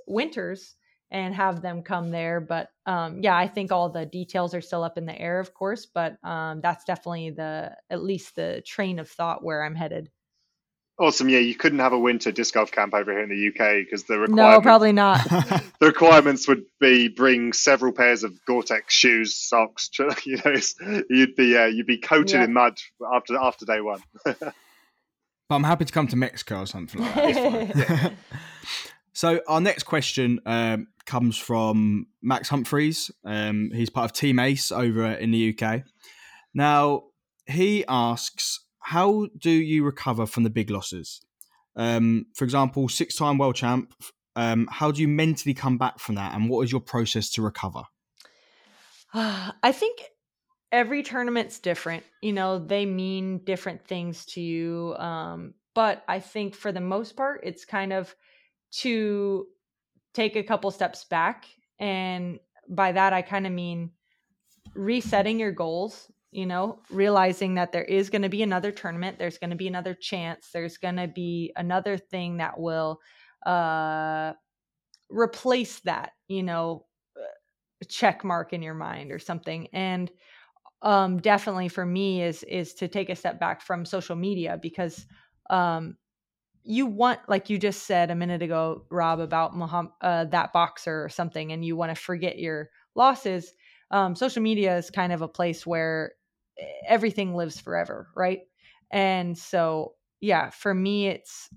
winters 0.07 0.75
and 1.11 1.35
have 1.35 1.61
them 1.63 1.83
come 1.83 2.11
there 2.11 2.41
but 2.41 2.69
um, 2.87 3.21
yeah 3.23 3.37
i 3.37 3.47
think 3.47 3.71
all 3.73 3.89
the 3.91 4.07
details 4.07 4.55
are 4.55 4.61
still 4.61 4.83
up 4.83 4.99
in 4.99 5.07
the 5.07 5.19
air 5.21 5.39
of 5.41 5.55
course 5.55 5.87
but 5.87 6.17
um, 6.25 6.61
that's 6.61 6.85
definitely 6.85 7.31
the 7.31 7.71
at 7.91 8.03
least 8.03 8.35
the 8.37 8.63
train 8.67 8.99
of 8.99 9.09
thought 9.09 9.43
where 9.45 9.63
i'm 9.65 9.75
headed 9.75 10.11
Awesome. 10.99 11.31
Yeah, 11.31 11.39
you 11.39 11.55
couldn't 11.55 11.79
have 11.79 11.95
a 11.95 11.99
winter 11.99 12.31
disc 12.31 12.53
golf 12.53 12.71
camp 12.71 12.93
over 12.93 13.11
here 13.11 13.23
in 13.23 13.31
the 13.31 13.49
UK 13.49 13.85
because 13.85 14.05
the 14.05 14.19
no 14.29 14.61
probably 14.61 14.93
not 14.93 15.25
the 15.81 15.87
requirements 15.87 16.47
would 16.47 16.65
be 16.81 17.09
bring 17.09 17.55
several 17.55 17.93
pairs 17.93 18.23
of 18.25 18.33
Gore-Tex 18.45 18.93
shoes, 18.95 19.35
socks. 19.35 19.89
You 20.27 20.37
know, 20.37 20.53
it's- 20.53 20.75
you'd 21.09 21.35
be 21.35 21.57
uh, 21.57 21.65
you'd 21.65 21.87
be 21.87 21.97
coated 21.97 22.33
Yeah. 22.35 22.45
in 22.45 22.53
mud 22.53 22.77
after 23.13 23.37
after 23.39 23.65
day 23.65 23.81
one. 23.81 24.03
But 25.53 25.57
I'm 25.57 25.65
happy 25.65 25.85
to 25.85 25.93
come 25.93 26.07
to 26.07 26.17
Mexico 26.17 26.61
or 26.61 26.67
something 26.67 27.03
like 27.03 27.15
that. 27.75 28.13
so 29.13 29.43
our 29.47 29.61
next 29.61 29.83
question 29.83 30.41
um, 30.47 30.87
comes 31.05 31.37
from 31.37 32.07
Max 32.23 32.49
Humphreys. 32.49 33.11
Um, 33.23 33.71
he's 33.75 33.91
part 33.91 34.07
of 34.07 34.17
Team 34.17 34.39
Ace 34.39 34.73
over 34.73 35.05
in 35.13 35.31
the 35.31 35.55
UK. 35.55 35.83
Now 36.55 37.03
he 37.45 37.85
asks, 37.87 38.61
how 38.79 39.29
do 39.39 39.51
you 39.51 39.85
recover 39.85 40.25
from 40.25 40.45
the 40.45 40.49
big 40.49 40.71
losses? 40.71 41.21
Um, 41.77 42.25
for 42.35 42.45
example, 42.45 42.89
six-time 42.89 43.37
world 43.37 43.57
champ. 43.57 43.93
Um, 44.35 44.67
how 44.71 44.91
do 44.91 45.03
you 45.03 45.09
mentally 45.09 45.53
come 45.53 45.77
back 45.77 45.99
from 45.99 46.15
that, 46.15 46.35
and 46.35 46.49
what 46.49 46.63
is 46.63 46.73
your 46.73 46.81
process 46.81 47.29
to 47.33 47.43
recover? 47.43 47.83
I 49.13 49.73
think 49.73 50.03
every 50.73 51.03
tournament's 51.03 51.61
different. 51.61 52.03
You 52.23 52.33
know, 52.33 52.59
they 52.59 52.87
mean 52.87 53.45
different 53.45 53.87
things 53.87 54.25
to 54.27 54.41
you. 54.41 54.97
Um, 54.97 55.55
but 55.75 56.03
I 56.09 56.19
think 56.19 56.55
for 56.55 56.73
the 56.73 56.81
most 56.81 57.15
part, 57.15 57.43
it's 57.45 57.65
kind 57.65 57.93
of 57.93 58.15
to 58.79 59.47
take 60.15 60.35
a 60.35 60.43
couple 60.43 60.71
steps 60.71 61.05
back. 61.05 61.47
And 61.79 62.41
by 62.69 62.93
that, 62.93 63.13
I 63.13 63.23
kind 63.23 63.47
of 63.47 63.53
mean 63.53 63.91
resetting 64.75 65.39
your 65.39 65.53
goals, 65.53 66.11
you 66.31 66.47
know, 66.47 66.79
realizing 66.91 67.55
that 67.55 67.73
there 67.73 67.85
is 67.85 68.09
going 68.09 68.23
to 68.23 68.29
be 68.29 68.43
another 68.43 68.73
tournament, 68.73 69.19
there's 69.19 69.39
going 69.39 69.51
to 69.51 69.57
be 69.57 69.69
another 69.69 69.95
chance, 69.95 70.49
there's 70.53 70.79
going 70.79 70.97
to 70.97 71.09
be 71.09 71.53
another 71.57 71.99
thing 71.99 72.39
that 72.39 72.59
will 72.59 73.01
uh, 73.45 74.33
replace 75.11 75.81
that, 75.81 76.13
you 76.29 76.43
know, 76.43 76.87
check 77.89 78.25
mark 78.25 78.53
in 78.53 78.63
your 78.63 78.75
mind 78.75 79.11
or 79.11 79.19
something 79.19 79.69
and 79.73 80.11
um 80.83 81.19
definitely 81.19 81.69
for 81.69 81.87
me 81.87 82.23
is 82.23 82.43
is 82.45 82.75
to 82.75 82.89
take 82.89 83.09
a 83.11 83.17
step 83.17 83.39
back 83.41 83.61
from 83.63 83.85
social 83.85 84.17
media 84.17 84.59
because 84.61 85.07
um 85.51 85.97
you 86.65 86.87
want 86.87 87.21
like 87.29 87.51
you 87.51 87.59
just 87.59 87.85
said 87.85 88.11
a 88.11 88.15
minute 88.15 88.43
ago 88.43 88.85
rob 88.91 89.21
about 89.21 89.57
Muhammad, 89.57 89.93
uh, 90.01 90.25
that 90.27 90.53
boxer 90.53 91.05
or 91.05 91.09
something 91.09 91.53
and 91.53 91.65
you 91.65 91.77
want 91.77 91.95
to 91.95 92.01
forget 92.01 92.39
your 92.39 92.71
losses 92.95 93.53
um 93.91 94.15
social 94.15 94.43
media 94.43 94.77
is 94.77 94.91
kind 94.91 95.13
of 95.13 95.23
a 95.23 95.29
place 95.29 95.67
where 95.67 96.13
everything 96.87 97.35
lives 97.35 97.61
forever 97.61 98.09
right? 98.17 98.41
And 98.91 99.37
so 99.37 99.95
yeah 100.21 100.51
for 100.51 100.75
me 100.75 101.09
it's 101.09 101.49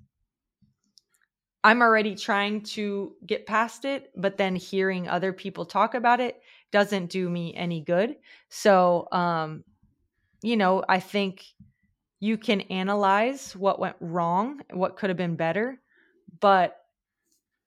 I'm 1.64 1.82
already 1.82 2.16
trying 2.16 2.62
to 2.78 3.16
get 3.26 3.48
past 3.48 3.86
it, 3.86 4.12
but 4.16 4.38
then 4.38 4.56
hearing 4.56 5.08
other 5.08 5.34
people 5.34 5.66
talk 5.66 5.96
about 5.96 6.20
it 6.20 6.40
doesn't 6.72 7.07
do 7.07 7.30
me 7.30 7.53
any 7.55 7.82
good. 7.82 8.18
So, 8.49 9.07
um, 9.11 9.63
you 10.41 10.57
know, 10.57 10.84
I 10.88 10.99
think 10.99 11.45
you 12.20 12.38
can 12.38 12.61
analyze 12.61 13.55
what 13.55 13.80
went 13.80 13.97
wrong, 13.99 14.61
what 14.72 14.97
could 14.97 15.09
have 15.09 15.18
been 15.18 15.36
better, 15.36 15.82
but 16.39 16.78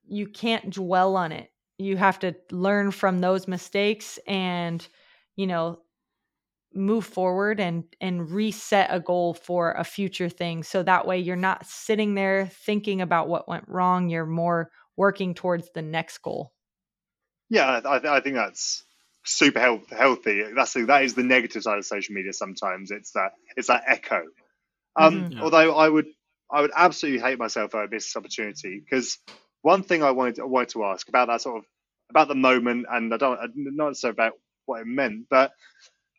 you 0.07 0.27
can't 0.27 0.71
dwell 0.71 1.17
on 1.17 1.33
it. 1.33 1.53
You 1.79 1.97
have 1.97 2.19
to 2.21 2.35
learn 2.51 2.91
from 2.91 3.21
those 3.21 3.47
mistakes 3.47 4.19
and, 4.27 4.87
you 5.37 5.47
know, 5.47 5.81
move 6.75 7.05
forward 7.05 7.61
and 7.61 7.85
and 8.01 8.31
reset 8.31 8.89
a 8.93 9.01
goal 9.01 9.33
for 9.35 9.73
a 9.73 9.85
future 9.85 10.29
thing 10.29 10.63
so 10.63 10.83
that 10.83 11.07
way 11.07 11.19
you're 11.19 11.35
not 11.35 11.65
sitting 11.67 12.15
there 12.15 12.47
thinking 12.47 13.01
about 13.01 13.27
what 13.27 13.49
went 13.49 13.65
wrong 13.67 14.09
you're 14.09 14.27
more 14.27 14.71
working 14.97 15.35
towards 15.35 15.71
the 15.75 15.81
next 15.83 16.19
goal 16.19 16.53
yeah 17.49 17.81
i, 17.85 18.17
I 18.17 18.21
think 18.21 18.37
that's 18.37 18.85
super 19.29 19.61
health, 19.61 19.91
healthy 19.91 20.43
that's 20.55 20.73
the, 20.75 20.85
that 20.87 21.05
is 21.05 21.15
the 21.15 21.23
negative 21.23 21.63
side 21.63 21.79
of 21.79 21.85
social 21.85 22.15
media 22.15 22.33
sometimes 22.33 22.91
it's 22.91 23.13
that 23.13 23.33
it's 23.57 23.69
that 23.69 23.83
echo 23.87 24.23
um, 24.97 25.25
Mhm. 25.25 25.33
Yeah. 25.33 25.43
although 25.43 25.75
i 25.77 25.89
would 25.89 26.07
i 26.51 26.61
would 26.61 26.71
absolutely 26.75 27.21
hate 27.21 27.39
myself 27.39 27.71
if 27.71 27.75
i 27.75 27.87
missed 27.87 28.09
this 28.09 28.17
opportunity 28.17 28.81
because 28.81 29.19
one 29.63 29.83
thing 29.83 30.03
i 30.03 30.11
wanted, 30.11 30.41
I 30.41 30.45
wanted 30.45 30.71
to 30.71 30.85
ask 30.85 31.09
about 31.09 31.29
that 31.29 31.43
sort 31.43 31.59
of 31.59 31.65
about 32.11 32.29
the 32.29 32.35
moment 32.35 32.87
and 32.91 33.13
i 33.13 33.17
don't 33.17 33.39
not 33.55 33.97
so 33.97 34.09
about 34.11 34.33
what 34.67 34.81
it 34.81 34.87
meant 34.87 35.27
but 35.29 35.53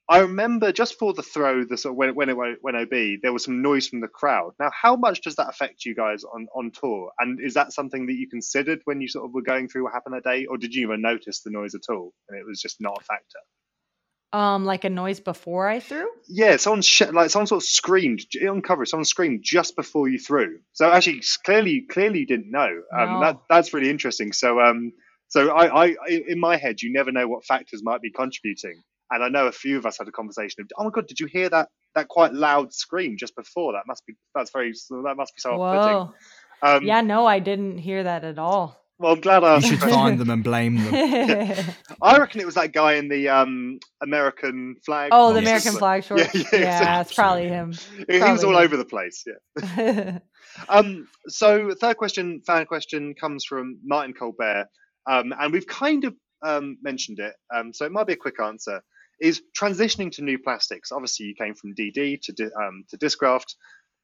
I 0.10 0.20
remember 0.20 0.72
just 0.72 0.98
for 0.98 1.14
the 1.14 1.22
throw, 1.22 1.64
the 1.64 1.78
sort 1.78 1.94
of 1.94 1.98
when, 1.98 2.16
when 2.16 2.30
it 2.30 2.36
went, 2.38 2.58
OB, 2.76 3.22
there 3.22 3.32
was 3.32 3.44
some 3.44 3.62
noise 3.62 3.88
from 3.88 4.02
the 4.02 4.08
crowd. 4.08 4.54
Now, 4.60 4.72
how 4.74 4.96
much 4.96 5.22
does 5.22 5.36
that 5.36 5.50
affect 5.50 5.86
you 5.86 5.94
guys 5.96 6.24
on, 6.24 6.48
on 6.56 6.72
tour? 6.72 7.12
And 7.20 7.40
is 7.40 7.54
that 7.54 7.74
something 7.74 8.08
that 8.08 8.14
you 8.14 8.28
considered 8.28 8.82
when 8.86 9.02
you 9.02 9.08
sort 9.08 9.26
of 9.26 9.34
were 9.34 9.44
going 9.44 9.68
through 9.70 9.84
what 9.84 9.94
happened 9.94 10.16
that 10.16 10.24
day, 10.24 10.48
or 10.48 10.58
did 10.58 10.74
you 10.74 10.88
even 10.88 11.02
notice 11.02 11.42
the 11.42 11.52
noise 11.52 11.76
at 11.76 11.90
all, 11.94 12.14
and 12.28 12.40
it 12.40 12.46
was 12.46 12.60
just 12.62 12.82
not 12.82 12.98
a 13.00 13.04
factor? 13.04 13.40
um 14.32 14.64
like 14.64 14.84
a 14.84 14.90
noise 14.90 15.20
before 15.20 15.68
i 15.68 15.80
threw 15.80 16.08
Yeah, 16.28 16.58
someone 16.58 16.84
sh- 16.84 17.12
like 17.12 17.32
someone 17.32 17.48
sort 17.48 17.64
of 17.64 17.68
screamed 17.68 18.22
on 18.48 18.62
cover. 18.62 18.86
Someone 18.86 19.06
screamed 19.06 19.40
just 19.44 19.76
before 19.76 20.08
you 20.08 20.20
threw. 20.20 20.60
So 20.74 20.92
actually, 20.92 21.24
clearly, 21.44 21.82
clearly 21.90 22.20
you 22.20 22.28
didn't 22.28 22.52
know. 22.52 22.70
Um, 22.96 23.14
No. 23.14 23.20
that 23.22 23.38
that's 23.50 23.74
really 23.74 23.90
interesting. 23.90 24.32
So 24.34 24.60
um, 24.62 24.94
so 25.30 25.50
I 25.50 25.96
I- 26.08 26.24
in 26.28 26.40
my 26.40 26.58
head, 26.58 26.84
you 26.84 26.92
never 26.94 27.12
know 27.12 27.28
what 27.28 27.44
factors 27.46 27.82
might 27.84 28.02
be 28.02 28.12
contributing. 28.12 28.84
And 29.12 29.24
I 29.24 29.30
know 29.30 29.48
a 29.48 29.52
few 29.52 29.78
of 29.78 29.86
us 29.86 29.98
had 29.98 30.08
a 30.08 30.12
conversation 30.12 30.62
of, 30.62 30.68
oh 30.78 30.84
my 30.84 30.90
god, 30.92 31.08
did 31.08 31.20
you 31.20 31.28
hear 31.28 31.50
that 31.50 31.70
that 31.96 32.08
quite 32.08 32.34
loud 32.34 32.74
scream 32.74 33.16
just 33.18 33.36
before? 33.36 33.74
That 33.74 33.84
must 33.88 34.06
be 34.06 34.16
that's 34.36 34.52
very 34.52 34.72
that 34.72 35.16
must 35.18 35.36
be 35.36 35.40
so 35.42 35.60
off-putting. 35.62 35.98
whoa 35.98 36.14
Um, 36.78 36.84
yeah 36.84 37.02
no 37.02 37.26
i 37.26 37.40
didn't 37.40 37.78
hear 37.78 38.04
that 38.04 38.24
at 38.26 38.38
all 38.38 38.78
Well, 39.00 39.14
I'm 39.14 39.22
glad 39.22 39.44
I 39.46 39.56
You 39.56 39.62
should 39.62 39.80
find 39.80 40.20
them 40.20 40.30
and 40.30 40.44
blame 40.44 40.76
them. 40.76 40.94
I 42.02 42.18
reckon 42.18 42.42
it 42.42 42.46
was 42.46 42.56
that 42.56 42.74
guy 42.74 42.94
in 42.96 43.08
the 43.08 43.30
um, 43.30 43.80
American 44.04 44.76
flag. 44.86 45.10
oh 45.14 45.34
the 45.34 45.42
Yes. 45.42 45.48
american 45.66 45.80
flag 45.80 46.04
shorts 46.04 46.36
Yeah, 46.36 46.44
yeah, 46.52 46.60
yeah, 46.60 47.02
it's 47.02 47.14
probably 47.14 47.48
him 47.48 47.72
He 48.10 48.20
was 48.20 48.44
all 48.44 48.52
probably. 48.52 48.66
over 48.66 48.78
the 48.78 48.86
place. 48.86 49.24
Yeah. 49.66 50.20
Um, 50.68 51.08
so 51.28 51.72
third 51.80 51.96
question, 51.98 52.42
fan 52.46 52.66
question, 52.66 53.14
comes 53.14 53.46
from 53.46 53.80
Martin 53.86 54.14
Colbert, 54.14 54.66
um, 55.08 55.34
and 55.40 55.54
we've 55.54 55.68
kind 55.68 56.04
of 56.06 56.14
um, 56.44 56.78
mentioned 56.82 57.20
it, 57.20 57.34
um, 57.56 57.72
so 57.72 57.86
it 57.86 57.92
might 57.92 58.08
be 58.08 58.14
a 58.14 58.18
quick 58.18 58.40
answer. 58.42 58.82
Is 59.20 59.42
transitioning 59.58 60.12
to 60.14 60.24
new 60.24 60.40
plastics? 60.40 60.92
Obviously, 60.92 61.28
you 61.28 61.36
came 61.36 61.54
from 61.54 61.76
DD 61.76 62.22
to 62.22 62.52
um, 62.56 62.86
to 62.90 62.98
Discraft. 62.98 63.56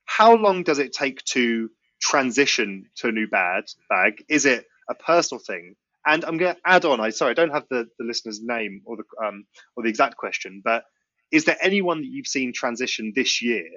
How 0.06 0.36
long 0.36 0.64
does 0.64 0.80
it 0.80 0.94
take 0.94 1.24
to 1.26 1.70
transition 2.02 2.90
to 2.98 3.08
a 3.08 3.12
new 3.12 3.28
bag? 3.28 3.64
Bag 3.90 4.24
is 4.30 4.46
it 4.46 4.66
a 4.90 4.96
personal 4.96 5.42
thing? 5.44 5.76
And 6.08 6.24
I'm 6.24 6.38
going 6.38 6.54
to 6.54 6.62
add 6.64 6.86
on. 6.86 7.00
I 7.00 7.10
sorry, 7.10 7.32
I 7.32 7.34
don't 7.34 7.52
have 7.52 7.66
the, 7.70 7.88
the 7.98 8.06
listener's 8.06 8.42
name 8.42 8.82
or 8.86 8.98
the 8.98 9.26
um, 9.26 9.46
or 9.76 9.84
the 9.84 9.90
exact 9.90 10.18
question, 10.18 10.62
but 10.64 10.84
is 11.32 11.46
there 11.46 11.58
anyone 11.62 12.02
that 12.02 12.08
you've 12.08 12.28
seen 12.28 12.54
transition 12.54 13.14
this 13.16 13.42
year 13.42 13.68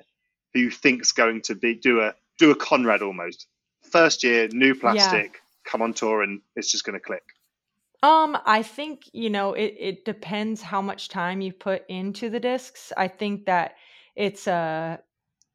who 0.53 0.61
you 0.61 0.71
think's 0.71 1.13
going 1.13 1.43
to 1.43 1.55
be 1.55 1.75
do 1.75 2.01
a 2.01 2.15
do 2.39 2.51
a 2.51 2.57
Conrad 2.57 3.03
almost 3.03 3.47
first 3.91 4.23
year 4.23 4.49
new 4.53 4.75
plastic 4.75 5.41
come 5.65 5.83
on 5.83 5.93
tour 5.93 6.23
and 6.23 6.41
it's 6.57 6.71
just 6.71 6.85
going 6.85 6.99
to 6.99 7.05
click 7.05 7.23
Um, 8.03 8.39
I 8.47 8.63
think 8.63 9.03
you 9.13 9.29
know 9.29 9.55
it. 9.55 9.75
It 9.79 10.05
depends 10.05 10.63
how 10.63 10.81
much 10.81 11.09
time 11.09 11.41
you 11.41 11.53
put 11.53 11.83
into 11.89 12.31
the 12.31 12.39
discs. 12.41 12.93
I 12.97 13.09
think 13.09 13.47
that 13.47 13.75
it's 14.15 14.47
uh 14.47 14.99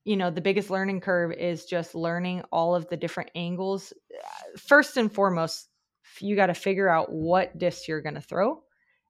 you 0.06 0.18
know 0.18 0.30
the 0.32 0.42
biggest 0.42 0.70
learning 0.70 1.02
curve 1.02 1.32
is 1.34 1.66
just 1.66 1.96
learning 1.96 2.44
all 2.52 2.76
of 2.76 2.90
the 2.90 2.98
different 2.98 3.32
angles. 3.36 3.94
Uh, 4.14 4.58
First 4.58 4.98
and 4.98 5.12
foremost, 5.12 5.70
you 6.20 6.36
got 6.36 6.48
to 6.48 6.54
figure 6.54 6.90
out 6.90 7.12
what 7.12 7.58
discs 7.58 7.88
you're 7.88 8.02
going 8.02 8.16
to 8.16 8.22
throw, 8.22 8.62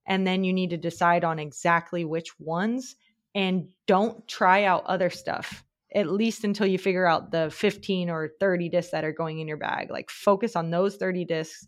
and 0.06 0.28
then 0.28 0.44
you 0.44 0.54
need 0.54 0.70
to 0.72 0.78
decide 0.78 1.24
on 1.24 1.40
exactly 1.40 2.06
which 2.06 2.40
ones. 2.40 2.96
And 3.36 3.70
don't 3.88 4.28
try 4.28 4.66
out 4.66 4.86
other 4.86 5.10
stuff 5.10 5.64
at 5.96 6.08
least 6.08 6.44
until 6.44 6.68
you 6.68 6.78
figure 6.78 7.06
out 7.06 7.32
the 7.32 7.50
15 7.52 8.10
or 8.10 8.32
30 8.40 8.70
discs 8.70 8.92
that 8.92 9.04
are 9.04 9.12
going 9.12 9.40
in 9.40 9.48
your 9.48 9.58
bag. 9.58 9.90
Like 9.92 10.10
focus 10.12 10.56
on 10.56 10.70
those 10.70 10.98
30 10.98 11.26
discs 11.26 11.68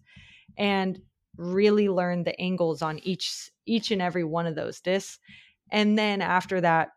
and 0.58 1.00
really 1.38 1.90
learn 1.90 2.24
the 2.24 2.40
angles 2.40 2.82
on 2.82 3.00
each 3.00 3.50
each 3.66 3.92
and 3.92 4.02
every 4.02 4.24
one 4.24 4.46
of 4.46 4.56
those 4.56 4.80
discs 4.80 5.20
and 5.72 5.98
then 5.98 6.22
after 6.22 6.62
that 6.62 6.90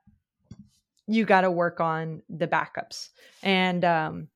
you 1.07 1.25
got 1.25 1.41
to 1.41 1.51
work 1.51 1.81
on 1.81 2.23
the 2.29 2.47
backups 2.47 3.09
and 3.43 3.85
um 3.85 4.29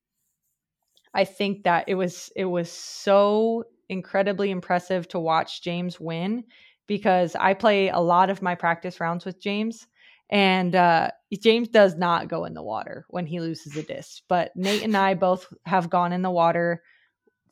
i 1.15 1.25
think 1.25 1.65
that 1.65 1.85
it 1.89 1.95
was 1.95 2.33
it 2.35 2.47
was 2.47 2.71
so 2.71 3.65
incredibly 3.89 4.51
impressive 4.51 5.07
to 5.09 5.19
watch 5.21 5.63
james 5.63 6.01
win 6.01 6.43
because 6.87 7.37
i 7.37 7.55
play 7.55 7.89
a 7.89 7.99
lot 7.99 8.31
of 8.31 8.43
my 8.43 8.55
practice 8.55 9.01
rounds 9.01 9.25
with 9.25 9.41
james 9.41 9.87
and 10.31 10.75
uh 10.75 11.11
james 11.41 11.69
does 11.69 11.97
not 11.97 12.29
go 12.29 12.45
in 12.45 12.55
the 12.55 12.63
water 12.63 13.05
when 13.11 13.27
he 13.27 13.41
loses 13.41 13.77
a 13.77 13.83
disc 13.83 14.23
but 14.29 14.51
nate 14.57 14.83
and 14.83 14.97
i 14.97 15.15
both 15.15 15.47
have 15.67 15.91
gone 15.91 16.13
in 16.13 16.23
the 16.23 16.31
water 16.31 16.83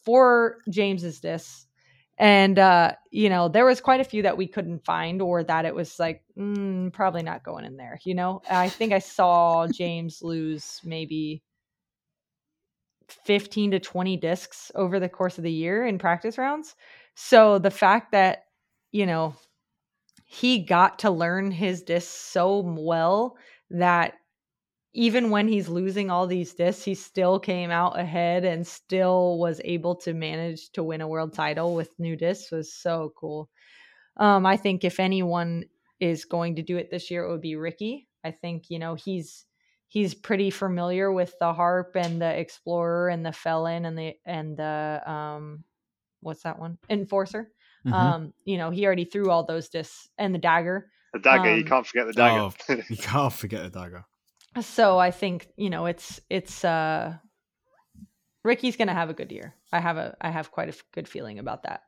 for 0.03 0.59
james's 0.71 1.21
discs 1.21 1.67
and 2.21 2.59
uh 2.59 2.93
you 3.11 3.29
know 3.29 3.49
there 3.49 3.65
was 3.65 3.81
quite 3.81 4.01
a 4.01 4.05
few 4.05 4.23
that 4.23 4.37
we 4.37 4.47
couldn't 4.47 4.85
find 4.85 5.21
or 5.23 5.43
that 5.43 5.65
it 5.65 5.75
was 5.75 5.99
like 5.99 6.23
mm, 6.39 6.93
probably 6.93 7.23
not 7.23 7.43
going 7.43 7.65
in 7.65 7.77
there 7.77 7.99
you 8.05 8.15
know? 8.15 8.43
I 8.49 8.69
think 8.69 8.93
i 8.93 9.01
saw 9.01 9.67
james 9.67 10.23
lose 10.23 10.81
maybe 10.85 11.43
15 13.25 13.73
to 13.73 13.81
20 13.81 14.17
discs 14.19 14.71
over 14.75 15.01
the 15.01 15.09
course 15.09 15.39
of 15.39 15.45
the 15.45 15.51
year 15.51 15.87
in 15.87 15.99
practice 15.99 16.39
rounds. 16.39 16.77
So 17.15 17.59
the 17.59 17.71
fact 17.71 18.13
that 18.13 18.45
you 18.93 19.07
know 19.07 19.35
he 20.27 20.59
got 20.59 21.01
to 21.01 21.11
learn 21.11 21.51
his 21.51 21.83
discs 21.83 22.11
so 22.11 22.61
well 22.61 23.37
that 23.71 24.15
even 24.93 25.31
when 25.31 25.49
he's 25.49 25.69
losing 25.69 26.11
all 26.11 26.27
these 26.27 26.55
discs, 26.55 26.85
he 26.85 26.95
still 26.95 27.39
came 27.39 27.71
out 27.71 27.99
ahead 27.99 28.45
and 28.45 28.67
still 28.67 29.39
was 29.39 29.61
able 29.65 29.95
to 29.97 30.15
manage 30.15 30.71
to 30.73 30.83
win 30.83 31.01
a 31.01 31.09
world 31.09 31.33
title 31.33 31.75
with 31.75 31.99
new 31.99 32.17
discs 32.17 32.51
was 32.51 32.73
so 32.73 33.13
cool. 33.17 33.49
Um, 34.17 34.47
I 34.47 34.57
think 34.57 34.85
if 34.85 35.01
anyone 35.01 35.65
is 36.01 36.25
going 36.25 36.57
to 36.57 36.63
do 36.63 36.77
it 36.77 36.91
this 36.91 37.11
year, 37.11 37.25
it 37.25 37.31
would 37.31 37.41
be 37.41 37.57
Ricky. 37.57 38.09
I 38.25 38.31
think 38.33 38.71
you 38.71 38.79
know 38.79 38.95
he's 38.95 39.47
he's 39.89 40.15
pretty 40.15 40.51
familiar 40.51 41.13
with 41.13 41.35
the 41.41 41.53
harp 41.55 41.97
and 41.97 42.21
the 42.21 42.39
explorer 42.39 43.09
and 43.09 43.25
the 43.25 43.33
felon 43.33 43.85
and 43.87 43.99
the 43.99 44.15
and 44.27 44.57
the 44.57 45.03
um 45.11 45.65
what's 46.21 46.43
that 46.45 46.59
one 46.59 46.79
enforcer. 46.91 47.53
Mhm. 47.85 48.13
Um, 48.13 48.35
you 48.45 48.59
know 48.59 48.71
he 48.71 48.87
already 48.87 49.05
threw 49.07 49.31
all 49.31 49.45
those 49.47 49.69
discs 49.69 50.09
and 50.19 50.35
the 50.35 50.39
dagger. 50.41 50.91
the 51.13 51.19
dagger 51.21 51.55
you 51.55 51.65
Um, 51.65 51.65
can't 51.65 51.87
forget 51.87 52.07
the 52.07 52.13
dagger 52.13 52.43
Oh, 52.49 52.87
you 52.89 52.97
can't 52.97 53.33
forget 53.33 53.63
the 53.63 53.71
dagger. 53.81 54.05
So 54.61 54.99
I 54.99 55.11
think 55.11 55.49
you 55.57 55.71
know 55.71 55.87
it's 55.87 56.21
it's 56.29 56.65
uh 56.65 57.15
Ricky's 58.43 58.77
gonna 58.77 58.95
have 58.95 59.11
a 59.11 59.15
good 59.15 59.31
year. 59.31 59.55
I 59.73 59.81
have 59.81 59.97
a 59.97 60.17
I 60.21 60.31
have 60.31 60.51
quite 60.51 60.69
a 60.69 60.79
good 60.93 61.09
feeling 61.09 61.39
about 61.39 61.63
that. 61.65 61.83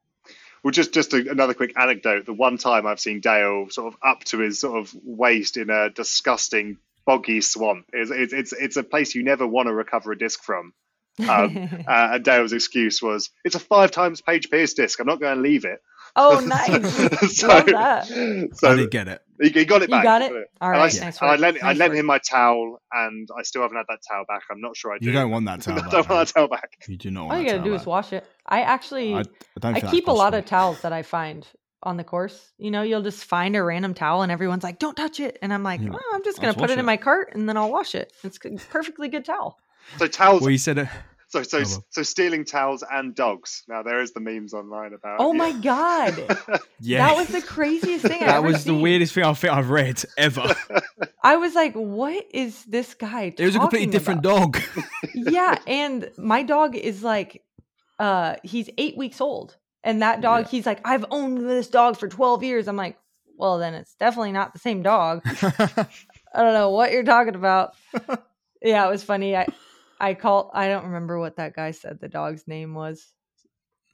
well 0.63 0.71
just 0.71 0.93
just 0.93 1.13
a, 1.13 1.31
another 1.31 1.55
quick 1.55 1.73
anecdote. 1.77 2.27
The 2.27 2.33
one 2.33 2.59
time 2.59 2.87
i've 2.87 3.01
seen 3.01 3.21
dale 3.21 3.69
sort 3.71 3.93
of 3.93 3.99
up 4.03 4.25
to 4.25 4.39
his 4.39 4.61
sort 4.61 4.79
of 4.79 4.95
waist 5.05 5.57
in 5.57 5.71
a 5.71 5.91
disgusting 5.91 6.79
boggy 7.05 7.41
swamp. 7.41 7.87
It's 7.93 8.11
it's 8.11 8.33
it's, 8.33 8.53
it's 8.53 8.77
a 8.77 8.85
place 8.85 9.15
you 9.15 9.25
never 9.25 9.47
want 9.47 9.67
to 9.67 9.75
recover 9.75 10.13
a 10.13 10.19
disc 10.19 10.43
from. 10.43 10.73
Um, 11.19 11.69
uh, 11.89 12.09
and 12.13 12.25
dale's 12.25 12.53
excuse 12.53 13.03
was 13.03 13.31
it's 13.45 13.57
a 13.57 13.61
five 13.61 13.91
times 13.91 14.21
Paige 14.21 14.51
Pierce 14.51 14.75
disc. 14.75 15.01
I'm 15.01 15.07
not 15.07 15.21
going 15.21 15.37
to 15.37 15.43
leave 15.43 15.65
it 15.65 15.83
oh, 16.17 16.41
nice! 16.47 17.37
so, 17.37 17.49
Love 17.49 17.67
that. 17.67 18.07
so 18.55 18.71
I 18.73 18.75
did 18.77 18.91
get 18.91 19.09
it. 19.09 19.21
he, 19.41 19.49
he 19.51 19.65
got 19.65 19.83
it 19.83 19.91
You 19.91 20.03
got 20.03 20.23
it? 20.23 20.31
And 20.33 20.45
I, 20.61 20.71
right, 20.71 20.87
s- 20.87 21.01
nice 21.01 21.21
and 21.21 21.29
I 21.31 21.33
work. 21.35 21.41
lent, 21.41 21.65
I 21.65 21.73
lent 21.73 21.95
him 21.95 22.07
my 22.07 22.19
towel, 22.19 22.79
and 22.93 23.29
I 23.37 23.43
still 23.43 23.63
haven't 23.63 23.77
had 23.77 23.87
that 23.89 24.01
towel 24.09 24.25
back. 24.29 24.43
I'm 24.51 24.61
not 24.61 24.77
sure 24.77 24.93
I 24.93 24.99
do. 24.99 25.07
You 25.07 25.13
don't 25.13 25.31
want 25.31 25.47
that 25.47 25.61
towel 25.63 25.79
I 25.79 25.89
don't 25.91 26.09
want 26.09 26.29
that 26.29 26.35
towel 26.35 26.49
back. 26.49 26.71
You 26.89 26.97
do 26.97 27.11
not 27.11 27.23
want 27.27 27.33
All 27.33 27.39
you 27.41 27.45
that 27.47 27.51
gotta 27.53 27.59
towel 27.63 27.77
do 27.77 27.81
is 27.81 27.87
wash 27.87 28.13
it. 28.13 28.25
I 28.47 28.63
actually 28.63 29.15
I, 29.15 29.19
I, 29.19 29.21
I 29.21 29.25
don't 29.63 29.75
think 29.81 29.91
keep 29.91 30.09
a 30.09 30.13
lot 30.13 30.35
of 30.35 30.45
towels 30.45 30.81
that 30.83 30.93
I 30.93 31.03
find 31.03 31.47
on 31.83 31.97
the 31.97 32.05
course. 32.05 32.53
You 32.59 32.71
know, 32.71 32.83
you'll 32.83 33.03
just 33.03 33.25
find 33.25 33.57
a 33.57 33.63
random 33.63 33.95
towel 33.95 34.23
and 34.23 34.31
everyone's 34.31 34.63
like, 34.63 34.79
"Don't 34.79 34.97
touch 34.97 35.19
it," 35.19 35.39
and 35.43 35.53
I'm 35.53 35.63
like, 35.63 35.81
You're 35.81 35.95
"Oh, 35.95 36.11
I'm 36.15 36.23
just 36.25 36.39
gonna 36.39 36.49
just 36.49 36.59
put 36.59 36.71
wash 36.71 36.77
it 36.77 36.79
in 36.79 36.85
my 36.87 36.97
cart 36.97 37.31
and 37.35 37.49
then 37.49 37.57
I'll 37.57 37.73
wash 37.73 37.95
it. 37.95 38.13
It's 38.23 38.39
a 38.45 38.51
perfectly 38.71 39.09
good 39.09 39.25
towel." 39.25 39.59
So 39.99 40.07
towels, 40.07 40.43
Well, 40.43 40.51
you 40.51 40.59
said 40.59 40.79
it. 40.79 40.89
So 41.33 41.43
so 41.43 41.61
Oh, 41.61 41.85
so 41.89 42.03
stealing 42.03 42.45
towels 42.45 42.85
and 42.91 43.15
dogs. 43.15 43.63
Now 43.67 43.83
there 43.83 44.01
is 44.03 44.13
the 44.13 44.21
memes 44.21 44.53
online 44.53 44.93
about. 44.93 45.17
Oh 45.19 45.33
yeah. 45.33 45.39
my 45.39 45.53
god, 45.53 46.61
Yeah, 46.81 47.07
that 47.07 47.17
was 47.17 47.29
the 47.29 47.41
craziest 47.41 48.05
thing. 48.05 48.23
I 48.23 48.27
that 48.27 48.37
ever 48.37 48.47
was 48.49 48.65
the 48.65 48.71
seen. 48.73 48.83
weirdest 48.83 49.15
thing 49.15 49.25
I 49.25 49.33
think 49.33 49.53
I've 49.53 49.71
read 49.71 50.03
ever. 50.19 50.55
I 51.25 51.37
was 51.37 51.55
like, 51.55 51.73
"What 51.75 52.27
is 52.35 52.63
this 52.67 52.93
guy?" 52.93 53.33
It 53.39 53.45
was 53.47 53.57
a 53.57 53.61
completely 53.61 53.87
talking 53.87 53.91
different 53.91 54.19
about? 54.27 54.53
dog. 54.53 54.63
yeah, 55.15 55.57
and 55.67 56.11
my 56.19 56.43
dog 56.43 56.77
is 56.77 57.03
like, 57.03 57.43
uh, 57.99 58.37
he's 58.43 58.69
eight 58.77 58.99
weeks 58.99 59.21
old, 59.23 59.57
and 59.83 60.03
that 60.03 60.21
dog, 60.21 60.45
Yeah. 60.45 60.51
he's 60.51 60.67
like, 60.67 60.81
I've 60.87 61.07
owned 61.11 61.39
this 61.49 61.69
dog 61.69 61.97
for 61.97 62.09
twelve 62.09 62.43
years. 62.43 62.69
I'm 62.69 62.77
like, 62.77 62.99
well, 63.39 63.57
then 63.59 63.73
it's 63.73 63.95
definitely 63.95 64.33
not 64.33 64.53
the 64.53 64.59
same 64.59 64.83
dog. 64.83 65.23
I 65.25 65.87
don't 66.43 66.53
know 66.53 66.71
what 66.71 66.93
you're 66.93 67.05
talking 67.05 67.35
about. 67.37 67.73
yeah, 68.61 68.87
it 68.87 68.91
was 68.91 69.03
funny. 69.03 69.35
I, 69.35 69.47
I 70.03 70.15
call. 70.15 70.51
I 70.53 70.69
don't 70.69 70.85
remember 70.85 71.19
what 71.19 71.37
that 71.37 71.55
guy 71.55 71.71
said. 71.71 72.01
The 72.01 72.09
dog's 72.09 72.47
name 72.47 72.75
was 72.75 73.13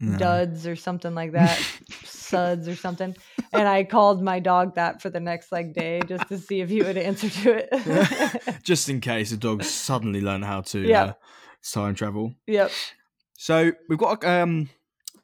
No. 0.00 0.16
Duds 0.18 0.66
or 0.66 0.74
something 0.74 1.14
like 1.14 1.32
that, 1.38 1.58
Suds 2.04 2.66
or 2.68 2.74
something. 2.76 3.14
And 3.52 3.68
I 3.68 3.84
called 3.84 4.22
my 4.22 4.40
dog 4.40 4.74
that 4.76 5.00
for 5.02 5.10
the 5.10 5.20
next 5.20 5.52
like 5.52 5.72
day 5.74 6.00
just 6.06 6.28
to 6.28 6.38
see 6.38 6.60
if 6.60 6.68
he 6.70 6.82
would 6.82 6.96
answer 6.96 7.28
to 7.28 7.66
it. 7.72 8.58
Just 8.62 8.88
in 8.88 9.00
case 9.00 9.30
the 9.30 9.36
dog 9.36 9.62
suddenly 9.64 10.20
learned 10.20 10.44
how 10.44 10.60
to 10.62 10.80
Yeah. 10.80 11.02
uh, 11.04 11.12
time 11.72 11.94
travel. 11.94 12.34
yep. 12.46 12.70
So 13.36 13.72
we've 13.88 13.98
got 13.98 14.22
a, 14.24 14.42
um 14.42 14.68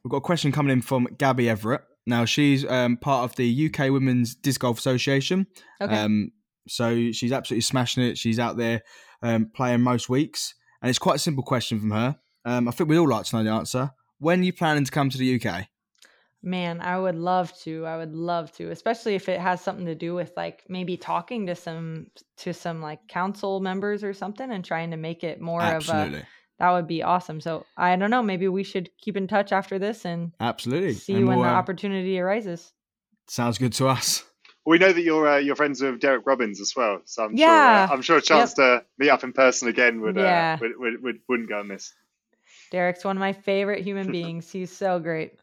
we've 0.03 0.11
got 0.11 0.19
a 0.19 0.23
question 0.23 0.53
coming 0.53 0.73
in 0.73 0.83
from 0.83 1.09
Gabby 1.19 1.49
Everett. 1.49 1.83
Now 2.07 2.25
she's 2.27 2.65
um, 2.69 2.97
part 2.99 3.31
of 3.31 3.37
the 3.37 3.67
UK 3.71 3.91
Women's 3.91 4.35
Disc 4.35 4.61
Golf 4.61 4.79
Association. 4.79 5.47
Okay. 5.81 5.95
Um, 5.97 6.31
so 6.69 7.13
she's 7.13 7.33
absolutely 7.33 7.63
smashing 7.63 8.03
it. 8.05 8.19
She's 8.19 8.39
out 8.39 8.57
there 8.57 8.83
um, 9.23 9.51
playing 9.55 9.81
most 9.83 10.09
weeks, 10.09 10.55
and 10.85 10.91
it's 10.91 10.99
quite 10.99 11.17
a 11.17 11.19
simple 11.19 11.43
question 11.43 11.81
from 11.81 11.93
her. 11.93 12.15
Um, 12.45 12.69
I 12.69 12.71
think 12.71 12.91
we'd 12.91 12.99
all 12.99 13.09
like 13.09 13.25
to 13.25 13.37
know 13.37 13.43
the 13.43 13.49
answer. 13.49 13.91
When 14.19 14.41
are 14.41 14.43
you 14.43 14.53
planning 14.53 14.85
to 14.85 14.91
come 14.91 15.09
to 15.09 15.17
the 15.17 15.41
UK? 15.43 15.67
Man, 16.43 16.83
I 16.83 16.99
would 16.99 17.15
love 17.15 17.59
to. 17.61 17.87
I 17.87 17.97
would 17.97 18.15
love 18.15 18.53
to, 18.57 18.71
especially 18.71 19.15
if 19.15 19.31
it 19.31 19.41
has 19.41 19.63
something 19.63 19.87
to 19.87 19.95
do 19.95 20.15
with 20.15 20.33
like 20.37 20.63
maybe 20.69 20.99
talking 20.99 21.47
to 21.47 21.55
some 21.55 22.09
to 22.37 22.53
some 22.53 22.83
like 22.83 23.09
council 23.09 23.61
members 23.61 24.05
or 24.05 24.13
something 24.13 24.51
and 24.51 24.63
trying 24.63 24.91
to 24.91 24.99
make 24.99 25.25
it 25.25 25.41
more 25.41 25.63
Absolutely, 25.63 26.19
of 26.19 26.25
a 26.25 26.29
that 26.59 26.71
would 26.73 26.87
be 26.87 27.03
awesome. 27.03 27.41
So 27.41 27.65
I 27.79 27.97
don't 27.97 28.11
know, 28.11 28.23
maybe 28.23 28.49
we 28.49 28.63
should 28.63 28.91
keep 28.99 29.17
in 29.17 29.27
touch 29.27 29.53
after 29.53 29.79
this 29.79 30.05
and 30.05 30.33
absolutely. 30.39 30.93
see 30.93 31.15
And 31.15 31.27
when 31.27 31.39
we'll, 31.39 31.47
the 31.47 31.55
uh, 31.55 31.55
opportunity 31.55 32.21
arises. 32.21 32.75
sounds 33.27 33.57
good 33.57 33.73
to 33.73 33.89
us. 33.89 34.23
We 34.67 34.79
know 34.79 34.93
that 34.93 35.03
you're 35.03 35.29
uh, 35.29 35.37
you're 35.39 35.57
friends 35.57 35.83
with 35.83 36.01
Derek 36.01 36.27
Robbins 36.27 36.61
as 36.61 36.75
well, 36.75 37.03
so 37.05 37.25
I'm 37.25 37.37
Yeah. 37.37 37.47
sure 37.47 37.71
uh, 37.91 37.95
I'm 37.95 38.03
sure 38.03 38.17
a 38.17 38.23
chance 38.23 38.55
to 38.55 38.85
meet 38.99 39.11
up 39.11 39.23
in 39.25 39.33
person 39.33 39.69
again 39.69 40.01
would, 40.01 40.17
Yeah. 40.17 40.55
uh, 40.55 40.59
would, 40.63 40.79
would, 40.79 41.03
would 41.03 41.21
wouldn't 41.29 41.49
go 41.49 41.61
amiss. 41.61 41.93
Derek's 42.71 43.05
one 43.05 43.17
of 43.17 43.21
my 43.21 43.33
favorite 43.35 43.83
human 43.85 44.11
beings. 44.13 44.51
He's 44.51 44.75
so 44.75 44.99
great. 44.99 45.35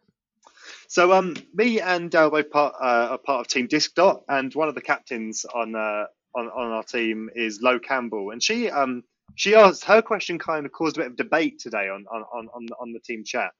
So 0.87 1.11
um, 1.13 1.35
me 1.53 1.79
and 1.79 2.09
Dale 2.09 2.29
both 2.29 2.49
part 2.49 2.75
uh, 2.81 3.09
are 3.11 3.17
part 3.17 3.41
of 3.41 3.47
Team 3.47 3.67
Disc 3.67 3.93
Dot, 3.93 4.23
and 4.27 4.53
one 4.55 4.69
of 4.69 4.75
the 4.75 4.81
captains 4.81 5.45
on 5.45 5.75
uh, 5.75 6.05
on 6.35 6.47
on 6.47 6.71
our 6.71 6.83
team 6.83 7.29
is 7.35 7.61
Lo 7.61 7.77
Campbell, 7.79 8.31
and 8.31 8.41
she 8.41 8.69
um 8.69 9.03
she 9.35 9.53
asked 9.55 9.85
her 9.85 10.01
question 10.01 10.39
kind 10.39 10.65
of 10.65 10.71
caused 10.71 10.97
a 10.97 11.01
bit 11.01 11.07
of 11.11 11.15
debate 11.15 11.59
today 11.59 11.89
on 11.89 12.05
on 12.11 12.23
on 12.33 12.49
on, 12.55 12.65
the- 12.65 12.75
on 12.75 12.91
the 12.93 12.99
team 12.99 13.23
chat. 13.23 13.51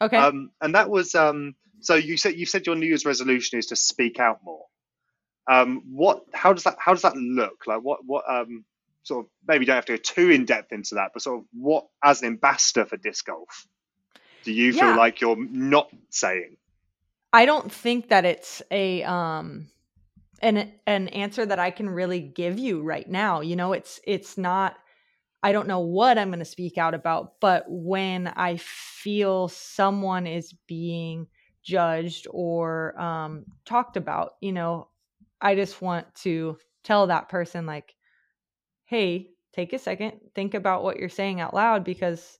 Okay. 0.00 0.16
Um, 0.16 0.50
and 0.62 0.74
that 0.74 0.88
was 0.88 1.14
um, 1.14 1.54
so 1.80 1.94
you 1.94 2.16
said 2.16 2.36
you 2.36 2.46
said 2.46 2.66
your 2.66 2.74
New 2.76 2.86
Year's 2.86 3.04
resolution 3.04 3.58
is 3.58 3.66
to 3.66 3.76
speak 3.76 4.18
out 4.18 4.40
more. 4.42 4.64
Um, 5.50 5.82
what? 5.90 6.22
How 6.32 6.52
does 6.52 6.64
that? 6.64 6.76
How 6.78 6.92
does 6.92 7.02
that 7.02 7.16
look? 7.16 7.66
Like 7.66 7.80
what? 7.82 8.00
What? 8.06 8.24
Um, 8.30 8.64
sort 9.02 9.24
of 9.26 9.30
maybe 9.48 9.62
you 9.62 9.66
don't 9.66 9.76
have 9.76 9.86
to 9.86 9.96
go 9.96 10.02
too 10.02 10.30
in 10.30 10.44
depth 10.44 10.72
into 10.72 10.94
that, 10.94 11.10
but 11.12 11.22
sort 11.22 11.40
of 11.40 11.46
what 11.52 11.86
as 12.04 12.22
an 12.22 12.28
ambassador 12.28 12.86
for 12.86 12.96
disc 12.96 13.26
golf, 13.26 13.66
do 14.44 14.52
you 14.52 14.72
Yeah. 14.72 14.86
feel 14.88 14.96
like 14.96 15.20
you're 15.20 15.36
not 15.36 15.90
saying? 16.10 16.56
I 17.32 17.46
don't 17.46 17.70
think 17.72 18.08
that 18.08 18.24
it's 18.24 18.62
a 18.70 19.02
um 19.04 19.68
an 20.42 20.72
an 20.86 21.08
answer 21.08 21.44
that 21.46 21.58
I 21.58 21.70
can 21.70 21.90
really 21.90 22.20
give 22.20 22.58
you 22.58 22.82
right 22.82 23.08
now. 23.08 23.40
You 23.40 23.56
know, 23.56 23.72
it's 23.72 24.00
it's 24.04 24.38
not 24.38 24.76
I 25.42 25.52
don't 25.52 25.68
know 25.68 25.80
what 25.80 26.18
I'm 26.18 26.28
going 26.28 26.40
to 26.40 26.44
speak 26.44 26.78
out 26.78 26.94
about, 26.94 27.40
but 27.40 27.64
when 27.68 28.28
I 28.28 28.56
feel 28.58 29.48
someone 29.48 30.26
is 30.26 30.52
being 30.66 31.28
judged 31.62 32.26
or 32.30 33.00
um 33.00 33.46
talked 33.64 33.96
about, 33.96 34.34
you 34.40 34.52
know, 34.52 34.88
I 35.40 35.54
just 35.54 35.80
want 35.80 36.14
to 36.16 36.58
tell 36.84 37.06
that 37.08 37.28
person 37.28 37.66
like 37.66 37.94
hey, 38.90 39.30
take 39.54 39.72
a 39.72 39.78
second, 39.78 40.20
think 40.34 40.52
about 40.52 40.82
what 40.82 40.98
you're 40.98 41.08
saying 41.08 41.40
out 41.40 41.54
loud 41.54 41.84
because 41.84 42.38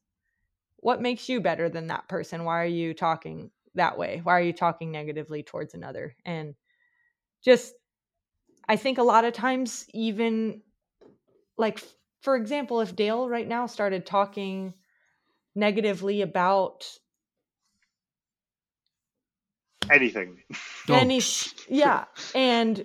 what 0.79 1.01
makes 1.01 1.29
you 1.29 1.41
better 1.41 1.69
than 1.69 1.87
that 1.87 2.09
person? 2.09 2.45
Why 2.45 2.61
are 2.61 2.67
you 2.67 2.93
talking 2.93 3.53
that 3.77 3.97
way? 3.97 4.21
Why 4.25 4.33
are 4.33 4.43
you 4.43 4.53
talking 4.53 4.91
negatively 4.91 5.45
towards 5.45 5.75
another? 5.75 6.17
And 6.25 6.57
just, 7.45 7.73
I 8.69 8.75
think 8.75 8.99
a 8.99 9.05
lot 9.05 9.25
of 9.25 9.33
times, 9.33 9.87
even 9.95 10.63
like, 11.57 11.81
for 12.21 12.35
example, 12.35 12.81
if 12.81 12.97
Dale 12.97 13.29
right 13.29 13.47
now 13.47 13.67
started 13.67 14.05
talking 14.05 14.75
negatively 15.55 16.23
about 16.23 16.85
Anything? 19.91 20.39
Oh. 20.89 20.95
any, 20.95 21.19
Dogs. 21.19 21.55
yeah, 21.69 22.05
and 22.35 22.85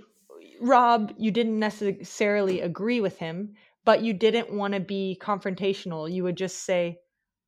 Rob, 0.59 1.13
you 1.17 1.31
didn't 1.31 1.59
necessarily 1.59 2.61
agree 2.61 3.01
with 3.01 3.17
him, 3.17 3.53
but 3.83 4.01
you 4.01 4.13
didn't 4.13 4.51
want 4.51 4.73
to 4.73 4.79
be 4.79 5.17
confrontational. 5.21 6.11
You 6.11 6.23
would 6.23 6.37
just 6.37 6.65
say, 6.65 6.99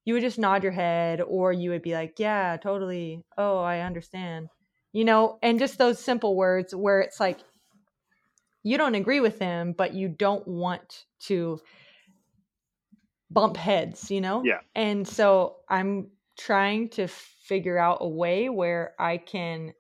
you 0.06 0.14
would 0.14 0.24
just 0.24 0.40
nod 0.40 0.64
your 0.64 0.72
head, 0.72 1.22
or 1.22 1.52
you 1.52 1.72
would 1.72 1.82
be 1.82 1.94
like, 1.94 2.16
yeah, 2.18 2.58
totally. 2.58 3.24
Oh, 3.38 3.60
I 3.60 3.82
understand. 3.82 4.50
You 4.94 5.06
know, 5.06 5.38
and 5.42 5.60
just 5.60 5.78
those 5.78 6.00
simple 6.00 6.36
words 6.36 6.74
where 6.74 7.02
it's 7.02 7.20
like, 7.20 7.40
you 8.64 8.78
don't 8.78 8.96
agree 8.96 9.20
with 9.20 9.40
him, 9.40 9.74
but 9.78 9.94
you 9.94 10.08
don't 10.08 10.48
want 10.48 11.06
to 11.22 11.60
bump 13.30 13.58
heads, 13.58 14.10
you 14.10 14.22
know? 14.22 14.44
Yeah. 14.44 14.60
And 14.76 15.08
so 15.08 15.58
I'm 15.70 16.08
trying 16.38 16.90
to 16.90 17.08
figure 17.48 17.78
out 17.78 18.00
a 18.02 18.08
way 18.08 18.50
where 18.50 18.94
I 19.00 19.18
can 19.18 19.74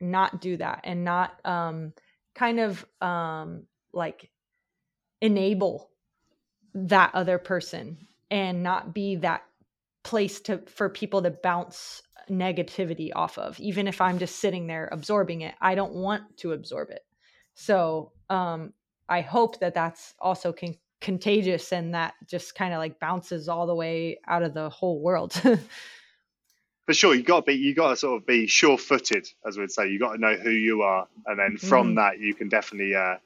not 0.00 0.40
do 0.40 0.56
that 0.56 0.80
and 0.84 1.04
not 1.04 1.34
um 1.44 1.92
kind 2.34 2.60
of 2.60 2.84
um 3.00 3.64
like 3.92 4.30
enable 5.20 5.90
that 6.74 7.14
other 7.14 7.38
person 7.38 7.96
and 8.30 8.62
not 8.62 8.92
be 8.92 9.16
that 9.16 9.42
place 10.02 10.40
to 10.40 10.58
for 10.66 10.88
people 10.88 11.22
to 11.22 11.30
bounce 11.30 12.02
negativity 12.28 13.10
off 13.14 13.38
of 13.38 13.58
even 13.60 13.86
if 13.86 14.00
i'm 14.00 14.18
just 14.18 14.36
sitting 14.36 14.66
there 14.66 14.88
absorbing 14.92 15.42
it. 15.42 15.54
I 15.60 15.74
don't 15.74 15.92
want 15.92 16.36
to 16.38 16.52
absorb 16.52 16.90
it. 16.90 17.04
So 17.54 18.12
um 18.30 18.72
i 19.08 19.20
hope 19.20 19.60
that 19.60 19.74
that's 19.74 20.14
also 20.18 20.52
con- 20.52 20.78
contagious 21.00 21.72
and 21.72 21.94
that 21.94 22.14
just 22.26 22.54
kind 22.54 22.72
of 22.72 22.78
like 22.78 22.98
bounces 22.98 23.48
all 23.48 23.66
the 23.66 23.74
way 23.74 24.18
out 24.26 24.42
of 24.42 24.54
the 24.54 24.70
whole 24.70 25.02
world 25.02 25.40
For 26.86 26.92
sure, 26.94 27.14
you 27.14 27.22
got 27.22 27.40
to 27.46 27.52
be 27.52 27.54
you 27.54 27.74
got 27.74 27.90
to 27.90 27.96
sort 27.96 28.20
of 28.20 28.26
be 28.26 28.46
sure-footed, 28.46 29.26
as 29.46 29.56
we'd 29.56 29.70
say. 29.70 29.88
You 29.88 29.98
got 29.98 30.12
to 30.14 30.20
know 30.20 30.34
who 30.36 30.50
you 30.50 30.82
are, 30.82 31.08
and 31.26 31.38
then 31.38 31.56
from 31.56 31.92
Mhm. 31.92 31.96
that 31.96 32.18
you 32.18 32.34
can 32.34 32.48
definitely 32.48 32.94
uh, 32.94 33.16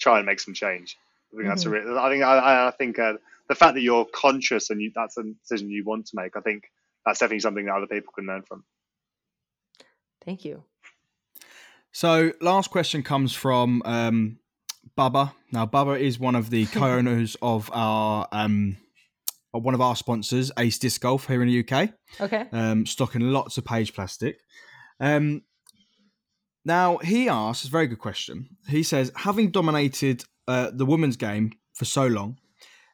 try 0.00 0.16
and 0.18 0.26
make 0.26 0.40
some 0.40 0.54
change. 0.54 0.96
I 1.32 1.36
think 1.36 1.48
that's 1.48 1.66
a 1.66 1.68
Mm-hmm. 1.68 1.88
re- 1.88 1.98
I 1.98 2.10
think 2.10 2.22
I, 2.24 2.38
I- 2.38 2.68
I 2.68 2.70
think 2.70 2.98
uh, 2.98 3.14
the 3.48 3.54
fact 3.54 3.74
that 3.74 3.82
you're 3.82 4.06
conscious 4.06 4.70
and 4.70 4.80
you, 4.80 4.92
that's 4.94 5.18
a 5.18 5.24
decision 5.24 5.70
you 5.70 5.84
want 5.84 6.06
to 6.06 6.16
make. 6.16 6.36
I 6.36 6.40
think 6.40 6.70
that's 7.04 7.18
definitely 7.18 7.40
something 7.40 7.66
that 7.66 7.74
other 7.74 7.86
people 7.86 8.12
can 8.14 8.26
learn 8.26 8.42
from. 8.42 8.64
thank 10.24 10.44
you 10.44 10.64
So, 11.92 12.32
last 12.40 12.70
question 12.70 13.02
comes 13.02 13.34
from 13.34 13.82
um, 13.84 14.38
Bubba. 14.96 15.32
Now, 15.50 15.66
baba 15.66 15.92
is 15.92 16.18
one 16.18 16.34
of 16.34 16.48
the 16.50 16.64
co-owners 16.72 17.36
of 17.42 17.70
our 17.72 18.26
um, 18.32 18.78
of 18.78 18.81
one 19.60 19.74
of 19.74 19.80
our 19.80 19.94
sponsors, 19.96 20.50
Ace 20.58 20.78
Disc 20.78 21.00
Golf, 21.00 21.26
here 21.26 21.42
in 21.42 21.48
the 21.48 21.60
UK. 21.60 21.90
okay 22.20 22.46
um, 22.52 22.86
stocking 22.86 23.20
lots 23.32 23.58
of 23.58 23.64
Paige 23.64 23.92
plastic. 23.94 24.38
Um, 25.00 25.42
now 26.64 26.98
he 26.98 27.28
asks, 27.28 27.64
it's 27.64 27.68
a 27.68 27.72
very 27.72 27.86
good 27.86 27.98
question. 27.98 28.48
He 28.68 28.82
says, 28.82 29.10
having 29.16 29.50
dominated 29.50 30.24
uh, 30.48 30.70
the 30.72 30.86
women's 30.86 31.16
game 31.16 31.52
for 31.74 31.84
so 31.84 32.06
long, 32.06 32.38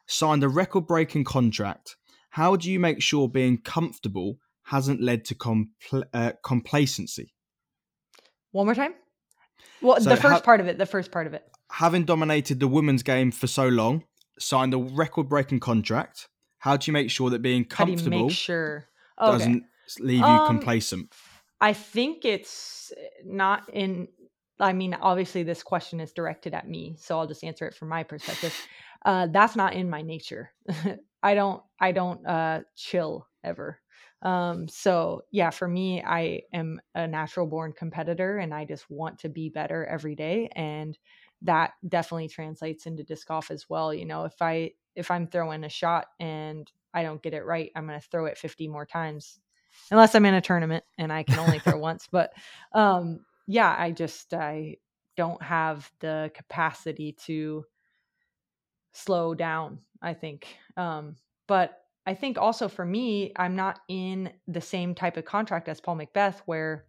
signed 0.07 0.43
a 0.43 0.49
record-breaking 0.49 1.23
contract. 1.23 1.95
How 2.31 2.55
do 2.55 2.71
you 2.71 2.79
make 2.79 3.01
sure 3.01 3.27
being 3.29 3.59
comfortable 3.59 4.37
hasn't 4.63 5.01
led 5.01 5.25
to 5.25 5.35
compl- 5.35 6.03
uh, 6.13 6.31
complacency? 6.43 7.33
one 8.51 8.65
more 8.65 8.73
time 8.73 8.95
well 9.79 10.01
So 10.01 10.09
the 10.09 10.15
first 10.15 10.33
how- 10.33 10.39
part 10.39 10.59
of 10.59 10.67
it 10.67 10.79
the 10.79 10.85
first 10.87 11.11
part 11.11 11.27
of 11.27 11.35
it 11.35 11.43
Having 11.73 12.05
dominated 12.05 12.59
the 12.59 12.67
women's 12.67 13.03
game 13.03 13.31
for 13.31 13.45
so 13.45 13.67
long, 13.67 14.03
signed 14.39 14.73
a 14.73 14.77
record-breaking 14.79 15.59
contract. 15.59 16.27
How 16.59 16.77
do 16.77 16.89
you 16.89 16.93
make 16.93 17.09
sure 17.11 17.29
that 17.29 17.41
being 17.41 17.65
how 17.71 17.85
do 17.85 17.91
you 17.91 17.97
comfortable 17.97 18.29
sure 18.29 18.89
okay. 19.19 19.47
doesn't 19.47 19.67
leave 19.99 20.27
you 20.27 20.39
Um, 20.39 20.41
complacent? 20.41 21.13
I 21.61 21.73
think 21.73 22.25
it's 22.25 22.93
not 23.25 23.69
in. 23.73 24.09
I 24.59 24.73
mean, 24.73 24.93
obviously, 24.95 25.43
this 25.43 25.63
question 25.63 25.99
is 26.01 26.13
directed 26.13 26.53
at 26.53 26.67
me, 26.69 26.95
so 26.99 27.19
I'll 27.19 27.27
just 27.27 27.43
answer 27.43 27.67
it 27.67 27.75
from 27.75 27.89
my 27.89 28.03
perspective. 28.03 28.55
Uh, 29.05 29.27
that's 29.27 29.55
not 29.55 29.73
in 29.73 29.89
my 29.89 30.01
nature. 30.01 30.51
I 31.23 31.35
don't 31.35 31.63
I 31.79 31.91
don't 31.93 32.25
uh 32.27 32.61
chill 32.75 33.27
ever. 33.43 33.81
Um 34.21 34.67
so 34.67 35.23
yeah, 35.31 35.49
for 35.51 35.67
me 35.67 36.03
I 36.03 36.43
am 36.53 36.81
a 36.95 37.07
natural 37.07 37.47
born 37.47 37.73
competitor 37.73 38.37
and 38.37 38.53
I 38.53 38.65
just 38.65 38.89
want 38.89 39.19
to 39.19 39.29
be 39.29 39.49
better 39.49 39.85
every 39.85 40.15
day 40.15 40.49
and 40.55 40.97
that 41.41 41.73
definitely 41.87 42.27
translates 42.27 42.85
into 42.85 43.03
disc 43.03 43.27
golf 43.27 43.51
as 43.51 43.69
well. 43.69 43.93
You 43.93 44.05
know, 44.05 44.25
if 44.25 44.41
I 44.41 44.73
if 44.99 45.09
I'm 45.09 45.27
throwing 45.27 45.63
a 45.63 45.69
shot 45.69 46.07
and 46.19 46.69
I 46.93 47.03
don't 47.03 47.21
get 47.21 47.33
it 47.33 47.45
right, 47.45 47.71
I'm 47.75 47.87
going 47.87 47.99
to 47.99 48.07
throw 48.07 48.25
it 48.25 48.37
50 48.37 48.67
more 48.67 48.85
times 48.85 49.39
unless 49.91 50.13
I'm 50.13 50.25
in 50.25 50.33
a 50.33 50.41
tournament 50.41 50.83
and 50.97 51.11
I 51.11 51.23
can 51.23 51.39
only 51.39 51.59
throw 51.59 51.77
once, 51.79 52.07
but 52.11 52.33
um 52.73 53.21
yeah, 53.47 53.75
I 53.77 53.91
just 53.91 54.33
I 54.33 54.77
don't 55.17 55.41
have 55.41 55.91
the 56.01 56.31
capacity 56.35 57.13
to 57.25 57.65
slow 58.93 59.33
down, 59.33 59.79
I 60.01 60.13
think. 60.13 60.47
Um 60.77 61.15
but 61.47 61.77
I 62.05 62.13
think 62.13 62.37
also 62.37 62.67
for 62.67 62.85
me, 62.85 63.31
I'm 63.35 63.55
not 63.55 63.79
in 63.87 64.31
the 64.47 64.61
same 64.61 64.95
type 64.95 65.17
of 65.17 65.25
contract 65.25 65.67
as 65.69 65.81
Paul 65.81 65.97
McBeth 65.97 66.39
where 66.45 66.85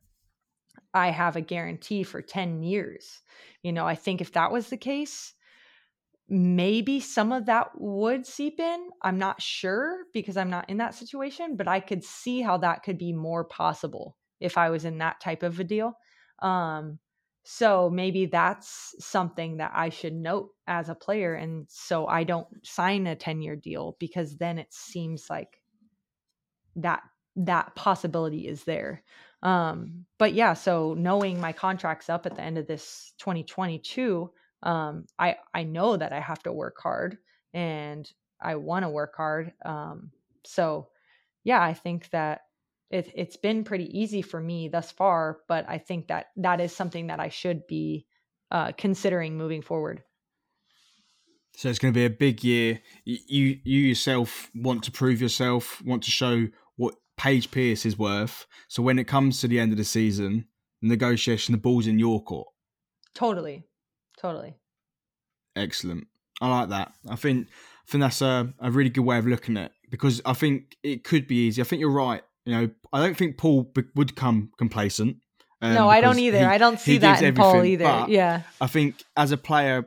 I 0.94 1.10
have 1.10 1.36
a 1.36 1.40
guarantee 1.40 2.02
for 2.02 2.22
10 2.22 2.62
years. 2.62 3.22
You 3.62 3.72
know, 3.72 3.86
I 3.86 3.94
think 3.94 4.20
if 4.20 4.32
that 4.32 4.50
was 4.50 4.68
the 4.68 4.76
case, 4.76 5.34
maybe 6.30 7.00
some 7.00 7.32
of 7.32 7.46
that 7.46 7.70
would 7.74 8.24
seep 8.24 8.60
in. 8.60 8.88
I'm 9.02 9.18
not 9.18 9.42
sure 9.42 10.04
because 10.14 10.36
I'm 10.36 10.48
not 10.48 10.70
in 10.70 10.76
that 10.76 10.94
situation, 10.94 11.56
but 11.56 11.66
I 11.66 11.80
could 11.80 12.04
see 12.04 12.40
how 12.40 12.56
that 12.58 12.84
could 12.84 12.96
be 12.96 13.12
more 13.12 13.44
possible 13.44 14.16
if 14.38 14.56
I 14.56 14.70
was 14.70 14.84
in 14.84 14.98
that 14.98 15.20
type 15.20 15.42
of 15.42 15.58
a 15.58 15.64
deal. 15.64 15.98
Um, 16.40 17.00
so 17.42 17.90
maybe 17.90 18.26
that's 18.26 18.94
something 19.00 19.56
that 19.56 19.72
I 19.74 19.88
should 19.88 20.14
note 20.14 20.50
as 20.68 20.88
a 20.88 20.94
player. 20.94 21.34
And 21.34 21.66
so 21.68 22.06
I 22.06 22.22
don't 22.22 22.46
sign 22.64 23.08
a 23.08 23.16
10 23.16 23.42
year 23.42 23.56
deal 23.56 23.96
because 23.98 24.36
then 24.36 24.58
it 24.58 24.72
seems 24.72 25.28
like 25.28 25.60
that 26.76 27.02
that 27.36 27.74
possibility 27.74 28.46
is 28.46 28.64
there. 28.64 29.02
Um, 29.42 30.04
but 30.18 30.34
yeah, 30.34 30.54
so 30.54 30.94
knowing 30.94 31.40
my 31.40 31.52
contract's 31.52 32.10
up 32.10 32.26
at 32.26 32.36
the 32.36 32.42
end 32.42 32.58
of 32.58 32.66
this 32.66 33.14
2022, 33.18 34.30
um, 34.62 35.06
I 35.18 35.36
I 35.54 35.64
know 35.64 35.96
that 35.96 36.12
I 36.12 36.20
have 36.20 36.42
to 36.44 36.52
work 36.52 36.76
hard 36.80 37.18
and 37.52 38.10
I 38.40 38.56
want 38.56 38.84
to 38.84 38.88
work 38.88 39.14
hard. 39.16 39.52
Um, 39.64 40.10
so 40.44 40.88
yeah, 41.44 41.62
I 41.62 41.74
think 41.74 42.10
that 42.10 42.42
it, 42.90 43.10
it's 43.14 43.36
been 43.36 43.64
pretty 43.64 43.98
easy 43.98 44.22
for 44.22 44.40
me 44.40 44.68
thus 44.68 44.90
far, 44.90 45.38
but 45.48 45.64
I 45.68 45.78
think 45.78 46.08
that 46.08 46.26
that 46.36 46.60
is 46.60 46.74
something 46.74 47.06
that 47.06 47.20
I 47.20 47.28
should 47.28 47.66
be 47.66 48.06
uh, 48.50 48.72
considering 48.76 49.36
moving 49.36 49.62
forward. 49.62 50.02
So 51.56 51.68
it's 51.68 51.78
going 51.78 51.92
to 51.92 51.98
be 51.98 52.04
a 52.04 52.10
big 52.10 52.42
year. 52.42 52.80
You 53.04 53.58
you 53.62 53.80
yourself 53.80 54.50
want 54.54 54.82
to 54.84 54.92
prove 54.92 55.20
yourself, 55.20 55.82
want 55.84 56.02
to 56.04 56.10
show 56.10 56.48
what 56.76 56.94
Paige 57.16 57.50
Pierce 57.50 57.84
is 57.84 57.98
worth. 57.98 58.46
So 58.68 58.82
when 58.82 58.98
it 58.98 59.04
comes 59.04 59.40
to 59.40 59.48
the 59.48 59.60
end 59.60 59.72
of 59.72 59.78
the 59.78 59.84
season, 59.84 60.46
negotiation, 60.80 61.52
the 61.52 61.58
ball's 61.58 61.86
in 61.86 61.98
your 61.98 62.22
court. 62.22 62.48
Totally, 63.14 63.64
totally. 64.20 64.56
Excellent. 65.56 66.06
I 66.40 66.48
like 66.48 66.68
that. 66.70 66.92
I 67.08 67.16
think 67.16 67.48
I 67.48 67.90
think 67.90 68.02
that's 68.02 68.22
a, 68.22 68.52
a 68.60 68.70
really 68.70 68.90
good 68.90 69.04
way 69.04 69.18
of 69.18 69.26
looking 69.26 69.56
at 69.56 69.66
it 69.66 69.72
because 69.90 70.22
I 70.24 70.32
think 70.32 70.76
it 70.82 71.04
could 71.04 71.26
be 71.26 71.46
easy. 71.46 71.60
I 71.60 71.64
think 71.64 71.80
you're 71.80 71.90
right. 71.90 72.22
You 72.44 72.54
know, 72.54 72.70
I 72.92 73.04
don't 73.04 73.16
think 73.16 73.36
Paul 73.36 73.72
would 73.94 74.16
come 74.16 74.50
complacent. 74.58 75.16
Um, 75.60 75.74
no, 75.74 75.88
I 75.88 76.00
don't 76.00 76.18
either. 76.18 76.38
He, 76.38 76.44
I 76.44 76.58
don't 76.58 76.80
see 76.80 76.98
that 76.98 77.22
in 77.22 77.34
Paul 77.34 77.64
either. 77.64 78.06
Yeah. 78.08 78.42
I 78.60 78.66
think 78.66 79.02
as 79.16 79.32
a 79.32 79.36
player, 79.36 79.84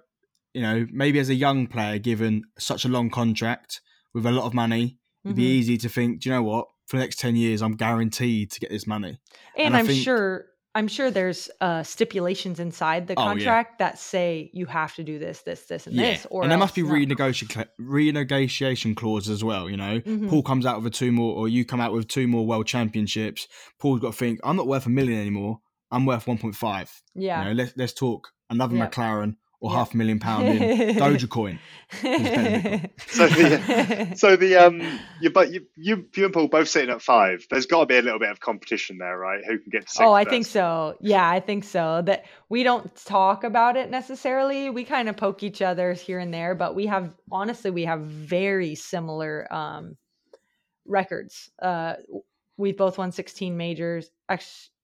you 0.54 0.62
know, 0.62 0.86
maybe 0.92 1.20
as 1.20 1.30
a 1.30 1.34
young 1.34 1.66
player, 1.66 1.98
given 1.98 2.44
such 2.60 2.86
a 2.86 2.90
long 2.90 3.10
contract 3.10 3.82
with 4.14 4.26
a 4.26 4.32
lot 4.32 4.46
of 4.46 4.54
money, 4.54 5.00
it'd 5.26 5.36
mm-hmm. 5.36 5.36
be 5.36 5.48
easy 5.48 5.78
to 5.80 5.90
think, 5.90 6.22
do 6.22 6.30
you 6.30 6.36
know 6.36 6.44
what? 6.44 6.68
For 6.86 6.98
the 6.98 7.04
next 7.04 7.18
10 7.20 7.36
years, 7.36 7.64
I'm 7.64 7.76
guaranteed 7.76 8.52
to 8.52 8.60
get 8.60 8.70
this 8.70 8.86
money. 8.86 9.20
And, 9.58 9.68
and 9.68 9.78
I'm 9.78 9.88
think, 9.88 10.04
sure 10.04 10.46
I'm 10.76 10.88
sure 10.88 11.12
there's 11.12 11.52
uh, 11.62 11.84
stipulations 11.84 12.60
inside 12.60 13.08
the 13.08 13.16
contract 13.16 13.74
oh, 13.74 13.76
yeah. 13.80 13.90
that 13.90 14.00
say 14.00 14.50
you 14.54 14.66
have 14.66 14.96
to 14.96 15.04
do 15.04 15.20
this, 15.20 15.42
this, 15.42 15.66
this, 15.66 15.86
and 15.86 15.96
yeah. 15.96 16.14
this. 16.14 16.28
Or 16.32 16.42
and 16.42 16.52
there 16.52 16.58
must 16.58 16.74
be 16.74 16.82
renegotiation 16.82 17.68
renegotiation 17.80 18.96
clauses 18.96 19.30
as 19.30 19.44
well. 19.44 19.70
You 19.70 19.78
know, 19.78 20.00
mm-hmm. 20.00 20.30
Paul 20.30 20.42
comes 20.42 20.66
out 20.66 20.82
with 20.82 20.94
two 20.94 21.12
more, 21.12 21.36
or 21.36 21.48
you 21.48 21.64
come 21.64 21.80
out 21.80 21.94
with 21.94 22.08
two 22.08 22.28
more 22.28 22.46
world 22.46 22.66
championships. 22.66 23.48
Paul's 23.80 24.00
got 24.00 24.14
to 24.14 24.18
think, 24.18 24.40
I'm 24.44 24.56
not 24.56 24.68
worth 24.68 24.88
a 24.88 24.90
million 24.90 25.20
anymore. 25.20 25.60
I'm 25.92 26.08
worth 26.08 26.26
1.5. 26.26 26.90
Yeah. 27.14 27.44
You 27.44 27.50
know, 27.50 27.54
let's 27.54 27.74
let's 27.78 27.94
talk 27.94 28.30
another 28.50 28.76
yep. 28.76 28.92
McLaren 28.92 29.36
or 29.64 29.72
yep. 29.72 29.78
half 29.78 29.94
a 29.94 29.98
million 29.98 30.20
pound 30.20 30.46
in 30.46 30.96
Dogecoin. 30.98 31.58
so 33.08 33.28
the 33.28 34.14
so 34.18 34.36
the 34.36 34.58
um 34.58 34.82
you 35.22 35.30
but 35.30 35.54
you, 35.54 35.66
you 35.78 36.06
you 36.14 36.26
and 36.26 36.34
Paul 36.34 36.50
both 36.50 36.68
sitting 36.68 36.90
at 36.90 37.02
five. 37.02 37.48
There's 37.50 37.66
got 37.66 37.80
to 37.80 37.86
be 37.86 37.96
a 37.96 38.02
little 38.02 38.20
bit 38.20 38.30
of 38.30 38.42
competition 38.42 38.98
there, 38.98 39.18
right? 39.18 39.40
Who 39.48 39.58
can 39.58 39.70
get 39.70 39.84
to 39.84 39.88
six? 39.88 40.02
Oh, 40.02 40.12
I 40.12 40.26
first? 40.26 40.32
think 40.32 40.46
so. 40.48 40.98
Yeah, 41.00 41.28
I 41.28 41.40
think 41.40 41.64
so. 41.64 42.02
That 42.06 42.26
we 42.50 42.64
don't 42.64 42.94
talk 43.06 43.46
about 43.46 43.78
it 43.78 43.90
necessarily. 43.90 44.70
We 44.70 44.84
kind 44.84 45.08
of 45.08 45.16
poke 45.16 45.44
each 45.44 45.62
other 45.62 45.94
here 45.94 46.20
and 46.20 46.34
there, 46.34 46.56
but 46.56 46.76
we 46.76 46.88
have 46.88 47.16
honestly 47.32 47.72
we 47.72 47.86
have 47.86 48.02
very 48.02 48.76
similar 48.76 49.48
um 49.50 49.96
records. 50.86 51.50
Uh, 51.62 51.94
we 52.58 52.74
both 52.74 52.98
won 52.98 53.14
16 53.14 53.56
majors, 53.56 54.10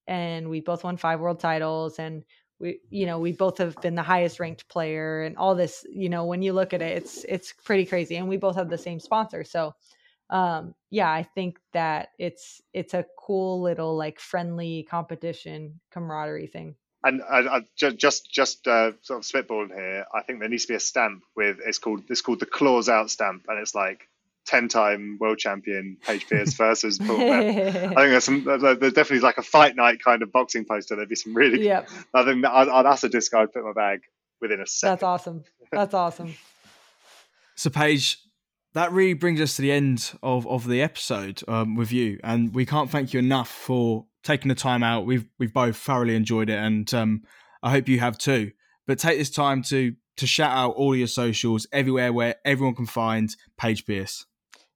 and 0.07 0.49
we 0.49 0.61
both 0.61 0.85
won 0.85 0.95
five 0.95 1.19
world 1.19 1.41
titles, 1.41 1.99
and 1.99 2.23
we 2.60 2.80
you 2.90 3.06
know 3.06 3.19
we 3.19 3.31
both 3.31 3.57
have 3.57 3.80
been 3.81 3.95
the 3.95 4.03
highest 4.03 4.40
ranked 4.40 4.68
player 4.68 5.23
and 5.23 5.38
all 5.38 5.56
this 5.56 5.86
you 5.91 6.10
know 6.10 6.26
when 6.26 6.41
you 6.41 6.53
look 6.53 6.73
at 6.73 6.81
it 6.81 6.98
it's 6.98 7.26
it's 7.27 7.53
pretty 7.64 7.86
crazy 7.86 8.15
and 8.18 8.27
we 8.27 8.38
both 8.38 8.56
have 8.56 8.69
the 8.69 8.77
same 8.77 8.99
sponsor. 8.99 9.44
So 9.44 9.73
um 10.31 10.76
yeah 10.91 11.11
i 11.11 11.23
think 11.23 11.57
that 11.73 12.10
it's 12.19 12.61
it's 12.72 12.94
a 12.94 13.03
cool 13.18 13.61
little 13.61 13.98
like 13.98 14.19
friendly 14.19 14.84
competition 14.84 15.80
camaraderie 15.91 16.45
thing. 16.45 16.76
And 17.03 17.23
I, 17.23 17.40
I, 17.40 17.61
just 17.76 18.30
just 18.30 18.68
uh, 18.68 18.91
sort 19.02 19.19
of 19.19 19.26
spitballing 19.26 19.73
here 19.73 20.06
i 20.14 20.22
think 20.22 20.40
there 20.40 20.49
needs 20.49 20.65
to 20.65 20.73
be 20.73 20.76
a 20.76 20.80
stamp 20.80 21.23
with 21.36 21.57
it's 21.65 21.80
called 21.80 22.03
it's 22.10 22.22
called 22.22 22.41
the 22.41 22.45
claws 22.45 22.90
out 22.90 23.10
stamp 23.10 23.45
and 23.48 23.57
it's 23.57 23.73
like 23.73 24.07
10 24.45 24.68
time 24.68 25.18
world 25.20 25.38
champion 25.38 25.98
Paige 26.06 26.28
Pierce 26.28 26.53
versus 26.57 26.98
Paul 27.06 27.22
I 27.22 27.72
think 27.72 27.95
there's 27.95 28.24
some, 28.24 28.44
there's 28.44 28.94
definitely 28.94 29.20
like 29.20 29.38
a 29.38 29.44
fight 29.44 29.76
night 29.76 30.03
kind 30.03 30.22
of 30.22 30.32
boxing 30.32 30.66
poster. 30.66 30.95
There'd 30.95 31.10
be 31.10 31.16
some 31.16 31.34
really, 31.34 31.64
yep. 31.64 31.90
I 32.14 32.24
think 32.24 32.41
that, 32.44 32.52
I'd, 32.52 32.86
that's 32.86 33.03
a 33.03 33.10
disc 33.10 33.34
I'd 33.34 33.52
put 33.52 33.60
in 33.60 33.66
my 33.66 33.74
bag 33.74 34.02
within 34.41 34.61
a 34.61 34.68
second. 34.68 34.94
That's 34.94 35.03
awesome. 35.03 35.44
That's 35.72 35.94
awesome. 35.94 36.36
so, 37.56 37.70
Paige, 37.70 38.18
that 38.74 38.91
really 38.91 39.14
brings 39.14 39.41
us 39.41 39.56
to 39.56 39.61
the 39.61 39.72
end 39.72 40.14
of, 40.24 40.48
of 40.48 40.68
the 40.68 40.82
episode 40.82 41.41
um, 41.48 41.76
with 41.76 41.91
you. 41.91 42.20
And 42.24 42.53
we 42.53 42.66
can't 42.66 42.90
thank 42.90 43.14
you 43.14 43.20
enough 43.20 43.49
for 43.49 44.06
taking 44.24 44.49
the 44.49 44.56
time 44.56 44.84
out. 44.84 45.06
We've, 45.06 45.26
we've 45.38 45.53
both 45.53 45.78
thoroughly 45.78 46.16
enjoyed 46.16 46.49
it. 46.49 46.57
And 46.57 46.91
um, 46.94 47.24
I 47.61 47.72
hope 47.72 47.88
you 47.88 47.99
have 47.99 48.18
too. 48.18 48.52
But 48.88 48.99
take 48.99 49.20
this 49.20 49.30
time 49.30 49.61
to 49.64 49.94
to 50.20 50.28
shout 50.28 50.52
out 50.52 50.72
all 50.72 50.94
your 50.95 51.07
socials 51.07 51.66
everywhere 51.72 52.11
where 52.11 52.36
everyone 52.44 52.76
can 52.76 52.86
find 52.86 53.34
Paige 53.57 53.86
Pierce. 53.86 54.26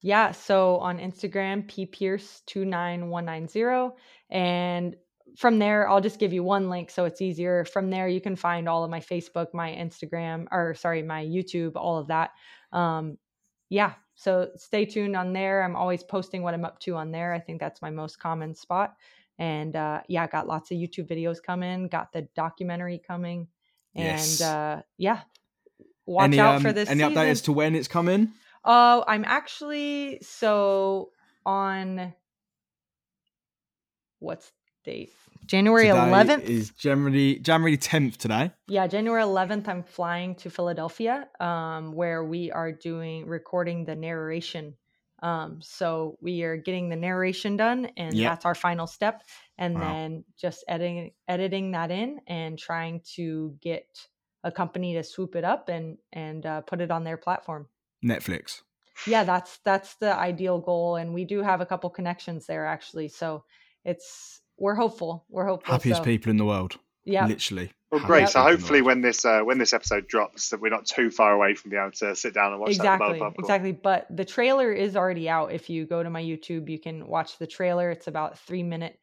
Yeah, 0.05 0.31
so 0.31 0.80
on 0.80 0.99
Instagram, 0.99 1.65
ppierce29190. 1.65 3.93
And 4.30 4.97
from 5.38 5.59
there, 5.59 5.89
I'll 5.89 6.01
just 6.01 6.19
give 6.19 6.34
you 6.34 6.43
one 6.43 6.69
link 6.69 6.91
so 6.91 7.05
it's 7.05 7.21
easier. 7.21 7.63
From 7.63 7.89
there, 7.89 8.09
you 8.09 8.19
can 8.19 8.35
find 8.35 8.67
all 8.67 8.84
of 8.84 8.91
my 8.91 8.99
Facebook, 8.99 9.53
my 9.53 9.71
Instagram, 9.71 10.47
or 10.51 10.75
sorry, 10.75 11.03
my 11.03 11.23
YouTube, 11.23 11.71
all 11.75 11.97
of 11.97 12.07
that. 12.07 12.31
Um, 12.73 13.17
yeah, 13.69 13.93
so 14.15 14.49
stay 14.57 14.84
tuned 14.85 15.15
on 15.15 15.31
there. 15.31 15.63
I'm 15.63 15.77
always 15.77 16.03
posting 16.03 16.43
what 16.43 16.53
I'm 16.53 16.65
up 16.65 16.80
to 16.81 16.95
on 16.95 17.11
there. 17.11 17.31
I 17.34 17.39
think 17.39 17.61
that's 17.61 17.81
my 17.81 17.89
most 17.89 18.19
common 18.19 18.55
spot. 18.55 18.95
And 19.39 19.73
uh, 19.75 20.01
yeah, 20.09 20.27
got 20.27 20.47
lots 20.47 20.69
of 20.69 20.77
YouTube 20.77 21.09
videos 21.09 21.41
coming, 21.41 21.88
got 21.88 22.11
the 22.11 22.27
documentary 22.35 23.01
coming. 23.05 23.47
And 23.95 24.19
yes. 24.19 24.41
uh, 24.41 24.81
yeah, 24.97 25.21
watch 26.05 26.25
any, 26.25 26.39
out 26.39 26.57
um, 26.57 26.61
for 26.61 26.73
this. 26.73 26.89
Any 26.89 27.03
season. 27.03 27.15
update 27.15 27.30
as 27.30 27.41
to 27.43 27.53
when 27.53 27.73
it's 27.73 27.88
coming? 27.88 28.34
Oh, 28.65 29.03
I'm 29.07 29.26
actually 29.26 30.19
so 30.22 31.10
on 31.45 32.14
what's 34.19 34.52
date? 34.85 35.11
January 35.45 35.88
today 35.88 35.98
11th 35.98 36.44
is 36.44 36.69
January 36.72 37.40
January 37.40 37.77
10th 37.77 38.18
today. 38.18 38.52
Yeah, 38.68 38.88
January 38.88 39.22
11th 39.22 39.68
I'm 39.68 39.84
flying 39.84 40.35
to 40.35 40.49
Philadelphia 40.49 41.27
um 41.40 41.91
where 41.94 42.23
we 42.23 42.52
are 42.52 42.72
doing 42.72 43.27
recording 43.27 43.84
the 43.84 43.95
narration. 43.95 44.76
Um 45.22 45.60
so 45.61 46.18
we 46.22 46.44
are 46.44 46.56
getting 46.56 46.88
the 46.88 46.95
narration 46.95 47.57
done 47.57 47.88
and 47.98 48.14
yep. 48.14 48.31
that's 48.31 48.45
our 48.45 48.56
final 48.56 48.88
step 48.88 49.23
and 49.57 49.76
wow. 49.76 49.81
then 49.81 50.23
just 50.38 50.64
editing 50.69 51.11
editing 51.27 51.72
that 51.72 51.91
in 51.91 52.22
and 52.27 52.57
trying 52.57 53.02
to 53.15 53.57
get 53.61 53.88
a 54.44 54.52
company 54.52 54.94
to 54.94 55.03
swoop 55.03 55.35
it 55.35 55.44
up 55.44 55.69
and 55.69 55.98
and 56.11 56.45
uh, 56.45 56.61
put 56.61 56.81
it 56.81 56.91
on 56.91 57.03
their 57.03 57.18
platform. 57.18 57.68
Netflix. 58.03 58.61
Yeah, 59.07 59.23
that's 59.23 59.59
that's 59.65 59.95
the 59.95 60.15
ideal 60.15 60.59
goal, 60.59 60.95
and 60.95 61.13
we 61.13 61.25
do 61.25 61.41
have 61.41 61.61
a 61.61 61.65
couple 61.65 61.89
connections 61.89 62.45
there 62.45 62.65
actually. 62.65 63.07
So 63.07 63.43
it's 63.84 64.41
we're 64.57 64.75
hopeful. 64.75 65.25
We're 65.30 65.47
hopeful. 65.47 65.73
Happiest 65.73 65.99
so. 65.99 66.03
people 66.03 66.30
in 66.30 66.38
the 66.38 66.45
world. 66.45 66.77
Yeah, 67.05 67.25
literally. 67.25 67.71
Well, 67.91 68.01
great. 68.05 68.21
big 68.21 68.30
So 68.30 68.41
hopefully, 68.41 68.81
when 68.81 69.01
this 69.01 69.25
uh, 69.25 69.41
when 69.41 69.57
this 69.57 69.73
episode 69.73 70.07
drops, 70.07 70.49
that 70.49 70.61
we're 70.61 70.69
not 70.69 70.85
too 70.85 71.09
far 71.09 71.34
away 71.34 71.55
from 71.55 71.71
being 71.71 71.81
able 71.81 71.91
to 71.93 72.15
sit 72.15 72.34
down 72.34 72.53
and 72.53 72.61
watch 72.61 72.77
that. 72.77 72.93
exactly 72.93 73.21
exactly 73.39 73.71
but 73.71 74.07
the 74.09 74.25
trailer 74.25 74.71
is 74.71 74.95
already 74.95 75.27
out 75.30 75.51
if 75.51 75.69
you 75.69 75.85
go 75.85 76.01
to 76.01 76.09
my 76.09 76.21
youtube 76.21 76.69
you 76.69 76.80
can 76.80 77.05
watch 77.07 77.38
the 77.38 77.45
trailer 77.45 77.91
it's 77.91 78.07
about 78.07 78.34
a 78.34 78.35
three 78.35 78.63
minute 78.63 78.97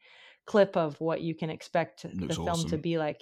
clip 0.45 0.75
of 0.75 0.99
what 0.99 1.21
you 1.21 1.35
can 1.35 1.49
expect 1.49 2.03
the 2.03 2.25
Looks 2.25 2.35
film 2.35 2.69
to 2.69 2.77
be 2.77 2.97
like 2.97 3.21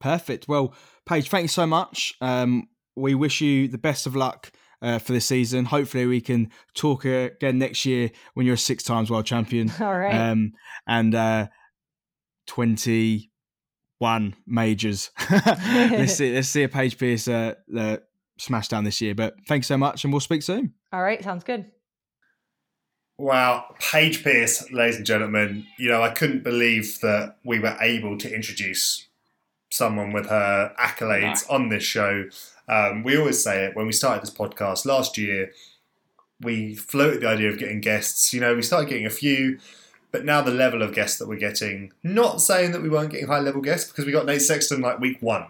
Perfect. 0.00 0.46
Well, 0.46 0.74
Paige, 1.06 1.30
thank 1.30 1.44
you 1.44 1.48
so 1.48 1.66
much. 1.66 2.14
Um, 2.20 2.68
we 2.96 3.14
wish 3.14 3.40
you 3.40 3.68
the 3.68 3.78
best 3.78 4.06
of 4.06 4.16
luck 4.16 4.50
uh, 4.82 4.98
for 4.98 5.12
this 5.12 5.26
season. 5.26 5.66
Hopefully, 5.66 6.06
we 6.06 6.20
can 6.20 6.50
talk 6.74 7.04
again 7.04 7.58
next 7.58 7.86
year 7.86 8.10
when 8.34 8.46
you're 8.46 8.54
a 8.54 8.58
six 8.58 8.82
times 8.82 9.10
world 9.10 9.26
champion. 9.26 9.70
all 9.80 9.98
right 9.98 10.14
Um, 10.14 10.52
and 10.86 11.14
uh, 11.14 11.46
21 12.46 14.36
majors. 14.46 15.10
let's 15.30 16.14
see. 16.14 16.34
Let's 16.34 16.48
see 16.48 16.62
a 16.62 16.68
Paige 16.68 16.98
Pierce 16.98 17.28
uh, 17.28 17.54
uh, 17.76 17.98
smash 18.38 18.68
down 18.68 18.84
this 18.84 19.00
year. 19.00 19.14
But 19.14 19.34
thanks 19.46 19.66
so 19.66 19.76
much, 19.76 20.04
and 20.04 20.12
we'll 20.12 20.20
speak 20.20 20.42
soon. 20.42 20.74
all 20.92 21.02
right 21.02 21.22
sounds 21.22 21.44
good 21.44 21.66
Wow, 23.18 23.74
Paige 23.80 24.22
Pierce, 24.22 24.70
ladies 24.70 24.96
and 24.96 25.06
gentlemen. 25.06 25.66
You 25.78 25.88
know, 25.88 26.02
I 26.02 26.10
couldn't 26.10 26.44
believe 26.44 27.00
that 27.00 27.36
we 27.44 27.58
were 27.58 27.76
able 27.80 28.18
to 28.18 28.34
introduce 28.34 29.05
someone 29.76 30.12
with 30.12 30.26
her 30.28 30.72
accolades 30.78 31.48
on 31.50 31.68
this 31.68 31.84
show. 31.84 32.28
Um, 32.68 33.02
we 33.02 33.16
always 33.16 33.42
say 33.42 33.64
it 33.64 33.76
when 33.76 33.86
we 33.86 33.92
started 33.92 34.22
this 34.22 34.30
podcast 34.30 34.86
last 34.86 35.18
year. 35.18 35.52
We 36.40 36.74
floated 36.74 37.22
the 37.22 37.28
idea 37.28 37.50
of 37.50 37.58
getting 37.58 37.80
guests. 37.80 38.32
You 38.32 38.40
know, 38.40 38.54
we 38.54 38.62
started 38.62 38.88
getting 38.88 39.06
a 39.06 39.10
few, 39.10 39.58
but 40.10 40.24
now 40.24 40.42
the 40.42 40.50
level 40.50 40.82
of 40.82 40.94
guests 40.94 41.18
that 41.18 41.28
we're 41.28 41.38
getting. 41.38 41.92
Not 42.02 42.40
saying 42.40 42.72
that 42.72 42.82
we 42.82 42.88
weren't 42.88 43.10
getting 43.10 43.28
high 43.28 43.40
level 43.40 43.62
guests 43.62 43.90
because 43.90 44.04
we 44.04 44.12
got 44.12 44.26
Nate 44.26 44.42
Sexton 44.42 44.80
like 44.80 44.98
week 44.98 45.18
one. 45.20 45.46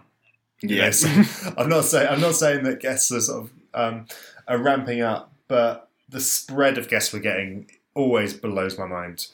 Yes. 0.61 1.03
Yes. 1.03 1.51
I'm 1.57 1.69
not 1.69 1.85
saying 1.85 2.07
I'm 2.09 2.21
not 2.21 2.35
saying 2.35 2.63
that 2.63 2.79
guests 2.79 3.11
are 3.11 3.21
sort 3.21 3.45
of 3.45 3.51
um, 3.73 4.05
are 4.47 4.57
ramping 4.57 5.01
up, 5.01 5.31
but 5.47 5.89
the 6.09 6.19
spread 6.19 6.77
of 6.77 6.89
guests 6.89 7.13
we're 7.13 7.19
getting 7.19 7.69
always 7.93 8.33
blows 8.33 8.77
my 8.77 8.85
mind. 8.85 9.27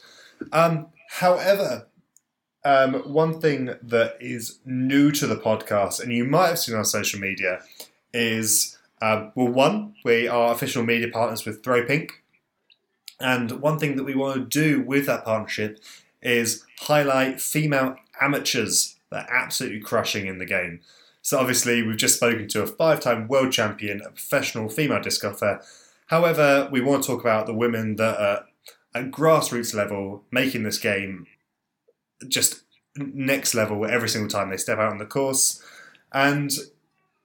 Um, 0.52 0.88
however, 1.10 1.88
um, 2.66 2.94
one 3.12 3.40
thing 3.42 3.76
that 3.82 4.18
is 4.20 4.60
new 4.66 5.12
to 5.12 5.28
the 5.28 5.36
podcast, 5.36 6.02
and 6.02 6.12
you 6.12 6.24
might 6.24 6.48
have 6.48 6.60
seen 6.60 6.76
on 6.76 6.86
social 6.86 7.20
media, 7.20 7.62
is 8.14 8.78
uh, 9.02 9.30
well, 9.36 9.50
one, 9.50 9.96
we 10.06 10.28
are 10.28 10.54
official 10.54 10.84
media 10.84 11.10
partners 11.10 11.46
with 11.46 11.64
Throw 11.64 11.86
Pink, 11.86 12.24
and 13.20 13.52
one 13.62 13.80
thing 13.80 13.96
that 13.96 14.04
we 14.04 14.16
want 14.16 14.36
to 14.36 14.46
do 14.46 14.82
with 14.82 15.06
that 15.08 15.26
partnership 15.26 15.84
is 16.22 16.66
highlight 16.80 17.42
female 17.42 17.98
amateurs 18.22 18.96
that 19.10 19.30
are 19.30 19.36
absolutely 19.36 19.80
crushing 19.80 20.28
in 20.28 20.38
the 20.38 20.46
game. 20.46 20.80
So 21.22 21.40
obviously, 21.40 21.84
we've 21.84 21.98
just 21.98 22.16
spoken 22.16 22.48
to 22.50 22.64
a 22.64 22.68
five-time 22.68 23.28
world 23.28 23.52
champion, 23.52 24.02
a 24.02 24.10
professional 24.10 24.70
female 24.70 25.02
disc 25.02 25.22
golfer. 25.22 25.62
However, 26.08 26.68
we 26.72 26.82
want 26.82 27.04
to 27.04 27.08
talk 27.08 27.22
about 27.22 27.46
the 27.46 27.54
women 27.54 27.96
that 27.96 28.20
are 28.20 28.46
at 28.94 29.12
grassroots 29.12 29.74
level 29.74 30.24
making 30.32 30.64
this 30.64 30.78
game 30.78 31.28
just 32.28 32.62
next 32.96 33.54
level 33.54 33.86
every 33.86 34.10
single 34.10 34.30
time 34.30 34.50
they 34.50 34.58
step 34.58 34.78
out 34.78 34.92
on 34.92 34.98
the 34.98 35.06
course. 35.06 35.62
And 36.12 36.52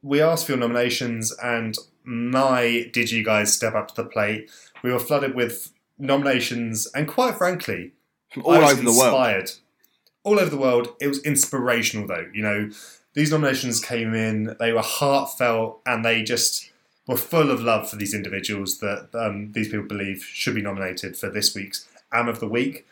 we 0.02 0.20
asked 0.20 0.46
for 0.46 0.52
your 0.52 0.60
nominations, 0.60 1.32
and 1.42 1.76
my 2.04 2.88
did 2.92 3.10
you 3.10 3.24
guys 3.24 3.52
step 3.52 3.74
up 3.74 3.88
to 3.88 4.02
the 4.02 4.08
plate? 4.08 4.50
We 4.82 4.92
were 4.92 4.98
flooded 4.98 5.34
with 5.34 5.72
nominations, 5.98 6.86
and 6.94 7.06
quite 7.08 7.36
frankly, 7.36 7.92
From 8.32 8.44
all 8.44 8.54
over 8.54 8.74
the 8.82 8.92
world. 8.92 9.14
inspired. 9.14 9.50
All 10.24 10.38
over 10.40 10.50
the 10.50 10.56
world. 10.58 10.94
It 11.00 11.08
was 11.08 11.22
inspirational, 11.24 12.06
though. 12.06 12.26
You 12.32 12.42
know, 12.42 12.70
these 13.14 13.30
nominations 13.30 13.80
came 13.84 14.14
in, 14.14 14.56
they 14.58 14.72
were 14.72 14.82
heartfelt, 14.82 15.80
and 15.84 16.04
they 16.04 16.22
just 16.22 16.70
were 17.06 17.16
full 17.16 17.50
of 17.50 17.60
love 17.60 17.88
for 17.88 17.96
these 17.96 18.14
individuals 18.14 18.78
that 18.78 19.08
um, 19.14 19.52
these 19.52 19.68
people 19.68 19.86
believe 19.86 20.22
should 20.22 20.54
be 20.54 20.62
nominated 20.62 21.16
for 21.16 21.30
this 21.30 21.54
week's 21.54 21.88
Am 22.12 22.28
of 22.28 22.38
the 22.40 22.48
Week. 22.48 22.86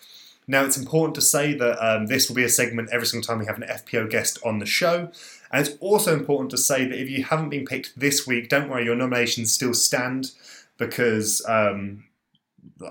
Now, 0.48 0.64
it's 0.64 0.76
important 0.76 1.16
to 1.16 1.20
say 1.20 1.54
that 1.54 1.84
um, 1.84 2.06
this 2.06 2.28
will 2.28 2.36
be 2.36 2.44
a 2.44 2.48
segment 2.48 2.90
every 2.92 3.06
single 3.06 3.26
time 3.26 3.40
we 3.40 3.46
have 3.46 3.60
an 3.60 3.68
FPO 3.68 4.08
guest 4.10 4.38
on 4.44 4.60
the 4.60 4.66
show. 4.66 5.10
And 5.50 5.66
it's 5.66 5.76
also 5.80 6.14
important 6.14 6.50
to 6.50 6.58
say 6.58 6.84
that 6.84 7.00
if 7.00 7.08
you 7.10 7.24
haven't 7.24 7.48
been 7.48 7.64
picked 7.64 7.98
this 7.98 8.26
week, 8.26 8.48
don't 8.48 8.68
worry, 8.68 8.84
your 8.84 8.94
nominations 8.94 9.52
still 9.52 9.74
stand 9.74 10.30
because 10.78 11.44
um, 11.48 12.04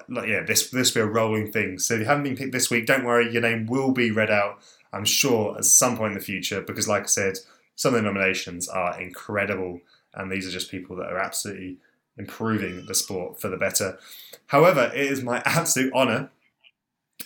like, 0.09 0.27
yeah, 0.27 0.43
this 0.43 0.69
this 0.69 0.93
will 0.93 1.05
be 1.05 1.09
a 1.09 1.11
rolling 1.11 1.51
thing. 1.51 1.79
So 1.79 1.95
if 1.95 2.01
you 2.01 2.05
haven't 2.05 2.23
been 2.23 2.35
picked 2.35 2.51
this 2.51 2.69
week, 2.69 2.85
don't 2.85 3.05
worry, 3.05 3.31
your 3.31 3.41
name 3.41 3.67
will 3.67 3.91
be 3.91 4.11
read 4.11 4.31
out. 4.31 4.59
I'm 4.91 5.05
sure 5.05 5.57
at 5.57 5.65
some 5.65 5.97
point 5.97 6.13
in 6.13 6.17
the 6.17 6.23
future, 6.23 6.61
because 6.61 6.87
like 6.87 7.03
I 7.03 7.07
said, 7.07 7.37
some 7.75 7.93
of 7.93 8.01
the 8.01 8.07
nominations 8.07 8.67
are 8.67 8.99
incredible, 8.99 9.81
and 10.13 10.31
these 10.31 10.47
are 10.47 10.51
just 10.51 10.71
people 10.71 10.95
that 10.97 11.11
are 11.11 11.19
absolutely 11.19 11.77
improving 12.17 12.85
the 12.85 12.95
sport 12.95 13.39
for 13.39 13.49
the 13.49 13.57
better. 13.57 13.99
However, 14.47 14.91
it 14.93 15.11
is 15.11 15.21
my 15.21 15.41
absolute 15.45 15.93
honour 15.93 16.31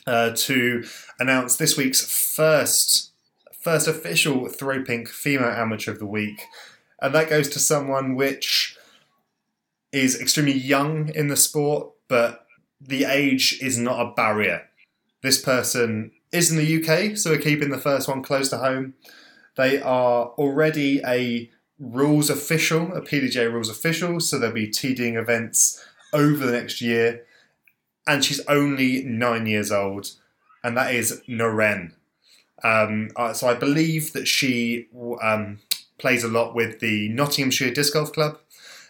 uh, 0.05 0.31
to 0.35 0.83
announce 1.19 1.57
this 1.57 1.77
week's 1.77 2.01
first 2.35 3.11
first 3.59 3.87
official 3.87 4.47
Throw 4.47 4.83
Pink 4.83 5.09
Female 5.09 5.49
Amateur 5.49 5.91
of 5.91 5.99
the 5.99 6.05
Week, 6.05 6.41
and 7.01 7.13
that 7.13 7.29
goes 7.29 7.49
to 7.49 7.59
someone 7.59 8.15
which 8.15 8.77
is 9.91 10.19
extremely 10.19 10.53
young 10.53 11.09
in 11.09 11.27
the 11.27 11.35
sport, 11.35 11.91
but 12.07 12.45
the 12.79 13.05
age 13.05 13.59
is 13.61 13.77
not 13.77 13.99
a 13.99 14.13
barrier. 14.13 14.63
This 15.21 15.41
person 15.41 16.11
is 16.31 16.51
in 16.51 16.57
the 16.57 16.77
UK, 16.77 17.17
so 17.17 17.31
we're 17.31 17.41
keeping 17.41 17.69
the 17.69 17.77
first 17.77 18.07
one 18.07 18.21
close 18.21 18.49
to 18.49 18.57
home. 18.57 18.93
They 19.57 19.81
are 19.81 20.27
already 20.37 21.01
a 21.05 21.49
rules 21.79 22.29
official, 22.29 22.93
a 22.93 23.01
PDGA 23.01 23.51
rules 23.51 23.69
official, 23.69 24.19
so 24.19 24.37
they'll 24.37 24.51
be 24.51 24.67
TDing 24.67 25.19
events 25.19 25.83
over 26.13 26.45
the 26.45 26.51
next 26.51 26.81
year. 26.81 27.25
And 28.09 28.25
she's 28.25 28.43
only 28.47 29.03
nine 29.03 29.45
years 29.45 29.71
old, 29.71 30.13
and 30.63 30.75
that 30.75 30.95
is 30.95 31.21
Noren. 31.29 31.93
Um, 32.63 33.11
uh, 33.15 33.33
so 33.33 33.47
I 33.47 33.53
believe 33.53 34.13
that 34.13 34.27
she 34.27 34.87
um, 35.21 35.59
plays 35.99 36.23
a 36.23 36.27
lot 36.27 36.55
with 36.55 36.79
the 36.79 37.09
Nottinghamshire 37.09 37.71
Disc 37.71 37.93
Golf 37.93 38.11
Club. 38.11 38.39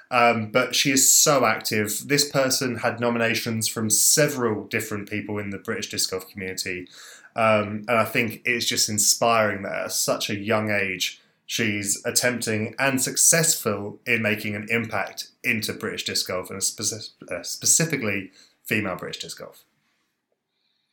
Um, 0.10 0.52
but 0.52 0.74
she 0.74 0.91
is 0.91 1.12
so 1.12 1.46
active. 1.46 2.08
This 2.08 2.30
person 2.30 2.78
had 2.78 3.00
nominations 3.00 3.68
from 3.68 3.90
several 3.90 4.64
different 4.64 5.10
people 5.10 5.38
in 5.38 5.50
the 5.50 5.60
British 5.60 5.90
disc 5.90 6.10
golf 6.10 6.28
community. 6.30 6.88
Um, 7.36 7.86
and 7.88 7.91
I 7.91 8.06
think 8.06 8.41
it's 8.46 8.66
just 8.66 8.90
inspiring 8.90 9.64
that 9.64 9.86
at 9.86 9.91
such 9.91 10.30
a 10.30 10.36
young 10.36 10.72
age, 10.72 11.22
she's 11.46 12.02
attempting 12.06 12.74
and 12.80 13.02
successful 13.02 14.00
in 14.08 14.24
making 14.24 14.56
an 14.56 14.66
impact 14.70 15.28
into 15.44 15.74
British 15.74 16.06
disc 16.06 16.28
golf 16.28 16.50
and 16.50 16.60
speci- 16.60 17.12
uh, 17.30 17.44
specifically 17.44 18.32
female 18.70 18.96
British 18.96 19.22
disc 19.22 19.40
golf. 19.40 19.66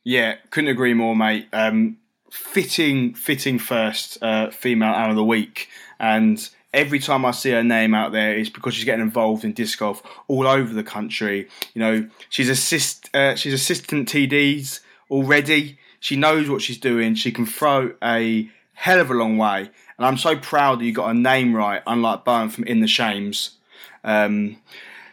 Yeah, 0.03 0.35
couldn't 0.49 0.69
agree 0.69 0.95
more, 0.95 1.15
mate. 1.15 1.47
Um, 1.53 1.97
fitting, 2.31 3.13
fitting 3.13 3.59
first 3.59 4.17
uh, 4.21 4.49
female 4.49 4.89
out 4.89 5.11
of 5.11 5.15
the 5.15 5.23
week, 5.23 5.69
and 5.99 6.49
every 6.73 6.99
time 6.99 7.23
I 7.23 7.31
see 7.31 7.51
her 7.51 7.63
name 7.63 7.93
out 7.93 8.11
there, 8.11 8.35
it's 8.35 8.49
because 8.49 8.73
she's 8.73 8.83
getting 8.83 9.03
involved 9.03 9.43
in 9.43 9.53
disc 9.53 9.77
golf 9.77 10.01
all 10.27 10.47
over 10.47 10.73
the 10.73 10.83
country. 10.83 11.47
You 11.75 11.79
know, 11.79 12.09
she's 12.29 12.49
assist, 12.49 13.15
uh, 13.15 13.35
she's 13.35 13.53
assistant 13.53 14.09
TDs 14.09 14.79
already. 15.11 15.77
She 15.99 16.15
knows 16.15 16.49
what 16.49 16.61
she's 16.61 16.79
doing. 16.79 17.13
She 17.15 17.31
can 17.31 17.45
throw 17.45 17.93
a 18.03 18.49
hell 18.73 18.99
of 18.99 19.11
a 19.11 19.13
long 19.13 19.37
way, 19.37 19.69
and 19.97 20.07
I'm 20.07 20.17
so 20.17 20.35
proud 20.35 20.79
that 20.79 20.85
you 20.85 20.93
got 20.93 21.07
her 21.07 21.13
name 21.13 21.55
right, 21.55 21.83
unlike 21.85 22.25
Bowen 22.25 22.49
from 22.49 22.63
In 22.63 22.79
the 22.79 22.87
Shames. 22.87 23.51
Um, 24.03 24.57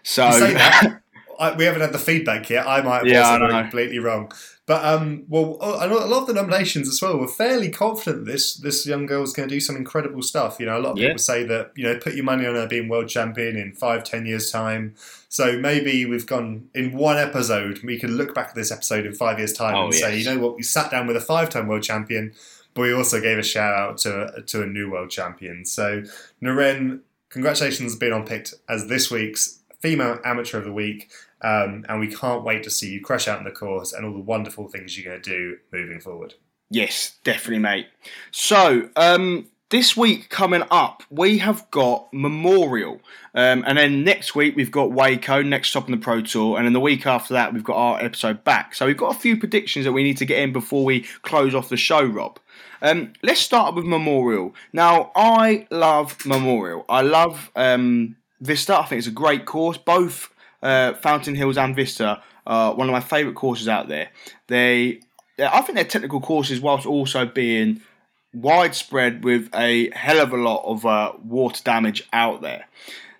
so 0.02 0.28
You 0.28 0.32
say 0.32 0.54
that. 0.54 1.00
I, 1.38 1.54
we 1.56 1.64
haven't 1.64 1.80
had 1.82 1.92
the 1.92 1.98
feedback 1.98 2.48
yet. 2.50 2.66
I 2.66 2.82
might 2.82 2.98
have 2.98 3.06
Yeah, 3.06 3.30
I 3.30 3.38
know. 3.38 3.48
completely 3.62 3.98
wrong. 3.98 4.30
But 4.66 4.82
um, 4.84 5.24
well, 5.28 5.58
a 5.60 5.86
lot 5.86 6.22
of 6.22 6.26
the 6.26 6.32
nominations 6.32 6.88
as 6.88 7.00
well. 7.02 7.18
We're 7.18 7.26
fairly 7.28 7.68
confident 7.68 8.24
this 8.24 8.54
this 8.56 8.86
young 8.86 9.04
girl's 9.04 9.34
going 9.34 9.46
to 9.48 9.54
do 9.54 9.60
some 9.60 9.76
incredible 9.76 10.22
stuff. 10.22 10.58
You 10.58 10.64
know, 10.66 10.78
a 10.78 10.80
lot 10.80 10.92
of 10.92 10.98
Yeah. 10.98 11.08
people 11.08 11.18
say 11.18 11.44
that 11.44 11.72
you 11.76 11.84
know 11.84 11.98
put 11.98 12.14
your 12.14 12.24
money 12.24 12.46
on 12.46 12.54
her 12.54 12.66
being 12.66 12.88
world 12.88 13.08
champion 13.08 13.56
in 13.56 13.72
five, 13.74 14.04
ten 14.04 14.24
years 14.24 14.50
time. 14.50 14.94
So 15.28 15.58
maybe 15.58 16.06
we've 16.06 16.26
gone 16.26 16.68
in 16.74 16.96
one 16.96 17.18
episode. 17.18 17.80
We 17.84 17.98
can 17.98 18.16
look 18.16 18.34
back 18.34 18.48
at 18.50 18.54
this 18.54 18.70
episode 18.72 19.04
in 19.04 19.12
five 19.14 19.38
years 19.38 19.52
time 19.52 19.74
Oh, 19.74 19.84
and 19.86 19.94
say, 19.94 20.16
you 20.18 20.24
know 20.24 20.38
what, 20.38 20.56
we 20.56 20.62
sat 20.62 20.90
down 20.90 21.06
with 21.08 21.16
a 21.16 21.20
five-time 21.20 21.66
world 21.66 21.82
champion, 21.82 22.32
but 22.72 22.82
we 22.82 22.92
also 22.94 23.20
gave 23.20 23.36
a 23.36 23.42
shout 23.42 23.74
out 23.74 23.98
to 23.98 24.42
to 24.46 24.62
a 24.62 24.66
new 24.66 24.90
world 24.90 25.10
champion. 25.10 25.66
So 25.66 26.04
Naren, 26.42 27.00
congratulations 27.28 27.92
on 27.94 27.98
being 27.98 28.12
on 28.12 28.24
picked 28.24 28.54
as 28.68 28.86
this 28.86 29.10
week's 29.10 29.58
female 29.84 30.18
amateur 30.24 30.56
of 30.56 30.64
the 30.64 30.72
week. 30.72 31.10
Um, 31.42 31.84
and 31.90 32.00
we 32.00 32.08
can't 32.08 32.42
wait 32.42 32.62
to 32.62 32.70
see 32.70 32.90
you 32.90 33.02
crush 33.02 33.28
out 33.28 33.38
in 33.38 33.44
the 33.44 33.50
course 33.50 33.92
and 33.92 34.06
all 34.06 34.14
the 34.14 34.18
wonderful 34.18 34.66
things 34.68 34.96
you're 34.96 35.10
going 35.12 35.22
to 35.22 35.30
do 35.30 35.58
moving 35.70 36.00
forward. 36.00 36.34
Yes, 36.70 37.18
definitely, 37.22 37.58
mate. 37.58 37.88
So, 38.30 38.88
um, 38.96 39.48
this 39.68 39.94
week 39.94 40.30
coming 40.30 40.62
up, 40.70 41.02
we 41.10 41.38
have 41.38 41.70
got 41.70 42.08
Memorial. 42.14 43.00
Um, 43.34 43.62
and 43.66 43.76
then 43.76 44.04
next 44.04 44.34
week, 44.34 44.56
we've 44.56 44.70
got 44.70 44.92
Waco, 44.92 45.42
next 45.42 45.68
stop 45.68 45.84
on 45.84 45.90
the 45.90 45.98
Pro 45.98 46.22
Tour. 46.22 46.56
And 46.56 46.64
then 46.64 46.72
the 46.72 46.80
week 46.80 47.06
after 47.06 47.34
that, 47.34 47.52
we've 47.52 47.62
got 47.62 47.76
our 47.76 48.02
episode 48.02 48.42
back. 48.42 48.74
So 48.74 48.86
we've 48.86 48.96
got 48.96 49.14
a 49.14 49.18
few 49.18 49.36
predictions 49.36 49.84
that 49.84 49.92
we 49.92 50.02
need 50.02 50.16
to 50.18 50.24
get 50.24 50.38
in 50.38 50.52
before 50.52 50.84
we 50.84 51.00
close 51.22 51.54
off 51.54 51.68
the 51.68 51.76
show, 51.76 52.02
Rob. 52.02 52.38
Um, 52.80 53.12
let's 53.22 53.40
start 53.40 53.74
with 53.74 53.84
Memorial. 53.84 54.54
Now, 54.72 55.12
I 55.14 55.66
love 55.70 56.24
Memorial. 56.24 56.86
I 56.88 57.02
love 57.02 57.50
um, 57.54 58.16
Vista. 58.44 58.78
I 58.78 58.84
think 58.84 58.98
it's 58.98 59.08
a 59.08 59.12
great 59.12 59.46
course. 59.46 59.78
Both 59.78 60.32
uh, 60.62 60.94
Fountain 60.94 61.34
Hills 61.34 61.56
and 61.56 61.74
Vista 61.74 62.22
are 62.46 62.74
one 62.74 62.88
of 62.88 62.92
my 62.92 63.00
favourite 63.00 63.36
courses 63.36 63.68
out 63.68 63.88
there. 63.88 64.10
They, 64.48 65.00
I 65.38 65.62
think 65.62 65.76
they're 65.76 65.84
technical 65.84 66.20
courses 66.20 66.60
whilst 66.60 66.86
also 66.86 67.24
being 67.26 67.80
widespread 68.34 69.24
with 69.24 69.48
a 69.54 69.90
hell 69.90 70.20
of 70.20 70.32
a 70.32 70.36
lot 70.36 70.64
of 70.64 70.84
uh, 70.84 71.12
water 71.24 71.62
damage 71.64 72.06
out 72.12 72.42
there. 72.42 72.66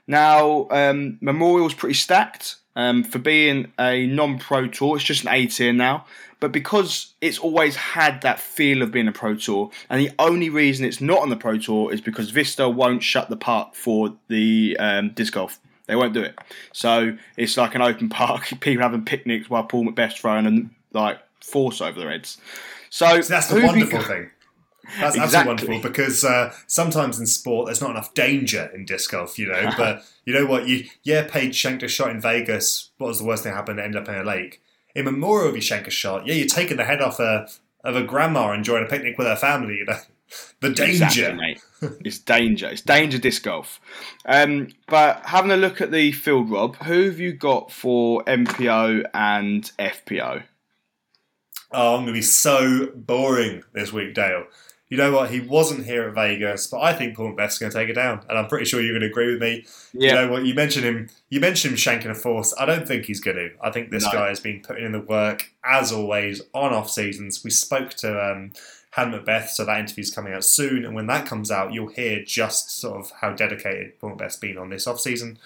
Now, 0.07 0.69
um, 0.71 1.19
Memorial's 1.21 1.75
pretty 1.75 1.95
stacked. 1.95 2.57
Um, 2.77 3.05
for 3.05 3.21
being 3.21 3.73
a 3.79 4.07
non-pro 4.07 4.67
tour, 4.67 4.97
it's 4.97 5.05
just 5.05 5.23
an 5.23 5.29
A 5.29 5.47
tier 5.47 5.73
now. 5.73 6.07
But 6.45 6.53
because 6.53 7.15
it's 7.23 7.39
always 7.39 7.75
had 7.75 8.21
that 8.21 8.39
feel 8.39 8.83
of 8.83 8.93
being 8.93 9.09
a 9.09 9.13
pro 9.13 9.35
tour, 9.35 9.71
and 9.89 9.99
the 9.99 10.11
only 10.19 10.51
reason 10.51 10.85
it's 10.85 11.01
not 11.01 11.21
on 11.21 11.31
the 11.31 11.37
pro 11.37 11.57
tour 11.57 11.91
is 11.91 12.03
because 12.03 12.29
Vista 12.29 12.69
won't 12.69 13.03
shut 13.03 13.31
the 13.31 13.37
park 13.37 13.75
for 13.75 14.15
the 14.29 14.77
um, 14.79 15.09
disc 15.15 15.33
golf. 15.33 15.59
They 15.87 15.97
won't 15.97 16.13
do 16.13 16.23
it. 16.23 16.39
So 16.73 17.17
it's 17.39 17.57
like 17.57 17.75
an 17.75 17.81
open 17.81 18.09
park, 18.21 18.53
people 18.61 18.83
having 18.83 19.07
picnics 19.07 19.49
while 19.49 19.65
Paul 19.65 19.87
McBeth's 19.87 20.21
throwing 20.21 20.45
and 20.45 20.71
like 20.93 21.19
force 21.41 21.81
over 21.81 21.99
their 21.99 22.11
heads. 22.11 22.37
So, 22.91 23.23
So 23.23 23.33
that's 23.33 23.49
the 23.49 23.55
who 23.55 23.61
have 23.63 23.77
you 23.77 23.85
wonderful 23.85 23.99
got- 24.01 24.09
thing. 24.09 24.31
That's 25.01 25.17
Exactly. 25.17 25.51
absolutely 25.51 25.69
wonderful 25.77 25.91
because 25.91 26.25
uh, 26.25 26.55
sometimes 26.67 27.19
in 27.19 27.25
sport 27.27 27.67
there's 27.69 27.81
not 27.81 27.89
enough 27.93 28.13
danger 28.13 28.71
in 28.75 28.85
disc 28.85 29.11
golf, 29.11 29.39
you 29.39 29.47
know. 29.47 29.71
but 29.79 30.05
you 30.27 30.35
know 30.35 30.45
what? 30.45 30.69
You 30.69 30.85
yeah, 31.03 31.27
Paige 31.27 31.55
shanked 31.57 31.83
a 31.83 31.89
shot 31.89 32.11
in 32.11 32.21
Vegas. 32.21 32.91
What 32.99 33.07
was 33.09 33.19
the 33.19 33.25
worst 33.25 33.45
thing 33.45 33.53
that 33.53 33.57
happened? 33.57 33.81
Ended 33.81 34.03
up 34.03 34.09
in 34.11 34.15
a 34.15 34.23
lake. 34.23 34.61
In 34.95 35.07
Memorial, 35.07 35.49
of 35.49 35.57
you 35.57 35.63
shank 35.63 35.87
a 35.87 35.91
shot, 35.91 36.27
yeah, 36.27 36.35
you're 36.35 36.47
taking 36.47 36.77
the 36.77 36.85
head 36.85 37.01
off 37.01 37.19
a 37.19 37.49
of 37.83 37.97
a 37.97 38.03
grandma 38.03 38.53
enjoying 38.53 38.85
a 38.85 38.89
picnic 38.89 39.19
with 39.19 39.27
her 39.27 39.37
family. 39.37 39.79
You 39.79 39.87
know, 39.87 39.99
the 40.61 40.71
danger. 40.71 41.05
Exactly, 41.05 41.35
mate. 41.35 41.61
It's 42.05 42.19
danger. 42.19 42.69
It's 42.69 42.81
danger 42.81 43.19
disc 43.19 43.43
golf. 43.43 43.81
Um, 44.25 44.69
but 44.87 45.23
having 45.25 45.51
a 45.51 45.57
look 45.57 45.81
at 45.81 45.91
the 45.91 46.13
field, 46.13 46.51
Rob, 46.51 46.77
who 46.77 47.05
have 47.05 47.19
you 47.19 47.33
got 47.33 47.71
for 47.71 48.23
MPO 48.25 49.05
and 49.13 49.71
FPO? 49.79 50.45
Oh, 51.73 51.97
I'm 51.97 52.03
going 52.03 52.07
to 52.07 52.13
be 52.13 52.23
so 52.23 52.87
boring 52.95 53.65
this 53.73 53.93
week, 53.93 54.15
Dale. 54.15 54.45
You 54.95 54.99
know 55.03 55.11
what? 55.11 55.31
He 55.33 55.41
wasn't 55.41 55.87
here 55.87 56.05
at 56.07 56.15
Vegas, 56.15 56.69
but 56.69 56.81
I 56.81 56.93
think 56.93 57.17
Paul 57.17 57.33
McBeth's 57.35 57.59
going 57.59 57.73
to 57.73 57.77
take 57.77 57.89
it 57.89 57.95
down, 57.95 58.25
and 58.29 58.39
I'm 58.39 58.47
pretty 58.47 58.65
sure 58.65 58.81
you're 58.81 58.93
going 58.93 59.01
to 59.01 59.09
agree 59.09 59.33
with 59.33 59.43
me. 59.43 59.67
You 59.93 60.13
know 60.15 60.29
what? 60.31 60.47
You 60.47 60.55
mentioned 60.55 60.85
him. 60.85 61.09
You 61.31 61.41
mentioned 61.41 61.73
him 61.73 61.79
shanking 61.79 62.11
a 62.11 62.15
force. 62.15 62.55
I 62.61 62.65
don't 62.65 62.87
think 62.87 63.07
he's 63.07 63.19
going 63.19 63.37
to. 63.39 63.51
I 63.61 63.73
think 63.73 63.91
this 63.91 64.05
No. 64.05 64.13
guy 64.13 64.29
has 64.29 64.39
been 64.39 64.63
putting 64.63 64.85
in 64.85 64.93
the 64.93 65.01
work 65.01 65.51
as 65.65 65.91
always 65.91 66.43
on 66.53 66.73
off 66.73 66.89
seasons. 66.89 67.43
We 67.43 67.51
spoke 67.51 67.91
to 67.95 68.09
um, 68.25 68.53
Han 68.93 69.11
McBeth, 69.11 69.49
so 69.49 69.65
that 69.65 69.81
interview's 69.81 70.13
coming 70.15 70.33
out 70.33 70.45
soon, 70.45 70.85
and 70.85 70.95
when 70.95 71.09
that 71.09 71.27
comes 71.27 71.51
out, 71.51 71.73
you'll 71.73 71.89
hear 71.89 72.23
just 72.25 72.71
sort 72.71 73.01
of 73.01 73.11
how 73.21 73.33
dedicated 73.33 73.99
Paul 73.99 74.11
McBeth's 74.17 74.37
been 74.37 74.59
on 74.59 74.71
this 74.71 74.87
off 74.87 75.01
season. 75.01 75.41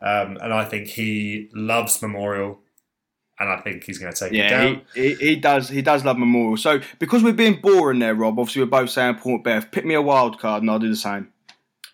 Um, 0.00 0.36
and 0.40 0.54
I 0.54 0.64
think 0.64 0.86
he 0.86 1.48
loves 1.52 2.00
Memorial, 2.00 2.60
and 3.38 3.48
I 3.48 3.60
think 3.60 3.84
he's 3.84 3.98
going 3.98 4.12
to 4.12 4.18
take 4.18 4.32
it 4.32 4.36
Yeah, 4.36 4.48
down. 4.48 4.82
he, 4.94 5.14
he, 5.14 5.14
he 5.14 5.36
does. 5.36 5.68
He 5.68 5.82
does 5.82 6.04
love 6.04 6.18
Memorial. 6.18 6.56
So 6.56 6.80
because 6.98 7.22
we're 7.22 7.32
being 7.32 7.60
boring 7.60 7.98
there, 7.98 8.14
Rob. 8.14 8.38
Obviously, 8.38 8.62
we're 8.62 8.70
both 8.70 8.90
saying 8.90 9.16
Paul 9.16 9.40
McBeth. 9.42 9.70
Pick 9.70 9.84
me 9.84 9.94
a 9.94 10.02
wild 10.02 10.38
card, 10.38 10.62
and 10.62 10.70
I'll 10.70 10.78
do 10.78 10.88
the 10.88 10.96
same. 10.96 11.28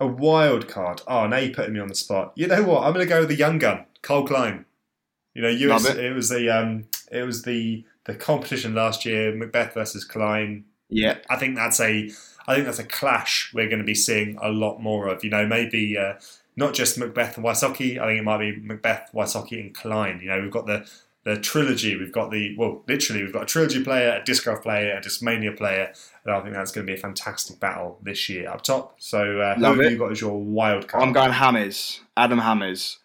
A 0.01 0.07
wild 0.07 0.69
card. 0.69 1.03
Oh, 1.09 1.27
now 1.27 1.39
you're 1.39 1.55
putting 1.55 1.75
me 1.75 1.81
on 1.81 1.89
the 1.89 1.95
spot. 1.95 2.33
You 2.37 2.47
know 2.47 2.63
what? 2.63 2.85
I'm 2.85 2.93
going 2.93 3.05
to 3.05 3.09
go 3.09 3.21
with 3.21 3.29
the 3.29 3.35
young 3.37 3.59
gun, 3.59 3.85
Cole 4.03 4.27
Klein. 4.27 4.65
You 5.35 5.43
know, 5.43 5.49
it. 5.49 5.61
it. 5.99 6.15
was 6.15 6.29
the 6.29 6.49
um, 6.51 6.87
it 7.11 7.23
was 7.23 7.43
the 7.43 7.85
the 8.05 8.15
competition 8.15 8.75
last 8.75 9.05
year, 9.05 9.33
McBeth 9.33 9.75
versus 9.75 10.05
Klein. 10.05 10.65
Yeah, 10.89 11.19
I 11.29 11.37
think 11.37 11.57
that's 11.57 11.81
a 11.81 12.11
I 12.47 12.55
think 12.55 12.67
that's 12.67 12.79
a 12.79 12.85
clash 12.85 13.53
we're 13.55 13.69
going 13.69 13.79
to 13.81 13.85
be 13.85 13.95
seeing 13.95 14.39
a 14.43 14.49
lot 14.49 14.81
more 14.81 15.07
of. 15.09 15.23
You 15.23 15.31
know, 15.31 15.47
maybe 15.47 15.97
uh, 15.99 16.15
not 16.57 16.75
just 16.75 16.99
McBeth 16.99 17.37
and 17.37 17.45
Wysocki. 17.45 17.99
I 18.01 18.07
think 18.07 18.21
it 18.21 18.25
might 18.25 18.39
be 18.39 18.61
McBeth, 18.61 19.13
Wysocki, 19.13 19.61
and 19.61 19.75
Klein. 19.75 20.21
You 20.23 20.31
know, 20.31 20.41
we've 20.41 20.51
got 20.51 20.67
the 20.67 20.89
the 21.35 21.41
trilogy. 21.41 21.97
We've 21.97 22.13
got 22.13 22.31
the 22.31 22.57
well, 22.57 22.83
literally, 22.89 23.23
we've 23.23 23.33
got 23.33 23.43
a 23.43 23.47
trilogy 23.47 23.85
player, 23.85 24.19
a 24.21 24.25
disc 24.25 24.45
golf 24.45 24.63
player, 24.63 24.97
a 24.97 25.01
Discmania 25.01 25.57
player, 25.57 25.93
and 26.25 26.35
I 26.35 26.41
think 26.41 26.55
that's 26.55 26.73
going 26.73 26.87
to 26.87 26.91
be 26.93 26.99
a 26.99 27.01
fantastic 27.01 27.61
battle 27.61 27.99
this 28.03 28.29
year 28.29 28.49
up 28.49 28.63
top. 28.63 28.97
So, 28.99 29.41
uh, 29.41 29.55
who 29.57 29.65
have 29.83 29.93
you 29.93 29.99
got 29.99 30.13
as 30.13 30.21
your 30.21 30.41
wild 30.41 30.89
card? 30.89 31.03
I'm 31.05 31.13
going 31.13 31.33
Hammes. 31.33 32.01
Adam 32.17 32.39
Hammes. 32.39 32.99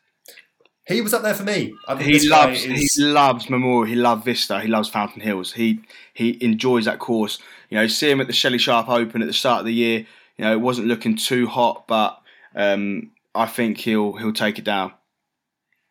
He 0.86 1.00
was 1.02 1.14
up 1.14 1.22
there 1.22 1.34
for 1.34 1.44
me. 1.44 1.74
I 1.88 1.96
think 1.96 2.10
He 2.10 2.28
loves. 2.28 2.66
is- 2.66 2.96
He 2.96 3.04
loves 3.04 3.50
Memorial. 3.50 3.86
He 3.86 3.96
loves 3.96 4.26
Vista. 4.26 4.60
He 4.60 4.68
loves 4.68 4.90
Fountain 4.90 5.22
Hills. 5.22 5.54
He 5.54 5.80
he 6.14 6.38
enjoys 6.44 6.86
that 6.86 7.00
course. 7.00 7.40
You 7.70 7.78
know, 7.78 7.88
see 7.88 8.10
him 8.10 8.22
at 8.22 8.28
the 8.28 8.34
Shelley 8.34 8.58
Sharp 8.58 8.90
Open 8.90 9.22
at 9.22 9.28
the 9.28 9.34
start 9.34 9.60
of 9.62 9.66
the 9.66 9.74
year. 9.74 10.00
You 10.38 10.46
know, 10.46 10.52
it 10.52 10.62
wasn't 10.62 10.88
looking 10.88 11.16
too 11.16 11.48
hot, 11.48 11.88
but 11.88 12.22
um, 12.56 13.12
I 13.34 13.46
think 13.48 13.80
he'll 13.80 14.14
he'll 14.18 14.34
take 14.34 14.60
it 14.60 14.66
down. 14.66 14.94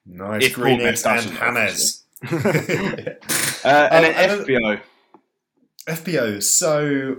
nice 0.06 0.44
if 0.44 0.58
and 0.58 1.36
Hammes. 1.38 2.01
Uh, 3.64 3.88
and 3.92 4.04
Um, 4.06 4.12
then 4.12 4.30
and 4.30 4.46
then- 4.46 4.80
FPO. 5.86 6.42
So 6.42 7.18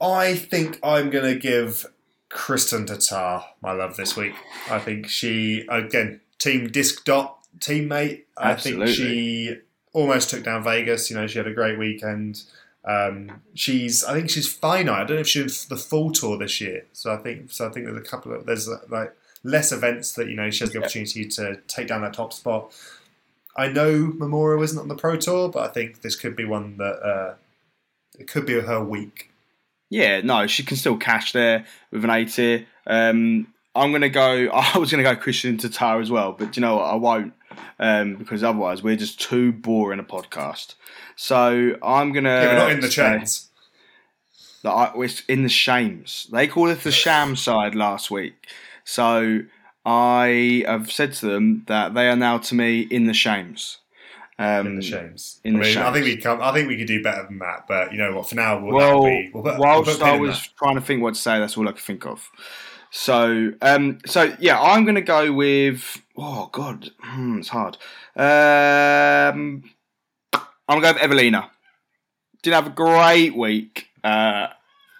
I 0.00 0.34
think 0.34 0.78
I'm 0.82 1.10
going 1.10 1.32
to 1.32 1.38
give 1.38 1.86
Kristin 2.30 2.86
Tattar 2.86 3.44
my 3.62 3.72
love 3.72 3.96
this 3.96 4.16
week. 4.16 4.34
I 4.70 4.78
think 4.78 5.08
she, 5.08 5.64
again, 5.68 6.20
Team 6.38 6.68
Disc 6.68 7.04
Dot 7.04 7.38
teammate. 7.58 8.22
Absolutely. 8.40 8.82
I 8.82 8.86
think 8.86 8.96
she 8.96 9.56
almost 9.92 10.30
took 10.30 10.42
down 10.44 10.64
Vegas. 10.64 11.10
You 11.10 11.16
know, 11.16 11.26
she 11.26 11.38
had 11.38 11.46
a 11.46 11.54
great 11.54 11.78
weekend. 11.78 12.42
Um, 12.84 13.40
she's, 13.54 14.04
I 14.04 14.14
think 14.14 14.30
she's 14.30 14.52
finite. 14.52 14.94
I 15.02 15.04
don't 15.04 15.16
know 15.16 15.20
if 15.20 15.28
she's 15.28 15.66
the 15.66 15.76
full 15.76 16.10
tour 16.12 16.36
this 16.38 16.60
year. 16.60 16.84
So 16.92 17.12
I 17.14 17.16
think, 17.18 17.50
so 17.50 17.66
I 17.66 17.70
think 17.70 17.86
there's 17.86 17.98
a 17.98 18.00
couple 18.02 18.32
of 18.34 18.44
there's 18.46 18.68
like 18.88 19.14
less 19.44 19.70
events 19.70 20.12
that 20.14 20.28
you 20.28 20.34
know 20.34 20.50
she 20.50 20.64
has 20.64 20.72
the 20.72 20.78
opportunity 20.78 21.26
to 21.26 21.60
take 21.68 21.86
down 21.86 22.02
that 22.02 22.14
top 22.14 22.32
spot. 22.32 22.74
I 23.56 23.68
know 23.68 24.12
Memorial 24.16 24.62
isn't 24.64 24.78
on 24.78 24.88
the 24.88 24.96
Pro 24.96 25.16
Tour, 25.16 25.48
but 25.48 25.70
I 25.70 25.72
think 25.72 26.00
this 26.02 26.16
could 26.16 26.34
be 26.34 26.44
one 26.44 26.78
that 26.78 27.00
uh, 27.00 27.34
it 28.18 28.26
could 28.26 28.46
be 28.46 28.58
her 28.60 28.82
week. 28.82 29.30
Yeah, 29.90 30.22
no, 30.22 30.48
she 30.48 30.64
can 30.64 30.76
still 30.76 30.96
cash 30.96 31.32
there 31.32 31.66
with 31.92 32.02
an 32.02 32.10
A 32.10 32.24
tier. 32.24 32.66
Um, 32.86 33.46
I'm 33.74 33.92
gonna 33.92 34.08
go. 34.08 34.48
I 34.52 34.78
was 34.78 34.90
gonna 34.90 35.04
go 35.04 35.14
Kristin 35.14 35.58
Tattar 35.60 36.00
as 36.00 36.10
well, 36.10 36.32
but 36.32 36.56
you 36.56 36.60
know 36.60 36.76
what? 36.76 36.86
I 36.86 36.96
won't 36.96 37.34
um, 37.78 38.16
because 38.16 38.42
otherwise 38.42 38.82
we're 38.82 38.96
just 38.96 39.20
too 39.20 39.52
boring 39.52 40.00
a 40.00 40.04
podcast. 40.04 40.74
So 41.16 41.76
I'm 41.82 42.12
gonna. 42.12 42.28
yeah, 42.28 42.46
but 42.48 42.58
not 42.58 42.72
in 42.72 42.80
the 42.80 42.88
chains. 42.88 43.50
that 44.62 44.70
I, 44.70 44.92
it's 44.96 45.22
in 45.26 45.42
the 45.42 45.48
shames. 45.48 46.28
They 46.32 46.48
called 46.48 46.70
it 46.70 46.80
the 46.80 46.92
sham 46.92 47.36
side 47.36 47.74
last 47.74 48.10
week. 48.10 48.48
So 48.84 49.40
I 49.84 50.64
have 50.66 50.90
said 50.92 51.12
to 51.14 51.26
them 51.26 51.64
that 51.66 51.94
they 51.94 52.08
are 52.08 52.16
now 52.16 52.38
to 52.38 52.54
me 52.54 52.80
in 52.80 53.06
the 53.06 53.14
shames. 53.14 53.78
Um, 54.38 54.66
In 54.66 54.76
the 54.76 54.82
shames. 54.82 55.40
in 55.44 55.56
I 55.56 55.58
the 55.58 55.64
mean, 55.64 55.78
I 55.78 55.92
think 55.92 56.04
we 56.06 56.16
come. 56.16 56.42
I 56.42 56.52
think 56.52 56.68
we 56.68 56.76
could 56.76 56.88
do 56.88 57.02
better 57.02 57.24
than 57.24 57.38
that. 57.38 57.66
But 57.68 57.92
you 57.92 57.98
know 57.98 58.16
what? 58.16 58.28
For 58.28 58.34
now, 58.34 58.58
we'll, 58.58 58.74
Well, 58.74 59.02
be, 59.04 59.30
we'll 59.32 59.42
put, 59.44 59.52
we'll 59.52 59.60
whilst 59.60 60.00
put 60.00 60.06
I 60.08 60.16
was 60.18 60.48
trying 60.58 60.74
to 60.74 60.80
think 60.80 61.02
what 61.02 61.14
to 61.14 61.20
say, 61.20 61.38
that's 61.38 61.56
all 61.56 61.68
I 61.68 61.72
could 61.72 61.82
think 61.82 62.04
of. 62.04 62.28
So, 62.90 63.52
um, 63.62 63.98
so 64.06 64.34
yeah, 64.38 64.60
I'm 64.60 64.84
going 64.84 64.94
to 64.96 65.02
go 65.02 65.32
with. 65.32 66.00
Oh 66.16 66.48
God, 66.52 66.90
hmm, 67.00 67.38
it's 67.38 67.48
hard. 67.48 67.76
Um, 68.16 69.64
I'm 70.68 70.80
going 70.80 70.82
to 70.82 71.00
go 71.00 71.08
with 71.08 71.10
Eveliina. 71.10 71.50
Didn't 72.42 72.54
have 72.54 72.66
a 72.66 72.70
great 72.70 73.36
week 73.36 73.88
uh, 74.02 74.48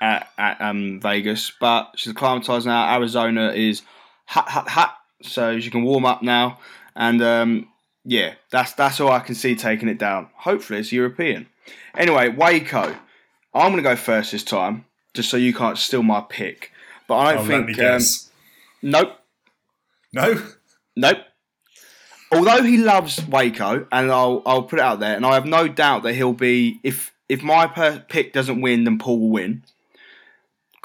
at, 0.05 0.29
at 0.39 0.61
um, 0.61 1.01
Vegas, 1.01 1.51
but 1.59 1.93
she's 1.97 2.13
acclimatized 2.13 2.67
now. 2.67 2.95
Arizona 2.95 3.53
is 3.53 3.83
hot, 4.27 4.49
hot, 4.49 4.69
hot, 4.69 4.97
so 5.23 5.59
she 5.61 5.71
can 5.71 5.83
warm 5.83 6.05
up 6.05 6.23
now. 6.23 6.59
And 6.95 7.23
um, 7.23 7.69
yeah, 8.05 8.35
that's 8.51 8.73
that's 8.75 9.01
all 9.01 9.11
I 9.11 9.21
can 9.21 9.35
see 9.35 9.55
taking 9.57 9.89
it 9.89 9.99
down. 9.99 10.29
Hopefully, 10.37 10.79
it's 10.81 10.93
European. 10.93 11.49
Anyway, 11.97 12.29
Waco. 12.29 12.95
I'm 13.57 13.71
going 13.71 13.77
to 13.77 13.89
go 13.89 13.95
first 13.97 14.33
this 14.33 14.43
time, 14.43 14.85
just 15.15 15.31
so 15.31 15.37
you 15.37 15.55
can't 15.55 15.79
steal 15.79 16.03
my 16.03 16.21
pick. 16.29 16.73
But 17.07 17.15
I 17.19 17.33
Oh, 17.35 17.47
don't 17.47 17.67
me 17.67 17.75
think. 17.75 17.79
Um, 17.89 18.03
nope, 18.83 19.13
no. 20.13 20.43
nope. 20.97 21.19
Although 22.33 22.63
he 22.65 22.79
loves 22.79 23.25
Waco, 23.29 23.87
and 23.93 24.11
I'll 24.11 24.43
I'll 24.45 24.65
put 24.65 24.81
it 24.81 24.83
out 24.85 24.99
there, 25.01 25.15
and 25.17 25.25
I 25.25 25.35
have 25.35 25.47
no 25.47 25.69
doubt 25.69 26.03
that 26.03 26.15
he'll 26.15 26.33
be 26.33 26.81
if 26.83 27.13
if 27.29 27.43
my 27.43 27.67
per- 27.69 28.05
pick 28.09 28.33
doesn't 28.33 28.61
win, 28.61 28.85
then 28.85 28.99
Paul 28.99 29.21
will 29.21 29.31
win. 29.31 29.63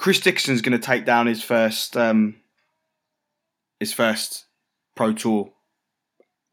Chris 0.00 0.18
Dickerson's 0.18 0.62
going 0.62 0.72
to 0.72 0.78
take 0.86 1.04
down 1.04 1.26
his 1.26 1.42
first 1.42 1.94
um 1.94 2.36
his 3.78 3.92
first 3.92 4.46
pro 4.96 5.12
tour. 5.12 5.52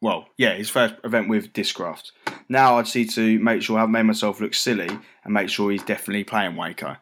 Well, 0.02 0.28
yeah, 0.36 0.54
his 0.54 0.68
first 0.68 0.96
event 1.02 1.30
with 1.30 1.54
Discraft. 1.54 2.12
Now 2.50 2.76
I 2.76 2.82
just 2.82 2.94
need 2.94 3.08
to 3.12 3.38
make 3.38 3.62
sure 3.62 3.78
I've 3.78 3.88
made 3.88 4.02
myself 4.02 4.38
look 4.42 4.52
silly 4.52 4.90
and 5.24 5.32
make 5.32 5.48
sure 5.48 5.70
he's 5.70 5.82
definitely 5.82 6.24
playing 6.24 6.56
Waco. 6.56 6.96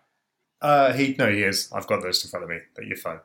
Uh, 0.63 0.93
he 0.93 1.17
no, 1.19 1.29
he 1.33 1.43
is. 1.43 1.69
I've 1.73 1.89
got 1.89 2.01
those 2.01 2.25
in 2.25 2.31
front 2.31 2.45
of 2.45 2.51
me, 2.51 2.59
but 2.77 2.87
you're 2.87 2.97
fine. 2.97 3.19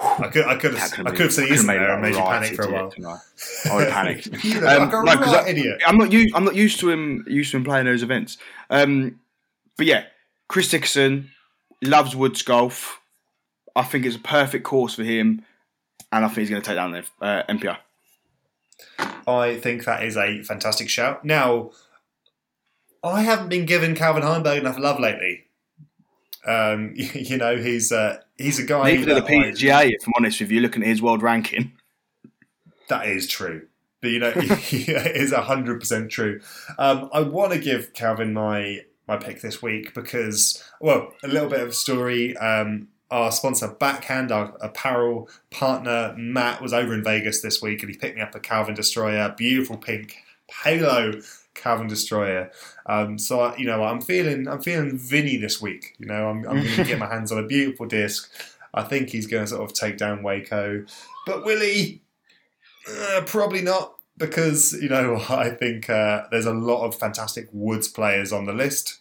I 0.00 0.28
could, 0.28 0.46
I 0.46 0.56
could, 0.56 0.74
have, 0.76 0.92
I 1.00 1.10
could 1.10 1.20
have 1.20 1.32
said 1.34 1.44
he 1.48 1.52
isn't 1.52 1.66
there 1.66 1.92
and 1.92 2.00
made 2.00 2.14
you 2.14 2.22
panic 2.22 2.54
for 2.56 2.62
a 2.62 2.72
while. 2.72 3.22
I 3.70 3.76
would 3.76 3.88
panic. 3.88 4.24
you 4.44 4.58
know, 4.62 4.66
Um, 4.66 5.04
like 5.04 5.20
right 5.20 5.44
I- 5.44 5.48
idiot. 5.50 5.82
I'm 5.86 5.98
not 5.98 6.10
used. 6.10 6.34
I'm 6.34 6.44
not 6.46 6.54
used 6.56 6.80
to 6.80 6.88
him. 6.88 7.22
Used 7.28 7.50
to 7.50 7.58
him 7.58 7.64
playing 7.64 7.84
those 7.84 8.02
events. 8.02 8.38
Um, 8.70 9.20
but 9.76 9.84
yeah, 9.84 10.04
Chris 10.48 10.70
Dickerson 10.70 11.30
loves 11.82 12.14
woods 12.16 12.42
golf. 12.42 13.00
I 13.76 13.82
think 13.82 14.04
it's 14.04 14.16
a 14.16 14.20
perfect 14.20 14.64
course 14.64 14.94
for 14.94 15.04
him, 15.04 15.44
and 16.12 16.24
I 16.24 16.28
think 16.28 16.38
he's 16.38 16.50
going 16.50 16.62
to 16.62 16.66
take 16.66 16.76
down 16.76 16.92
the 16.92 17.04
uh, 17.20 17.42
MPO. 17.48 17.76
I 19.26 19.56
think 19.58 19.84
that 19.84 20.02
is 20.02 20.16
a 20.16 20.42
fantastic 20.42 20.88
shout. 20.88 21.24
Now, 21.24 21.70
I 23.04 23.22
haven't 23.22 23.48
been 23.48 23.66
given 23.66 23.94
Calvin 23.94 24.22
Heimburg 24.22 24.58
enough 24.60 24.78
love 24.78 24.98
lately. 24.98 25.44
Um, 26.46 26.92
you 26.96 27.36
know, 27.36 27.56
he's 27.56 27.92
uh, 27.92 28.20
he's 28.36 28.58
a 28.58 28.64
guy. 28.64 28.90
Even 28.92 29.10
at 29.10 29.14
the 29.14 29.20
that 29.20 29.30
I- 29.30 29.50
PDGA, 29.52 29.90
if 29.90 30.06
I'm 30.06 30.12
honest 30.16 30.40
with 30.40 30.50
you, 30.50 30.60
looking 30.60 30.82
at 30.82 30.88
his 30.88 31.02
world 31.02 31.22
ranking, 31.22 31.72
That 32.88 33.06
is 33.06 33.28
true. 33.28 33.66
But 34.00 34.10
you 34.10 34.18
know, 34.18 34.32
it 34.36 35.16
is 35.16 35.32
hundred 35.32 35.80
percent 35.80 36.10
true. 36.10 36.40
Um, 36.78 37.10
I 37.12 37.20
want 37.20 37.52
to 37.52 37.58
give 37.58 37.92
Calvin 37.92 38.32
my 38.32 38.80
my 39.10 39.16
pick 39.16 39.40
this 39.40 39.60
week 39.60 39.92
because, 39.94 40.62
well, 40.80 41.12
a 41.22 41.28
little 41.28 41.48
bit 41.48 41.60
of 41.60 41.68
a 41.68 41.72
story. 41.72 42.36
Um, 42.36 42.88
our 43.10 43.32
sponsor 43.32 43.66
Backhand, 43.68 44.30
our 44.30 44.54
apparel 44.60 45.28
partner 45.50 46.14
Matt, 46.16 46.62
was 46.62 46.72
over 46.72 46.94
in 46.94 47.02
Vegas 47.02 47.42
this 47.42 47.60
week, 47.60 47.82
and 47.82 47.90
he 47.92 47.98
picked 47.98 48.14
me 48.16 48.22
up 48.22 48.34
a 48.36 48.40
Calvin 48.40 48.74
Destroyer, 48.74 49.34
beautiful 49.36 49.76
pink 49.76 50.16
halo 50.64 51.12
Calvin 51.54 51.88
Destroyer. 51.88 52.50
Um, 52.86 53.18
so 53.18 53.40
I- 53.40 53.56
you 53.56 53.66
know, 53.66 53.82
I'm 53.82 54.00
feeling 54.00 54.46
I'm 54.46 54.62
feeling 54.62 54.96
Vinny 54.96 55.36
this 55.36 55.60
week. 55.60 55.96
You 55.98 56.06
know, 56.06 56.28
I'm, 56.28 56.38
I'm 56.48 56.62
going 56.62 56.76
to 56.76 56.84
get 56.84 56.98
my 57.00 57.06
hands 57.12 57.32
on 57.32 57.38
a 57.38 57.46
beautiful 57.46 57.86
disc. 57.86 58.30
I 58.72 58.84
think 58.84 59.10
he's 59.10 59.26
going 59.26 59.42
to 59.44 59.48
sort 59.48 59.68
of 59.68 59.74
take 59.76 59.98
down 59.98 60.22
Waco, 60.22 60.84
but 61.26 61.44
will 61.44 61.60
he? 61.60 62.02
Uh, 62.88 63.22
probably 63.26 63.60
not, 63.62 63.96
because 64.16 64.72
you 64.80 64.88
know 64.88 65.16
I 65.28 65.50
think 65.50 65.90
uh, 65.90 66.26
there's 66.30 66.46
a 66.46 66.54
lot 66.54 66.86
of 66.86 66.94
fantastic 66.94 67.48
Woods 67.52 67.88
players 67.88 68.32
on 68.32 68.46
the 68.46 68.52
list. 68.52 68.99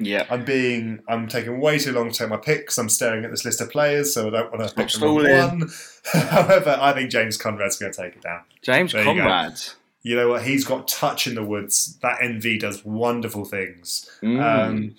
Yeah, 0.00 0.26
I'm 0.30 0.44
being, 0.44 1.00
I'm 1.08 1.28
taking 1.28 1.60
way 1.60 1.78
too 1.78 1.92
long 1.92 2.10
to 2.10 2.18
take 2.18 2.30
my 2.30 2.38
picks. 2.38 2.78
I'm 2.78 2.88
staring 2.88 3.24
at 3.24 3.30
this 3.30 3.44
list 3.44 3.60
of 3.60 3.70
players, 3.70 4.14
so 4.14 4.28
I 4.28 4.30
don't 4.30 4.50
want 4.50 4.68
to 4.68 4.74
pick 4.74 4.86
the 4.86 4.92
Stop 4.92 5.02
wrong 5.02 5.60
one. 5.60 5.70
However, 6.12 6.78
I 6.80 6.92
think 6.94 7.10
James 7.10 7.36
Conrad's 7.36 7.76
going 7.76 7.92
to 7.92 8.02
take 8.02 8.16
it 8.16 8.22
down. 8.22 8.40
James 8.62 8.92
There 8.92 9.02
you. 9.02 9.20
Conrad. 9.20 9.60
You 10.02 10.16
know 10.16 10.28
what? 10.30 10.44
He's 10.44 10.64
got 10.64 10.88
touch 10.88 11.26
in 11.26 11.34
the 11.34 11.44
woods. 11.44 11.98
That 12.00 12.22
Envy 12.22 12.58
does 12.58 12.82
wonderful 12.84 13.44
things. 13.44 14.10
Mm. 14.22 14.42
Um, 14.42 14.94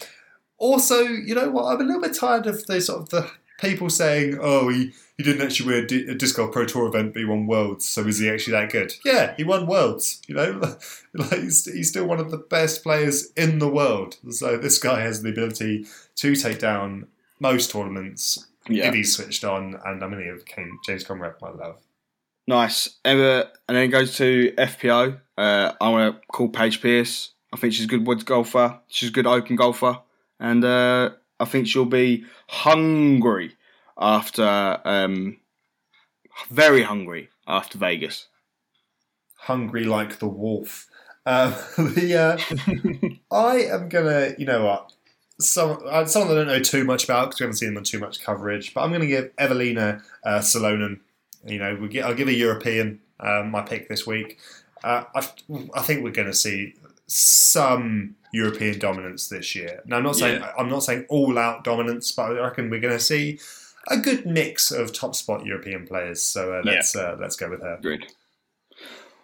also, 0.59 0.99
you 0.99 1.33
know 1.33 1.49
what? 1.49 1.65
I'm 1.65 1.81
a 1.81 1.83
little 1.83 2.01
bit 2.01 2.13
tired 2.13 2.45
of 2.45 2.63
the 2.67 2.79
sort 2.79 3.01
of 3.01 3.09
the 3.09 3.31
people 3.61 3.89
saying, 3.89 4.37
"Oh, 4.41 4.69
he, 4.69 4.91
he 5.17 5.23
didn't 5.23 5.45
actually 5.45 5.73
win 5.73 5.83
a, 5.83 5.87
di- 5.87 6.13
disc 6.15 6.35
golf 6.35 6.51
pro 6.51 6.65
tour 6.65 6.87
event, 6.87 7.13
but 7.13 7.19
he 7.19 7.25
won 7.25 7.47
worlds. 7.47 7.87
So 7.87 8.05
is 8.07 8.19
he 8.19 8.29
actually 8.29 8.53
that 8.53 8.71
good?" 8.71 8.93
Yeah, 9.05 9.35
he 9.37 9.43
won 9.43 9.67
worlds. 9.67 10.21
You 10.27 10.35
know, 10.35 10.59
like 11.13 11.39
he's, 11.39 11.65
he's 11.65 11.89
still 11.89 12.05
one 12.05 12.19
of 12.19 12.31
the 12.31 12.37
best 12.37 12.83
players 12.83 13.31
in 13.37 13.59
the 13.59 13.69
world. 13.69 14.17
So 14.31 14.57
this 14.57 14.77
guy 14.77 15.01
has 15.01 15.21
the 15.21 15.29
ability 15.29 15.85
to 16.15 16.35
take 16.35 16.59
down 16.59 17.07
most 17.39 17.71
tournaments 17.71 18.47
yeah, 18.69 18.87
if 18.87 18.93
he's 18.93 19.15
switched 19.15 19.43
on. 19.43 19.79
And 19.85 20.03
I'm 20.03 20.11
to 20.11 20.23
give 20.23 20.45
James 20.85 21.03
Conrad 21.03 21.35
my 21.41 21.51
love. 21.51 21.77
nice. 22.47 22.97
Emma, 23.05 23.49
and 23.67 23.77
then 23.77 23.85
it 23.85 23.87
goes 23.89 24.15
to 24.17 24.51
FPO. 24.57 25.19
Uh, 25.37 25.71
I 25.79 25.89
want 25.89 26.15
to 26.15 26.27
call 26.31 26.49
Paige 26.49 26.81
Pierce. 26.81 27.31
I 27.53 27.57
think 27.57 27.73
she's 27.73 27.85
a 27.85 27.89
good 27.89 28.07
woods 28.07 28.23
golfer. 28.23 28.79
She's 28.87 29.09
a 29.09 29.11
good 29.11 29.27
open 29.27 29.55
golfer, 29.55 29.99
and 30.39 30.63
uh, 30.63 31.11
I 31.41 31.45
think 31.45 31.67
she'll 31.67 31.85
be 31.85 32.25
hungry 32.47 33.55
after, 33.97 34.79
um, 34.85 35.37
very 36.49 36.83
hungry 36.83 37.29
after 37.47 37.77
Vegas. 37.77 38.27
hungry 39.35 39.83
like 39.85 40.19
the 40.19 40.27
wolf. 40.27 40.87
Um, 41.25 41.53
the 41.77 42.17
uh, 43.31 43.35
I 43.35 43.55
am 43.63 43.89
gonna, 43.89 44.33
you 44.37 44.45
know 44.45 44.65
what, 44.65 44.91
some 45.39 45.79
uh, 45.85 46.05
someone 46.05 46.31
I 46.31 46.35
don't 46.35 46.47
know 46.47 46.59
too 46.59 46.83
much 46.83 47.03
about 47.05 47.29
because 47.29 47.39
we 47.39 47.43
haven't 47.45 47.57
seen 47.57 47.69
them 47.69 47.77
on 47.77 47.83
too 47.83 47.99
much 47.99 48.23
coverage, 48.23 48.73
but 48.73 48.81
I'm 48.81 48.91
gonna 48.91 49.07
give 49.07 49.35
Eveliina 49.37 50.01
uh, 50.23 50.39
Salonen. 50.39 50.99
You 51.45 51.57
know, 51.59 51.75
we 51.75 51.87
get, 51.89 52.05
I'll 52.05 52.13
give 52.13 52.27
a 52.27 52.33
European 52.33 52.99
um, 53.19 53.51
my 53.51 53.61
pick 53.61 53.89
this 53.89 54.05
week. 54.05 54.39
Uh, 54.83 55.03
I, 55.15 55.27
I 55.73 55.81
think 55.81 56.03
we're 56.03 56.11
gonna 56.11 56.33
see 56.33 56.75
some 57.13 58.15
European 58.31 58.79
dominance 58.79 59.27
this 59.27 59.53
year. 59.55 59.81
Now, 59.85 59.97
I'm 59.97 60.03
not 60.03 60.15
saying 60.15 60.41
I'm 60.57 60.69
not 60.69 60.83
saying 60.83 61.05
all 61.09 61.37
out 61.37 61.63
dominance, 61.63 62.11
but 62.11 62.31
I 62.31 62.39
reckon 62.39 62.69
we're 62.69 62.79
gonna 62.79 62.99
see 62.99 63.39
a 63.87 63.97
good 63.97 64.25
mix 64.25 64.71
of 64.71 64.93
top 64.93 65.15
spot 65.15 65.45
European 65.45 65.85
players. 65.85 66.21
So 66.21 66.53
uh, 66.53 66.61
let's 66.63 66.95
uh, 66.95 67.17
let's 67.19 67.35
go 67.35 67.49
with 67.49 67.61
her. 67.61 67.79
Good. 67.81 68.05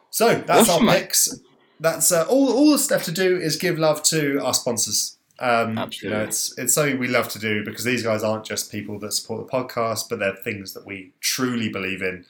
So 0.10 0.36
that's 0.36 0.70
Awesome, 0.70 0.88
our 0.88 0.94
mate. 0.94 1.02
picks. 1.04 1.40
That's 1.80 2.12
uh, 2.12 2.26
all. 2.28 2.52
All 2.52 2.72
that's 2.72 2.92
left 2.92 3.06
to 3.06 3.12
do 3.12 3.38
is 3.38 3.56
give 3.56 3.80
love 3.80 4.04
to 4.04 4.40
our 4.44 4.54
sponsors. 4.54 5.18
Um, 5.40 5.78
Absolutely. 5.78 6.10
You 6.10 6.10
know, 6.16 6.24
it's 6.28 6.58
it's 6.58 6.74
something 6.74 7.00
we 7.00 7.08
love 7.08 7.30
to 7.30 7.40
do 7.40 7.64
because 7.64 7.84
these 7.84 8.04
guys 8.04 8.24
aren't 8.24 8.44
just 8.44 8.72
people 8.72 9.00
that 9.00 9.14
support 9.14 9.48
the 9.48 9.52
podcast, 9.52 10.10
but 10.10 10.20
they're 10.20 10.36
things 10.36 10.74
that 10.74 10.86
we 10.86 11.14
truly 11.22 11.70
believe 11.70 12.02
in. 12.02 12.26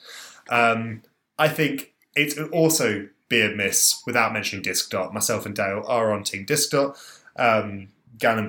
Um, 0.50 1.02
I 1.38 1.48
think 1.48 1.94
it's 2.14 2.38
also 2.52 3.08
be 3.28 3.40
amiss 3.42 4.02
without 4.06 4.32
mentioning 4.32 4.62
Disc 4.62 4.90
Dot. 4.90 5.12
Myself 5.14 5.44
and 5.46 5.54
Dale 5.54 5.84
are 5.86 6.12
on 6.12 6.22
Team 6.24 6.44
Disc 6.44 6.70
Dot. 6.70 6.96
Um, 7.36 7.88
Gannon 8.18 8.48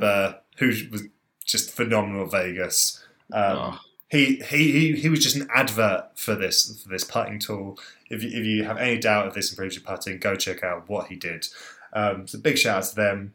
who 0.58 0.68
was 0.92 1.04
just 1.46 1.72
phenomenal 1.72 2.26
at 2.26 2.32
Vegas. 2.32 3.04
Um, 3.32 3.58
Oh. 3.58 3.80
he, 4.10 4.38
he 4.50 4.72
he 4.72 4.94
he 5.02 5.10
was 5.10 5.20
just 5.24 5.36
an 5.36 5.48
advert 5.54 6.06
for 6.18 6.36
this 6.36 6.82
for 6.84 6.90
this 6.90 7.04
putting 7.04 7.40
tool. 7.40 7.78
If 8.10 8.24
you, 8.24 8.30
if 8.30 8.46
you 8.46 8.64
have 8.64 8.78
any 8.78 8.98
doubt 8.98 9.28
if 9.28 9.34
this 9.36 9.52
improves 9.52 9.76
your 9.76 9.84
putting, 9.84 10.18
go 10.20 10.36
check 10.36 10.64
out 10.64 10.90
what 10.90 11.08
he 11.08 11.16
did. 11.16 11.48
Um, 11.94 12.28
so 12.28 12.40
big 12.40 12.58
shout 12.58 12.78
out 12.78 12.84
to 12.90 12.96
them. 12.96 13.34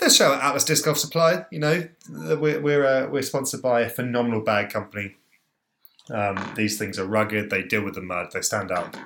Let's 0.00 0.16
shout 0.16 0.32
out 0.34 0.42
Atlas 0.42 0.64
Disc 0.64 0.84
Golf 0.84 0.96
Supply. 0.98 1.44
You 1.50 1.58
know 1.58 1.88
we're 2.08 2.60
we're 2.60 2.86
uh, 2.86 3.08
we're 3.08 3.22
sponsored 3.22 3.60
by 3.62 3.82
a 3.82 3.90
phenomenal 3.90 4.40
bag 4.40 4.70
company. 4.70 5.16
Um, 6.10 6.52
these 6.56 6.78
things 6.78 6.98
are 6.98 7.04
rugged. 7.06 7.50
They 7.50 7.62
deal 7.62 7.84
with 7.84 7.94
the 7.94 8.00
mud. 8.00 8.32
They 8.32 8.40
stand 8.40 8.72
out. 8.72 8.96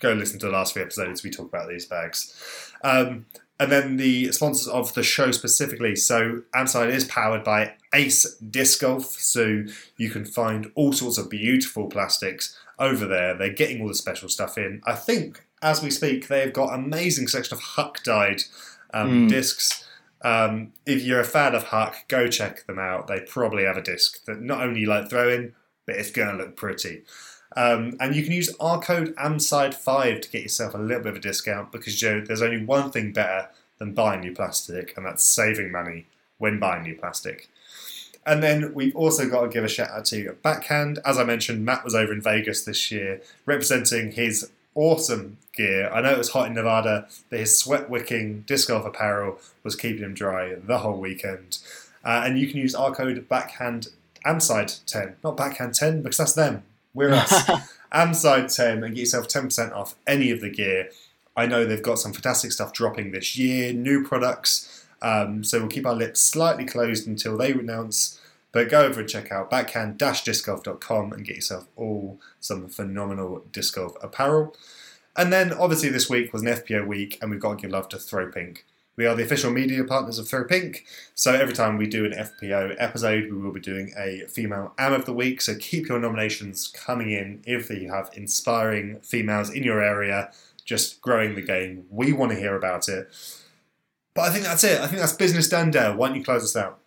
Go 0.00 0.12
listen 0.12 0.38
to 0.40 0.46
the 0.46 0.52
last 0.52 0.72
few 0.74 0.82
episodes. 0.82 1.22
We 1.22 1.30
talk 1.30 1.48
about 1.48 1.68
these 1.68 1.86
bags. 1.86 2.72
Um, 2.82 3.26
and 3.60 3.70
then 3.70 3.96
the 3.96 4.32
sponsors 4.32 4.66
of 4.66 4.92
the 4.94 5.02
show 5.02 5.30
specifically. 5.30 5.94
So 5.94 6.42
Amside 6.54 6.90
is 6.90 7.04
powered 7.04 7.44
by 7.44 7.74
Ace 7.94 8.34
Disc 8.36 8.80
Golf. 8.80 9.04
So 9.20 9.64
you 9.96 10.10
can 10.10 10.24
find 10.24 10.72
all 10.74 10.92
sorts 10.92 11.18
of 11.18 11.30
beautiful 11.30 11.86
plastics 11.86 12.58
over 12.78 13.06
there. 13.06 13.34
They're 13.34 13.52
getting 13.52 13.80
all 13.80 13.88
the 13.88 13.94
special 13.94 14.28
stuff 14.28 14.58
in. 14.58 14.82
I 14.84 14.94
think 14.94 15.44
as 15.62 15.82
we 15.82 15.90
speak, 15.90 16.26
they've 16.28 16.52
got 16.52 16.74
an 16.74 16.84
amazing 16.84 17.28
selection 17.28 17.56
of 17.56 17.62
Huck 17.62 18.02
dyed 18.02 18.42
um, 18.92 19.26
Mm. 19.26 19.28
discs. 19.28 19.84
Um, 20.22 20.72
if 20.86 21.02
you're 21.02 21.20
a 21.20 21.24
fan 21.24 21.54
of 21.54 21.64
Huck, 21.64 21.96
go 22.08 22.26
check 22.28 22.66
them 22.66 22.78
out. 22.78 23.06
They 23.06 23.20
probably 23.20 23.64
have 23.64 23.76
a 23.76 23.82
disc 23.82 24.24
that 24.24 24.40
not 24.40 24.62
only 24.62 24.80
you 24.80 24.86
like 24.88 25.08
throw 25.10 25.28
in, 25.28 25.54
but 25.86 25.96
it's 25.96 26.10
going 26.10 26.28
to 26.36 26.42
look 26.42 26.56
pretty. 26.56 27.02
Um, 27.56 27.96
and 28.00 28.16
you 28.16 28.22
can 28.22 28.32
use 28.32 28.54
our 28.58 28.80
code 28.80 29.14
AMSIDE5 29.16 30.22
to 30.22 30.28
get 30.28 30.42
yourself 30.42 30.74
a 30.74 30.78
little 30.78 31.02
bit 31.02 31.10
of 31.10 31.16
a 31.16 31.20
discount 31.20 31.70
because 31.70 31.96
Joe, 31.96 32.20
there's 32.20 32.42
only 32.42 32.64
one 32.64 32.90
thing 32.90 33.12
better 33.12 33.48
than 33.78 33.94
buying 33.94 34.20
new 34.20 34.34
plastic, 34.34 34.96
and 34.96 35.06
that's 35.06 35.22
saving 35.22 35.70
money 35.70 36.06
when 36.38 36.58
buying 36.58 36.82
new 36.82 36.96
plastic. 36.96 37.48
And 38.26 38.42
then 38.42 38.72
we've 38.74 38.96
also 38.96 39.28
got 39.28 39.42
to 39.42 39.48
give 39.48 39.64
a 39.64 39.68
shout 39.68 39.90
out 39.90 40.06
to 40.06 40.36
Backhand. 40.42 40.98
As 41.04 41.18
I 41.18 41.24
mentioned, 41.24 41.64
Matt 41.64 41.84
was 41.84 41.94
over 41.94 42.12
in 42.12 42.22
Vegas 42.22 42.64
this 42.64 42.90
year 42.90 43.20
representing 43.44 44.12
his 44.12 44.50
awesome 44.74 45.36
gear. 45.54 45.90
I 45.90 46.00
know 46.00 46.12
it 46.12 46.18
was 46.18 46.30
hot 46.30 46.46
in 46.46 46.54
Nevada, 46.54 47.06
but 47.30 47.38
his 47.38 47.58
sweat 47.58 47.90
wicking 47.90 48.40
disc 48.42 48.68
golf 48.68 48.86
apparel 48.86 49.38
was 49.62 49.76
keeping 49.76 50.02
him 50.02 50.14
dry 50.14 50.54
the 50.54 50.78
whole 50.78 50.98
weekend. 50.98 51.58
Uh, 52.04 52.22
and 52.24 52.38
you 52.38 52.48
can 52.48 52.58
use 52.58 52.74
our 52.74 52.94
code 52.94 53.28
backhand 53.28 53.88
amside10, 54.26 55.14
not 55.22 55.36
backhand 55.36 55.74
10 55.74 56.02
because 56.02 56.16
that's 56.16 56.32
them. 56.32 56.62
We're 56.94 57.12
us. 57.12 57.50
amside10 57.94 58.84
and 58.84 58.94
get 58.94 59.00
yourself 59.00 59.28
10% 59.28 59.72
off 59.72 59.94
any 60.06 60.30
of 60.30 60.40
the 60.40 60.50
gear. 60.50 60.90
I 61.36 61.46
know 61.46 61.64
they've 61.64 61.82
got 61.82 61.98
some 61.98 62.12
fantastic 62.12 62.52
stuff 62.52 62.72
dropping 62.72 63.12
this 63.12 63.36
year, 63.36 63.72
new 63.72 64.04
products. 64.04 64.86
Um, 65.00 65.44
so 65.44 65.60
we'll 65.60 65.68
keep 65.68 65.86
our 65.86 65.94
lips 65.94 66.20
slightly 66.20 66.64
closed 66.64 67.06
until 67.06 67.36
they 67.36 67.52
announce. 67.52 68.20
But 68.52 68.68
go 68.68 68.84
over 68.84 69.00
and 69.00 69.08
check 69.08 69.32
out 69.32 69.50
backhand-discgolf.com 69.50 71.12
and 71.12 71.24
get 71.24 71.36
yourself 71.36 71.66
all 71.76 72.20
some 72.40 72.68
phenomenal 72.68 73.44
disc 73.50 73.74
golf 73.74 73.96
apparel. 74.02 74.56
And 75.16 75.32
then 75.32 75.52
obviously 75.52 75.88
this 75.88 76.08
week 76.08 76.32
was 76.32 76.42
an 76.42 76.48
FPO 76.48 76.86
week, 76.86 77.18
and 77.20 77.30
we've 77.30 77.40
got 77.40 77.58
to 77.58 77.62
give 77.62 77.70
love 77.70 77.88
to 77.90 77.98
Throw 77.98 78.30
Pink. 78.30 78.64
We 78.96 79.06
are 79.06 79.14
the 79.16 79.24
official 79.24 79.50
media 79.50 79.82
partners 79.82 80.20
of 80.20 80.28
Throw 80.28 80.44
Pink, 80.44 80.84
so 81.14 81.32
every 81.34 81.52
time 81.52 81.76
we 81.76 81.86
do 81.86 82.04
an 82.04 82.12
FPO 82.12 82.76
episode, 82.78 83.24
we 83.24 83.36
will 83.36 83.52
be 83.52 83.58
doing 83.58 83.92
a 83.98 84.26
female 84.28 84.72
AM 84.78 84.92
of 84.92 85.04
the 85.04 85.12
week. 85.12 85.40
So 85.40 85.56
keep 85.56 85.88
your 85.88 85.98
nominations 85.98 86.68
coming 86.68 87.10
in 87.10 87.42
if 87.44 87.68
you 87.70 87.90
have 87.90 88.10
inspiring 88.14 89.00
females 89.00 89.50
in 89.50 89.64
your 89.64 89.82
area, 89.82 90.30
just 90.64 91.00
growing 91.00 91.34
the 91.34 91.42
game. 91.42 91.86
We 91.90 92.12
want 92.12 92.30
to 92.32 92.38
hear 92.38 92.56
about 92.56 92.88
it. 92.88 93.08
But 94.14 94.30
I 94.30 94.30
think 94.30 94.44
that's 94.44 94.62
it. 94.62 94.80
I 94.80 94.86
think 94.86 95.00
that's 95.00 95.12
business 95.12 95.48
done, 95.48 95.72
Dale. 95.72 95.96
Why 95.96 96.08
don't 96.08 96.18
you 96.18 96.24
close 96.24 96.44
us 96.44 96.54
out? 96.54 96.78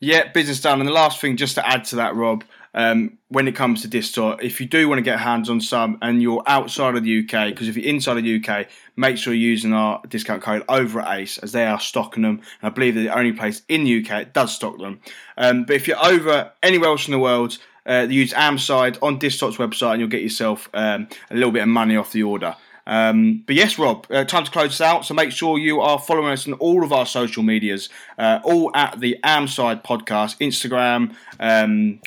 Yeah, 0.00 0.32
business 0.32 0.62
done. 0.62 0.80
And 0.80 0.88
the 0.88 0.94
last 0.94 1.20
thing, 1.20 1.36
just 1.36 1.56
to 1.56 1.68
add 1.68 1.84
to 1.86 1.96
that, 1.96 2.14
Rob, 2.14 2.42
um, 2.74 3.18
when 3.28 3.48
it 3.48 3.54
comes 3.54 3.82
to 3.82 3.88
Distor, 3.88 4.40
if 4.42 4.60
you 4.60 4.66
do 4.66 4.88
want 4.88 4.98
to 4.98 5.02
get 5.02 5.18
hands 5.18 5.50
on 5.50 5.60
some 5.60 5.98
and 6.02 6.22
you're 6.22 6.42
outside 6.46 6.96
of 6.96 7.04
the 7.04 7.20
UK, 7.20 7.48
because 7.48 7.68
if 7.68 7.76
you're 7.76 7.86
inside 7.86 8.16
of 8.16 8.24
the 8.24 8.42
UK, 8.42 8.66
make 8.96 9.16
sure 9.16 9.32
you're 9.32 9.50
using 9.50 9.72
our 9.72 10.02
discount 10.08 10.42
code 10.42 10.64
over 10.68 11.00
at 11.00 11.18
Ace 11.18 11.38
as 11.38 11.52
they 11.52 11.66
are 11.66 11.80
stocking 11.80 12.22
them. 12.22 12.40
And 12.60 12.70
I 12.70 12.70
believe 12.70 12.94
they're 12.94 13.04
the 13.04 13.16
only 13.16 13.32
place 13.32 13.62
in 13.68 13.84
the 13.84 14.00
UK 14.00 14.08
that 14.08 14.34
does 14.34 14.54
stock 14.54 14.78
them. 14.78 15.00
Um, 15.36 15.64
but 15.64 15.76
if 15.76 15.88
you're 15.88 16.04
over 16.04 16.52
anywhere 16.62 16.90
else 16.90 17.06
in 17.06 17.12
the 17.12 17.18
world, 17.18 17.58
uh, 17.86 18.06
use 18.08 18.32
Amside 18.34 18.98
on 19.02 19.18
Distoc's 19.18 19.56
website 19.56 19.92
and 19.92 20.00
you'll 20.00 20.10
get 20.10 20.22
yourself 20.22 20.68
um, 20.74 21.08
a 21.30 21.34
little 21.34 21.52
bit 21.52 21.62
of 21.62 21.68
money 21.68 21.96
off 21.96 22.12
the 22.12 22.22
order. 22.22 22.54
Um, 22.86 23.44
but 23.46 23.54
yes, 23.54 23.78
Rob, 23.78 24.06
uh, 24.10 24.24
time 24.24 24.44
to 24.44 24.50
close 24.50 24.70
this 24.70 24.80
out. 24.80 25.04
So 25.04 25.12
make 25.12 25.30
sure 25.30 25.58
you 25.58 25.80
are 25.80 25.98
following 25.98 26.32
us 26.32 26.46
on 26.48 26.54
all 26.54 26.82
of 26.82 26.92
our 26.92 27.04
social 27.04 27.42
medias, 27.42 27.90
uh, 28.18 28.40
all 28.42 28.74
at 28.74 28.98
the 28.98 29.18
Amside 29.22 29.84
Podcast, 29.84 30.38
Instagram, 30.38 31.14
um, 31.38 32.00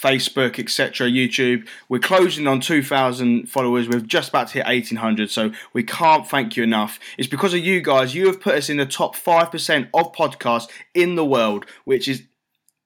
Facebook, 0.00 0.58
etc., 0.58 1.08
YouTube. 1.08 1.66
We're 1.88 1.98
closing 1.98 2.46
on 2.46 2.60
2,000 2.60 3.48
followers. 3.48 3.88
We're 3.88 4.00
just 4.00 4.28
about 4.28 4.48
to 4.48 4.54
hit 4.54 4.66
1,800, 4.66 5.30
so 5.30 5.52
we 5.72 5.82
can't 5.82 6.26
thank 6.26 6.56
you 6.56 6.62
enough. 6.62 6.98
It's 7.16 7.28
because 7.28 7.54
of 7.54 7.60
you 7.60 7.80
guys. 7.80 8.14
You 8.14 8.26
have 8.26 8.40
put 8.40 8.54
us 8.54 8.68
in 8.68 8.76
the 8.76 8.86
top 8.86 9.16
5% 9.16 9.88
of 9.94 10.12
podcasts 10.12 10.68
in 10.94 11.14
the 11.16 11.24
world, 11.24 11.66
which 11.84 12.08
is 12.08 12.22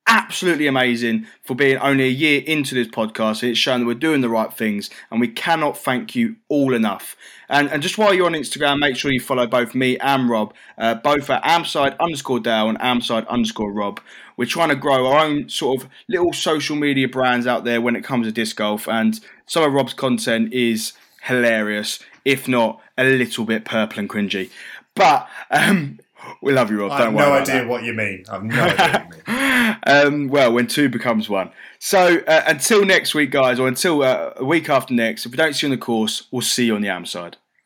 absolutely 0.07 0.67
amazing 0.67 1.27
for 1.43 1.55
being 1.55 1.79
only 1.79 2.05
a 2.05 2.09
year 2.11 2.43
into 2.47 2.75
this 2.75 2.89
podcast. 2.89 3.43
It's 3.43 3.59
shown 3.59 3.81
that 3.81 3.87
we're 3.87 3.95
doing 3.95 4.21
the 4.21 4.29
right 4.29 4.53
things, 4.53 4.91
and 5.11 5.21
we 5.21 5.29
cannot 5.29 5.79
thank 5.79 6.15
you 6.15 6.37
all 6.49 6.75
enough. 6.75 7.17
And, 7.49 7.71
and 7.71 7.83
just 7.83 7.99
while 7.99 8.15
you're 8.15 8.27
on 8.27 8.33
Instagram, 8.33 8.79
make 8.79 8.97
sure 8.97 9.13
you 9.13 9.21
follow 9.21 9.47
both 9.47 9.75
me 9.75 9.99
and 9.99 10.29
Rob, 10.29 10.55
uh, 10.79 10.95
both 10.95 11.29
at 11.31 11.43
amside 11.45 11.99
underscore 11.99 12.41
Dale 12.41 12.69
and 12.69 12.79
amside 12.79 13.27
underscore 13.29 13.73
Rob. 13.73 14.01
We're 14.43 14.47
trying 14.47 14.71
to 14.71 14.75
grow 14.75 15.07
our 15.07 15.25
own 15.25 15.49
sort 15.49 15.81
of 15.81 15.89
little 16.09 16.33
social 16.33 16.75
media 16.75 17.07
brands 17.07 17.47
out 17.47 17.63
there 17.63 17.81
when 17.81 17.95
it 17.95 18.03
comes 18.03 18.27
to 18.27 18.33
disc 18.33 18.57
golf, 18.57 18.89
and 18.89 19.21
some 19.47 19.63
of 19.63 19.73
Rob's 19.73 19.95
content 19.95 20.53
is 20.53 20.95
hilarious, 21.23 22.01
if 22.25 22.49
not 22.49 22.81
a 22.99 23.05
little 23.05 23.45
bit 23.45 23.65
purple 23.65 24.01
and 24.01 24.11
cringy. 24.11 24.51
But 24.97 25.29
um, 25.53 26.01
we 26.41 26.53
love 26.53 26.73
you, 26.73 26.81
Rob. 26.81 26.99
Don't 26.99 27.15
worry. 27.15 27.25
I 27.25 27.37
have 27.37 27.47
no 27.47 27.53
idea 27.53 27.63
that. 27.63 27.69
what 27.69 27.85
you 27.85 27.93
mean. 27.93 28.25
I've 28.29 28.43
no 28.43 28.61
idea 28.61 29.07
what 29.07 29.29
you 29.29 29.33
mean. 29.33 29.77
um, 30.25 30.29
well, 30.29 30.53
when 30.53 30.67
two 30.67 30.89
becomes 30.89 31.29
one. 31.29 31.53
So 31.79 32.19
uh, 32.27 32.43
until 32.49 32.85
next 32.85 33.15
week, 33.15 33.31
guys, 33.31 33.61
or 33.61 33.69
until 33.69 34.03
uh, 34.03 34.33
a 34.39 34.45
week 34.45 34.69
after 34.69 34.93
next, 34.93 35.25
if 35.25 35.31
we 35.31 35.37
don't 35.37 35.53
see 35.53 35.69
you 35.69 35.73
on 35.73 35.79
the 35.79 35.85
course, 35.85 36.25
we'll 36.33 36.43
see 36.43 36.67
you 36.67 36.75
on 36.75 36.83
the 36.83 36.89
AM 36.89 37.07
side. 37.07 37.37